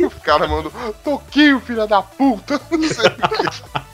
o 0.00 0.10
cara 0.20 0.46
mandou, 0.48 0.72
Toquinho, 1.04 1.60
filha 1.60 1.86
da 1.86 2.00
puta. 2.02 2.60
Não 2.70 2.88
sei 2.88 3.06
o 3.06 3.10
que. 3.10 3.84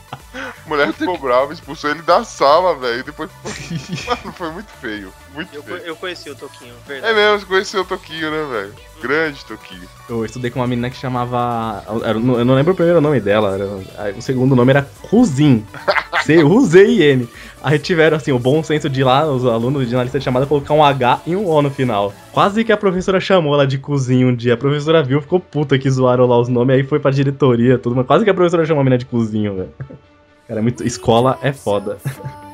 Mulher 0.64 0.92
ficou 0.92 1.18
brava, 1.18 1.52
expulsou 1.52 1.90
ele 1.90 2.02
da 2.02 2.22
sala, 2.22 2.76
velho. 2.76 3.02
Depois, 3.02 3.28
mano, 4.06 4.32
foi 4.32 4.50
muito 4.52 4.68
feio. 4.80 5.12
Muito 5.34 5.52
Eu, 5.52 5.62
feio. 5.64 5.78
eu 5.78 5.96
conheci 5.96 6.30
o 6.30 6.36
Toquinho, 6.36 6.72
É 6.86 6.92
verdade. 6.92 7.14
mesmo, 7.14 7.38
você 7.40 7.46
conheceu 7.46 7.80
o 7.80 7.84
Toquinho, 7.84 8.30
né, 8.30 8.46
velho? 8.48 8.74
Grande 9.02 9.44
Toquinho. 9.44 9.88
Eu 10.08 10.24
estudei 10.24 10.48
com 10.52 10.60
uma 10.60 10.68
menina 10.68 10.88
que 10.88 10.96
chamava. 10.96 11.82
Eu 12.06 12.20
não 12.20 12.54
lembro 12.54 12.72
o 12.72 12.76
primeiro 12.76 13.00
nome 13.00 13.18
dela. 13.20 13.54
era- 13.98 14.12
o 14.16 14.22
segundo 14.22 14.54
nome 14.54 14.70
era 14.70 14.88
Ruzin. 15.02 15.66
C-U-Z-I-N. 16.24 17.28
Aí 17.62 17.78
tiveram, 17.78 18.16
assim, 18.16 18.32
o 18.32 18.38
bom 18.38 18.62
senso 18.62 18.88
de 18.88 19.04
lá, 19.04 19.30
os 19.30 19.44
alunos 19.44 19.88
de 19.88 19.94
analista 19.94 20.18
de 20.18 20.24
chamada, 20.24 20.46
colocar 20.46 20.72
um 20.72 20.82
H 20.82 21.20
e 21.26 21.36
um 21.36 21.46
O 21.46 21.60
no 21.60 21.70
final. 21.70 22.12
Quase 22.32 22.64
que 22.64 22.72
a 22.72 22.76
professora 22.76 23.20
chamou 23.20 23.54
ela 23.54 23.66
de 23.66 23.78
cozinho 23.78 24.28
um 24.28 24.34
dia. 24.34 24.54
A 24.54 24.56
professora 24.56 25.02
viu, 25.02 25.20
ficou 25.20 25.38
puta 25.38 25.78
que 25.78 25.90
zoaram 25.90 26.26
lá 26.26 26.38
os 26.38 26.48
nomes, 26.48 26.76
aí 26.76 26.82
foi 26.82 26.98
pra 26.98 27.10
diretoria, 27.10 27.78
tudo. 27.78 27.94
Mas 27.96 28.06
quase 28.06 28.24
que 28.24 28.30
a 28.30 28.34
professora 28.34 28.64
chamou 28.64 28.80
a 28.80 28.84
menina 28.84 28.98
de 28.98 29.06
cozinho, 29.06 29.56
velho. 29.56 29.70
Cara, 30.48 30.60
é 30.60 30.62
muito. 30.62 30.84
Escola 30.84 31.38
é 31.42 31.52
foda. 31.52 31.98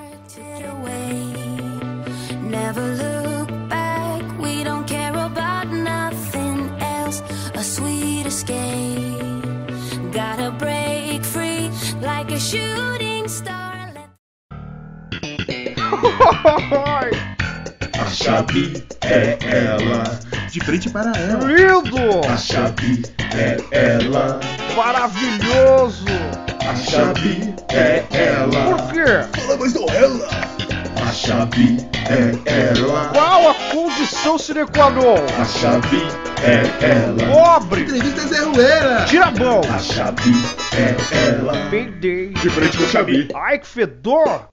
A 17.98 18.04
chave 18.10 18.84
é 19.02 19.38
ela. 19.42 20.04
De 20.50 20.60
frente 20.60 20.90
para 20.90 21.12
ela. 21.18 21.44
Lindo! 21.44 22.20
A 22.30 22.36
chave 22.36 23.02
é 23.34 23.56
ela. 23.70 24.38
Maravilhoso! 24.76 26.04
A 26.68 26.74
chave 26.74 27.54
é 27.70 28.04
ela. 28.10 28.76
Por 28.76 28.92
quê? 28.92 29.40
Fala 29.40 29.56
mais 29.56 29.72
do 29.72 29.90
ela. 29.90 30.28
A 31.06 31.12
chave 31.12 31.78
é 32.10 32.78
ela. 32.78 33.08
Qual 33.14 33.50
a 33.50 33.54
condição 33.72 34.38
sine 34.38 34.66
qua 34.66 34.90
non? 34.90 35.14
A 35.40 35.44
chave 35.44 36.02
é 36.42 36.84
ela. 36.84 37.60
Pobre! 37.60 37.82
Entrevista 37.82 38.26
Zé 38.28 38.40
Ruela. 38.40 39.04
Tira 39.04 39.26
a 39.26 39.30
mão! 39.30 39.60
A 39.74 39.78
chave 39.78 40.32
é 40.76 41.28
ela. 41.28 41.52
Peidei. 41.70 42.28
De 42.28 42.50
frente 42.50 42.76
com 42.76 42.84
a 42.84 42.88
chave. 42.88 43.28
Ai, 43.34 43.58
que 43.58 43.66
fedor! 43.66 44.48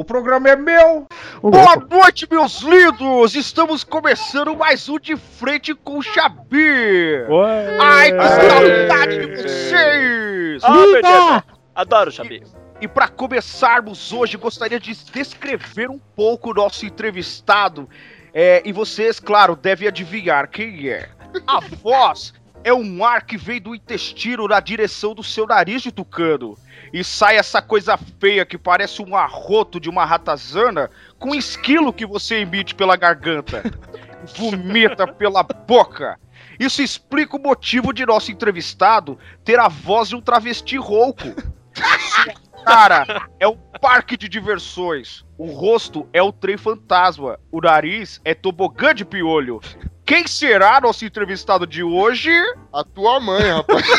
O 0.00 0.04
programa 0.04 0.48
é 0.48 0.56
meu! 0.56 1.06
Boa 1.42 1.76
noite, 1.76 2.26
meus 2.30 2.62
lindos! 2.62 3.34
Estamos 3.34 3.84
começando 3.84 4.56
mais 4.56 4.88
um 4.88 4.98
De 4.98 5.14
Frente 5.14 5.74
com 5.74 5.98
o 5.98 6.02
Xabi! 6.02 7.26
Ué. 7.28 7.78
Ai, 7.78 8.10
que 8.10 8.26
saudade 8.26 9.26
de 9.26 9.42
vocês! 9.42 10.64
Ah, 10.64 10.72
meu 10.72 11.02
Deus. 11.02 11.42
Adoro, 11.74 12.10
Xabi. 12.10 12.42
E 12.80 12.88
para 12.88 13.08
começarmos 13.08 14.10
hoje, 14.10 14.38
gostaria 14.38 14.80
de 14.80 14.94
descrever 15.12 15.90
um 15.90 16.00
pouco 16.16 16.52
o 16.52 16.54
nosso 16.54 16.86
entrevistado. 16.86 17.86
É, 18.32 18.62
e 18.64 18.72
vocês, 18.72 19.20
claro, 19.20 19.54
devem 19.54 19.86
adivinhar 19.86 20.48
quem 20.48 20.88
é. 20.88 21.10
A 21.46 21.60
voz 21.60 22.32
é 22.64 22.72
um 22.72 23.04
ar 23.04 23.26
que 23.26 23.36
vem 23.36 23.60
do 23.60 23.74
intestino 23.74 24.48
na 24.48 24.60
direção 24.60 25.14
do 25.14 25.22
seu 25.22 25.46
nariz 25.46 25.82
de 25.82 25.92
tucano. 25.92 26.56
E 26.92 27.04
sai 27.04 27.36
essa 27.36 27.62
coisa 27.62 27.98
feia 28.18 28.44
que 28.44 28.58
parece 28.58 29.00
um 29.02 29.14
arroto 29.16 29.78
de 29.78 29.88
uma 29.88 30.04
ratazana 30.04 30.90
com 31.18 31.34
esquilo 31.34 31.92
que 31.92 32.04
você 32.04 32.36
emite 32.36 32.74
pela 32.74 32.96
garganta. 32.96 33.62
Vomita 34.36 35.06
pela 35.06 35.42
boca. 35.42 36.18
Isso 36.58 36.82
explica 36.82 37.36
o 37.36 37.42
motivo 37.42 37.92
de 37.92 38.04
nosso 38.04 38.30
entrevistado 38.30 39.18
ter 39.44 39.58
a 39.58 39.68
voz 39.68 40.08
de 40.08 40.16
um 40.16 40.20
travesti 40.20 40.76
rouco. 40.76 41.28
Cara 42.64 43.28
é 43.38 43.48
um 43.48 43.56
parque 43.80 44.16
de 44.16 44.28
diversões. 44.28 45.24
O 45.38 45.46
rosto 45.46 46.08
é 46.12 46.22
o 46.22 46.32
trem 46.32 46.56
fantasma. 46.56 47.38
O 47.50 47.60
nariz 47.60 48.20
é 48.24 48.34
tobogã 48.34 48.94
de 48.94 49.04
piolho. 49.04 49.60
Quem 50.04 50.26
será 50.26 50.80
nosso 50.80 51.04
entrevistado 51.04 51.64
de 51.66 51.84
hoje? 51.84 52.32
A 52.72 52.82
tua 52.82 53.20
mãe, 53.20 53.42
rapaz. 53.42 53.84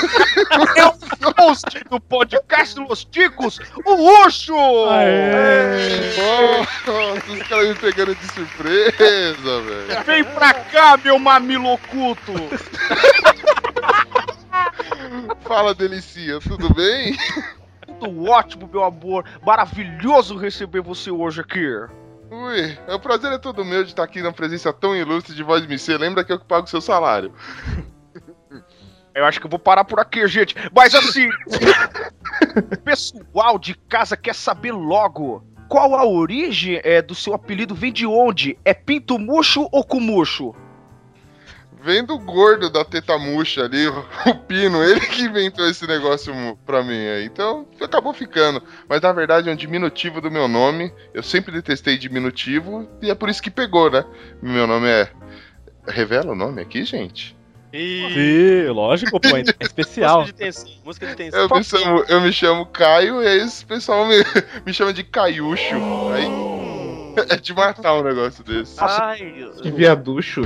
É 0.76 0.86
o 0.86 0.94
host 1.40 1.84
do 1.90 2.00
podcast 2.00 2.78
Los 2.80 3.06
Ticos, 3.06 3.60
o 3.86 4.26
Ucho! 4.26 4.54
Nossa, 6.88 7.32
os 7.32 7.44
caras 7.48 7.68
me 7.70 7.76
pegando 7.76 8.14
de 8.16 8.28
surpresa, 8.28 9.62
velho. 9.62 10.04
Vem 10.06 10.24
pra 10.24 10.54
cá, 10.54 10.98
meu 10.98 11.18
mamilo 11.18 11.74
oculto! 11.74 12.34
Fala, 15.48 15.74
Delicinha, 15.74 16.40
tudo 16.40 16.74
bem? 16.74 17.16
Tudo 18.02 18.30
ótimo, 18.32 18.68
meu 18.68 18.84
amor. 18.84 19.26
Maravilhoso 19.46 20.36
receber 20.36 20.82
você 20.82 21.12
hoje 21.12 21.42
aqui. 21.42 21.64
Ui, 22.32 22.80
o 22.88 23.00
prazer 23.00 23.32
é 23.32 23.38
todo 23.38 23.64
meu 23.64 23.84
de 23.84 23.92
estar 23.92 24.04
aqui 24.04 24.24
na 24.24 24.32
presença 24.32 24.74
tão 24.74 24.96
ilustre 24.96 25.36
de 25.36 25.44
Voz 25.44 25.64
MC. 25.64 25.98
Lembra 26.00 26.24
que 26.24 26.34
eu 26.34 26.40
que 26.40 26.46
pago 26.46 26.66
o 26.66 26.70
seu 26.70 26.82
salário. 26.82 27.32
Eu 29.14 29.26
acho 29.26 29.42
que 29.42 29.46
eu 29.46 29.50
vou 29.50 29.60
parar 29.60 29.84
por 29.84 30.00
aqui, 30.00 30.26
gente. 30.26 30.56
Mas 30.74 30.96
assim, 30.96 31.28
o 31.28 32.78
pessoal 32.82 33.60
de 33.60 33.76
casa 33.76 34.16
quer 34.16 34.34
saber 34.34 34.72
logo 34.72 35.44
qual 35.68 35.96
a 35.96 36.06
origem 36.06 36.80
é, 36.82 37.02
do 37.02 37.14
seu 37.14 37.34
apelido, 37.34 37.76
vem 37.76 37.92
de 37.92 38.06
onde? 38.06 38.58
É 38.64 38.74
pinto 38.74 39.20
murcho 39.20 39.68
ou 39.70 39.84
cumucho? 39.84 40.56
Vem 41.84 42.04
do 42.06 42.18
gordo 42.20 42.70
da 42.70 42.86
teta 42.86 43.18
murcha 43.18 43.64
ali, 43.64 43.88
o 44.28 44.36
Pino, 44.48 44.84
ele 44.84 45.00
que 45.00 45.24
inventou 45.24 45.68
esse 45.68 45.88
negócio 45.88 46.34
pra 46.64 46.84
mim 46.84 47.08
aí. 47.08 47.26
Então, 47.26 47.68
acabou 47.82 48.14
ficando. 48.14 48.62
Mas 48.88 49.02
na 49.02 49.12
verdade 49.12 49.50
é 49.50 49.52
um 49.52 49.56
diminutivo 49.56 50.22
do 50.22 50.30
meu 50.30 50.48
nome. 50.48 50.94
Eu 51.14 51.24
sempre 51.24 51.52
detestei 51.52 51.98
diminutivo 51.98 52.88
e 53.02 53.10
é 53.10 53.16
por 53.16 53.30
isso 53.30 53.42
que 53.42 53.50
pegou, 53.50 53.90
né? 53.90 54.06
Meu 54.42 54.68
nome 54.68 54.88
é. 54.88 55.10
Revela 55.88 56.34
o 56.34 56.36
nome 56.36 56.62
aqui, 56.62 56.86
gente? 56.86 57.36
Sim, 57.74 58.68
lógico, 58.68 59.20
pô, 59.20 59.28
é 59.36 59.44
especial. 59.62 60.20
Música 60.20 60.38
de 60.38 60.44
tensão. 60.44 60.72
Música 60.86 61.08
de 61.08 61.16
tensão. 61.16 61.40
Eu 61.40 61.50
me 61.50 61.64
chamo, 61.64 62.06
eu 62.08 62.22
me 62.22 62.34
chamo 62.34 62.66
Caio 62.68 63.24
e 63.24 63.28
aí 63.28 63.40
esse 63.40 63.66
pessoal 63.66 64.06
me, 64.06 64.18
me 64.66 64.74
chama 64.74 64.94
de 64.94 65.04
Caiucho. 65.04 65.76
Aí 66.14 67.26
é 67.30 67.38
de 67.38 67.54
matar 67.54 67.96
um 67.96 68.04
negócio 68.04 68.44
desse. 68.44 68.76
Ai, 68.80 69.50
Que 69.62 69.72
viaducho. 69.72 70.42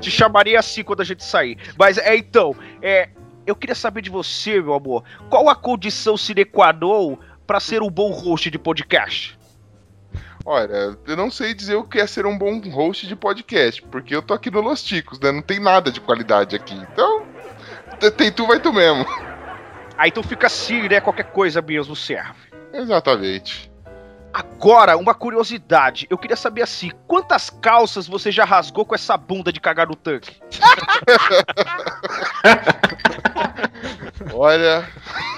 Te 0.00 0.10
chamaria 0.10 0.58
assim 0.58 0.82
quando 0.82 1.00
a 1.00 1.04
gente 1.04 1.24
sair. 1.24 1.58
Mas 1.78 1.98
é 1.98 2.16
então, 2.16 2.54
é. 2.82 3.10
Eu 3.46 3.56
queria 3.56 3.74
saber 3.74 4.02
de 4.02 4.10
você, 4.10 4.60
meu 4.60 4.74
amor. 4.74 5.04
Qual 5.30 5.48
a 5.48 5.54
condição 5.54 6.18
sine 6.18 6.44
qua 6.44 6.70
non 6.70 7.16
pra 7.46 7.58
ser 7.58 7.80
um 7.80 7.88
bom 7.88 8.10
host 8.10 8.50
de 8.50 8.58
podcast? 8.58 9.38
Olha, 10.44 10.98
eu 11.06 11.16
não 11.16 11.30
sei 11.30 11.54
dizer 11.54 11.74
o 11.74 11.84
que 11.84 11.98
é 11.98 12.06
ser 12.06 12.26
um 12.26 12.36
bom 12.36 12.58
host 12.70 13.06
de 13.06 13.16
podcast, 13.16 13.82
porque 13.82 14.14
eu 14.14 14.22
tô 14.22 14.34
aqui 14.34 14.50
no 14.50 14.60
Los 14.60 14.82
Ticos, 14.82 15.18
né? 15.20 15.32
Não 15.32 15.42
tem 15.42 15.60
nada 15.60 15.90
de 15.90 16.00
qualidade 16.00 16.56
aqui. 16.56 16.74
Então, 16.74 17.26
tem 18.16 18.30
tu, 18.30 18.46
vai 18.46 18.60
tu 18.60 18.72
mesmo. 18.72 19.04
Ah, 19.96 20.06
então 20.06 20.22
fica 20.22 20.46
assim, 20.46 20.88
né? 20.88 21.00
Qualquer 21.00 21.24
coisa 21.32 21.60
mesmo 21.60 21.96
serve. 21.96 22.38
Exatamente. 22.72 23.67
Agora, 24.38 24.96
uma 24.96 25.14
curiosidade. 25.14 26.06
Eu 26.08 26.16
queria 26.16 26.36
saber 26.36 26.62
assim, 26.62 26.92
quantas 27.08 27.50
calças 27.50 28.06
você 28.06 28.30
já 28.30 28.44
rasgou 28.44 28.84
com 28.84 28.94
essa 28.94 29.16
bunda 29.16 29.52
de 29.52 29.60
cagar 29.60 29.88
no 29.88 29.96
tanque? 29.96 30.36
Olha, 34.32 34.88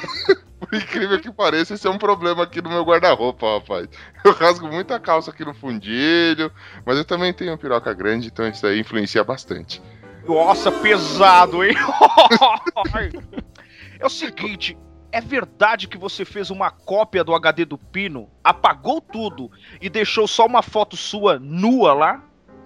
por 0.60 0.74
incrível 0.74 1.18
que 1.18 1.32
pareça, 1.32 1.72
esse 1.72 1.86
é 1.86 1.90
um 1.90 1.96
problema 1.96 2.42
aqui 2.42 2.60
no 2.60 2.68
meu 2.68 2.84
guarda-roupa, 2.84 3.54
rapaz. 3.54 3.88
Eu 4.22 4.34
rasgo 4.34 4.68
muita 4.68 5.00
calça 5.00 5.30
aqui 5.30 5.46
no 5.46 5.54
fundilho, 5.54 6.52
mas 6.84 6.98
eu 6.98 7.04
também 7.04 7.32
tenho 7.32 7.56
piroca 7.56 7.94
grande, 7.94 8.26
então 8.26 8.46
isso 8.46 8.66
aí 8.66 8.80
influencia 8.80 9.24
bastante. 9.24 9.80
Nossa, 10.26 10.70
pesado, 10.70 11.64
hein? 11.64 11.74
é 13.98 14.04
o 14.04 14.10
seguinte, 14.10 14.76
é 15.12 15.20
verdade 15.20 15.88
que 15.88 15.98
você 15.98 16.24
fez 16.24 16.50
uma 16.50 16.70
cópia 16.70 17.24
do 17.24 17.34
HD 17.34 17.64
do 17.64 17.78
Pino, 17.78 18.28
apagou 18.42 19.00
tudo 19.00 19.50
e 19.80 19.88
deixou 19.88 20.26
só 20.26 20.46
uma 20.46 20.62
foto 20.62 20.96
sua 20.96 21.38
nua 21.38 21.92
lá? 21.92 22.22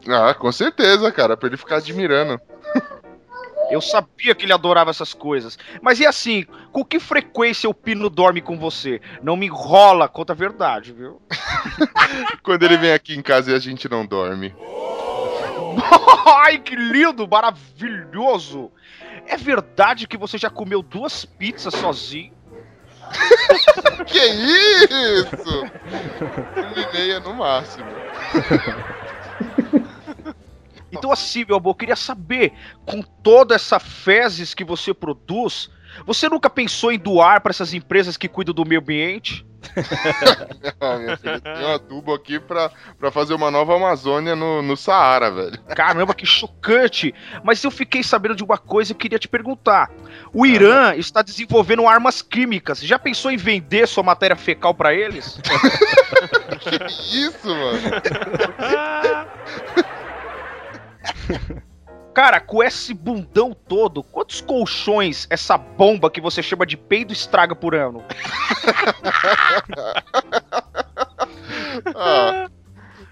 Ah, 0.06 0.34
com 0.34 0.52
certeza, 0.52 1.10
cara, 1.10 1.36
pra 1.36 1.48
ele 1.48 1.56
ficar 1.56 1.76
admirando. 1.76 2.38
Eu 3.70 3.80
sabia 3.80 4.34
que 4.34 4.44
ele 4.44 4.52
adorava 4.52 4.90
essas 4.90 5.14
coisas. 5.14 5.58
Mas 5.80 5.98
e 5.98 6.06
assim, 6.06 6.44
com 6.70 6.84
que 6.84 7.00
frequência 7.00 7.68
o 7.68 7.74
Pino 7.74 8.10
dorme 8.10 8.42
com 8.42 8.58
você? 8.58 9.00
Não 9.22 9.36
me 9.36 9.46
enrola, 9.46 10.06
conta 10.06 10.34
a 10.34 10.36
verdade, 10.36 10.92
viu? 10.92 11.20
Quando 12.42 12.62
ele 12.62 12.76
vem 12.76 12.92
aqui 12.92 13.14
em 13.14 13.22
casa 13.22 13.52
e 13.52 13.54
a 13.54 13.58
gente 13.58 13.88
não 13.88 14.04
dorme. 14.04 14.54
Ai, 16.44 16.58
que 16.58 16.76
lindo, 16.76 17.26
maravilhoso! 17.26 18.70
É 19.26 19.36
verdade 19.36 20.06
que 20.06 20.18
você 20.18 20.36
já 20.36 20.50
comeu 20.50 20.82
duas 20.82 21.24
pizzas 21.24 21.74
sozinho? 21.74 22.33
Que 24.06 24.18
isso? 24.18 25.62
Uma 26.56 26.80
e 26.80 26.92
meia 26.92 27.20
no 27.20 27.34
máximo. 27.34 27.90
Então 30.92 31.10
assim, 31.10 31.44
meu 31.44 31.56
amor, 31.56 31.70
eu 31.70 31.74
queria 31.74 31.96
saber, 31.96 32.52
com 32.86 33.02
toda 33.02 33.54
essa 33.54 33.78
fezes 33.80 34.54
que 34.54 34.64
você 34.64 34.94
produz, 34.94 35.68
você 36.06 36.28
nunca 36.28 36.50
pensou 36.50 36.92
em 36.92 36.98
doar 36.98 37.40
para 37.40 37.50
essas 37.50 37.72
empresas 37.74 38.16
que 38.16 38.28
cuidam 38.28 38.54
do 38.54 38.64
meio 38.64 38.80
ambiente? 38.80 39.46
Ah, 40.80 40.98
minha 40.98 41.16
filha, 41.16 41.40
tem 41.40 41.64
um 41.64 41.74
adubo 41.74 42.12
aqui 42.12 42.38
pra, 42.38 42.70
pra 42.98 43.10
fazer 43.10 43.32
uma 43.34 43.50
nova 43.50 43.76
Amazônia 43.76 44.36
no, 44.36 44.60
no 44.60 44.76
Saara, 44.76 45.30
velho. 45.30 45.58
Caramba, 45.74 46.14
que 46.14 46.26
chocante! 46.26 47.14
Mas 47.42 47.62
eu 47.64 47.70
fiquei 47.70 48.02
sabendo 48.02 48.34
de 48.34 48.44
uma 48.44 48.58
coisa 48.58 48.92
e 48.92 48.94
queria 48.94 49.18
te 49.18 49.28
perguntar. 49.28 49.90
O 50.32 50.44
Irã 50.44 50.94
está 50.94 51.22
desenvolvendo 51.22 51.86
armas 51.86 52.20
químicas. 52.22 52.80
Já 52.80 52.98
pensou 52.98 53.30
em 53.30 53.36
vender 53.36 53.86
sua 53.88 54.02
matéria 54.02 54.36
fecal 54.36 54.74
para 54.74 54.92
eles? 54.94 55.40
que 56.60 57.18
isso, 57.18 57.48
mano? 57.48 57.80
Cara, 62.14 62.40
com 62.40 62.62
esse 62.62 62.94
bundão 62.94 63.52
todo, 63.52 64.02
quantos 64.04 64.40
colchões 64.40 65.26
essa 65.28 65.58
bomba 65.58 66.08
que 66.08 66.20
você 66.20 66.42
chama 66.42 66.64
de 66.64 66.76
peido 66.76 67.12
estraga 67.12 67.54
por 67.56 67.74
ano? 67.74 68.04
Ah, 71.94 72.48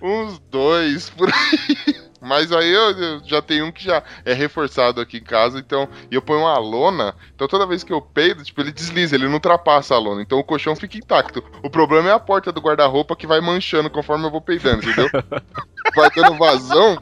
uns 0.00 0.38
dois 0.38 1.10
por 1.10 1.28
aí. 1.28 2.12
Mas 2.20 2.52
aí 2.52 2.72
eu, 2.72 2.90
eu 2.92 3.20
já 3.24 3.42
tenho 3.42 3.66
um 3.66 3.72
que 3.72 3.82
já 3.82 4.00
é 4.24 4.32
reforçado 4.32 5.00
aqui 5.00 5.16
em 5.18 5.24
casa, 5.24 5.58
então. 5.58 5.88
E 6.08 6.14
eu 6.14 6.22
ponho 6.22 6.42
uma 6.42 6.56
lona. 6.58 7.16
Então 7.34 7.48
toda 7.48 7.66
vez 7.66 7.82
que 7.82 7.92
eu 7.92 8.00
peido, 8.00 8.44
tipo, 8.44 8.60
ele 8.60 8.70
desliza, 8.70 9.16
ele 9.16 9.26
não 9.26 9.34
ultrapassa 9.34 9.94
a 9.94 9.98
lona. 9.98 10.22
Então 10.22 10.38
o 10.38 10.44
colchão 10.44 10.76
fica 10.76 10.96
intacto. 10.96 11.42
O 11.64 11.68
problema 11.68 12.08
é 12.08 12.12
a 12.12 12.20
porta 12.20 12.52
do 12.52 12.60
guarda-roupa 12.60 13.16
que 13.16 13.26
vai 13.26 13.40
manchando 13.40 13.90
conforme 13.90 14.24
eu 14.24 14.30
vou 14.30 14.40
peidando, 14.40 14.88
entendeu? 14.88 15.10
vai 15.94 16.10
dando 16.10 16.38
vazão, 16.38 16.98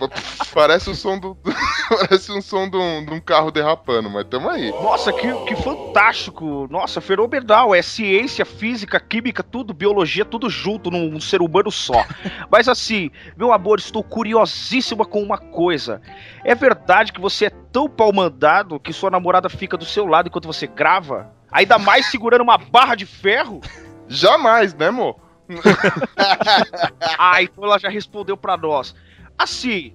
parece 0.52 0.90
o 0.90 0.94
som 0.94 1.18
do. 1.18 1.36
parece 1.88 2.32
um 2.32 2.40
som 2.40 2.68
de 2.68 2.76
um, 2.76 3.04
de 3.04 3.12
um 3.12 3.20
carro 3.20 3.50
derrapando, 3.50 4.08
mas 4.10 4.26
tamo 4.28 4.48
aí. 4.48 4.70
Nossa, 4.70 5.12
que, 5.12 5.32
que 5.44 5.56
fantástico! 5.56 6.66
Nossa, 6.70 7.00
fenomenal. 7.00 7.74
É 7.74 7.82
ciência, 7.82 8.44
física, 8.44 8.98
química, 8.98 9.42
tudo, 9.42 9.74
biologia, 9.74 10.24
tudo 10.24 10.48
junto 10.48 10.90
num, 10.90 11.10
num 11.10 11.20
ser 11.20 11.42
humano 11.42 11.70
só. 11.70 12.04
Mas 12.50 12.68
assim, 12.68 13.10
meu 13.36 13.52
amor, 13.52 13.78
estou 13.78 14.02
curiosíssima 14.02 15.04
com 15.04 15.22
uma 15.22 15.38
coisa. 15.38 16.00
É 16.44 16.54
verdade 16.54 17.12
que 17.12 17.20
você 17.20 17.46
é 17.46 17.50
tão 17.50 17.88
pau 17.88 18.12
mandado 18.12 18.80
que 18.80 18.92
sua 18.92 19.10
namorada 19.10 19.48
fica 19.48 19.76
do 19.76 19.84
seu 19.84 20.06
lado 20.06 20.28
enquanto 20.28 20.46
você 20.46 20.66
grava? 20.66 21.32
Ainda 21.52 21.78
mais 21.78 22.06
segurando 22.06 22.42
uma 22.42 22.58
barra 22.58 22.94
de 22.94 23.06
ferro? 23.06 23.60
Jamais, 24.08 24.74
né, 24.74 24.88
amor? 24.88 25.29
ah, 27.18 27.42
então 27.42 27.64
ela 27.64 27.78
já 27.78 27.88
respondeu 27.88 28.36
pra 28.36 28.56
nós. 28.56 28.94
Assim, 29.38 29.92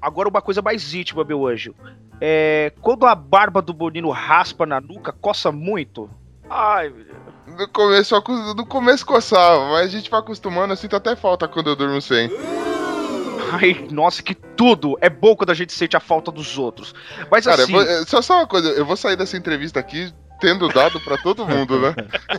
agora 0.00 0.28
uma 0.28 0.42
coisa 0.42 0.62
mais 0.62 0.92
íntima, 0.94 1.24
meu 1.24 1.46
anjo. 1.46 1.74
É, 2.20 2.72
quando 2.80 3.06
a 3.06 3.14
barba 3.14 3.62
do 3.62 3.72
Bonino 3.72 4.10
raspa 4.10 4.66
na 4.66 4.80
nuca, 4.80 5.12
coça 5.12 5.52
muito? 5.52 6.10
Ai, 6.50 6.88
meu 6.88 7.04
Deus. 7.04 7.18
No 7.58 7.68
começo, 7.68 8.14
no 8.56 8.66
começo 8.66 9.06
coçava, 9.06 9.68
mas 9.70 9.86
a 9.86 9.88
gente 9.88 10.10
vai 10.10 10.20
acostumando, 10.20 10.72
eu 10.72 10.76
sinto 10.76 10.96
até 10.96 11.16
falta 11.16 11.48
quando 11.48 11.68
eu 11.70 11.76
durmo 11.76 12.00
sem. 12.00 12.30
Ai, 13.52 13.86
nossa, 13.90 14.22
que 14.22 14.34
tudo! 14.34 14.98
É 15.00 15.08
bom 15.08 15.34
quando 15.34 15.50
a 15.50 15.54
gente 15.54 15.72
sente 15.72 15.96
a 15.96 16.00
falta 16.00 16.30
dos 16.30 16.58
outros. 16.58 16.94
Mas 17.30 17.46
Cara, 17.46 17.62
assim. 17.62 17.72
vou- 17.72 17.82
é, 17.82 18.04
só, 18.04 18.20
só 18.20 18.34
uma 18.38 18.46
coisa, 18.46 18.68
eu 18.70 18.84
vou 18.84 18.96
sair 18.96 19.16
dessa 19.16 19.36
entrevista 19.36 19.80
aqui 19.80 20.12
tendo 20.40 20.68
dado 20.68 21.00
pra 21.00 21.16
todo 21.18 21.46
mundo, 21.46 21.78
né? 21.80 21.94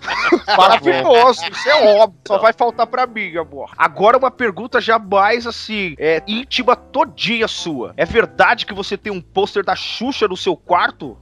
Maravilhoso, 0.57 1.41
isso 1.51 1.69
é 1.69 1.95
óbvio. 1.97 2.19
Só 2.27 2.37
vai 2.37 2.53
faltar 2.53 2.87
pra 2.87 3.05
mim, 3.05 3.35
amor. 3.37 3.71
Agora 3.77 4.17
uma 4.17 4.31
pergunta 4.31 4.81
já 4.81 4.97
mais 4.97 5.45
assim, 5.45 5.95
é 5.97 6.21
íntima 6.27 6.75
todinha 6.75 7.47
sua. 7.47 7.93
É 7.97 8.05
verdade 8.05 8.65
que 8.65 8.73
você 8.73 8.97
tem 8.97 9.11
um 9.11 9.21
pôster 9.21 9.63
da 9.63 9.75
Xuxa 9.75 10.27
no 10.27 10.37
seu 10.37 10.55
quarto? 10.55 11.17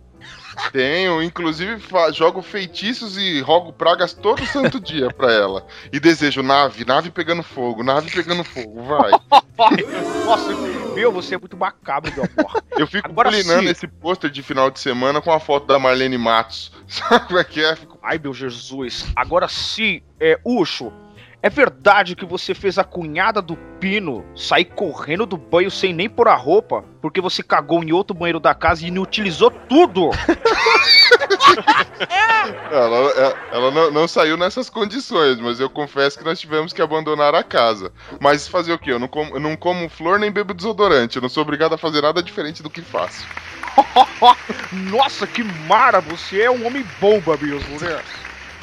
Tenho, 0.72 1.22
inclusive 1.22 1.82
jogo 2.14 2.42
feitiços 2.42 3.18
e 3.18 3.40
rogo 3.42 3.72
pragas 3.74 4.14
todo 4.14 4.46
santo 4.46 4.80
dia 4.80 5.12
pra 5.12 5.32
ela. 5.32 5.66
E 5.92 6.00
desejo 6.00 6.42
nave, 6.44 6.84
nave 6.86 7.10
pegando 7.12 7.44
fogo, 7.44 7.84
nave 7.84 8.10
pegando 8.12 8.44
fogo, 8.44 8.84
vai. 8.84 9.12
Nossa, 10.26 10.54
meu, 10.94 11.12
você 11.12 11.36
é 11.36 11.38
muito 11.38 11.56
macabro, 11.58 12.12
meu 12.14 12.24
amor. 12.38 12.64
Eu 12.78 12.88
fico 12.88 13.10
Agora 13.10 13.30
sim. 13.64 13.70
esse 13.70 13.88
pôster 13.88 14.30
de 14.30 14.44
final 14.44 14.70
de 14.70 14.80
semana 14.80 15.22
com 15.22 15.32
a 15.32 15.40
foto 15.40 15.66
da 15.68 15.80
Marlene 15.80 16.18
Matos. 16.18 16.72
Sabe 16.88 17.28
como 17.28 17.40
é 17.40 17.44
que 17.44 17.64
é? 17.64 17.76
Fico- 17.76 17.98
Ai, 18.04 18.20
meu 18.22 18.34
Jesus. 18.34 19.06
Agora 19.16 19.48
sim, 19.48 20.02
é, 20.20 20.40
Ucho, 20.46 20.92
é 21.42 21.50
verdade 21.50 22.16
que 22.16 22.26
você 22.26 22.54
fez 22.54 22.78
a 22.78 22.84
cunhada 22.84 23.42
do 23.42 23.56
Pino 23.80 24.26
sair 24.36 24.66
correndo 24.66 25.26
do 25.26 25.38
banho 25.38 25.70
sem 25.70 25.94
nem 25.94 26.10
pôr 26.10 26.28
a 26.28 26.36
roupa, 26.36 26.84
porque 27.02 27.22
você 27.22 27.44
cagou 27.44 27.84
em 27.84 27.92
outro 27.92 28.16
banheiro 28.16 28.40
da 28.40 28.56
casa 28.56 28.84
e 28.84 28.88
inutilizou 28.88 29.52
tudo? 29.52 30.10
Ela, 32.72 33.12
é- 33.12 33.36
ela 33.56 33.72
não, 33.72 33.92
não 33.92 34.08
saiu 34.08 34.38
nessas 34.38 34.70
condições, 34.70 35.40
mas 35.40 35.60
eu 35.60 35.70
confesso 35.70 36.18
que 36.18 36.24
nós 36.24 36.40
tivemos 36.40 36.72
que 36.74 36.82
abandonar 36.82 37.36
a 37.36 37.44
casa. 37.44 37.92
Mas 38.20 38.48
fazer 38.48 38.74
o 38.74 38.80
quê? 38.80 38.92
Eu 38.92 39.00
não 39.00 39.08
como, 39.08 39.36
eu 39.36 39.40
não 39.40 39.56
como 39.56 39.90
flor 39.90 40.20
nem 40.20 40.32
bebo 40.32 40.54
desodorante. 40.54 41.18
Eu 41.18 41.22
não 41.22 41.30
sou 41.30 41.44
obrigado 41.44 41.74
a 41.74 41.78
fazer 41.78 42.02
nada 42.02 42.22
diferente 42.24 42.64
do 42.64 42.70
que 42.70 42.82
faço. 42.82 43.26
Nossa, 44.72 45.28
que 45.28 45.44
mara! 45.44 46.00
Você 46.02 46.42
é 46.42 46.52
um 46.52 46.66
homem 46.66 46.86
bomba 47.00 47.38
né? 47.38 48.02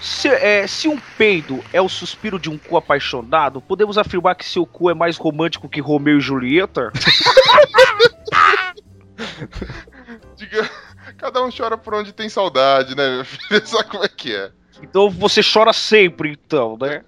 Se, 0.04 0.28
é, 0.28 0.66
se 0.66 0.86
um 0.86 0.98
peido 1.16 1.64
é 1.72 1.80
o 1.80 1.88
suspiro 1.88 2.38
de 2.38 2.50
um 2.50 2.58
cu 2.58 2.76
apaixonado, 2.76 3.62
podemos 3.62 3.96
afirmar 3.96 4.34
que 4.34 4.44
seu 4.44 4.66
cu 4.66 4.90
é 4.90 4.94
mais 4.94 5.16
romântico 5.16 5.66
que 5.66 5.80
Romeu 5.80 6.18
e 6.18 6.20
Julieta? 6.20 6.92
Diga, 10.36 10.70
cada 11.16 11.42
um 11.42 11.48
chora 11.50 11.78
por 11.78 11.94
onde 11.94 12.12
tem 12.12 12.28
saudade, 12.28 12.94
né, 12.94 13.16
meu 13.16 13.24
filho? 13.24 13.42
Sabe 13.66 13.88
como 13.88 14.04
é 14.04 14.08
que 14.08 14.36
é? 14.36 14.52
Então 14.82 15.08
você 15.08 15.40
chora 15.42 15.72
sempre, 15.72 16.32
então, 16.32 16.76
né? 16.78 17.02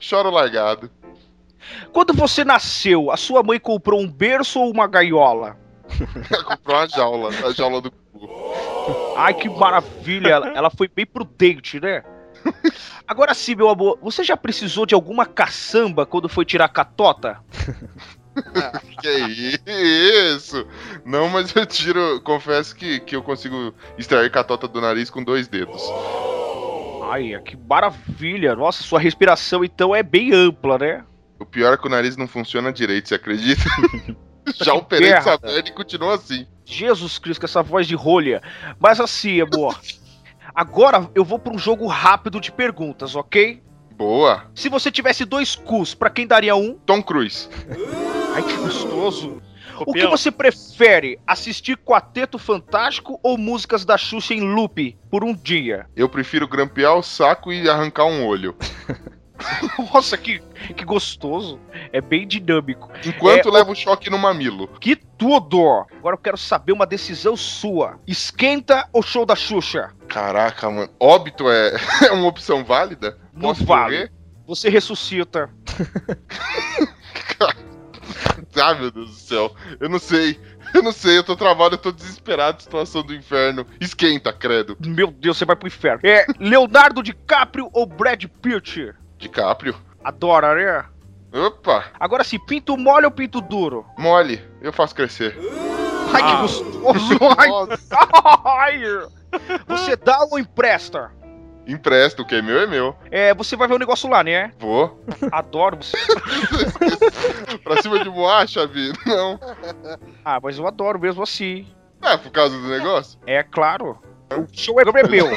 Choro 0.00 0.28
largado. 0.28 0.90
Quando 1.92 2.12
você 2.12 2.44
nasceu, 2.44 3.12
a 3.12 3.16
sua 3.16 3.44
mãe 3.44 3.60
comprou 3.60 4.00
um 4.00 4.10
berço 4.10 4.58
ou 4.58 4.72
uma 4.72 4.88
gaiola? 4.88 5.56
Comprou 6.44 6.78
uma 6.78 6.88
jaula, 6.88 7.28
a 7.28 7.52
jaula 7.52 7.80
do 7.80 7.92
cu. 7.92 8.28
Ai, 9.16 9.34
que 9.34 9.48
maravilha! 9.48 10.30
Ela, 10.30 10.48
ela 10.48 10.70
foi 10.70 10.88
bem 10.88 11.06
prudente, 11.06 11.78
né? 11.78 12.02
Agora 13.06 13.34
sim, 13.34 13.54
meu 13.54 13.68
amor, 13.68 13.98
você 14.02 14.24
já 14.24 14.36
precisou 14.36 14.86
de 14.86 14.94
alguma 14.94 15.26
caçamba 15.26 16.06
quando 16.06 16.28
foi 16.28 16.44
tirar 16.44 16.66
a 16.66 16.68
catota? 16.68 17.40
Que 19.00 20.32
isso? 20.34 20.66
Não, 21.04 21.28
mas 21.28 21.54
eu 21.54 21.64
tiro. 21.64 22.20
Confesso 22.22 22.74
que, 22.74 22.98
que 23.00 23.14
eu 23.14 23.22
consigo 23.22 23.72
extrair 23.96 24.30
catota 24.30 24.66
do 24.66 24.80
nariz 24.80 25.08
com 25.08 25.22
dois 25.22 25.46
dedos. 25.46 25.82
Ai, 27.10 27.40
que 27.44 27.56
maravilha! 27.56 28.56
Nossa, 28.56 28.82
sua 28.82 28.98
respiração 28.98 29.64
então 29.64 29.94
é 29.94 30.02
bem 30.02 30.32
ampla, 30.32 30.78
né? 30.78 31.04
O 31.38 31.46
pior 31.46 31.74
é 31.74 31.76
que 31.76 31.86
o 31.86 31.90
nariz 31.90 32.16
não 32.16 32.26
funciona 32.26 32.72
direito, 32.72 33.08
você 33.08 33.14
acredita? 33.14 33.62
Já 34.62 34.74
operei 34.74 35.12
essa 35.12 35.38
merda 35.42 35.68
e 35.68 35.72
continua 35.72 36.14
assim. 36.14 36.46
Jesus 36.64 37.18
Cristo, 37.18 37.40
com 37.40 37.46
essa 37.46 37.62
voz 37.62 37.86
de 37.86 37.94
rolha. 37.94 38.42
Mas 38.78 39.00
assim, 39.00 39.40
amor. 39.40 39.78
Agora 40.54 41.10
eu 41.14 41.24
vou 41.24 41.38
pra 41.38 41.52
um 41.52 41.58
jogo 41.58 41.86
rápido 41.86 42.40
de 42.40 42.52
perguntas, 42.52 43.16
ok? 43.16 43.62
Boa. 43.96 44.44
Se 44.54 44.68
você 44.68 44.90
tivesse 44.90 45.24
dois 45.24 45.54
cus, 45.54 45.94
pra 45.94 46.10
quem 46.10 46.26
daria 46.26 46.54
um? 46.56 46.74
Tom 46.86 47.02
Cruise. 47.02 47.48
Ai, 48.34 48.42
que 48.42 48.56
gostoso. 48.56 49.42
O 49.76 49.78
que 49.78 49.84
Copião. 49.86 50.10
você 50.10 50.30
prefere? 50.30 51.18
Assistir 51.26 51.76
Quarteto 51.76 52.38
Fantástico 52.38 53.18
ou 53.22 53.36
músicas 53.36 53.84
da 53.84 53.98
Xuxa 53.98 54.32
em 54.34 54.40
loop 54.40 54.96
por 55.10 55.24
um 55.24 55.34
dia? 55.34 55.86
Eu 55.96 56.08
prefiro 56.08 56.46
grampear 56.46 56.94
o 56.96 57.02
saco 57.02 57.52
e 57.52 57.68
arrancar 57.68 58.04
um 58.06 58.24
olho. 58.24 58.54
Nossa, 59.92 60.16
que, 60.16 60.40
que 60.76 60.84
gostoso. 60.84 61.58
É 61.92 62.00
bem 62.00 62.26
dinâmico. 62.26 62.88
Enquanto 63.04 63.48
É, 63.48 63.52
leva 63.52 63.72
o 63.72 63.74
choque 63.74 64.08
no 64.08 64.16
mamilo. 64.16 64.68
Que 64.80 64.94
tudo! 64.96 65.84
Agora 65.98 66.14
eu 66.14 66.20
quero 66.20 66.38
saber 66.38 66.72
uma 66.72 66.86
decisão 66.86 67.36
sua. 67.36 67.98
Esquenta 68.06 68.88
ou 68.92 69.02
show 69.02 69.26
da 69.26 69.34
Xuxa? 69.34 69.90
Caraca, 70.14 70.70
mano. 70.70 70.88
Óbito 71.00 71.50
é, 71.50 71.72
é 72.06 72.12
uma 72.12 72.28
opção 72.28 72.64
válida? 72.64 73.18
Não 73.32 73.40
Posso 73.42 73.64
vale. 73.66 73.82
morrer? 73.96 74.12
Você 74.46 74.68
ressuscita. 74.68 75.50
Ah, 78.56 78.72
meu 78.74 78.88
Deus 78.90 79.08
do 79.10 79.16
céu. 79.16 79.52
Eu 79.80 79.88
não 79.88 79.98
sei. 79.98 80.38
Eu 80.72 80.80
não 80.82 80.92
sei, 80.92 81.18
eu 81.18 81.24
tô 81.24 81.34
travado, 81.34 81.74
eu 81.74 81.78
tô 81.78 81.90
desesperado. 81.90 82.62
Situação 82.62 83.02
do 83.02 83.12
inferno. 83.12 83.66
Esquenta, 83.80 84.32
credo. 84.32 84.76
Meu 84.80 85.08
Deus, 85.10 85.36
você 85.36 85.44
vai 85.44 85.56
pro 85.56 85.66
inferno. 85.66 86.00
É 86.04 86.24
Leonardo 86.38 87.02
DiCaprio 87.02 87.68
ou 87.72 87.84
Brad 87.84 88.24
Pitt? 88.40 88.92
DiCaprio. 89.18 89.74
Adora, 90.04 90.54
né? 90.54 90.84
Opa, 91.46 91.86
Agora 91.98 92.22
sim, 92.22 92.38
pinto 92.38 92.76
mole 92.76 93.06
ou 93.06 93.10
pinto 93.10 93.40
duro? 93.40 93.84
mole. 93.98 94.40
Eu 94.62 94.72
faço 94.72 94.94
crescer. 94.94 95.36
Ai, 96.14 96.22
Ah. 96.22 96.36
que 96.36 96.42
gostoso! 96.42 97.18
Ai. 98.46 98.80
Você 99.66 99.96
dá 99.96 100.24
ou 100.30 100.38
empresta? 100.38 101.10
Empresto, 101.66 102.22
o 102.22 102.26
que 102.26 102.34
é 102.34 102.42
meu 102.42 102.60
é 102.60 102.66
meu. 102.66 102.94
É, 103.10 103.32
você 103.34 103.56
vai 103.56 103.66
ver 103.66 103.74
o 103.74 103.78
negócio 103.78 104.08
lá, 104.08 104.22
né? 104.22 104.52
Vou. 104.58 105.02
Adoro 105.32 105.78
você. 105.78 105.96
pra 107.64 107.80
cima 107.80 108.04
de 108.04 108.10
boacha, 108.10 108.66
vida? 108.66 108.96
Não. 109.06 109.40
Ah, 110.24 110.38
mas 110.42 110.58
eu 110.58 110.66
adoro 110.66 110.98
mesmo 111.00 111.22
assim. 111.22 111.66
É, 112.02 112.16
por 112.18 112.30
causa 112.30 112.54
do 112.56 112.68
negócio? 112.68 113.18
É 113.26 113.42
claro. 113.42 113.98
O 114.30 114.46
show 114.52 114.78
é 114.80 114.84
meu. 115.08 115.26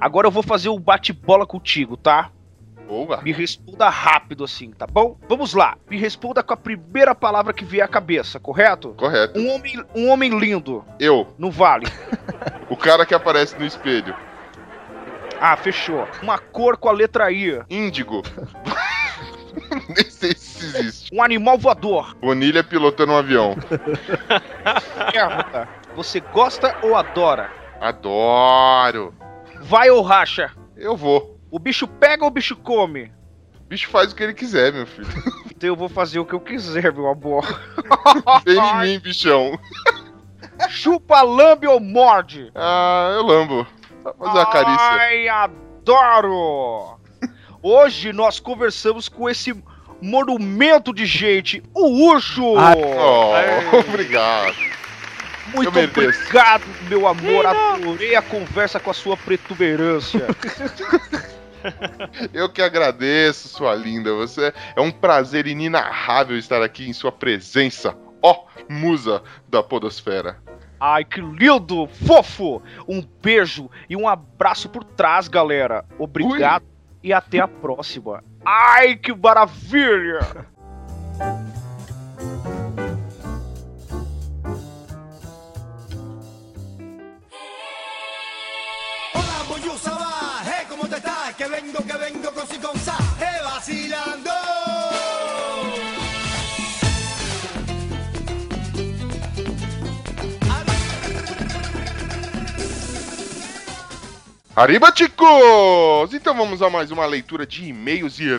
Agora 0.00 0.26
eu 0.26 0.32
vou 0.32 0.42
fazer 0.42 0.68
um 0.68 0.80
bate-bola 0.80 1.46
contigo, 1.46 1.96
tá? 1.96 2.30
Boa. 2.88 3.20
Me 3.20 3.32
responda 3.32 3.90
rápido 3.90 4.44
assim, 4.44 4.70
tá 4.70 4.86
bom? 4.86 5.18
Vamos 5.28 5.52
lá. 5.52 5.76
Me 5.90 5.98
responda 5.98 6.42
com 6.42 6.54
a 6.54 6.56
primeira 6.56 7.14
palavra 7.14 7.52
que 7.52 7.62
vier 7.64 7.84
à 7.84 7.88
cabeça, 7.88 8.40
correto? 8.40 8.94
Correto. 8.96 9.38
Um 9.38 9.54
homem, 9.54 9.84
um 9.94 10.08
homem 10.08 10.38
lindo. 10.38 10.82
Eu, 10.98 11.28
Não 11.38 11.50
vale. 11.50 11.86
o 12.70 12.76
cara 12.76 13.04
que 13.04 13.14
aparece 13.14 13.58
no 13.58 13.66
espelho. 13.66 14.16
Ah, 15.38 15.54
fechou. 15.56 16.08
Uma 16.22 16.38
cor 16.38 16.78
com 16.78 16.88
a 16.88 16.92
letra 16.92 17.30
I. 17.30 17.60
Índigo. 17.68 18.22
Nem 19.94 20.10
sei 20.10 20.34
se 20.34 20.64
existe. 20.64 21.14
Um 21.14 21.22
animal 21.22 21.58
voador. 21.58 22.16
Bonilha 22.16 22.64
pilotando 22.64 23.12
um 23.12 23.16
avião. 23.18 23.54
Pergunta. 25.12 25.68
Você 25.94 26.20
gosta 26.20 26.74
ou 26.82 26.96
adora? 26.96 27.50
Adoro. 27.80 29.14
Vai 29.60 29.90
ou 29.90 30.00
racha? 30.02 30.50
Eu 30.76 30.96
vou. 30.96 31.37
O 31.50 31.58
bicho 31.58 31.86
pega 31.86 32.24
ou 32.24 32.28
o 32.28 32.32
bicho 32.32 32.56
come? 32.56 33.12
O 33.64 33.68
bicho 33.68 33.88
faz 33.88 34.12
o 34.12 34.14
que 34.14 34.22
ele 34.22 34.34
quiser, 34.34 34.72
meu 34.72 34.86
filho. 34.86 35.08
Então 35.58 35.70
eu 35.70 35.74
vou 35.74 35.88
fazer 35.88 36.20
o 36.20 36.24
que 36.24 36.34
eu 36.34 36.38
quiser, 36.38 36.92
meu 36.92 37.08
amor. 37.08 37.44
Vem 38.46 38.56
em 38.56 38.80
mim, 38.80 38.98
bichão. 39.00 39.58
Chupa, 40.70 41.20
lambe 41.22 41.66
ou 41.66 41.80
morde? 41.80 42.52
Ah, 42.54 43.10
eu 43.16 43.22
lambo. 43.24 43.66
Só 44.04 44.12
fazer 44.12 44.38
uma 44.38 44.46
carícia. 44.46 44.86
Ai, 44.86 45.28
adoro! 45.28 47.00
Hoje 47.60 48.12
nós 48.12 48.38
conversamos 48.38 49.08
com 49.08 49.28
esse 49.28 49.52
monumento 50.00 50.94
de 50.94 51.04
gente, 51.04 51.60
o 51.74 52.08
Urso! 52.08 52.44
Oh, 52.44 53.78
obrigado. 53.78 54.54
Muito 55.52 55.68
obrigado, 55.68 56.62
meu 56.88 57.08
amor. 57.08 57.46
Adorei 57.46 58.14
a 58.14 58.22
conversa 58.22 58.78
com 58.78 58.90
a 58.90 58.94
sua 58.94 59.16
protuberância. 59.16 60.26
Eu 62.32 62.48
que 62.48 62.62
agradeço, 62.62 63.48
sua 63.48 63.74
linda. 63.74 64.14
Você 64.14 64.52
é 64.74 64.80
um 64.80 64.90
prazer 64.90 65.46
inenarrável 65.46 66.36
estar 66.36 66.62
aqui 66.62 66.88
em 66.88 66.92
sua 66.92 67.12
presença. 67.12 67.96
Ó, 68.22 68.44
musa 68.68 69.22
da 69.48 69.62
podosfera. 69.62 70.38
Ai, 70.80 71.04
que 71.04 71.20
lindo, 71.20 71.88
fofo! 72.06 72.62
Um 72.86 73.02
beijo 73.22 73.68
e 73.88 73.96
um 73.96 74.06
abraço 74.06 74.68
por 74.68 74.84
trás, 74.84 75.26
galera. 75.26 75.84
Obrigado 75.98 76.64
e 77.02 77.12
até 77.12 77.40
a 77.40 77.48
próxima. 77.48 78.22
Ai, 78.44 78.96
que 78.96 79.12
maravilha! 79.12 80.20
Que 91.38 91.46
vengo, 91.46 91.78
que 91.86 91.96
vengo 91.96 92.32
con 92.32 92.48
si 92.48 92.58
con 92.58 92.76
sa, 92.80 92.96
hey, 93.20 93.40
vacilando. 93.44 94.30
Arriba, 104.56 104.90
chicos! 104.90 106.12
Então 106.12 106.34
vamos 106.34 106.60
a 106.60 106.68
mais 106.68 106.90
uma 106.90 107.06
leitura 107.06 107.46
de 107.46 107.68
e-mails 107.68 108.18
e 108.18 108.36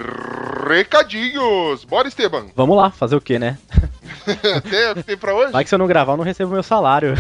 recadinhos. 0.68 1.86
Bora, 1.86 2.10
Esteban. 2.10 2.48
Vamos 2.54 2.76
lá, 2.76 2.92
fazer 2.92 3.16
o 3.16 3.22
quê, 3.22 3.40
né? 3.40 3.58
tem, 4.70 4.94
que 4.96 5.04
tem 5.04 5.18
pra 5.18 5.34
hoje? 5.34 5.52
Vai 5.52 5.64
que 5.64 5.70
se 5.70 5.76
eu 5.76 5.80
não 5.80 5.88
gravar, 5.88 6.14
eu 6.14 6.18
não 6.18 6.24
recebo 6.24 6.52
meu 6.52 6.64
salário. 6.64 7.14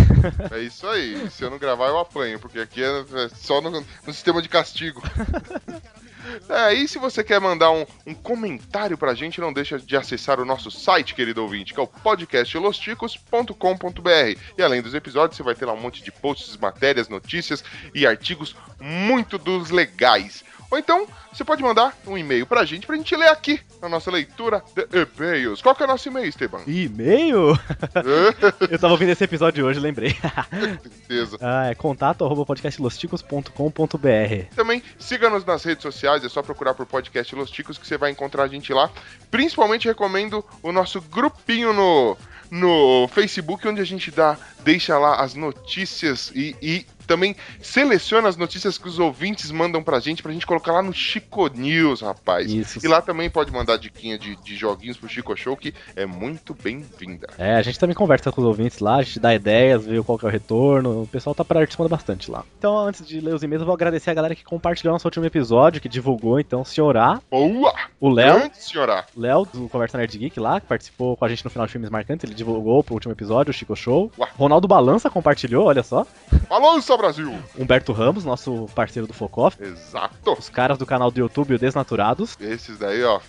É 0.51 0.59
isso 0.59 0.87
aí. 0.87 1.29
Se 1.29 1.43
eu 1.43 1.49
não 1.49 1.57
gravar, 1.57 1.87
eu 1.87 1.99
apanho, 1.99 2.39
porque 2.39 2.59
aqui 2.59 2.83
é 2.83 2.89
é 2.89 3.29
só 3.35 3.61
no, 3.61 3.71
no 3.71 4.13
sistema 4.13 4.41
de 4.41 4.49
castigo. 4.49 5.01
É, 6.47 6.71
e 6.73 6.87
se 6.87 6.99
você 6.99 7.23
quer 7.23 7.39
mandar 7.39 7.71
um, 7.71 7.85
um 8.05 8.13
comentário 8.13 8.97
pra 8.97 9.13
gente, 9.13 9.41
não 9.41 9.53
deixa 9.53 9.79
de 9.79 9.95
acessar 9.95 10.39
o 10.39 10.45
nosso 10.45 10.69
site, 10.69 11.15
querido 11.15 11.41
ouvinte, 11.41 11.73
que 11.73 11.79
é 11.79 11.83
o 11.83 11.87
podcastlosticos.com.br. 11.87 14.39
E 14.57 14.61
além 14.61 14.81
dos 14.81 14.93
episódios, 14.93 15.37
você 15.37 15.43
vai 15.43 15.55
ter 15.55 15.65
lá 15.65 15.73
um 15.73 15.81
monte 15.81 16.03
de 16.03 16.11
posts, 16.11 16.57
matérias, 16.57 17.09
notícias 17.09 17.63
e 17.95 18.05
artigos 18.05 18.55
muito 18.79 19.37
dos 19.37 19.71
legais. 19.71 20.43
Ou 20.71 20.77
então, 20.77 21.07
você 21.33 21.43
pode 21.43 21.63
mandar 21.63 21.97
um 22.05 22.17
e-mail 22.17 22.45
pra 22.45 22.63
gente, 22.63 22.85
pra 22.85 22.95
gente 22.95 23.15
ler 23.15 23.29
aqui 23.29 23.59
na 23.81 23.89
nossa 23.89 24.11
leitura 24.11 24.63
de 24.75 25.01
e-mails. 25.01 25.61
Qual 25.61 25.73
que 25.73 25.81
é 25.81 25.85
o 25.85 25.89
nosso 25.89 26.07
e-mail, 26.07 26.27
Esteban? 26.27 26.61
E-mail? 26.67 27.57
eu 28.69 28.77
tava 28.77 28.93
ouvindo 28.93 29.09
esse 29.09 29.23
episódio 29.23 29.65
hoje, 29.65 29.79
lembrei. 29.79 30.15
Certeza. 30.81 31.37
ah, 31.41 31.71
é 31.71 31.75
contato 31.75 32.23
arroba 32.23 32.45
podcastlosticos.com.br. 32.45 34.55
Também 34.55 34.83
siga-nos 34.99 35.43
nas 35.43 35.63
redes 35.63 35.81
sociais, 35.81 36.23
é 36.23 36.29
só 36.29 36.43
procurar 36.43 36.75
por 36.75 36.85
podcast 36.85 37.33
Los 37.35 37.49
Ticos 37.49 37.77
que 37.77 37.87
você 37.87 37.97
vai 37.97 38.11
encontrar 38.11 38.43
a 38.43 38.47
gente 38.47 38.71
lá. 38.71 38.91
Principalmente 39.31 39.87
recomendo 39.87 40.45
o 40.61 40.71
nosso 40.71 41.01
grupinho 41.01 41.73
no, 41.73 42.15
no 42.51 43.07
Facebook, 43.07 43.67
onde 43.67 43.81
a 43.81 43.85
gente 43.85 44.11
dá, 44.11 44.37
deixa 44.63 44.99
lá 44.99 45.21
as 45.21 45.33
notícias 45.33 46.31
e, 46.35 46.55
e 46.61 46.85
também 47.09 47.35
seleciona 47.59 48.29
as 48.29 48.37
notícias 48.37 48.77
que 48.77 48.87
os 48.87 48.99
ouvintes 48.99 49.49
mandam 49.49 49.81
pra 49.81 49.99
gente, 49.99 50.21
pra 50.21 50.31
gente 50.31 50.45
colocar 50.45 50.71
lá 50.71 50.83
no 50.83 50.93
Chico 50.93 51.47
News, 51.47 52.01
rapaz. 52.01 52.51
Isso. 52.51 52.79
E 52.83 52.87
lá 52.87 53.01
também 53.01 53.31
pode 53.31 53.51
mandar 53.51 53.77
diquinha 53.77 54.15
de, 54.15 54.35
de 54.35 54.55
joguinhos 54.55 54.95
pro 54.95 55.09
Chico 55.09 55.35
Show, 55.35 55.57
que 55.57 55.73
é 55.95 56.05
muito 56.05 56.53
bem-vinda. 56.53 57.27
É, 57.39 57.55
a 57.55 57.61
gente 57.63 57.79
também 57.79 57.95
conversa 57.95 58.31
com 58.31 58.41
os 58.41 58.47
ouvintes 58.47 58.77
lá, 58.77 58.97
a 58.97 59.01
gente 59.01 59.19
dá 59.19 59.33
ideias, 59.33 59.87
vê 59.87 59.99
qual 60.03 60.19
que 60.19 60.25
é 60.25 60.27
o 60.27 60.31
retorno. 60.31 61.01
O 61.01 61.07
pessoal 61.07 61.33
tá 61.33 61.43
participando 61.43 61.89
bastante 61.89 62.29
lá. 62.29 62.45
Então, 62.59 62.77
antes 62.77 63.05
de 63.05 63.19
ler 63.19 63.33
os 63.33 63.41
e-mails, 63.41 63.61
eu 63.61 63.65
vou 63.65 63.73
agradecer 63.73 64.11
a 64.11 64.13
galera 64.13 64.35
que 64.35 64.43
compartilhou 64.43 64.93
nosso 64.93 65.07
último 65.07 65.25
episódio, 65.25 65.81
que 65.81 65.89
divulgou, 65.89 66.39
então, 66.39 66.63
Senhorá. 66.63 67.19
Boa! 67.31 67.73
O 67.99 68.07
Léo. 68.07 68.51
Senhora. 68.53 69.05
Léo, 69.17 69.47
do 69.51 69.67
Conversa 69.67 69.97
Nerd 69.97 70.15
Geek 70.15 70.39
lá, 70.39 70.61
que 70.61 70.67
participou 70.67 71.17
com 71.17 71.25
a 71.25 71.29
gente 71.29 71.43
no 71.43 71.49
final 71.49 71.65
de 71.65 71.71
filmes 71.71 71.89
marcantes, 71.89 72.23
ele 72.23 72.35
divulgou 72.35 72.83
pro 72.83 72.93
último 72.93 73.13
episódio, 73.13 73.49
o 73.49 73.53
Chico 73.53 73.75
Show. 73.75 74.11
Ronaldo 74.37 74.67
Balança 74.67 75.09
compartilhou, 75.09 75.65
olha 75.65 75.81
só. 75.81 76.05
Balança, 76.47 76.93
Brasil! 76.99 77.33
Humberto 77.57 77.93
Ramos, 77.93 78.25
nosso 78.25 78.67
parceiro 78.75 79.07
do 79.07 79.13
Focoff. 79.13 79.61
Exato. 79.63 80.33
Os 80.33 80.49
caras 80.49 80.77
do 80.77 80.85
canal 80.85 81.09
do 81.09 81.19
YouTube, 81.19 81.55
o 81.55 81.57
Desnaturados. 81.57 82.35
Esses 82.39 82.77
daí, 82.77 83.03
ó. 83.03 83.19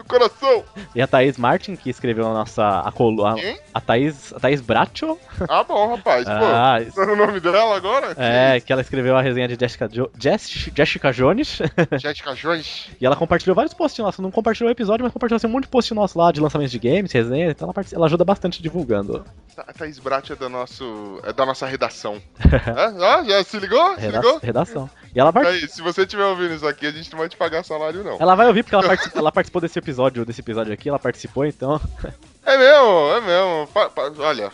Do 0.00 0.04
coração! 0.04 0.64
E 0.94 1.02
a 1.02 1.06
Thaís 1.06 1.36
Martin, 1.36 1.76
que 1.76 1.90
escreveu 1.90 2.26
a 2.26 2.32
nossa. 2.32 2.80
A, 2.80 2.90
colu 2.90 3.26
a, 3.26 3.34
a 3.74 3.80
Thaís. 3.82 4.32
A 4.32 4.40
Thaís 4.40 4.60
Bracho. 4.62 5.18
Ah, 5.46 5.62
bom, 5.62 5.94
rapaz. 5.94 6.26
Ah, 6.26 6.78
Pô, 6.86 6.92
tá 7.00 7.06
no 7.06 7.16
nome 7.16 7.38
dela 7.38 7.76
agora? 7.76 8.14
É, 8.16 8.60
que 8.60 8.72
ela 8.72 8.80
escreveu 8.80 9.14
a 9.16 9.20
resenha 9.20 9.46
de 9.46 9.56
Jessica, 9.60 9.88
jo 9.92 10.10
Jess- 10.18 10.70
Jessica 10.74 11.12
Jones. 11.12 11.58
Jessica 12.00 12.34
Jones. 12.34 12.88
e 12.98 13.04
ela 13.04 13.14
compartilhou 13.14 13.54
vários 13.54 13.74
posts 13.74 14.02
nossos. 14.02 14.20
Não 14.20 14.30
compartilhou 14.30 14.68
o 14.68 14.72
episódio, 14.72 15.04
mas 15.04 15.12
compartilhou 15.12 15.36
assim, 15.36 15.46
um 15.46 15.50
monte 15.50 15.64
de 15.64 15.70
post 15.70 15.92
nosso 15.92 16.18
lá 16.18 16.32
de 16.32 16.40
lançamentos 16.40 16.72
de 16.72 16.78
games, 16.78 17.12
resenha. 17.12 17.50
Então 17.50 17.70
ela, 17.76 17.86
ela 17.92 18.06
ajuda 18.06 18.24
bastante 18.24 18.62
divulgando. 18.62 19.22
A 19.58 19.72
Thaís 19.74 19.98
Brat 19.98 20.30
é 20.30 20.34
da, 20.36 20.48
nosso, 20.48 21.20
é 21.24 21.32
da 21.32 21.44
nossa 21.44 21.66
redação. 21.66 22.14
é? 22.40 23.04
Ah, 23.04 23.22
já 23.24 23.44
se 23.44 23.58
ligou? 23.58 23.94
Se 23.96 24.00
Reda- 24.00 24.18
ligou? 24.20 24.38
redação. 24.38 24.88
E 25.14 25.18
ela, 25.20 25.32
part- 25.32 25.46
Aí, 25.48 25.68
se 25.68 25.82
você 25.82 26.02
estiver 26.02 26.24
ouvindo 26.24 26.54
isso 26.54 26.66
aqui, 26.66 26.86
a 26.86 26.90
gente 26.92 27.10
não 27.10 27.18
vai 27.18 27.28
te 27.28 27.36
pagar 27.36 27.64
salário, 27.64 28.04
não. 28.04 28.16
ela 28.20 28.36
vai 28.36 28.46
ouvir 28.46 28.62
porque 28.62 28.76
ela, 28.76 28.86
partici- 28.86 29.10
ela 29.18 29.32
participou 29.32 29.60
desse 29.60 29.76
episódio, 29.76 29.89
desse 30.26 30.40
episódio 30.40 30.72
aqui, 30.72 30.88
ela 30.88 30.98
participou, 30.98 31.44
então. 31.46 31.80
É 32.42 32.56
mesmo, 32.56 33.12
é 33.12 33.20
mesmo. 33.20 33.66
Pa- 33.72 33.90
pa- 33.90 34.10
olha, 34.18 34.50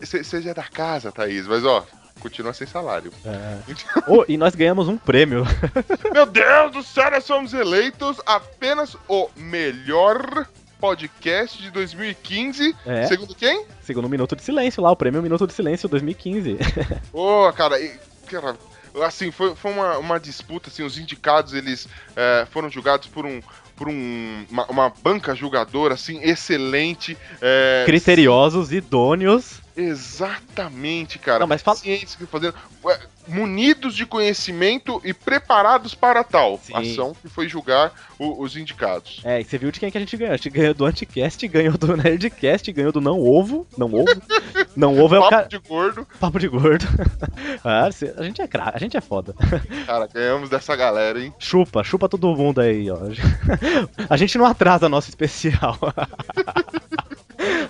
você 0.00 0.42
já 0.42 0.50
é 0.50 0.54
da 0.54 0.64
casa, 0.64 1.10
Thaís, 1.12 1.46
mas 1.46 1.64
ó, 1.64 1.86
continua 2.20 2.52
sem 2.52 2.66
salário. 2.66 3.12
É. 3.24 3.58
Oh, 4.08 4.24
e 4.28 4.36
nós 4.36 4.54
ganhamos 4.56 4.88
um 4.88 4.98
prêmio. 4.98 5.44
Meu 6.12 6.26
Deus 6.26 6.72
do 6.72 6.82
céu, 6.82 7.10
nós 7.10 7.24
somos 7.24 7.54
eleitos 7.54 8.20
apenas 8.26 8.96
o 9.08 9.30
melhor 9.36 10.46
podcast 10.80 11.62
de 11.62 11.70
2015. 11.70 12.76
É. 12.84 13.06
Segundo 13.06 13.34
quem? 13.34 13.64
Segundo 13.82 14.08
Minuto 14.08 14.36
de 14.36 14.42
Silêncio 14.42 14.82
lá, 14.82 14.90
o 14.90 14.96
prêmio 14.96 15.22
Minuto 15.22 15.46
de 15.46 15.52
Silêncio 15.52 15.88
2015. 15.88 16.58
Ô, 17.14 17.50
cara, 17.52 17.80
e- 17.80 17.98
cara, 18.26 18.56
assim, 19.04 19.30
foi, 19.30 19.54
foi 19.54 19.70
uma, 19.72 19.96
uma 19.96 20.20
disputa, 20.20 20.68
assim, 20.68 20.82
os 20.82 20.98
indicados, 20.98 21.54
eles 21.54 21.88
é, 22.14 22.46
foram 22.50 22.68
julgados 22.68 23.06
por 23.06 23.24
um 23.24 23.40
por 23.76 23.88
um, 23.88 24.44
uma, 24.50 24.66
uma 24.66 24.92
banca 25.02 25.34
julgadora, 25.34 25.94
assim, 25.94 26.18
excelente. 26.22 27.16
é, 27.40 27.84
Criteriosos, 27.86 28.72
idôneos. 28.72 29.60
Exatamente, 29.76 31.18
cara. 31.18 31.40
Não, 31.40 31.46
mas 31.46 31.62
fala- 31.62 31.78
que 31.78 32.06
fazendo, 32.30 32.54
é, 32.88 32.98
munidos 33.28 33.94
de 33.94 34.06
conhecimento 34.06 35.00
e 35.04 35.12
preparados 35.12 35.94
para 35.94 36.24
tal 36.24 36.60
ação 36.72 37.14
que 37.20 37.28
foi 37.28 37.48
julgar 37.48 37.92
o- 38.18 38.42
os 38.42 38.56
indicados. 38.56 39.20
É, 39.24 39.40
e 39.40 39.44
você 39.44 39.58
viu 39.58 39.70
de 39.70 39.78
quem 39.80 39.90
que 39.90 39.98
a 39.98 40.00
gente 40.00 40.16
ganhou? 40.16 40.32
A 40.32 40.36
gente 40.36 40.50
ganhou 40.50 40.72
do 40.74 40.86
Anticast, 40.86 41.46
ganhou 41.48 41.76
do 41.76 41.94
Nerdcast, 41.96 42.72
ganhou 42.72 42.92
do 42.92 43.00
Não 43.00 43.20
Ovo. 43.20 43.66
Não 43.76 43.92
Ovo? 43.92 44.06
Não 44.76 44.98
Ovo 44.98 45.14
é 45.14 45.18
o 45.18 45.22
Papo 45.22 45.30
cara. 45.36 45.48
de 45.48 45.58
gordo. 45.58 46.06
Papo 46.20 46.38
de 46.38 46.48
gordo. 46.48 46.84
ah, 47.64 47.88
a 48.18 48.22
gente 48.22 48.40
é 48.42 48.46
craque, 48.46 48.76
a 48.76 48.80
gente 48.80 48.96
é 48.96 49.00
foda. 49.00 49.34
Cara, 49.86 50.06
ganhamos 50.06 50.48
dessa 50.50 50.74
galera, 50.76 51.18
hein? 51.20 51.34
Chupa, 51.38 51.82
chupa 51.82 52.08
todo 52.08 52.34
mundo 52.36 52.60
aí, 52.60 52.90
ó. 52.90 52.96
A 54.08 54.16
gente 54.16 54.36
não 54.38 54.44
atrasa 54.46 54.88
nosso 54.88 55.08
especial. 55.08 55.78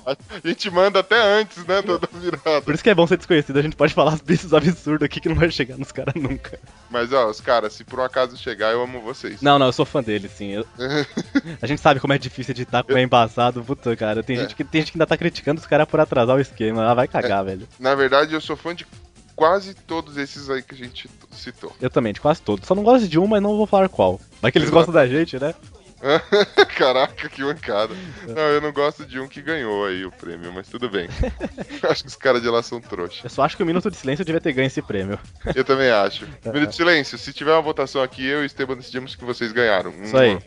A 0.45 0.49
gente 0.49 0.70
manda 0.70 1.01
até 1.01 1.20
antes, 1.20 1.65
né, 1.66 1.83
da, 1.83 1.97
da 1.99 2.09
virada. 2.12 2.62
Por 2.62 2.74
isso 2.74 2.83
que 2.85 2.91
é 2.91 2.95
bom 2.95 3.07
ser 3.07 3.16
desconhecido, 3.16 3.59
a 3.59 3.62
gente 3.62 3.74
pode 3.77 3.93
falar 3.93 4.15
os 4.15 4.20
bichos 4.20 4.55
absurdos 4.55 5.05
aqui 5.05 5.20
que 5.20 5.28
não 5.28 5.37
vai 5.37 5.51
chegar 5.51 5.77
nos 5.77 5.91
caras 5.93 6.15
nunca. 6.15 6.59
Mas, 6.91 7.12
ó, 7.12 7.28
os 7.28 7.41
caras, 7.41 7.73
se 7.73 7.83
por 7.85 7.99
um 7.99 8.05
acaso 8.05 8.37
chegar, 8.37 8.70
eu 8.73 8.83
amo 8.83 9.01
vocês. 9.01 9.43
Não, 9.43 9.59
não, 9.59 9.66
eu 9.66 9.73
sou 9.73 9.85
fã 9.85 10.03
dele, 10.03 10.28
sim. 10.28 10.53
Eu- 10.53 10.66
A 11.61 11.66
gente 11.66 11.81
sabe 11.81 11.99
como 12.01 12.12
é 12.12 12.19
difícil 12.19 12.53
editar, 12.53 12.83
como 12.85 12.97
é 12.99 13.03
embaçado. 13.03 13.62
Puta, 13.65 13.97
cara, 13.97 14.23
tem, 14.23 14.37
É. 14.37 14.41
gente 14.43 14.55
que, 14.55 14.62
tem 14.65 14.81
gente 14.83 14.93
que 14.93 14.99
ainda 14.99 15.07
tá 15.07 15.16
criticando 15.16 15.61
os 15.61 15.66
caras 15.66 15.89
por 15.89 15.99
atrasar 16.01 16.37
o 16.37 16.41
esquema. 16.41 16.89
Ah, 16.91 16.95
vai 16.95 17.09
cagar, 17.09 17.45
velho. 17.45 17.66
Na 17.78 17.95
verdade, 17.95 18.33
eu 18.35 18.41
sou 18.41 18.57
fã 18.57 18.74
de 18.74 18.87
quase 19.35 19.74
todos 19.74 20.16
esses 20.16 20.49
aí 20.49 20.62
que 20.62 20.74
a 20.74 20.78
gente 20.78 21.11
citou. 21.33 21.74
Eu 21.81 21.91
também, 21.91 22.12
de 22.12 22.20
quase 22.20 22.41
todos. 22.41 22.66
Só 22.66 22.74
não 22.74 22.83
gosto 22.83 23.07
de 23.09 23.19
um, 23.19 23.27
mas 23.27 23.43
não 23.43 23.57
vou 23.57 23.66
falar 23.66 23.89
qual. 23.89 24.20
Vai 24.41 24.51
que 24.53 24.59
eles 24.59 24.69
Exato. 24.69 24.77
gostam 24.87 24.95
da 24.95 25.07
gente, 25.07 25.39
né? 25.39 25.55
Caraca, 26.77 27.28
que 27.28 27.43
mancada. 27.43 27.94
Não, 28.27 28.43
eu 28.43 28.60
não 28.60 28.73
gosto 28.73 29.05
de 29.06 29.18
um 29.18 29.27
que 29.27 29.40
ganhou 29.40 29.86
aí 29.86 30.05
o 30.05 30.10
prêmio, 30.10 30.52
mas 30.52 30.68
tudo 30.68 30.89
bem. 30.89 31.09
acho 31.89 32.02
que 32.02 32.09
os 32.09 32.16
caras 32.16 32.43
de 32.43 32.48
lá 32.48 32.62
são 32.62 32.81
trouxa. 32.81 33.20
Eu 33.24 33.31
só 33.31 33.43
acho 33.43 33.56
que 33.56 33.62
o 33.62 33.66
Minuto 33.66 33.90
de 33.90 33.97
Silêncio 33.97 34.24
devia 34.24 34.40
ter 34.40 34.52
ganho 34.52 34.66
esse 34.66 34.82
prêmio. 34.82 35.18
Eu 35.55 35.64
também 35.64 35.90
acho. 35.90 36.27
Minuto 36.44 36.70
de 36.70 36.77
silêncio, 36.77 37.16
se 37.18 37.32
tiver 37.32 37.52
uma 37.52 37.62
votação 37.62 38.02
aqui, 38.02 38.27
eu 38.27 38.40
e 38.40 38.43
o 38.43 38.47
Esteban 38.47 38.77
decidimos 38.77 39.14
que 39.14 39.24
vocês 39.24 39.52
ganharam. 39.52 39.90
Isso 40.02 40.16
aí. 40.16 40.39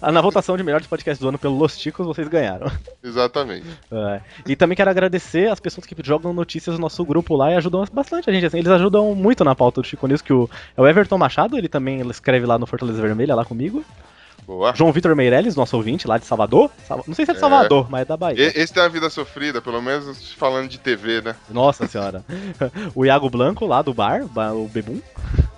Ah, 0.00 0.12
Na 0.12 0.20
votação 0.20 0.56
de 0.56 0.62
melhores 0.62 0.86
podcasts 0.86 1.20
do 1.20 1.28
ano 1.28 1.38
pelo 1.38 1.56
Los 1.56 1.76
Ticos, 1.76 2.06
vocês 2.06 2.28
ganharam. 2.28 2.70
Exatamente. 3.02 3.66
É. 3.90 4.20
E 4.46 4.56
também 4.56 4.76
quero 4.76 4.90
agradecer 4.90 5.50
as 5.50 5.60
pessoas 5.60 5.86
que 5.86 5.94
jogam 6.02 6.32
notícias 6.32 6.76
no 6.76 6.82
nosso 6.82 7.04
grupo 7.04 7.34
lá 7.34 7.52
e 7.52 7.56
ajudam 7.56 7.84
bastante 7.92 8.30
a 8.30 8.32
gente. 8.32 8.46
Assim, 8.46 8.58
eles 8.58 8.70
ajudam 8.70 9.14
muito 9.14 9.44
na 9.44 9.54
pauta 9.54 9.80
do 9.80 9.86
Chico 9.86 10.06
News, 10.06 10.22
que 10.22 10.32
o, 10.32 10.48
é 10.76 10.80
o 10.80 10.86
Everton 10.86 11.18
Machado, 11.18 11.58
ele 11.58 11.68
também 11.68 12.00
escreve 12.08 12.46
lá 12.46 12.58
no 12.58 12.66
Fortaleza 12.66 13.00
Vermelha, 13.00 13.34
lá 13.34 13.44
comigo. 13.44 13.84
Boa. 14.46 14.74
João 14.74 14.92
Vitor 14.92 15.14
Meirelles, 15.16 15.56
nosso 15.56 15.76
ouvinte, 15.76 16.06
lá 16.06 16.18
de 16.18 16.26
Salvador. 16.26 16.70
Salva- 16.86 17.04
Não 17.06 17.14
sei 17.14 17.24
se 17.24 17.30
é 17.30 17.34
de 17.34 17.38
É. 17.38 17.40
Salvador, 17.40 17.86
mas 17.90 18.02
é 18.02 18.04
da 18.04 18.16
Bahia. 18.16 18.52
Esse 18.54 18.72
tem 18.72 18.82
uma 18.82 18.88
vida 18.88 19.08
sofrida, 19.08 19.62
pelo 19.62 19.80
menos 19.80 20.32
falando 20.34 20.68
de 20.68 20.78
TV, 20.78 21.22
né? 21.22 21.34
Nossa 21.48 21.86
senhora. 21.86 22.22
o 22.94 23.04
Iago 23.06 23.30
Blanco, 23.30 23.64
lá 23.66 23.80
do 23.82 23.94
bar, 23.94 24.26
ba- 24.26 24.52
o 24.52 24.68
Bebum. 24.68 25.00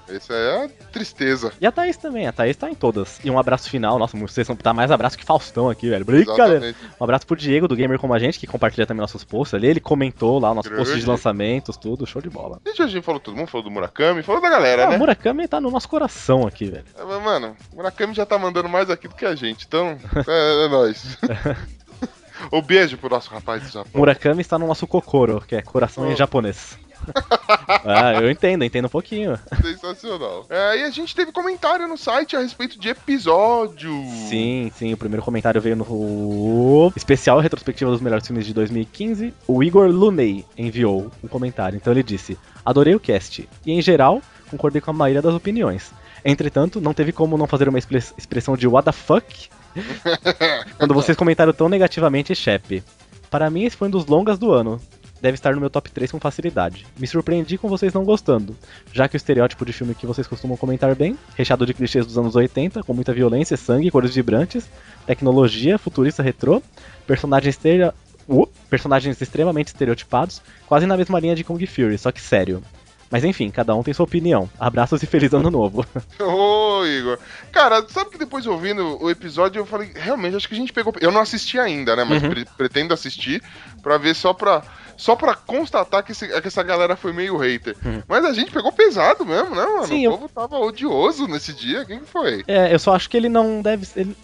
Essa 0.09 0.33
é 0.35 0.69
tristeza. 0.93 1.53
E 1.61 1.66
a 1.66 1.73
Thaís 1.73 1.97
também, 1.97 2.27
a 2.27 2.33
Thaís 2.33 2.57
tá 2.57 2.70
em 2.70 2.74
todas. 2.74 3.19
E 3.24 3.31
um 3.31 3.39
abraço 3.39 3.69
final, 3.69 3.99
nossa, 3.99 4.16
vocês 4.16 4.47
são 4.47 4.55
tá 4.55 4.73
mais 4.73 4.91
abraço 4.91 5.19
que 5.19 5.24
Faustão 5.24 5.69
aqui, 5.69 5.89
velho. 5.91 6.05
Brincadeira. 6.05 6.74
Um 7.01 7.05
abraço 7.05 7.27
pro 7.27 7.37
Diego 7.37 7.66
do 7.66 7.74
Gamer 7.77 7.99
Como 7.99 8.15
a 8.15 8.19
Gente, 8.19 8.39
que 8.39 8.47
compartilha 8.47 8.87
também 8.87 9.01
nossos 9.01 9.24
posts 9.24 9.55
ali. 9.55 9.66
Ele 9.66 9.81
comentou 9.81 10.39
lá 10.39 10.51
o 10.53 10.55
nosso 10.55 10.69
post 10.70 10.85
de 10.87 10.91
Grande. 10.93 11.07
lançamentos, 11.07 11.77
tudo, 11.77 12.07
show 12.07 12.23
de 12.23 12.31
bola. 12.31 12.61
Gente, 12.66 12.83
a 12.83 12.87
gente 12.87 13.03
falou 13.05 13.20
todo 13.20 13.37
mundo, 13.37 13.49
falou 13.49 13.65
do 13.65 13.70
Murakami, 13.70 14.23
falou 14.23 14.41
da 14.41 14.49
galera, 14.49 14.85
Ah, 14.87 14.91
né? 14.91 14.97
o 14.97 14.99
Murakami 14.99 15.49
tá 15.49 15.61
no 15.61 15.70
nosso 15.70 15.89
coração 15.89 16.47
aqui, 16.47 16.66
velho. 16.66 16.85
É, 16.97 17.05
mas, 17.05 17.23
Mano, 17.23 17.57
o 17.73 17.77
Murakami 17.77 18.15
já 18.15 18.24
tá 18.24 18.39
mandando 18.39 18.69
mais 18.69 18.89
aqui 18.91 19.09
do 19.09 19.15
que 19.15 19.24
a 19.27 19.35
gente, 19.35 19.65
então 19.66 19.99
é, 20.28 20.65
é 20.65 20.69
nóis. 20.69 21.19
O 22.53 22.61
beijo 22.62 22.97
pro 22.99 23.09
nosso 23.11 23.31
rapaz 23.31 23.62
do 23.62 23.69
Japão. 23.70 23.91
Murakami 23.95 24.41
está 24.41 24.59
no 24.59 24.66
nosso 24.66 24.87
Kokoro, 24.87 25.43
que 25.47 25.57
é 25.57 25.62
coração 25.62 26.07
em 26.09 26.12
Oh. 26.12 26.16
japonês. 26.16 26.78
ah, 27.85 28.15
eu 28.20 28.31
entendo, 28.31 28.65
entendo 28.65 28.87
um 28.87 28.91
pouquinho. 28.91 29.39
Sensacional. 29.62 30.47
É, 30.49 30.78
e 30.78 30.83
a 30.85 30.91
gente 30.91 31.15
teve 31.15 31.33
comentário 31.33 31.87
no 31.87 31.97
site 31.97 32.37
a 32.37 32.41
respeito 32.41 32.78
de 32.78 32.89
episódio. 32.89 33.93
Sim, 34.28 34.70
sim, 34.77 34.93
o 34.93 34.97
primeiro 34.97 35.23
comentário 35.23 35.61
veio 35.61 35.77
no 35.77 36.93
especial 36.97 37.41
retrospectiva 37.41 37.91
dos 37.91 38.01
melhores 38.01 38.27
filmes 38.27 38.47
de 38.47 38.55
2015. 38.55 39.33
O 39.47 39.62
Igor 39.62 39.89
Luney 39.89 40.45
enviou 40.57 41.11
um 41.23 41.28
comentário. 41.28 41.77
Então 41.77 41.93
ele 41.93 42.03
disse: 42.03 42.39
Adorei 42.65 42.95
o 42.95 43.01
cast 43.01 43.49
e, 43.65 43.73
em 43.73 43.83
geral, 43.83 44.20
concordei 44.51 44.81
com 44.81 44.91
a 44.91 44.95
maioria 44.95 45.23
das 45.23 45.35
opiniões. 45.35 45.93
Entretanto, 46.24 46.81
não 46.81 46.93
teve 46.93 47.12
como 47.12 47.39
não 47.39 47.47
fazer 47.47 47.69
uma 47.69 47.78
expre- 47.78 48.03
expressão 48.19 48.57
de 48.57 48.66
what 48.66 48.85
the 48.85 48.93
fuck 48.93 49.49
quando 50.78 50.95
vocês 50.95 51.16
comentaram 51.16 51.53
tão 51.53 51.69
negativamente 51.69 52.35
Shep. 52.35 52.83
Para 53.31 53.51
mim, 53.51 53.65
esse 53.65 53.77
foi 53.77 53.89
um 53.89 53.91
dos 53.91 54.07
longas 54.07 54.39
do 54.39 54.53
ano. 54.53 54.81
Deve 55.20 55.34
estar 55.34 55.55
no 55.55 55.60
meu 55.60 55.70
top 55.70 55.90
3 55.90 56.12
com 56.12 56.20
facilidade. 56.20 56.86
Me 56.98 57.06
surpreendi 57.06 57.56
com 57.56 57.68
vocês 57.68 57.93
não 57.93 58.05
gostando, 58.05 58.56
já 58.93 59.09
que 59.09 59.16
o 59.16 59.18
estereótipo 59.18 59.64
de 59.64 59.72
filme 59.72 59.94
que 59.94 60.06
vocês 60.06 60.26
costumam 60.26 60.56
comentar 60.56 60.94
bem, 60.94 61.18
recheado 61.34 61.64
de 61.64 61.74
clichês 61.74 62.05
dos 62.06 62.18
anos 62.18 62.36
80, 62.36 62.82
com 62.82 62.93
muita 62.93 63.12
violência, 63.12 63.56
sangue, 63.56 63.90
cores 63.90 64.14
vibrantes, 64.14 64.68
tecnologia, 65.06 65.78
futurista 65.78 66.22
retrô, 66.22 66.62
personagens, 67.06 67.55
estere... 67.55 67.93
Uh, 68.28 68.48
personagens 68.68 69.20
extremamente 69.22 69.68
estereotipados, 69.68 70.43
quase 70.66 70.84
na 70.84 70.97
mesma 70.97 71.20
linha 71.20 71.36
de 71.36 71.44
Kung 71.44 71.64
Fury, 71.64 71.97
só 71.97 72.10
que 72.10 72.20
sério. 72.20 72.60
Mas 73.11 73.23
enfim, 73.24 73.51
cada 73.51 73.74
um 73.74 73.83
tem 73.83 73.95
sua 73.95 74.05
opinião. 74.05 74.51
Abraços 74.59 75.03
e 75.03 75.07
feliz 75.07 75.33
ano 75.33 75.51
novo. 75.51 75.87
Ô, 76.20 76.85
Igor. 76.85 77.19
Cara, 77.53 77.85
sabe 77.89 78.11
que 78.11 78.19
depois 78.19 78.47
ouvindo 78.47 79.03
o 79.03 79.09
episódio 79.11 79.61
eu 79.61 79.66
falei, 79.66 79.93
realmente, 79.95 80.37
acho 80.37 80.49
que 80.49 80.55
a 80.55 80.59
gente 80.59 80.73
pegou. 80.73 80.93
Eu 81.01 81.12
não 81.12 81.20
assisti 81.20 81.59
ainda, 81.59 81.95
né? 81.95 82.05
Mas 82.05 82.23
Uhum. 82.23 82.31
pre- 82.31 82.47
pretendo 82.57 82.93
assistir 82.93 83.43
pra 83.83 83.97
ver 83.99 84.15
só 84.15 84.33
pra. 84.33 84.62
Só 84.99 85.15
pra 85.15 85.35
constatar 85.35 86.03
que, 86.03 86.12
esse- 86.12 86.27
que 86.41 86.49
essa 86.49 86.62
galera 86.62 86.97
foi 86.97 87.12
meio 87.12 87.37
hater. 87.37 87.77
Mas 88.09 88.24
a 88.24 88.33
gente 88.33 88.51
pegou 88.51 88.73
pesado 88.73 89.27
mesmo, 89.27 89.51
né, 89.55 89.62
mano? 89.62 89.81
Uhum. 89.81 89.87
Sim, 89.87 90.07
o 90.09 90.11
eu- 90.12 90.19
povo 90.19 90.28
tava 90.35 90.57
odioso 90.59 91.27
nesse 91.28 91.53
dia. 91.53 91.85
Quem 91.85 92.01
que 92.01 92.07
foi? 92.07 92.43
É, 92.49 92.73
eu 92.74 92.78
só 92.78 92.95
acho 92.95 93.11
que 93.11 93.15
ele 93.16 93.28
não 93.28 93.61
deve 93.61 93.85
ser. 93.85 94.01
ele- 94.01 94.16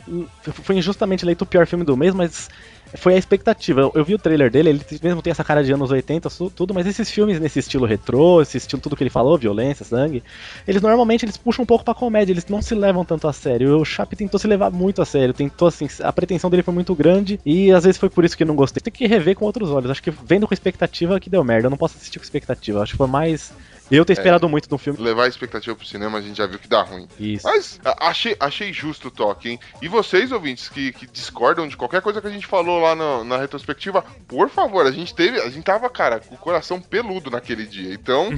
foi 0.64 0.76
injustamente 0.76 1.26
eleito 1.26 1.44
o 1.44 1.46
pior 1.46 1.66
filme 1.66 1.84
do 1.84 1.94
mês, 1.94 2.14
mas 2.14 2.48
foi 2.96 3.14
a 3.14 3.18
expectativa. 3.18 3.80
Eu, 3.80 3.92
eu 3.94 4.04
vi 4.04 4.14
o 4.14 4.18
trailer 4.18 4.50
dele, 4.50 4.70
ele 4.70 4.80
mesmo 5.02 5.22
tem 5.22 5.30
essa 5.30 5.44
cara 5.44 5.62
de 5.64 5.72
anos 5.72 5.90
80, 5.90 6.28
su- 6.30 6.50
tudo, 6.50 6.74
mas 6.74 6.86
esses 6.86 7.10
filmes 7.10 7.40
nesse 7.40 7.58
estilo 7.58 7.86
retrô, 7.86 8.40
esse 8.42 8.56
estilo 8.58 8.80
tudo 8.82 8.96
que 8.96 9.02
ele 9.02 9.10
falou, 9.10 9.36
violência, 9.38 9.84
sangue, 9.84 10.22
eles 10.66 10.82
normalmente 10.82 11.24
eles 11.24 11.36
puxam 11.36 11.62
um 11.62 11.66
pouco 11.66 11.84
pra 11.84 11.94
comédia, 11.94 12.32
eles 12.32 12.46
não 12.46 12.60
se 12.62 12.74
levam 12.74 13.04
tanto 13.04 13.26
a 13.28 13.32
sério. 13.32 13.78
O 13.78 13.84
Chape 13.84 14.16
tentou 14.16 14.38
se 14.38 14.46
levar 14.46 14.70
muito 14.70 15.00
a 15.02 15.04
sério, 15.04 15.32
tentou 15.34 15.68
assim, 15.68 15.88
a 16.02 16.12
pretensão 16.12 16.50
dele 16.50 16.62
foi 16.62 16.74
muito 16.74 16.94
grande 16.94 17.38
e 17.44 17.70
às 17.72 17.84
vezes 17.84 17.98
foi 17.98 18.10
por 18.10 18.24
isso 18.24 18.36
que 18.36 18.44
não 18.44 18.54
gostei. 18.56 18.80
Tem 18.82 18.92
que 18.92 19.06
rever 19.06 19.36
com 19.36 19.44
outros 19.44 19.70
olhos. 19.70 19.90
Acho 19.90 20.02
que 20.02 20.10
vendo 20.10 20.46
com 20.46 20.54
expectativa 20.54 21.18
que 21.20 21.30
deu 21.30 21.42
merda. 21.44 21.66
Eu 21.66 21.70
não 21.70 21.76
posso 21.78 21.96
assistir 21.96 22.18
com 22.18 22.24
expectativa. 22.24 22.82
Acho 22.82 22.92
que 22.92 22.98
foi 22.98 23.06
mais 23.06 23.52
eu 23.96 24.04
ter 24.04 24.14
esperado 24.14 24.48
muito 24.48 24.70
no 24.70 24.78
filme. 24.78 24.98
Levar 25.00 25.24
a 25.24 25.28
expectativa 25.28 25.74
pro 25.76 25.86
cinema, 25.86 26.18
a 26.18 26.20
gente 26.20 26.36
já 26.38 26.46
viu 26.46 26.58
que 26.58 26.68
dá 26.68 26.82
ruim. 26.82 27.06
Isso. 27.18 27.46
Mas 27.46 27.80
achei, 28.00 28.36
achei 28.40 28.72
justo 28.72 29.08
o 29.08 29.10
toque, 29.10 29.50
hein? 29.50 29.60
E 29.80 29.88
vocês, 29.88 30.32
ouvintes, 30.32 30.68
que, 30.68 30.92
que 30.92 31.06
discordam 31.06 31.66
de 31.68 31.76
qualquer 31.76 32.00
coisa 32.02 32.20
que 32.20 32.26
a 32.26 32.30
gente 32.30 32.46
falou 32.46 32.80
lá 32.80 32.94
no- 32.94 33.24
na 33.24 33.36
retrospectiva, 33.38 34.04
por 34.26 34.48
favor, 34.48 34.86
a 34.86 34.90
gente 34.90 35.14
teve. 35.14 35.38
A 35.40 35.48
gente 35.50 35.64
tava, 35.64 35.88
cara, 35.90 36.20
com 36.20 36.34
o 36.34 36.38
coração 36.38 36.80
peludo 36.80 37.30
naquele 37.30 37.66
dia. 37.66 37.92
Então, 37.92 38.30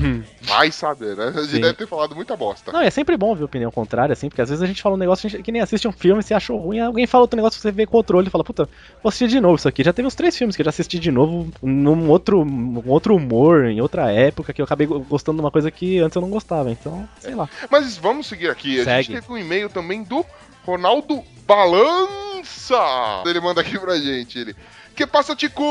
vai 0.43 0.70
saber, 0.70 1.16
né? 1.16 1.28
A 1.35 1.40
gente 1.43 1.51
Sim. 1.52 1.60
deve 1.60 1.74
ter 1.74 1.86
falado 1.86 2.14
muita 2.14 2.36
bosta. 2.36 2.72
Não, 2.72 2.81
é 2.81 2.90
sempre 2.90 3.16
bom 3.16 3.35
ver 3.35 3.44
opinião 3.44 3.70
contrária, 3.70 4.12
assim, 4.12 4.28
porque 4.28 4.43
às 4.43 4.48
vezes 4.48 4.62
a 4.62 4.66
gente 4.66 4.82
fala 4.82 4.94
um 4.94 4.98
negócio 4.98 5.28
gente- 5.28 5.43
que 5.43 5.52
nem 5.52 5.60
assiste 5.62 5.86
um 5.89 5.93
filme, 5.93 6.22
você 6.22 6.35
achou 6.35 6.59
ruim, 6.59 6.81
alguém 6.81 7.06
fala 7.06 7.22
outro 7.22 7.36
negócio, 7.36 7.60
você 7.60 7.70
vê 7.70 7.86
com 7.86 7.97
outro 7.97 8.18
olho 8.18 8.26
e 8.26 8.31
fala, 8.31 8.44
puta, 8.44 8.68
vou 9.02 9.09
assistir 9.09 9.28
de 9.28 9.40
novo 9.40 9.56
isso 9.56 9.68
aqui. 9.68 9.82
Já 9.85 9.93
teve 9.93 10.06
uns 10.09 10.14
três 10.14 10.36
filmes 10.36 10.56
que 10.56 10.62
eu 10.62 10.64
já 10.64 10.70
assisti 10.70 10.98
de 10.98 11.10
novo, 11.10 11.48
num 11.62 12.09
outro, 12.09 12.44
num 12.44 12.82
outro 12.86 13.14
humor, 13.16 13.64
em 13.66 13.81
outra 13.81 14.10
época, 14.12 14.52
que 14.52 14.60
eu 14.60 14.64
acabei 14.64 14.86
go- 14.86 15.01
gostando 15.01 15.43
uma 15.45 15.51
coisa 15.51 15.71
que 15.71 15.99
antes 16.01 16.16
eu 16.16 16.23
não 16.23 16.31
gostava, 16.31 16.71
então, 16.71 17.09
sei 17.21 17.35
lá. 17.35 17.49
Mas 17.71 17.97
vamos 17.97 18.27
seguir 18.27 18.51
aqui. 18.51 18.81
A 18.81 18.85
Segue. 18.85 19.03
gente 19.12 19.21
teve 19.21 19.33
um 19.33 19.39
e-mail 19.39 19.69
também 19.69 20.03
do 20.03 20.25
Ronaldo 20.65 21.23
Balança. 21.47 23.23
Ele 23.27 23.41
manda 23.41 23.61
aqui 23.61 23.79
pra 23.79 23.97
gente. 23.99 24.39
Ele. 24.39 24.57
Que 24.95 25.07
passa, 25.07 25.37
chicos? 25.37 25.65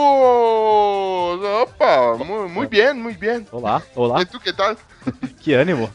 Opa, 1.62 2.18
mu- 2.24 2.50
muito 2.50 2.70
bem, 2.70 2.94
muito 2.94 3.18
bem. 3.20 3.46
Olá, 3.52 3.82
olá, 3.96 4.22
E 4.22 4.26
tu 4.26 4.40
que 4.40 4.52
tal? 4.54 4.76
que 5.40 5.54
ânimo. 5.54 5.90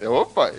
É, 0.00 0.08
Opa, 0.08 0.50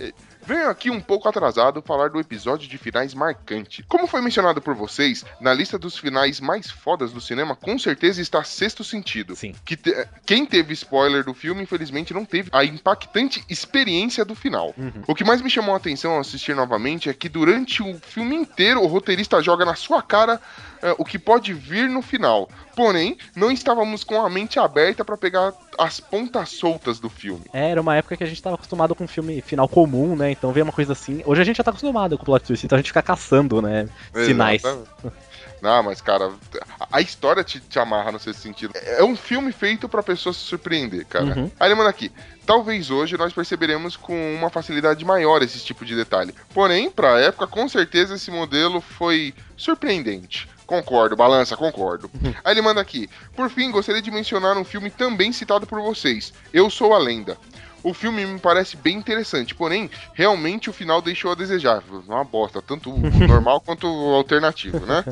venho 0.46 0.70
aqui 0.70 0.90
um 0.90 1.00
pouco 1.00 1.28
atrasado 1.28 1.82
falar 1.82 2.10
do 2.10 2.20
episódio 2.20 2.68
de 2.68 2.78
finais 2.78 3.14
marcante. 3.14 3.84
Como 3.84 4.08
foi 4.08 4.22
mencionado 4.22 4.62
por 4.62 4.76
vocês, 4.76 5.26
na 5.40 5.54
lista 5.54 5.78
dos 5.80 5.98
finais 5.98 6.40
mais 6.40 6.70
fodas 6.70 7.12
do 7.12 7.22
cinema, 7.22 7.56
com 7.56 7.78
certeza 7.80 8.22
está 8.22 8.44
Sexto 8.44 8.84
Sentido. 8.84 9.36
Sim. 9.36 9.54
Que 9.66 9.76
te- 9.78 10.08
quem 10.26 10.46
teve 10.46 10.74
spoiler 10.74 11.24
do 11.24 11.34
filme, 11.34 11.64
infelizmente, 11.64 12.14
não 12.14 12.26
teve 12.26 12.50
a 12.54 12.64
impactante 12.64 13.44
experiência 13.50 14.24
do 14.26 14.36
final. 14.36 14.74
Uhum. 14.78 15.04
O 15.08 15.16
que 15.16 15.24
mais 15.24 15.42
me 15.42 15.50
chamou 15.50 15.74
a 15.74 15.78
atenção 15.78 16.12
ao 16.14 16.20
assistir 16.20 16.56
novamente 16.56 17.10
é 17.10 17.14
que 17.14 17.30
durante 17.30 17.82
o 17.82 17.98
filme 18.00 18.36
inteiro 18.36 18.82
o 18.82 18.88
roteirista 18.88 19.42
joga 19.42 19.66
na 19.66 19.76
sua 19.76 20.02
cara 20.02 20.40
é, 20.84 20.96
o 20.98 21.04
que 21.06 21.18
pode 21.18 21.54
vir 21.54 21.90
no 21.90 22.02
final. 22.02 22.48
Porém, 22.76 23.18
não 23.36 23.52
estávamos 23.52 24.04
com 24.04 24.22
a 24.22 24.30
mente 24.30 24.60
aberta 24.60 25.04
para 25.06 25.16
pegar 25.18 25.54
as 25.80 26.00
pontas 26.00 26.50
soltas 26.50 27.00
do 27.00 27.10
filme. 27.10 27.46
É, 27.54 27.70
Era 27.72 27.82
uma 27.82 27.96
época 27.96 28.18
que 28.18 28.24
a 28.24 28.28
gente 28.28 28.42
tava 28.42 28.56
acostumado 28.56 28.94
com 28.94 29.04
um 29.04 29.08
filme 29.08 29.42
final 29.42 29.68
comum, 29.68 30.16
né? 30.16 30.32
Então 30.32 30.52
ver 30.52 30.62
uma 30.64 30.72
coisa 30.72 30.94
assim. 30.94 31.22
Hoje 31.26 31.42
a 31.42 31.46
gente 31.46 31.58
já 31.58 31.64
tá 31.64 31.72
acostumado 31.72 32.18
com 32.18 32.24
o 32.24 32.26
plot 32.26 32.46
twist, 32.46 32.66
então 32.66 32.76
a 32.76 32.80
gente 32.82 32.90
fica 32.90 33.02
caçando, 33.02 33.62
né? 33.62 33.88
Sinais. 34.26 34.64
Exatamente. 34.64 34.90
Não, 35.64 35.82
mas 35.82 36.02
cara, 36.02 36.30
a- 36.78 36.88
a 36.92 37.00
história 37.00 37.42
te, 37.42 37.58
te 37.62 37.80
amarra 37.80 38.12
no 38.12 38.20
seu 38.20 38.34
sentido. 38.34 38.74
É 38.76 39.02
um 39.02 39.16
filme 39.16 39.50
feito 39.54 39.88
pra 39.88 40.04
pessoa 40.04 40.34
se 40.34 40.42
surpreender, 40.42 41.06
cara. 41.06 41.24
Uhum. 41.40 41.50
Aí 41.58 41.70
ele 41.70 41.76
manda 41.76 41.90
aqui. 41.90 42.12
Talvez 42.46 42.92
hoje 42.92 43.18
nós 43.18 43.32
perceberemos 43.32 43.96
com 43.96 44.14
uma 44.36 44.50
facilidade 44.50 45.06
maior 45.06 45.42
esse 45.42 45.60
tipo 45.64 45.86
de 45.86 45.96
detalhe. 45.96 46.36
Porém, 46.54 46.92
pra 46.92 47.18
época, 47.22 47.48
com 47.48 47.70
certeza 47.70 48.16
esse 48.16 48.30
modelo 48.30 48.82
foi 48.82 49.34
surpreendente. 49.56 50.50
Concordo, 50.66 51.16
balança, 51.16 51.58
concordo. 51.58 52.10
Aí 52.44 52.54
ele 52.54 52.62
manda 52.62 52.80
aqui. 52.82 53.10
Por 53.36 53.50
fim, 53.50 53.72
gostaria 53.72 54.02
de 54.02 54.12
mencionar 54.12 54.58
um 54.58 54.64
filme 54.64 54.90
também 54.90 55.32
citado 55.32 55.68
por 55.68 55.82
vocês. 55.82 56.34
Eu 56.54 56.70
Sou 56.70 56.94
a 56.94 56.98
Lenda. 56.98 57.38
O 57.84 57.94
filme 57.94 58.26
me 58.26 58.40
parece 58.40 58.78
bem 58.78 58.98
interessante, 58.98 59.54
porém, 59.54 59.92
realmente 60.14 60.70
o 60.70 60.74
final 60.74 61.02
deixou 61.02 61.34
a 61.34 61.36
desejar. 61.36 61.84
Uma 62.08 62.24
bosta, 62.24 62.62
tanto 62.62 62.90
o 62.90 62.98
normal 63.28 63.60
quanto 63.60 63.88
o 63.88 64.14
alternativo, 64.14 64.86
né? 64.86 65.04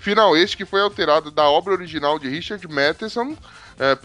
Final 0.00 0.36
este 0.36 0.56
que 0.56 0.64
foi 0.64 0.80
alterado 0.80 1.30
da 1.30 1.44
obra 1.44 1.74
original 1.74 2.18
de 2.18 2.28
Richard 2.28 2.66
Matheson. 2.66 3.36
é, 3.78 3.96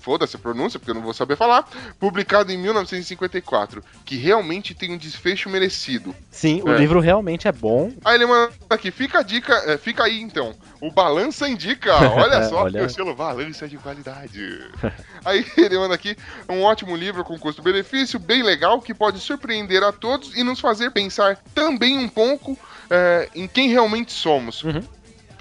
foda-se 0.00 0.36
a 0.36 0.38
pronúncia, 0.38 0.78
porque 0.78 0.90
eu 0.90 0.94
não 0.94 1.02
vou 1.02 1.12
saber 1.14 1.36
falar, 1.36 1.68
publicado 1.98 2.50
em 2.52 2.58
1954, 2.58 3.82
que 4.04 4.16
realmente 4.16 4.74
tem 4.74 4.92
um 4.92 4.96
desfecho 4.98 5.48
merecido. 5.50 6.14
Sim, 6.30 6.62
o 6.64 6.70
É. 6.72 6.78
livro 6.78 7.00
realmente 7.00 7.46
é 7.46 7.52
bom. 7.52 7.92
Aí 8.04 8.14
ele 8.16 8.26
manda 8.26 8.52
aqui, 8.68 8.90
fica 8.90 9.20
a 9.20 9.22
dica, 9.22 9.52
é, 9.66 9.76
fica 9.76 10.04
aí 10.04 10.20
então. 10.20 10.54
O 10.80 10.90
Balança 10.90 11.48
indica, 11.48 11.92
olha 12.14 12.48
só, 12.48 12.62
Olha. 12.64 12.80
que 12.80 12.86
o 12.86 12.90
selo 12.90 13.14
Balança 13.14 13.66
é 13.66 13.68
de 13.68 13.76
qualidade. 13.78 14.40
aí 15.24 15.44
ele 15.56 15.78
manda 15.78 15.94
aqui, 15.94 16.16
um 16.48 16.62
ótimo 16.62 16.96
livro 16.96 17.22
com 17.24 17.38
custo-benefício, 17.38 18.18
bem 18.18 18.42
legal, 18.42 18.80
que 18.80 18.94
pode 18.94 19.18
surpreender 19.20 19.82
a 19.82 19.92
todos 19.92 20.34
e 20.36 20.42
nos 20.42 20.58
fazer 20.60 20.90
pensar 20.90 21.38
também 21.54 21.98
um 21.98 22.08
pouco 22.08 22.58
é, 22.88 23.28
em 23.34 23.46
quem 23.46 23.68
realmente 23.68 24.12
somos. 24.12 24.62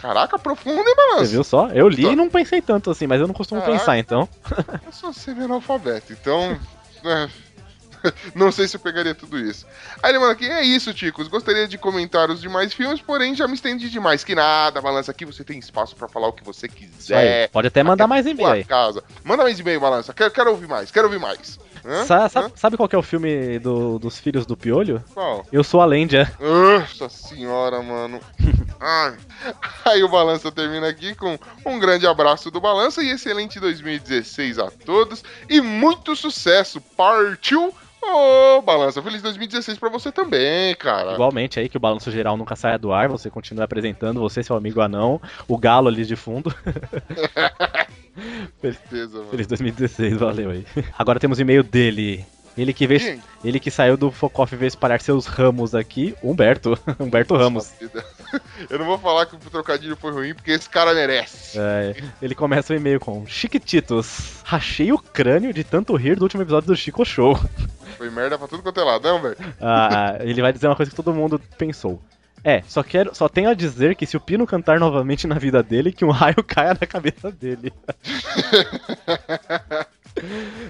Caraca, 0.01 0.39
profundo, 0.39 0.77
hein, 0.79 0.83
Você 0.95 0.95
Balança? 0.95 1.31
viu 1.31 1.43
só? 1.43 1.67
Eu 1.69 1.89
li 1.89 2.05
e 2.05 2.15
não 2.15 2.29
pensei 2.29 2.61
tanto 2.61 2.89
assim, 2.89 3.05
mas 3.07 3.19
eu 3.19 3.27
não 3.27 3.33
costumo 3.33 3.61
Caraca. 3.61 3.79
pensar, 3.79 3.97
então. 3.97 4.27
Eu 4.85 4.91
sou 4.91 5.11
semi-analfabeto, 5.11 6.13
então. 6.13 6.57
é, 7.03 7.29
Não 8.35 8.51
sei 8.51 8.67
se 8.67 8.75
eu 8.75 8.79
pegaria 8.79 9.13
tudo 9.15 9.37
isso. 9.39 9.65
Aí 10.01 10.11
ele 10.11 10.19
manda 10.19 10.31
aqui, 10.33 10.45
é 10.49 10.63
isso, 10.63 10.93
Ticos. 10.93 11.27
Gostaria 11.27 11.67
de 11.67 11.77
comentar 11.77 12.29
os 12.29 12.41
demais 12.41 12.73
filmes, 12.73 13.01
porém 13.01 13.35
já 13.35 13.47
me 13.47 13.53
estendi 13.55 13.89
demais. 13.89 14.23
Que 14.23 14.35
nada, 14.35 14.81
balança 14.81 15.11
aqui, 15.11 15.25
você 15.25 15.43
tem 15.43 15.59
espaço 15.59 15.95
pra 15.95 16.07
falar 16.07 16.27
o 16.27 16.33
que 16.33 16.43
você 16.43 16.67
Isso 16.67 16.75
aí. 16.75 16.87
quiser. 16.87 17.49
Pode 17.49 17.67
até 17.67 17.83
mandar 17.83 18.07
mais 18.07 18.25
e-mail 18.25 18.47
aí. 18.49 18.63
casa. 18.63 19.03
Manda 19.23 19.43
mais 19.43 19.59
e-mail, 19.59 19.79
balança. 19.79 20.13
Quero, 20.13 20.31
quero 20.31 20.51
ouvir 20.51 20.67
mais, 20.67 20.91
quero 20.91 21.07
ouvir 21.07 21.19
mais. 21.19 21.59
Hã? 21.85 22.05
Sa- 22.05 22.25
Hã? 22.25 22.29
sa- 22.29 22.51
sabe 22.55 22.75
qual 22.75 22.89
é 22.91 22.97
o 22.97 23.01
filme 23.01 23.57
do- 23.59 23.97
dos 23.99 24.19
filhos 24.19 24.45
do 24.45 24.57
Piolho? 24.57 25.01
Qual? 25.13 25.45
Eu 25.51 25.63
sou 25.63 25.79
a 25.81 25.85
Lândia. 25.85 26.29
Nossa 26.39 27.07
senhora, 27.07 27.81
mano. 27.81 28.19
Ai. 28.81 29.17
Aí 29.85 30.03
o 30.03 30.09
Balança 30.09 30.51
termina 30.51 30.87
aqui 30.89 31.15
com 31.15 31.37
um 31.65 31.79
grande 31.79 32.05
abraço 32.05 32.51
do 32.51 32.59
Balança 32.59 33.01
e 33.01 33.09
excelente 33.11 33.59
2016 33.61 34.59
a 34.59 34.69
todos. 34.69 35.23
E 35.49 35.61
muito 35.61 36.15
sucesso. 36.17 36.81
Partiu! 36.81 37.73
Ô, 38.01 38.61
Balança, 38.61 39.01
feliz 39.01 39.21
2016 39.21 39.77
pra 39.77 39.89
você 39.89 40.11
também, 40.11 40.73
cara. 40.75 41.13
Igualmente 41.13 41.59
aí, 41.59 41.67
que 41.67 41.77
o 41.77 41.79
balanço 41.79 42.11
geral 42.11 42.37
nunca 42.37 42.55
saia 42.55 42.77
do 42.77 42.93
ar, 42.93 43.09
você 43.09 43.29
continua 43.29 43.65
apresentando, 43.65 44.19
você, 44.19 44.41
seu 44.41 44.55
amigo 44.55 44.81
anão, 44.81 45.21
o 45.47 45.57
galo 45.57 45.89
ali 45.89 46.05
de 46.05 46.15
fundo. 46.15 46.53
Certeza, 48.61 49.17
mano. 49.17 49.29
Feliz 49.29 49.47
2016, 49.47 50.17
valeu 50.17 50.51
aí. 50.51 50.65
Agora 50.97 51.19
temos 51.19 51.39
e-mail 51.39 51.63
dele. 51.63 52.25
Ele 52.57 52.73
que 52.73 52.85
veio, 52.85 52.99
Quem? 52.99 53.21
ele 53.43 53.59
que 53.59 53.71
saiu 53.71 53.95
do 53.95 54.11
Focoff 54.11 54.53
e 54.53 54.57
veio 54.57 54.67
espalhar 54.67 54.99
seus 54.99 55.25
ramos 55.25 55.73
aqui, 55.73 56.13
Humberto. 56.21 56.77
Humberto 56.99 57.37
Ramos. 57.37 57.71
Eu 58.69 58.79
não 58.79 58.85
vou 58.85 58.97
falar 58.97 59.25
que 59.27 59.35
o 59.35 59.39
trocadilho 59.39 59.95
foi 59.95 60.11
ruim, 60.11 60.33
porque 60.33 60.51
esse 60.51 60.69
cara 60.69 60.93
merece. 60.93 61.57
É, 61.57 61.95
ele 62.21 62.35
começa 62.35 62.73
o 62.73 62.75
e-mail 62.75 62.99
com 62.99 63.25
Chiquititos. 63.25 64.41
Rachei 64.43 64.91
o 64.91 64.99
crânio 64.99 65.53
de 65.53 65.63
tanto 65.63 65.95
rir 65.95 66.17
do 66.17 66.23
último 66.23 66.41
episódio 66.41 66.67
do 66.67 66.75
Chico 66.75 67.05
Show. 67.05 67.39
Foi 67.97 68.09
merda 68.09 68.37
pra 68.37 68.47
tudo 68.47 68.63
quanto 68.63 68.79
é 68.79 68.83
lado, 68.83 69.03
não, 69.07 69.21
velho? 69.21 69.37
Ah, 69.59 70.17
ele 70.21 70.41
vai 70.41 70.53
dizer 70.53 70.67
uma 70.67 70.75
coisa 70.75 70.89
que 70.89 70.95
todo 70.95 71.13
mundo 71.13 71.39
pensou. 71.57 72.01
É, 72.43 72.63
só 72.67 72.81
quero, 72.81 73.13
só 73.13 73.27
tenho 73.27 73.49
a 73.49 73.53
dizer 73.53 73.95
que 73.95 74.05
se 74.05 74.15
o 74.15 74.19
Pino 74.19 74.47
cantar 74.47 74.79
novamente 74.79 75.27
na 75.27 75.35
vida 75.35 75.61
dele, 75.61 75.91
que 75.91 76.05
um 76.05 76.11
raio 76.11 76.41
caia 76.47 76.77
na 76.79 76.87
cabeça 76.87 77.31
dele. 77.31 77.73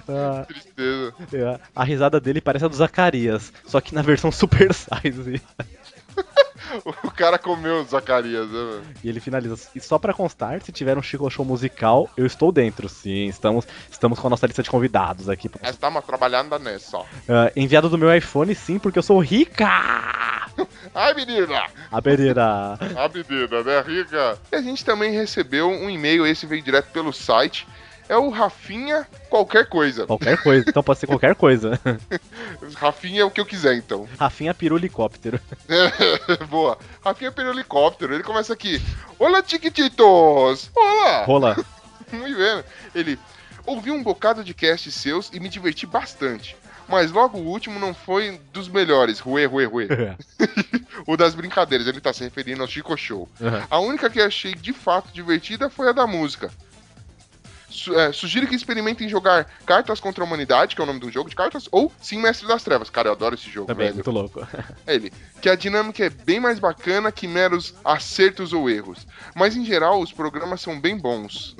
Ah, 0.08 0.44
Tristeza. 0.46 1.12
é, 1.32 1.58
a 1.74 1.82
risada 1.82 2.20
dele 2.20 2.40
parece 2.40 2.64
a 2.64 2.68
do 2.68 2.76
Zacarias, 2.76 3.52
só 3.66 3.80
que 3.80 3.94
na 3.94 4.02
versão 4.02 4.30
Super 4.30 4.72
Size. 4.72 5.42
O 7.04 7.10
cara 7.10 7.38
comeu 7.38 7.80
o 7.80 7.84
Zacarias, 7.84 8.48
né, 8.48 8.58
mano? 8.58 8.82
E 9.02 9.08
ele 9.08 9.20
finaliza. 9.20 9.56
E 9.74 9.80
só 9.80 9.98
pra 9.98 10.12
constar, 10.14 10.62
se 10.62 10.72
tiver 10.72 10.96
um 10.96 11.02
Chico 11.02 11.28
Show 11.30 11.44
musical, 11.44 12.08
eu 12.16 12.26
estou 12.26 12.52
dentro. 12.52 12.88
Sim, 12.88 13.26
estamos, 13.26 13.66
estamos 13.90 14.18
com 14.18 14.26
a 14.26 14.30
nossa 14.30 14.46
lista 14.46 14.62
de 14.62 14.70
convidados 14.70 15.28
aqui. 15.28 15.50
Estamos 15.62 16.04
trabalhando 16.04 16.58
nessa. 16.58 16.98
Ah, 17.28 17.50
enviado 17.56 17.88
do 17.88 17.98
meu 17.98 18.14
iPhone, 18.14 18.54
sim, 18.54 18.78
porque 18.78 18.98
eu 18.98 19.02
sou 19.02 19.18
rica! 19.18 19.66
Ai, 20.94 21.14
menina! 21.14 21.64
A 21.90 22.02
Pereira. 22.02 22.78
A 22.96 23.08
menina, 23.08 23.62
né, 23.62 23.80
Rica? 23.80 24.38
E 24.52 24.56
a 24.56 24.62
gente 24.62 24.84
também 24.84 25.12
recebeu 25.12 25.68
um 25.68 25.88
e-mail, 25.88 26.26
esse 26.26 26.46
veio 26.46 26.62
direto 26.62 26.90
pelo 26.90 27.12
site. 27.12 27.66
É 28.10 28.16
o 28.16 28.28
Rafinha 28.28 29.06
qualquer 29.28 29.68
coisa. 29.68 30.04
Qualquer 30.04 30.42
coisa, 30.42 30.68
então 30.68 30.82
pode 30.82 30.98
ser 30.98 31.06
qualquer 31.06 31.36
coisa. 31.36 31.78
Rafinha 32.74 33.20
é 33.22 33.24
o 33.24 33.30
que 33.30 33.40
eu 33.40 33.46
quiser, 33.46 33.76
então. 33.76 34.08
Rafinha 34.18 34.52
Pirulicóptero. 34.52 35.40
Boa. 36.50 36.76
Rafinha 37.04 37.30
pelo 37.30 37.50
helicóptero. 37.50 38.12
Ele 38.12 38.24
começa 38.24 38.52
aqui. 38.52 38.82
Olá, 39.16 39.44
Chiquititos! 39.46 40.72
Olá! 40.74 41.24
Rola. 41.24 41.56
Muito 42.10 42.36
bem. 42.36 42.64
Ele. 42.96 43.16
Ouvi 43.64 43.92
um 43.92 44.02
bocado 44.02 44.42
de 44.42 44.54
cast 44.54 44.90
seus 44.90 45.30
e 45.32 45.38
me 45.38 45.48
diverti 45.48 45.86
bastante. 45.86 46.56
Mas 46.88 47.12
logo 47.12 47.38
o 47.38 47.46
último 47.46 47.78
não 47.78 47.94
foi 47.94 48.40
dos 48.52 48.68
melhores. 48.68 49.20
Ruê, 49.20 49.46
ruê, 49.46 49.66
ruê. 49.66 49.86
o 51.06 51.16
das 51.16 51.36
brincadeiras. 51.36 51.86
Ele 51.86 52.00
tá 52.00 52.12
se 52.12 52.24
referindo 52.24 52.62
ao 52.62 52.68
Chico 52.68 52.96
Show. 52.96 53.28
Uhum. 53.40 53.62
A 53.70 53.78
única 53.78 54.10
que 54.10 54.20
achei 54.20 54.52
de 54.52 54.72
fato 54.72 55.12
divertida 55.12 55.70
foi 55.70 55.88
a 55.88 55.92
da 55.92 56.08
música. 56.08 56.50
Su- 57.80 57.98
é, 57.98 58.12
sugiro 58.12 58.46
que 58.46 58.54
experimentem 58.54 59.08
jogar 59.08 59.46
Cartas 59.64 59.98
contra 60.00 60.22
a 60.22 60.26
Humanidade, 60.26 60.74
que 60.76 60.80
é 60.82 60.84
o 60.84 60.86
nome 60.86 61.00
do 61.00 61.10
jogo 61.10 61.30
de 61.30 61.34
cartas, 61.36 61.66
ou 61.72 61.90
Sim 62.00 62.18
Mestre 62.20 62.46
das 62.46 62.62
Trevas. 62.62 62.90
Cara, 62.90 63.08
eu 63.08 63.12
adoro 63.12 63.34
esse 63.34 63.48
jogo, 63.50 63.66
Também, 63.68 63.86
velho. 63.86 63.94
muito 63.96 64.10
louco. 64.10 64.46
É 64.86 64.94
ele. 64.94 65.10
Que 65.40 65.48
a 65.48 65.54
dinâmica 65.54 66.04
é 66.04 66.10
bem 66.10 66.38
mais 66.40 66.58
bacana 66.58 67.10
que 67.10 67.26
meros 67.26 67.74
acertos 67.84 68.52
ou 68.52 68.68
erros. 68.68 69.06
Mas 69.34 69.56
em 69.56 69.64
geral, 69.64 70.00
os 70.00 70.12
programas 70.12 70.60
são 70.60 70.78
bem 70.78 70.98
bons. 70.98 71.56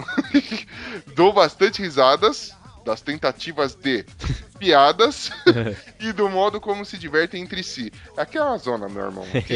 Dou 1.14 1.32
bastante 1.32 1.80
risadas 1.82 2.54
das 2.84 3.00
tentativas 3.00 3.74
de 3.74 4.04
piadas 4.58 5.30
e 6.00 6.12
do 6.12 6.28
modo 6.28 6.60
como 6.60 6.84
se 6.84 6.96
divertem 6.98 7.42
entre 7.42 7.62
si. 7.62 7.92
Aqui 8.16 8.38
é 8.38 8.42
uma 8.42 8.58
zona, 8.58 8.88
meu 8.88 9.04
irmão. 9.04 9.26
Aqui 9.34 9.54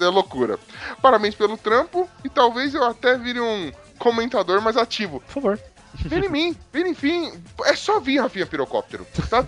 é, 0.00 0.04
é 0.04 0.08
loucura. 0.08 0.58
Parabéns 1.00 1.34
pelo 1.34 1.56
trampo 1.56 2.08
e 2.24 2.28
talvez 2.28 2.74
eu 2.74 2.84
até 2.84 3.16
vire 3.16 3.40
um 3.40 3.72
comentador 3.98 4.60
mais 4.60 4.76
ativo. 4.76 5.20
Por 5.20 5.32
favor. 5.32 5.60
Vem 5.94 6.24
em 6.24 6.28
mim, 6.28 6.56
vem 6.72 6.88
enfim. 6.90 7.32
É 7.64 7.74
só 7.76 8.00
vir, 8.00 8.18
Rafinha 8.20 8.46
Pirocóptero. 8.46 9.06
Tá, 9.30 9.44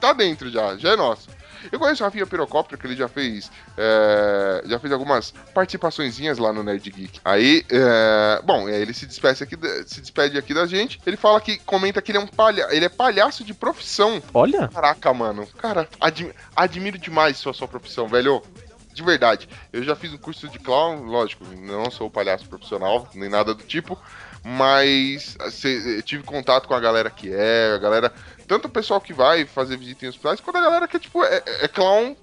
tá 0.00 0.12
dentro 0.12 0.50
já, 0.50 0.76
já 0.76 0.90
é 0.90 0.96
nosso. 0.96 1.28
Eu 1.70 1.78
conheço 1.78 2.02
o 2.02 2.06
Rafinha 2.06 2.26
Pirocóptero, 2.26 2.80
que 2.80 2.86
ele 2.88 2.96
já 2.96 3.06
fez. 3.06 3.50
é, 3.76 4.62
já 4.66 4.78
fez 4.80 4.92
algumas 4.92 5.32
participaçõezinhas 5.54 6.38
lá 6.38 6.52
no 6.52 6.62
Nerd 6.62 6.90
Geek. 6.90 7.20
Aí, 7.24 7.64
é, 7.70 8.40
bom, 8.44 8.66
aí 8.66 8.74
ele 8.82 8.92
se 8.92 9.06
despede, 9.06 9.44
aqui, 9.44 9.54
da- 9.54 9.86
se 9.86 10.00
despede 10.00 10.36
aqui 10.36 10.52
da 10.52 10.66
gente. 10.66 11.00
Ele 11.06 11.16
fala 11.16 11.40
que 11.40 11.58
comenta 11.58 12.02
que 12.02 12.10
ele 12.10 12.18
é 12.18 12.20
um 12.20 12.26
palha, 12.26 12.66
ele 12.70 12.84
é 12.84 12.88
palhaço 12.88 13.44
de 13.44 13.54
profissão. 13.54 14.20
Olha. 14.34 14.66
Caraca, 14.68 15.12
mano. 15.14 15.46
Cara, 15.58 15.88
admi- 16.00 16.34
admiro 16.56 16.98
demais 16.98 17.36
sua, 17.38 17.52
sua 17.52 17.68
profissão, 17.68 18.08
velho. 18.08 18.42
De 18.92 19.02
verdade. 19.02 19.48
Eu 19.72 19.82
já 19.82 19.96
fiz 19.96 20.12
um 20.12 20.18
curso 20.18 20.46
de 20.48 20.58
clown, 20.58 21.04
lógico, 21.04 21.46
não 21.56 21.90
sou 21.90 22.10
palhaço 22.10 22.46
profissional, 22.46 23.08
nem 23.14 23.26
nada 23.30 23.54
do 23.54 23.62
tipo. 23.64 23.98
Mas 24.44 25.36
cê- 25.50 25.98
eu 25.98 26.02
tive 26.02 26.22
contato 26.24 26.66
com 26.66 26.74
a 26.74 26.80
galera 26.80 27.10
que 27.10 27.32
é, 27.32 27.72
a 27.74 27.78
galera. 27.78 28.12
Tanto 28.48 28.66
o 28.66 28.70
pessoal 28.70 29.00
que 29.00 29.12
vai 29.12 29.46
fazer 29.46 29.76
visita 29.76 30.04
em 30.04 30.08
hospitais, 30.08 30.40
quanto 30.40 30.56
a 30.58 30.62
galera 30.62 30.88
que 30.88 30.96
é 30.96 31.00
tipo, 31.00 31.22
é, 31.24 31.42
é 31.62 31.68
clown, 31.68 32.16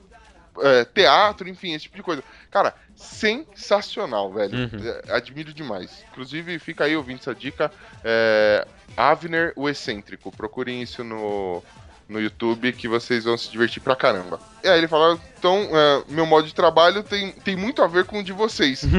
é, 0.62 0.84
teatro, 0.86 1.48
enfim, 1.48 1.74
esse 1.74 1.84
tipo 1.84 1.96
de 1.96 2.04
coisa. 2.04 2.24
Cara, 2.52 2.76
sensacional, 2.96 4.32
velho. 4.32 4.58
Uhum. 4.58 4.70
É, 5.08 5.14
admiro 5.16 5.54
demais. 5.54 6.04
Inclusive, 6.12 6.60
fica 6.60 6.84
aí 6.84 6.96
ouvindo 6.96 7.20
essa 7.20 7.34
dica. 7.34 7.72
É, 8.04 8.68
Avner, 8.98 9.54
o 9.56 9.70
excêntrico. 9.70 10.32
Procurem 10.36 10.82
isso 10.82 11.04
no, 11.04 11.64
no 12.08 12.20
YouTube 12.20 12.74
que 12.74 12.88
vocês 12.88 13.24
vão 13.24 13.38
se 13.38 13.50
divertir 13.50 13.82
pra 13.82 13.96
caramba. 13.96 14.40
E 14.64 14.68
aí 14.68 14.78
ele 14.78 14.88
fala, 14.88 15.18
então, 15.38 15.70
é, 15.72 16.04
meu 16.10 16.26
modo 16.26 16.48
de 16.48 16.54
trabalho 16.54 17.02
tem, 17.02 17.32
tem 17.32 17.56
muito 17.56 17.82
a 17.82 17.88
ver 17.88 18.04
com 18.06 18.20
o 18.20 18.24
de 18.24 18.34
vocês. 18.34 18.82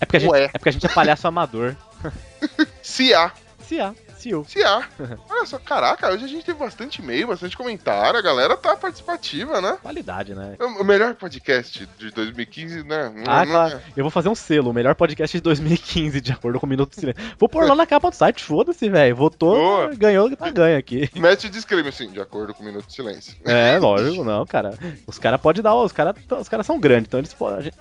É 0.00 0.04
porque 0.04 0.18
gente, 0.18 0.34
é, 0.34 0.48
porque 0.48 0.68
a 0.68 0.72
gente 0.72 0.84
é 0.84 0.88
palhaço 0.88 1.28
amador. 1.28 1.76
Se 2.82 3.14
há. 3.14 3.32
Se 3.60 3.80
há, 3.80 3.94
se 4.22 4.34
o. 4.34 4.44
Se 4.44 4.62
há. 4.62 4.86
Olha 5.30 5.46
só, 5.46 5.58
caraca, 5.58 6.12
hoje 6.12 6.24
a 6.24 6.28
gente 6.28 6.44
teve 6.44 6.58
bastante 6.58 7.00
e-mail, 7.00 7.26
bastante 7.26 7.56
comentário, 7.56 8.18
a 8.18 8.22
galera 8.22 8.56
tá 8.56 8.76
participativa, 8.76 9.60
né? 9.60 9.78
Qualidade, 9.82 10.34
né? 10.34 10.56
O 10.60 10.82
o 10.82 10.84
melhor 10.84 11.14
podcast 11.14 11.88
de 11.98 12.10
2015, 12.10 12.82
né? 12.84 13.12
Ah, 13.26 13.46
claro. 13.46 13.80
Eu 13.96 14.04
vou 14.04 14.10
fazer 14.10 14.28
um 14.28 14.34
selo, 14.34 14.70
o 14.70 14.72
melhor 14.72 14.94
podcast 14.94 15.36
de 15.36 15.42
2015, 15.42 16.20
de 16.20 16.32
acordo 16.32 16.60
com 16.60 16.66
o 16.66 16.68
Minuto 16.68 16.94
Silêncio. 16.94 17.22
Vou 17.38 17.48
pôr 17.48 17.64
lá 17.64 17.74
na 17.74 17.86
capa 17.86 18.10
do 18.10 18.16
site, 18.16 18.44
foda-se, 18.44 18.88
velho. 18.88 19.16
Votou, 19.16 19.56
Boa. 19.56 19.94
ganhou, 19.94 20.36
tá 20.36 20.50
ganho 20.50 20.78
aqui. 20.78 21.08
Mete 21.14 21.48
disclaimer, 21.48 21.92
assim, 21.92 22.10
de 22.10 22.20
acordo 22.20 22.52
com 22.52 22.62
o 22.62 22.66
Minuto 22.66 22.92
Silêncio. 22.92 23.34
É, 23.44 23.78
lógico, 23.78 24.22
não, 24.22 24.44
cara. 24.44 24.76
Os 25.06 25.18
caras 25.18 25.40
podem 25.40 25.62
dar, 25.62 25.74
os 25.74 25.92
caras 25.92 26.14
os 26.38 26.48
cara 26.48 26.62
são 26.62 26.78
grandes, 26.78 27.08
então 27.08 27.18
eles 27.20 27.34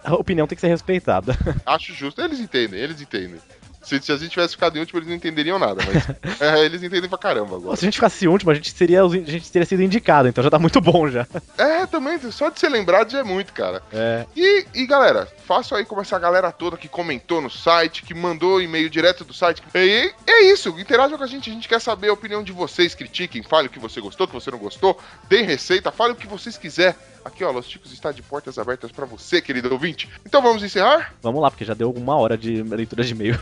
a 0.03 0.15
opinião 0.15 0.48
tem 0.48 0.56
que 0.56 0.61
ser 0.61 0.68
respeitada. 0.68 1.38
Acho 1.65 1.93
justo, 1.93 2.22
eles 2.22 2.39
entendem, 2.39 2.80
eles 2.80 3.02
entendem. 3.02 3.39
Se, 3.82 3.99
se 4.02 4.12
a 4.12 4.18
gente 4.18 4.32
tivesse 4.32 4.53
ficado 4.53 4.78
em 4.78 4.80
último, 4.80 4.99
eles 4.99 5.10
não 5.10 5.16
entenderiam 5.16 5.58
nada, 5.58 5.82
mas 5.86 6.40
é, 6.40 6.66
eles 6.66 6.84
entendem 6.84 7.10
pra 7.10 7.18
caramba 7.18 7.56
agora. 7.56 7.76
Se 7.76 7.86
a 7.86 7.88
gente 7.88 7.95
ficasse 7.95 8.28
último, 8.28 8.52
a 8.52 8.53
gente, 8.53 8.72
seria, 8.72 9.03
a 9.03 9.10
gente 9.10 9.52
teria 9.52 9.66
sido 9.66 9.82
indicado, 9.82 10.28
então 10.28 10.44
já 10.44 10.49
tá 10.49 10.60
muito 10.60 10.80
bom 10.80 11.10
já. 11.10 11.28
É, 11.58 11.86
também, 11.86 12.20
só 12.32 12.49
de 12.49 12.60
ser 12.60 12.70
lembrado 12.70 13.12
já 13.12 13.20
é 13.20 13.24
muito, 13.24 13.53
cara. 13.53 13.82
É. 13.91 14.26
E, 14.36 14.66
e 14.74 14.86
galera, 14.86 15.28
façam 15.45 15.78
aí 15.78 15.86
como 15.86 16.02
essa 16.02 16.18
galera 16.20 16.52
toda 16.52 16.78
que 16.78 16.88
comentou 16.88 17.41
no 17.41 17.49
site, 17.49 18.03
que 18.03 18.14
mandou 18.14 18.62
e-mail 18.62 18.90
direto 18.90 19.24
do 19.24 19.34
site. 19.34 19.64
E 19.74 20.14
é 20.28 20.44
isso, 20.45 20.70
interajam 20.80 21.18
com 21.18 21.24
a 21.24 21.28
gente, 21.28 21.49
a 21.49 21.53
gente 21.53 21.68
quer 21.68 21.82
saber 21.82 22.10
a 22.10 22.14
opinião 22.14 22.44
de 22.44 22.52
vocês, 22.52 22.94
critiquem, 22.94 23.44
fale 23.44 23.68
o 23.68 23.72
que 23.72 23.80
você 23.80 23.99
gostou, 23.99 24.26
o 24.26 24.28
que 24.28 24.34
você 24.34 24.52
não 24.52 24.60
gostou, 24.60 24.99
deem 25.28 25.45
receita, 25.45 25.91
fale 25.91 26.14
o 26.14 26.16
que 26.16 26.28
vocês 26.28 26.58
quiser. 26.58 26.95
Aqui, 27.23 27.43
ó, 27.43 27.52
Los 27.52 27.68
Ticos 27.68 27.91
está 27.91 28.11
de 28.11 28.22
portas 28.22 28.57
abertas 28.57 28.91
pra 28.91 29.06
você, 29.06 29.41
querido 29.41 29.72
ouvinte. 29.72 30.10
Então 30.26 30.41
vamos 30.41 30.64
encerrar? 30.64 31.14
Vamos 31.22 31.41
lá, 31.41 31.52
porque 31.52 31.65
já 31.65 31.73
deu 31.73 31.91
uma 31.91 32.15
hora 32.15 32.38
de 32.38 32.64
leitura 32.64 33.03
de 33.03 33.14
e-mail. 33.14 33.38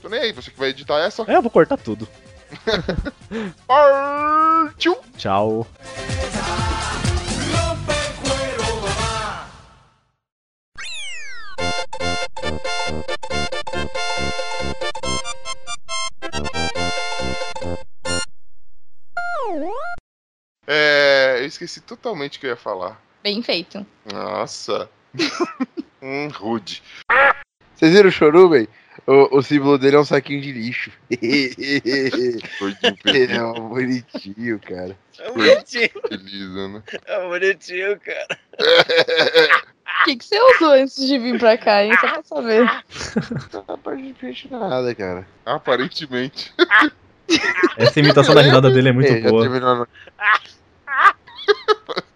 Tô 0.00 0.08
nem 0.08 0.20
aí, 0.20 0.32
você 0.32 0.50
que 0.50 0.58
vai 0.58 0.70
editar 0.70 0.98
essa. 0.98 1.24
É, 1.28 1.36
eu 1.36 1.42
vou 1.42 1.50
cortar 1.50 1.76
tudo. 1.76 2.08
Partiu! 3.66 4.96
Tchau. 5.16 5.66
É, 20.66 21.40
eu 21.40 21.46
esqueci 21.46 21.80
totalmente 21.80 22.38
o 22.38 22.40
que 22.40 22.46
eu 22.46 22.50
ia 22.50 22.56
falar. 22.56 23.09
Bem 23.22 23.42
feito. 23.42 23.86
Nossa. 24.12 24.88
hum, 26.02 26.28
rude. 26.28 26.82
Vocês 27.74 27.92
viram 27.92 28.08
o 28.08 28.12
Choruben? 28.12 28.66
O, 29.06 29.38
o 29.38 29.42
símbolo 29.42 29.78
dele 29.78 29.96
é 29.96 30.00
um 30.00 30.04
saquinho 30.04 30.40
de 30.40 30.52
lixo. 30.52 30.90
Ele 31.10 32.40
é 33.32 33.42
um 33.42 33.68
bonitinho, 33.68 34.58
cara. 34.60 34.96
É 35.18 35.32
bonitinho. 35.32 35.90
Feliz, 36.08 36.50
né? 36.50 36.82
É 37.06 37.28
bonitinho, 37.28 38.00
cara. 38.00 38.38
O 40.02 40.04
que, 40.04 40.16
que 40.16 40.24
você 40.24 40.40
usou 40.40 40.72
antes 40.72 41.06
de 41.06 41.18
vir 41.18 41.38
pra 41.38 41.58
cá, 41.58 41.84
hein? 41.84 41.92
Só 42.00 42.08
pra 42.08 42.22
saber. 42.22 42.64
Não 44.50 44.68
nada, 44.68 44.94
cara. 44.94 45.26
Aparentemente. 45.44 46.54
Essa 47.76 48.00
imitação 48.00 48.34
da 48.34 48.40
risada 48.42 48.70
dele 48.70 48.88
é 48.90 48.92
muito 48.92 49.08
já 49.08 49.28
boa. 49.28 49.46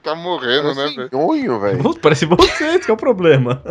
Tá 0.04 0.14
morrendo, 0.14 0.74
né, 0.74 0.86
velho? 0.94 1.08
Sonho, 1.08 1.58
velho. 1.60 1.94
Parece 1.98 2.26
você, 2.26 2.64
esse 2.76 2.80
que 2.84 2.90
é 2.90 2.94
o 2.94 2.96
problema. 2.96 3.62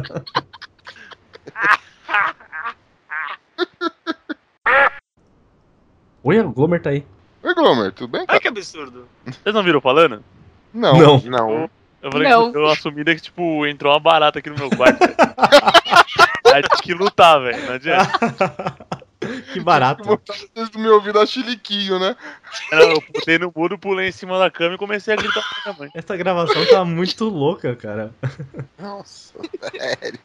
Oi, 6.23 6.39
o 6.39 6.51
Glomer 6.51 6.81
tá 6.81 6.89
aí. 6.89 7.05
Oi, 7.43 7.53
Glomer, 7.53 7.91
tudo 7.91 8.09
bem? 8.09 8.25
Olha 8.27 8.39
que 8.39 8.47
absurdo. 8.47 9.07
Vocês 9.25 9.53
não 9.53 9.61
viram 9.61 9.79
falando? 9.79 10.23
Não. 10.73 10.97
Não. 10.97 11.19
Não. 11.21 11.69
Eu 12.01 12.11
falei 12.11 12.29
Não. 12.29 12.51
que 12.51 12.57
eu 12.57 12.65
assumi 12.65 13.05
que, 13.05 13.15
tipo, 13.17 13.65
entrou 13.67 13.93
uma 13.93 13.99
barata 13.99 14.39
aqui 14.39 14.49
no 14.49 14.57
meu 14.57 14.69
quarto. 14.71 14.99
velho. 14.99 15.15
Aí 16.53 16.61
tinha 16.63 16.81
que 16.81 16.93
lutar, 16.93 17.39
velho. 17.41 17.65
Não 17.65 17.73
adianta. 17.75 18.75
Que 19.51 19.59
barato. 19.59 20.03
Vocês 20.25 20.69
do 20.69 20.79
meu 20.79 20.93
ouvido 20.95 21.19
a 21.19 21.25
chiliquinho, 21.25 21.99
né? 21.99 22.15
Era, 22.71 22.83
Eu 22.83 23.03
botei 23.11 23.37
no 23.37 23.51
mudo, 23.55 23.77
pulei 23.77 24.09
em 24.09 24.11
cima 24.11 24.39
da 24.39 24.49
cama 24.49 24.75
e 24.75 24.77
comecei 24.77 25.13
a 25.13 25.17
gritar 25.17 25.41
pra 25.41 25.61
minha 25.65 25.79
mãe. 25.79 25.91
Essa 25.93 26.15
gravação 26.15 26.65
tá 26.67 26.85
muito 26.85 27.25
louca, 27.25 27.75
cara. 27.75 28.13
Nossa, 28.79 29.33
sério. 29.71 30.19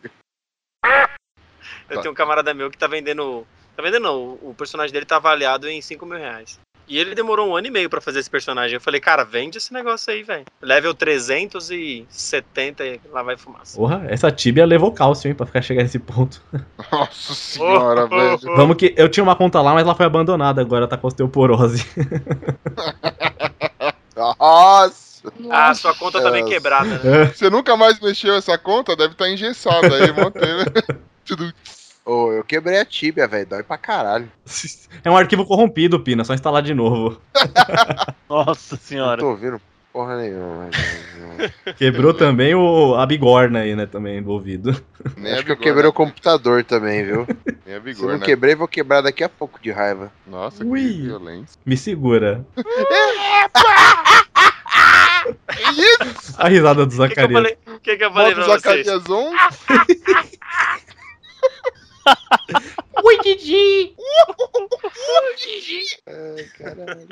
Eu 1.90 2.00
tenho 2.00 2.12
um 2.12 2.14
camarada 2.14 2.54
meu 2.54 2.70
que 2.70 2.78
tá 2.78 2.86
vendendo. 2.86 3.46
Tá 3.76 3.82
vendendo 3.82 4.02
não, 4.02 4.32
o 4.42 4.54
personagem 4.56 4.92
dele 4.92 5.06
tá 5.06 5.16
avaliado 5.16 5.68
em 5.68 5.80
5 5.80 6.04
mil 6.04 6.18
reais. 6.18 6.58
E 6.88 6.98
ele 6.98 7.14
demorou 7.14 7.50
um 7.50 7.56
ano 7.56 7.66
e 7.66 7.70
meio 7.70 7.90
pra 7.90 8.00
fazer 8.00 8.18
esse 8.20 8.30
personagem. 8.30 8.74
Eu 8.76 8.80
falei, 8.80 8.98
cara, 9.00 9.22
vende 9.22 9.58
esse 9.58 9.72
negócio 9.74 10.10
aí, 10.12 10.22
velho. 10.22 10.44
Level 10.62 10.94
370 10.94 12.84
e 12.86 13.00
lá 13.12 13.22
vai 13.22 13.36
fumaça. 13.36 13.76
Porra, 13.76 14.06
essa 14.08 14.30
tíbia 14.32 14.64
levou 14.64 14.90
cálcio, 14.90 15.28
hein, 15.28 15.34
pra 15.34 15.44
ficar 15.46 15.60
chegar 15.60 15.82
nesse 15.82 15.98
ponto. 15.98 16.40
Nossa 16.90 17.34
senhora, 17.34 18.04
Oh, 18.04 18.08
velho. 18.16 18.38
oh, 18.42 18.52
oh. 18.52 18.56
Vamos 18.56 18.76
que 18.76 18.94
eu 18.96 19.08
tinha 19.08 19.22
uma 19.22 19.36
conta 19.36 19.60
lá, 19.60 19.74
mas 19.74 19.82
ela 19.84 19.94
foi 19.94 20.06
abandonada, 20.06 20.62
agora 20.62 20.88
tá 20.88 20.96
com 20.96 21.06
osteoporose. 21.08 21.84
Nossa. 24.16 25.08
Ah, 25.50 25.74
sua 25.74 25.94
conta 25.94 26.22
tá 26.22 26.30
bem 26.30 26.42
Nossa. 26.42 26.54
quebrada, 26.54 26.98
né? 27.02 27.24
Você 27.26 27.50
nunca 27.50 27.76
mais 27.76 28.00
mexeu 28.00 28.34
essa 28.34 28.56
conta? 28.56 28.96
Deve 28.96 29.12
estar 29.12 29.28
engessada 29.28 29.94
aí, 29.94 30.12
mantém, 30.12 30.56
né? 30.58 30.64
Tudo. 31.24 31.52
Ô, 32.10 32.32
eu 32.32 32.42
quebrei 32.42 32.80
a 32.80 32.84
tíbia, 32.86 33.28
velho. 33.28 33.46
Dói 33.46 33.62
pra 33.62 33.76
caralho. 33.76 34.30
É 35.04 35.10
um 35.10 35.16
arquivo 35.16 35.44
corrompido, 35.46 36.00
Pina, 36.00 36.24
só 36.24 36.32
instalar 36.34 36.62
de 36.62 36.72
novo. 36.74 37.20
Nossa 38.28 38.74
Não 38.76 38.80
senhora. 38.82 39.20
tô 39.20 39.28
ouvindo 39.30 39.60
porra 39.92 40.16
nenhuma. 40.16 40.70
Quebrou 41.76 42.12
também 42.14 42.54
o, 42.54 42.94
a 42.94 43.04
bigorna 43.06 43.60
aí, 43.60 43.74
né, 43.76 43.86
também 43.86 44.18
envolvido. 44.18 44.70
Nem 45.16 45.32
Acho 45.34 45.44
que 45.44 45.52
eu 45.52 45.56
bigorna, 45.56 45.62
quebrei 45.62 45.86
o 45.86 45.92
computador 45.92 46.64
também, 46.64 47.04
viu? 47.04 47.26
Nem 47.66 47.76
a 47.76 47.78
Se 47.78 47.84
vigor, 47.84 48.12
não 48.12 48.18
né? 48.18 48.24
quebrei, 48.24 48.54
vou 48.54 48.66
quebrar 48.68 49.00
daqui 49.02 49.22
a 49.22 49.28
pouco 49.28 49.60
de 49.60 49.70
raiva. 49.70 50.10
Nossa, 50.26 50.64
Ui. 50.64 50.80
que 50.80 51.02
violência. 51.02 51.60
Me 51.64 51.76
segura. 51.76 52.44
A 56.38 56.48
risada 56.48 56.86
do 56.86 56.94
O 57.04 57.08
que, 57.08 57.14
que 57.14 57.20
eu 57.20 57.28
Zacarias. 57.28 57.32
falei, 57.32 57.58
o 57.66 57.80
que, 57.80 57.96
que 57.96 58.04
eu 58.04 58.12
falei 58.12 58.34
Modo 58.34 58.44
pra 58.44 58.58
vocês? 58.58 58.86
Zacarias 58.86 59.10
on. 59.10 59.32
Ui, 63.04 63.18
Didi! 63.22 63.94
Ai, 66.06 66.44
caralho. 66.58 67.08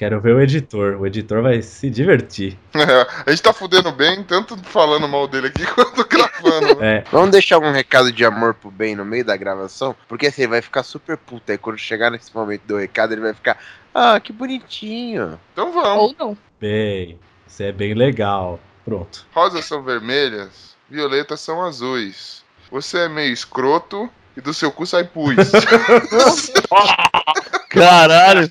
Quero 0.00 0.18
ver 0.18 0.34
o 0.34 0.40
editor. 0.40 0.96
O 0.98 1.06
editor 1.06 1.42
vai 1.42 1.60
se 1.60 1.90
divertir. 1.90 2.58
a 2.72 3.30
gente 3.30 3.42
tá 3.42 3.52
fudendo 3.52 3.92
bem, 3.92 4.24
tanto 4.24 4.56
falando 4.64 5.06
mal 5.06 5.28
dele 5.28 5.48
aqui 5.48 5.62
quanto 5.74 6.06
gravando. 6.08 6.82
É, 6.82 7.04
Vamos 7.12 7.30
deixar 7.32 7.58
um 7.58 7.70
recado 7.70 8.10
de 8.10 8.24
amor 8.24 8.54
pro 8.54 8.70
bem 8.70 8.96
no 8.96 9.04
meio 9.04 9.26
da 9.26 9.36
gravação? 9.36 9.94
Porque 10.08 10.28
assim, 10.28 10.42
ele 10.42 10.52
vai 10.52 10.62
ficar 10.62 10.84
super 10.84 11.18
puto. 11.18 11.52
Aí 11.52 11.58
quando 11.58 11.76
chegar 11.76 12.10
nesse 12.10 12.34
momento 12.34 12.62
do 12.62 12.78
recado, 12.78 13.12
ele 13.12 13.20
vai 13.20 13.34
ficar. 13.34 13.58
Ah, 13.94 14.18
que 14.18 14.32
bonitinho. 14.32 15.38
Então 15.52 15.70
vamos. 15.70 16.02
Ou 16.02 16.14
não. 16.18 16.38
bem. 16.58 17.18
Isso 17.46 17.62
é 17.62 17.70
bem 17.70 17.92
legal. 17.92 18.58
Pronto. 18.86 19.26
Rosas 19.34 19.66
são 19.66 19.82
vermelhas, 19.82 20.74
violetas 20.88 21.40
são 21.40 21.62
azuis. 21.62 22.42
Você 22.70 22.98
é 23.00 23.08
meio 23.08 23.32
escroto 23.32 24.08
e 24.36 24.40
do 24.40 24.54
seu 24.54 24.70
cu 24.70 24.86
sai 24.86 25.04
pus. 25.04 25.34
Caralho. 27.68 28.50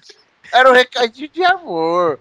Era 0.52 0.70
um 0.70 0.74
recadinho 0.74 1.30
de 1.30 1.44
amor. 1.44 2.20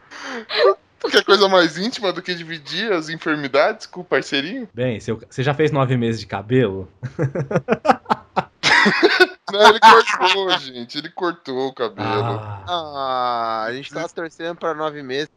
Quer 1.11 1.25
coisa 1.25 1.49
mais 1.49 1.79
íntima 1.79 2.13
do 2.13 2.21
que 2.21 2.35
dividir 2.35 2.93
as 2.93 3.09
enfermidades 3.09 3.87
com 3.87 4.01
o 4.01 4.05
parceirinho? 4.05 4.69
Bem, 4.75 5.01
seu- 5.01 5.21
você 5.29 5.43
já 5.43 5.55
fez 5.55 5.71
nove 5.73 5.97
meses 5.97 6.21
de 6.21 6.27
cabelo? 6.27 6.89
Não, 9.51 9.69
ele 9.71 9.81
cortou, 9.81 10.51
gente. 10.59 10.99
Ele 10.99 11.09
cortou 11.11 11.69
o 11.69 11.75
cabelo. 11.75 12.39
Ah, 12.39 12.65
Ah, 12.69 13.65
a 13.67 13.73
gente 13.73 13.93
tava 13.93 14.09
torcendo 14.09 14.57
pra 14.57 14.75
nove 14.75 15.03
meses. 15.03 15.31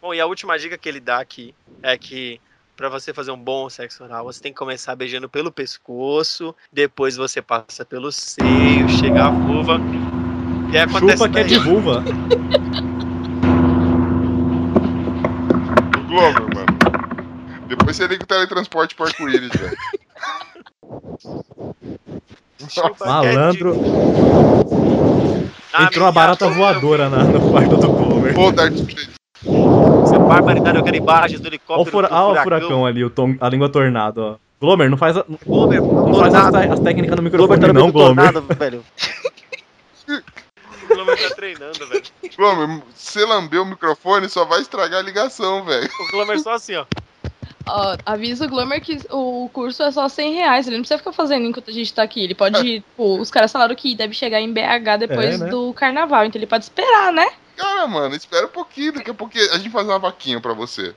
Bom, 0.00 0.12
e 0.12 0.20
a 0.20 0.26
última 0.26 0.58
dica 0.58 0.76
que 0.76 0.88
ele 0.88 1.00
dá 1.00 1.20
aqui 1.20 1.54
é 1.82 1.96
que 1.96 2.40
pra 2.78 2.88
você 2.88 3.12
fazer 3.12 3.32
um 3.32 3.36
bom 3.36 3.68
sexo 3.68 4.04
oral, 4.04 4.24
você 4.24 4.40
tem 4.40 4.52
que 4.52 4.58
começar 4.58 4.94
beijando 4.94 5.28
pelo 5.28 5.50
pescoço, 5.50 6.54
depois 6.72 7.16
você 7.16 7.42
passa 7.42 7.84
pelo 7.84 8.12
seio, 8.12 8.88
chega 8.88 9.24
a 9.26 9.30
vulva. 9.30 9.80
E 10.72 10.76
aí 10.78 10.84
acontece 10.84 11.18
chupa 11.18 11.28
que 11.28 11.38
é 11.40 11.42
de 11.42 11.58
vulva. 11.58 12.04
O 15.96 16.02
Glomer, 16.08 16.54
mano. 16.54 16.78
Depois 17.66 17.96
você 17.96 18.06
liga 18.06 18.22
o 18.22 18.26
teletransporte 18.26 18.94
pro 18.94 19.06
arco-íris, 19.06 19.50
velho. 19.50 19.76
É 22.60 23.06
Malandro. 23.06 23.74
Ah, 25.72 25.84
Entrou 25.84 26.04
uma 26.06 26.12
minha- 26.12 26.12
barata 26.12 26.48
voadora 26.48 27.08
na- 27.10 27.24
no 27.24 27.50
quarto 27.50 27.76
do 27.76 27.88
Glomer. 27.92 28.34
Pô, 28.34 28.52
Darth. 28.52 28.74
Isso 30.08 30.14
é 30.16 30.18
barbaridade, 30.18 30.78
eu 30.78 30.82
quero 30.84 30.96
imagens 30.96 31.40
do 31.40 31.44
Olha 31.46 31.50
o, 31.50 31.54
helicóptero. 31.54 31.90
fura... 31.90 32.08
o 32.12 32.42
furacão 32.42 32.86
ali, 32.86 33.04
o 33.04 33.10
tom- 33.10 33.36
a 33.40 33.48
língua 33.48 33.68
tornado, 33.68 34.22
ó. 34.22 34.36
Glomer, 34.60 34.88
não 34.90 34.96
faz, 34.96 35.16
a... 35.16 35.24
Glomer, 35.46 35.80
não 35.82 36.14
faz 36.14 36.34
as, 36.34 36.54
as 36.72 36.80
técnicas 36.80 37.16
no 37.16 37.30
Glomer 37.30 37.58
microfone, 37.58 37.60
tá 37.60 37.66
no 37.68 37.74
não, 37.74 37.90
Glomer. 37.92 38.32
tornado, 38.32 38.40
velho. 38.58 38.84
O 40.08 40.94
Glomer 40.94 41.28
tá 41.28 41.34
treinando, 41.34 41.86
velho. 41.86 42.02
Glomer, 42.36 42.82
se 42.94 43.24
lamber 43.24 43.60
o 43.60 43.64
microfone, 43.66 44.28
só 44.28 44.44
vai 44.44 44.60
estragar 44.60 45.00
a 45.00 45.02
ligação, 45.02 45.64
velho. 45.64 45.88
O 46.00 46.10
Glomer 46.12 46.40
só 46.40 46.52
assim, 46.54 46.74
ó. 46.74 46.86
Ó, 47.68 47.96
avisa 48.06 48.46
o 48.46 48.48
Glomer 48.48 48.80
que 48.80 48.98
o 49.10 49.50
curso 49.52 49.82
é 49.82 49.92
só 49.92 50.08
100 50.08 50.32
reais. 50.34 50.66
Ele 50.66 50.76
não 50.76 50.82
precisa 50.82 50.96
ficar 50.98 51.12
fazendo 51.12 51.44
enquanto 51.46 51.68
a 51.68 51.72
gente 51.72 51.92
tá 51.92 52.02
aqui. 52.02 52.24
Ele 52.24 52.34
pode. 52.34 52.62
tipo, 52.62 53.18
os 53.20 53.30
caras 53.30 53.52
falaram 53.52 53.74
que 53.74 53.94
deve 53.94 54.14
chegar 54.14 54.40
em 54.40 54.50
BH 54.50 54.96
depois 55.00 55.34
É, 55.34 55.44
né? 55.44 55.50
do 55.50 55.72
carnaval. 55.74 56.24
Então 56.24 56.38
ele 56.38 56.46
pode 56.46 56.64
esperar, 56.64 57.12
né? 57.12 57.26
Cara, 57.58 57.86
mano, 57.88 58.14
espera 58.14 58.46
um 58.46 58.50
pouquinho. 58.50 58.92
Daqui 58.92 59.10
a 59.10 59.14
pouco 59.14 59.36
a 59.36 59.58
gente 59.58 59.70
faz 59.70 59.86
uma 59.86 59.98
vaquinha 59.98 60.40
pra 60.40 60.54
você. 60.54 60.94